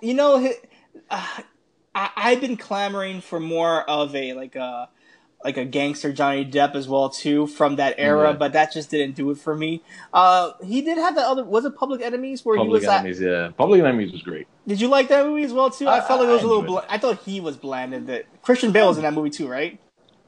You 0.00 0.14
know, 0.14 0.50
uh, 1.10 1.26
I, 1.94 2.10
I've 2.16 2.40
been 2.40 2.56
clamoring 2.56 3.20
for 3.20 3.38
more 3.40 3.82
of 3.82 4.14
a 4.14 4.32
like 4.32 4.56
a 4.56 4.88
like 5.44 5.56
a 5.56 5.64
gangster 5.64 6.12
Johnny 6.12 6.44
Depp 6.44 6.74
as 6.74 6.86
well 6.86 7.08
too 7.08 7.46
from 7.46 7.76
that 7.76 7.94
era, 7.96 8.30
Yeah. 8.30 8.36
but 8.36 8.52
that 8.52 8.72
just 8.72 8.90
didn't 8.90 9.14
do 9.16 9.30
it 9.30 9.38
for 9.38 9.54
me. 9.56 9.82
Uh, 10.12 10.52
he 10.62 10.82
did 10.82 10.98
have 10.98 11.14
that 11.14 11.24
other 11.26 11.44
was 11.44 11.64
it 11.64 11.74
Public 11.76 12.02
Enemies 12.02 12.44
where 12.44 12.56
Public 12.58 12.82
he 12.82 12.86
was. 12.86 12.92
At, 12.94 13.00
Enemies, 13.00 13.20
yeah. 13.20 13.50
Public 13.56 13.80
Enemies 13.80 14.12
was 14.12 14.22
great. 14.22 14.46
did 14.66 14.80
you 14.80 14.88
like 14.88 15.08
that 15.08 15.24
movie 15.26 15.42
as 15.44 15.52
well 15.52 15.70
too? 15.70 15.86
I, 15.88 15.98
I- 15.98 16.00
felt 16.02 16.20
like 16.20 16.28
it 16.28 16.32
was 16.32 16.42
I 16.42 16.44
a 16.44 16.46
little. 16.48 16.62
Bl- 16.62 16.78
I 16.88 16.98
thought 16.98 17.20
he 17.22 17.40
was 17.40 17.56
blanded. 17.56 18.06
That 18.08 18.26
Christian 18.42 18.70
Bale 18.72 18.88
was 18.88 18.98
in 18.98 19.02
that 19.04 19.14
movie 19.14 19.30
too, 19.30 19.48
right? 19.48 19.78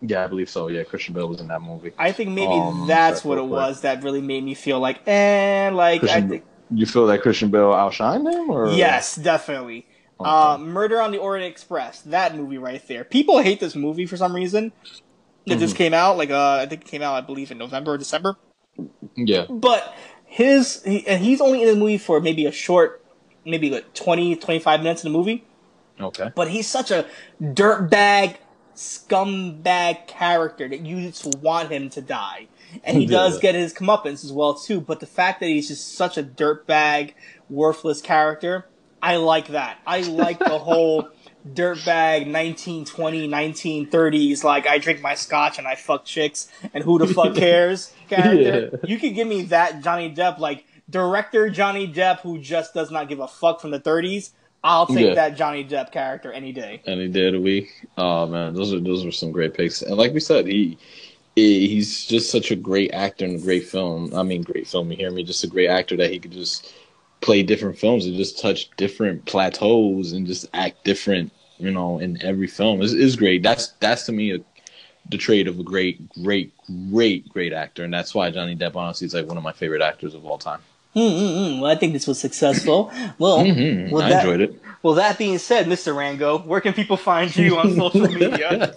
Yeah, 0.01 0.25
I 0.25 0.27
believe 0.27 0.49
so. 0.51 0.67
Yeah, 0.69 0.83
Christian 0.83 1.15
Bale 1.15 1.29
was 1.29 1.41
in 1.41 1.49
that 1.49 1.63
movie. 1.63 1.93
I 1.99 2.11
think 2.13 2.31
maybe 2.31 2.53
Um, 2.53 2.87
that's 2.89 3.25
what 3.25 3.39
it 3.39 3.45
was 3.45 3.83
that 3.83 4.03
really 4.03 4.21
made 4.21 4.43
me 4.43 4.55
feel 4.55 4.81
like, 4.81 5.07
eh, 5.07 5.71
like 5.73 6.03
I 6.05 6.23
think. 6.23 6.43
you 6.73 6.87
feel 6.87 7.07
that 7.07 7.21
Christian 7.23 7.51
Bale 7.51 7.71
outshined 7.71 8.29
him, 8.33 8.51
or 8.51 8.71
Yes, 8.71 9.15
definitely. 9.15 9.87
Uh, 10.25 10.59
Murder 10.61 11.01
on 11.01 11.13
the 11.13 11.19
Orient 11.19 11.51
Express, 11.51 12.03
that 12.03 12.37
movie 12.37 12.59
right 12.59 12.87
there. 12.89 13.05
People 13.05 13.41
hate 13.41 13.61
this 13.61 13.77
movie 13.77 14.07
for 14.07 14.17
some 14.17 14.35
reason. 14.35 14.73
That 15.49 15.59
just 15.59 15.77
came 15.77 15.95
out, 15.95 16.19
like 16.19 16.31
uh, 16.31 16.59
I 16.63 16.67
think 16.67 16.83
it 16.83 16.89
came 16.89 17.03
out, 17.03 17.15
I 17.15 17.21
believe, 17.23 17.51
in 17.51 17.59
November 17.59 17.93
or 17.95 17.99
December. 17.99 18.37
yeah, 19.17 19.47
But 19.49 19.95
his, 20.25 20.83
he, 20.85 21.07
and 21.07 21.23
he's 21.25 21.41
only 21.41 21.63
in 21.63 21.69
the 21.69 21.77
movie 21.77 21.99
for 21.99 22.21
maybe 22.21 22.47
a 22.47 22.53
short, 22.53 23.05
maybe 23.47 23.71
like 23.71 23.95
20, 23.95 24.37
25 24.37 24.81
minutes 24.83 25.05
in 25.05 25.13
the 25.13 25.19
movie. 25.19 25.49
okay, 26.01 26.31
But 26.35 26.51
he's 26.51 26.69
such 26.69 26.91
a 26.91 27.07
dirtbag, 27.43 28.39
scumbag 28.77 30.09
character 30.09 30.69
that 30.69 30.81
you 30.87 31.03
just 31.09 31.27
want 31.27 31.71
him 31.73 31.91
to 31.91 32.03
die. 32.03 32.49
And 32.85 32.97
he 32.97 33.07
Yeah. 33.07 33.09
does 33.09 33.39
get 33.39 33.55
his 33.55 33.75
comeuppance 33.75 34.25
as 34.25 34.33
well 34.33 34.55
too. 34.55 34.81
But 34.81 35.01
the 35.01 35.07
fact 35.07 35.41
that 35.41 35.49
he's 35.49 35.69
just 35.69 35.97
such 35.97 36.19
a 36.19 36.25
dirtbag, 36.25 37.15
worthless 37.49 38.01
character, 38.03 38.72
I 39.03 39.17
like 39.17 39.49
that. 39.49 39.79
I 39.87 40.03
like 40.03 40.39
the 40.39 40.59
whole 40.59 41.09
dirtbag 41.49 42.31
1920, 42.33 43.29
1930s, 43.29 44.45
like 44.45 44.67
I 44.67 44.79
drink 44.79 45.01
my 45.01 45.15
scotch 45.15 45.59
and 45.59 45.67
I 45.67 45.75
fuck 45.75 46.05
chicks 46.05 46.49
and 46.73 46.85
who 46.85 46.99
the 46.99 47.07
fuck 47.09 47.35
cares 47.35 47.93
character. 48.09 48.71
Yeah. 48.73 48.79
You 48.89 48.99
could 48.99 49.15
give 49.15 49.27
me 49.27 49.43
that 49.47 49.83
Johnny 49.83 50.15
Depp, 50.15 50.39
like 50.39 50.65
director 50.89 51.51
Johnny 51.51 51.93
Depp 51.93 52.21
who 52.21 52.39
just 52.39 52.75
does 52.75 52.91
not 52.91 53.09
give 53.09 53.19
a 53.19 53.29
fuck 53.29 53.61
from 53.61 53.71
the 53.73 53.81
30s. 53.81 54.31
I'll 54.65 54.87
take 54.87 55.09
Yeah. 55.09 55.15
that 55.15 55.37
Johnny 55.37 55.65
Depp 55.65 55.91
character 55.91 56.31
any 56.33 56.53
day. 56.53 56.81
any 56.87 57.09
day 57.09 57.27
of 57.27 57.33
the 57.33 57.41
week. 57.41 57.69
Oh 57.99 58.29
man, 58.29 58.55
those 58.55 58.73
are 58.73 58.79
those 58.79 59.05
were 59.05 59.11
some 59.11 59.33
great 59.33 59.55
picks. 59.55 59.83
And 59.83 59.97
like 59.97 60.13
we 60.15 60.21
said, 60.21 60.47
he 60.47 60.79
he's 61.35 62.05
just 62.07 62.31
such 62.31 62.51
a 62.53 62.57
great 62.57 62.93
actor 62.93 63.25
in 63.25 63.35
a 63.35 63.39
great 63.39 63.67
film. 63.67 64.15
I 64.15 64.23
mean, 64.23 64.43
great 64.43 64.69
film. 64.69 64.91
You 64.93 64.97
hear 64.97 65.11
me? 65.11 65.25
Just 65.25 65.43
a 65.43 65.49
great 65.49 65.69
actor 65.69 65.97
that 65.97 66.11
he 66.13 66.21
could 66.21 66.31
just 66.31 66.73
play 67.23 67.43
different 67.43 67.79
films 67.79 68.07
and 68.07 68.17
just 68.17 68.39
touch 68.41 68.69
different 68.77 69.25
plateaus 69.25 70.13
and 70.13 70.27
just 70.27 70.47
act 70.53 70.85
different. 70.85 71.33
You 71.59 71.71
know, 71.71 71.99
in 72.01 72.21
every 72.23 72.49
film 72.49 72.83
is 72.83 72.93
is 72.93 73.17
great. 73.17 73.43
That's 73.43 73.69
that's 73.81 74.05
to 74.07 74.13
me 74.13 74.35
a, 74.35 74.39
the 75.09 75.17
trait 75.17 75.47
of 75.49 75.59
a 75.61 75.63
great, 75.63 76.09
great, 76.23 76.53
great, 76.91 77.29
great 77.29 77.53
actor, 77.53 77.85
and 77.85 77.95
that's 77.95 78.15
why 78.15 78.31
Johnny 78.31 78.57
Depp 78.57 78.77
honestly 78.77 79.07
is 79.07 79.15
like 79.15 79.27
one 79.27 79.37
of 79.37 79.43
my 79.45 79.53
favorite 79.53 79.83
actors 79.83 80.15
of 80.15 80.25
all 80.27 80.39
time. 80.39 80.61
Mm-mm-mm. 80.95 81.61
Well, 81.61 81.71
I 81.71 81.75
think 81.75 81.93
this 81.95 82.07
was 82.07 82.21
successful. 82.21 82.93
Well, 83.19 83.39
Mhm. 83.39 83.91
well 83.91 84.03
I 84.03 84.11
that, 84.11 84.25
enjoyed 84.27 84.41
it. 84.43 84.63
Well, 84.83 84.95
that 84.95 85.17
being 85.17 85.39
said, 85.39 85.67
Mr. 85.67 85.97
Rango, 85.97 86.39
where 86.39 86.61
can 86.61 86.75
people 86.75 86.97
find 86.97 87.35
you 87.35 87.57
on 87.57 87.75
social 87.77 88.01
media? 88.09 88.75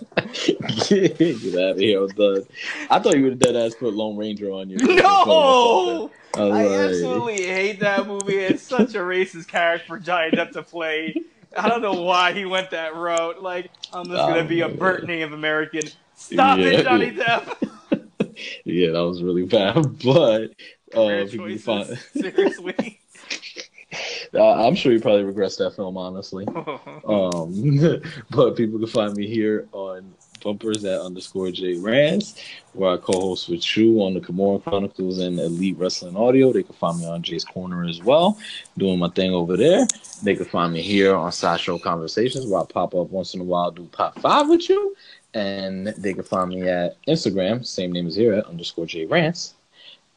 Get 0.87 1.55
out 1.55 1.71
of 1.71 1.77
here, 1.79 2.07
I'm. 2.15 2.47
I 2.89 2.99
thought 2.99 3.15
you 3.17 3.23
would 3.23 3.33
have 3.33 3.39
dead 3.39 3.55
ass 3.55 3.75
put 3.75 3.93
Lone 3.93 4.15
Ranger 4.17 4.51
on 4.51 4.69
you. 4.69 4.77
no! 4.81 6.11
I 6.35 6.39
I 6.39 6.43
like- 6.43 6.71
absolutely 6.71 7.43
hate 7.43 7.79
that 7.81 8.07
movie. 8.07 8.35
It's 8.37 8.63
such 8.67 8.93
a 8.95 8.99
racist 8.99 9.47
character 9.47 9.87
for 9.87 9.99
Johnny 9.99 10.31
Depp 10.31 10.51
to 10.51 10.63
play. 10.63 11.15
I 11.57 11.69
don't 11.69 11.81
know 11.81 12.01
why 12.01 12.33
he 12.33 12.45
went 12.45 12.71
that 12.71 12.95
route. 12.95 13.41
Like, 13.41 13.71
I'm 13.93 14.05
just 14.05 14.17
gonna 14.17 14.39
oh, 14.39 14.47
be 14.47 14.61
a 14.61 14.69
burnt 14.69 15.05
Native 15.05 15.31
American. 15.33 15.83
Stop 16.15 16.59
Yeah. 16.59 16.65
it, 16.67 16.83
Johnny 16.83 17.11
Depp. 17.11 17.69
Yeah, 18.65 18.91
that 18.91 19.03
was 19.05 19.23
really 19.23 19.45
bad. 19.45 19.75
But 20.03 20.51
uh, 20.95 21.07
Bad 21.07 21.30
people 21.31 21.47
choices. 21.47 21.63
find, 21.63 21.88
Seriously. 22.13 22.99
uh, 24.34 24.67
I'm 24.67 24.76
sure 24.76 24.91
you 24.91 24.99
probably 24.99 25.23
regrets 25.23 25.55
that 25.57 25.76
film, 25.76 25.97
honestly. 25.97 26.45
Um, 27.07 28.01
but 28.31 28.55
people 28.55 28.80
can 28.80 28.88
find 28.88 29.15
me 29.15 29.27
here 29.27 29.67
on 29.73 30.11
bumpers 30.43 30.84
at 30.85 30.99
underscore 30.99 31.51
J 31.51 31.76
Rants, 31.77 32.41
where 32.73 32.93
I 32.93 32.97
co-host 32.97 33.47
with 33.47 33.61
Chu 33.61 34.01
on 34.01 34.15
the 34.15 34.19
Kimura 34.19 34.63
Chronicles 34.63 35.19
and 35.19 35.39
Elite 35.39 35.77
Wrestling 35.77 36.15
Audio. 36.17 36.51
They 36.51 36.63
can 36.63 36.73
find 36.73 36.97
me 36.99 37.05
on 37.05 37.22
Jay's 37.22 37.43
Corner 37.43 37.85
as 37.85 38.01
well, 38.01 38.39
doing 38.77 38.97
my 38.97 39.09
thing 39.09 39.31
over 39.34 39.55
there. 39.55 39.85
They 40.23 40.35
can 40.35 40.45
find 40.45 40.73
me 40.73 40.81
here 40.81 41.15
on 41.15 41.31
Sideshow 41.31 41.77
Conversations, 41.77 42.47
where 42.47 42.61
I 42.61 42.65
pop 42.65 42.95
up 42.95 43.09
once 43.11 43.35
in 43.35 43.41
a 43.41 43.43
while, 43.43 43.69
do 43.69 43.85
pop 43.91 44.17
five 44.19 44.49
with 44.49 44.67
you. 44.67 44.95
And 45.35 45.88
they 45.88 46.13
can 46.13 46.23
find 46.23 46.49
me 46.49 46.67
at 46.67 46.97
Instagram, 47.07 47.63
same 47.65 47.91
name 47.91 48.07
as 48.07 48.15
here 48.15 48.34
at 48.34 48.45
underscore 48.47 48.88
J 48.88 49.05
Rants, 49.05 49.53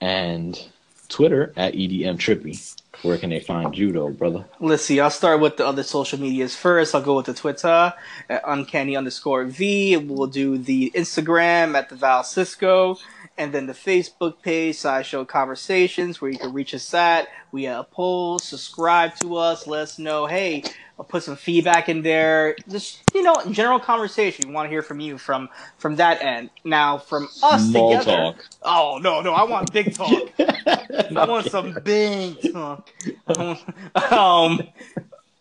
and 0.01 0.69
Twitter 1.09 1.53
at 1.57 1.75
EDM 1.75 2.17
Trippy. 2.19 2.75
Where 3.03 3.17
can 3.17 3.31
they 3.31 3.41
find 3.41 3.77
you 3.79 3.93
though, 3.93 4.11
brother? 4.11 4.45
Let's 4.61 4.85
see. 4.85 4.99
I'll 4.99 5.11
start 5.11 5.41
with 5.41 5.57
the 5.57 5.67
other 5.67 5.85
social 5.85 6.19
medias 6.19 6.57
first. 6.57 6.95
I'll 6.95 7.03
go 7.03 7.17
with 7.17 7.27
the 7.27 7.35
Twitter 7.35 7.95
at 8.29 8.43
uncanny 8.47 8.97
underscore 8.97 9.45
V. 9.45 9.97
We'll 9.97 10.27
do 10.27 10.59
the 10.59 10.91
Instagram 10.95 11.77
at 11.77 11.89
the 11.89 11.95
Val 11.95 12.25
Cisco, 12.25 12.99
and 13.39 13.55
then 13.55 13.67
the 13.67 13.73
Facebook 13.73 14.43
page, 14.43 14.77
Sideshow 14.77 15.25
Conversations, 15.25 16.21
where 16.21 16.31
you 16.31 16.39
can 16.39 16.53
reach 16.53 16.75
us 16.75 16.93
at. 16.93 17.29
We 17.53 17.65
have 17.65 17.81
a 17.81 17.85
poll. 17.85 18.39
Subscribe 18.39 19.15
to 19.17 19.37
us. 19.37 19.67
Let 19.67 19.83
us 19.83 19.99
know. 19.99 20.27
Hey, 20.27 20.65
I'll 20.99 21.05
put 21.05 21.23
some 21.23 21.37
feedback 21.37 21.89
in 21.89 22.03
there. 22.03 22.57
Just 22.69 23.01
you 23.15 23.23
know, 23.23 23.35
general 23.53 23.79
conversation. 23.79 24.49
We 24.49 24.55
want 24.55 24.67
to 24.67 24.71
hear 24.71 24.83
from 24.83 24.99
you 25.01 25.17
from 25.17 25.49
from 25.79 25.97
that 25.97 26.21
end. 26.23 26.51
Now, 26.65 26.99
from 26.99 27.29
us 27.43 27.69
Small 27.69 27.91
together. 27.93 28.17
talk. 28.17 28.45
Oh 28.63 28.99
no, 29.01 29.21
no, 29.21 29.33
I 29.33 29.45
want 29.45 29.73
big 29.73 29.95
talk. 29.95 30.31
I 30.39 31.25
want 31.27 31.47
some 31.47 31.79
big 31.85 32.53
talk. 32.53 32.91
Um, 34.11 34.63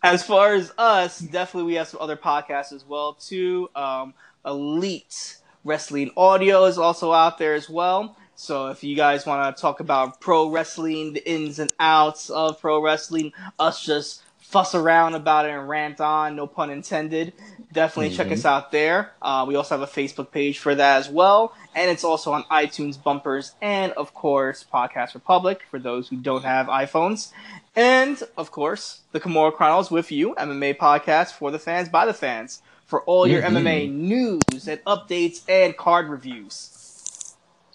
as 0.03 0.23
far 0.23 0.53
as 0.53 0.71
us, 0.77 1.19
definitely 1.19 1.71
we 1.71 1.75
have 1.75 1.87
some 1.87 2.01
other 2.01 2.15
podcasts 2.15 2.71
as 2.71 2.85
well 2.85 3.13
too. 3.13 3.69
Um, 3.75 4.13
Elite 4.45 5.37
Wrestling 5.67 6.11
Audio 6.15 6.63
is 6.63 6.77
also 6.77 7.11
out 7.11 7.37
there 7.37 7.53
as 7.53 7.69
well. 7.69 8.15
So 8.35 8.67
if 8.67 8.85
you 8.85 8.95
guys 8.95 9.25
want 9.25 9.53
to 9.55 9.61
talk 9.61 9.81
about 9.81 10.21
pro 10.21 10.49
wrestling, 10.49 11.11
the 11.11 11.29
ins 11.29 11.59
and 11.59 11.73
outs 11.77 12.29
of 12.29 12.61
pro 12.61 12.81
wrestling, 12.81 13.33
us 13.59 13.83
just 13.83 14.23
fuss 14.39 14.73
around 14.73 15.13
about 15.13 15.45
it 15.45 15.51
and 15.51 15.67
rant 15.67 15.99
on, 15.99 16.37
no 16.37 16.47
pun 16.47 16.69
intended, 16.69 17.33
definitely 17.73 18.15
check 18.15 18.31
us 18.31 18.45
out 18.45 18.71
there. 18.71 19.11
Uh, 19.21 19.43
we 19.45 19.55
also 19.55 19.77
have 19.77 19.87
a 19.87 19.91
Facebook 19.91 20.31
page 20.31 20.57
for 20.57 20.73
that 20.73 20.99
as 20.99 21.09
well. 21.09 21.53
And 21.75 21.91
it's 21.91 22.05
also 22.05 22.31
on 22.31 22.43
iTunes, 22.43 23.01
Bumpers, 23.01 23.55
and 23.61 23.91
of 23.93 24.13
course, 24.13 24.65
Podcast 24.73 25.15
Republic 25.15 25.63
for 25.69 25.79
those 25.79 26.07
who 26.07 26.15
don't 26.15 26.45
have 26.45 26.67
iPhones. 26.67 27.33
And 27.75 28.23
of 28.37 28.51
course, 28.51 29.01
the 29.11 29.19
Kimura 29.19 29.53
Chronicles 29.53 29.91
with 29.91 30.13
you, 30.13 30.33
MMA 30.35 30.77
podcast 30.77 31.33
for 31.33 31.51
the 31.51 31.59
fans, 31.59 31.89
by 31.89 32.05
the 32.05 32.13
fans, 32.13 32.61
for 32.87 33.03
all 33.03 33.27
your 33.27 33.41
mm-hmm. 33.41 33.57
MMA 33.57 33.91
news 33.91 34.67
and 34.67 34.83
updates 34.85 35.43
and 35.47 35.77
card 35.77 36.09
reviews. 36.09 36.73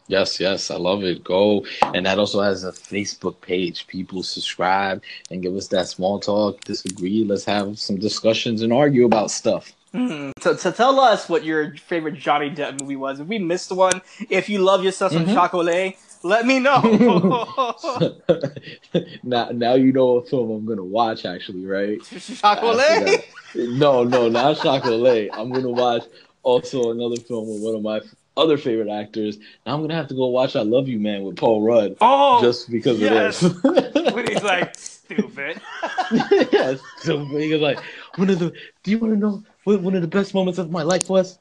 Yes, 0.09 0.41
yes, 0.41 0.71
I 0.71 0.77
love 0.77 1.05
it. 1.05 1.23
Go, 1.23 1.65
and 1.95 2.05
that 2.07 2.19
also 2.19 2.41
has 2.43 2.65
a 2.65 2.73
Facebook 2.73 3.41
page. 3.41 3.87
People 3.87 4.23
subscribe 4.23 5.03
and 5.31 5.43
give 5.43 5.55
us 5.55 5.69
that 5.69 5.87
small 5.87 6.19
talk, 6.19 6.61
disagree. 6.65 7.25
Let's 7.25 7.45
have 7.45 7.79
some 7.79 7.99
discussions 7.99 8.63
and 8.63 8.73
argue 8.73 9.07
about 9.07 9.31
stuff. 9.31 9.73
Mm-hmm. 9.95 10.33
So, 10.43 10.57
so 10.57 10.73
tell 10.73 10.99
us 10.99 11.29
what 11.29 11.45
your 11.45 11.77
favorite 11.77 12.15
Johnny 12.15 12.51
Depp 12.51 12.81
movie 12.81 12.97
was. 12.97 13.21
If 13.21 13.27
we 13.27 13.39
missed 13.39 13.71
one, 13.71 14.03
if 14.29 14.49
you 14.49 14.59
love 14.59 14.83
yourself 14.83 15.13
some 15.13 15.25
mm-hmm. 15.25 15.35
chocolate, 15.35 15.97
let 16.23 16.47
me 16.47 16.59
know. 16.59 16.81
now, 19.23 19.51
now 19.51 19.75
you 19.75 19.93
know 19.93 20.15
what 20.15 20.29
film 20.29 20.51
I'm 20.51 20.67
gonna 20.67 20.85
watch. 20.85 21.25
Actually, 21.25 21.67
right? 21.67 21.99
chocolate. 22.03 23.29
No, 23.55 24.05
no, 24.05 24.29
not 24.29 24.57
Chocolat. 24.59 25.31
I'm 25.33 25.51
gonna 25.51 25.71
watch 25.71 26.05
also 26.43 26.91
another 26.91 27.17
film 27.17 27.49
with 27.49 27.63
one 27.63 27.75
of 27.75 27.83
my 27.83 28.01
other 28.37 28.57
favorite 28.57 28.91
actors. 28.91 29.39
Now 29.67 29.75
I'm 29.75 29.81
gonna 29.83 29.95
have 29.95 30.09
to 30.09 30.15
go 30.15 30.27
watch 30.29 30.57
I 30.57 30.63
Love 30.63 30.89
You 30.89 30.99
Man 30.99 31.23
with 31.23 31.37
Paul 31.37 31.63
Rudd 31.63 31.97
Oh, 32.01 32.41
just 32.41 32.71
because 32.71 32.99
yes. 32.99 33.43
of 33.43 33.63
this. 33.63 33.95
when 34.15 34.27
he's 34.27 34.43
like 34.43 34.77
stupid. 34.77 35.61
yes. 36.53 36.81
So 36.99 37.25
he 37.27 37.53
was 37.53 37.61
like, 37.61 37.79
one 38.17 38.31
of 38.31 38.39
the. 38.39 38.53
Do 38.83 38.91
you 38.91 38.99
want 38.99 39.15
to 39.15 39.19
know 39.19 39.43
what 39.65 39.81
one 39.83 39.95
of 39.95 40.03
the 40.03 40.09
best 40.09 40.35
moments 40.35 40.59
of 40.59 40.71
my 40.71 40.83
life 40.83 41.09
was? 41.09 41.39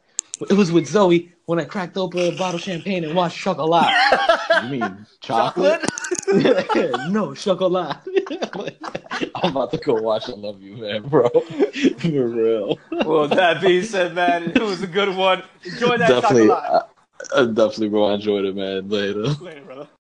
It 0.50 0.54
was 0.54 0.72
with 0.72 0.88
Zoe 0.88 1.32
when 1.46 1.60
I 1.60 1.66
cracked 1.66 1.98
open 1.98 2.20
a 2.20 2.32
bottle 2.38 2.56
of 2.56 2.62
champagne 2.62 3.04
and 3.04 3.16
watched 3.16 3.38
Chocolat. 3.38 3.90
you 4.64 4.70
mean 4.70 5.06
chocolate? 5.20 5.82
no, 7.10 7.34
Chocolat. 7.34 7.98
I'm 9.36 9.52
about 9.52 9.72
to 9.72 9.78
go 9.78 9.96
watch 10.02 10.30
I 10.30 10.34
Love 10.34 10.62
You, 10.62 10.78
man, 10.78 11.04
bro. 11.08 11.30
For 11.30 12.28
real. 12.28 12.80
well, 13.06 13.28
that 13.28 13.62
being 13.62 13.84
said, 13.84 14.16
man, 14.16 14.52
it 14.56 14.62
was 14.62 14.82
a 14.82 14.88
good 14.88 15.16
one. 15.16 15.44
Enjoy 15.64 15.98
that 15.98 16.08
Definitely, 16.10 16.48
chocolate. 16.48 16.90
I, 17.36 17.42
I 17.42 17.46
definitely, 17.46 17.90
bro. 17.90 18.06
I 18.12 18.14
enjoyed 18.16 18.46
it, 18.46 18.56
man. 18.56 18.90
Later. 18.90 19.22
Later, 19.44 19.62
brother. 19.62 19.88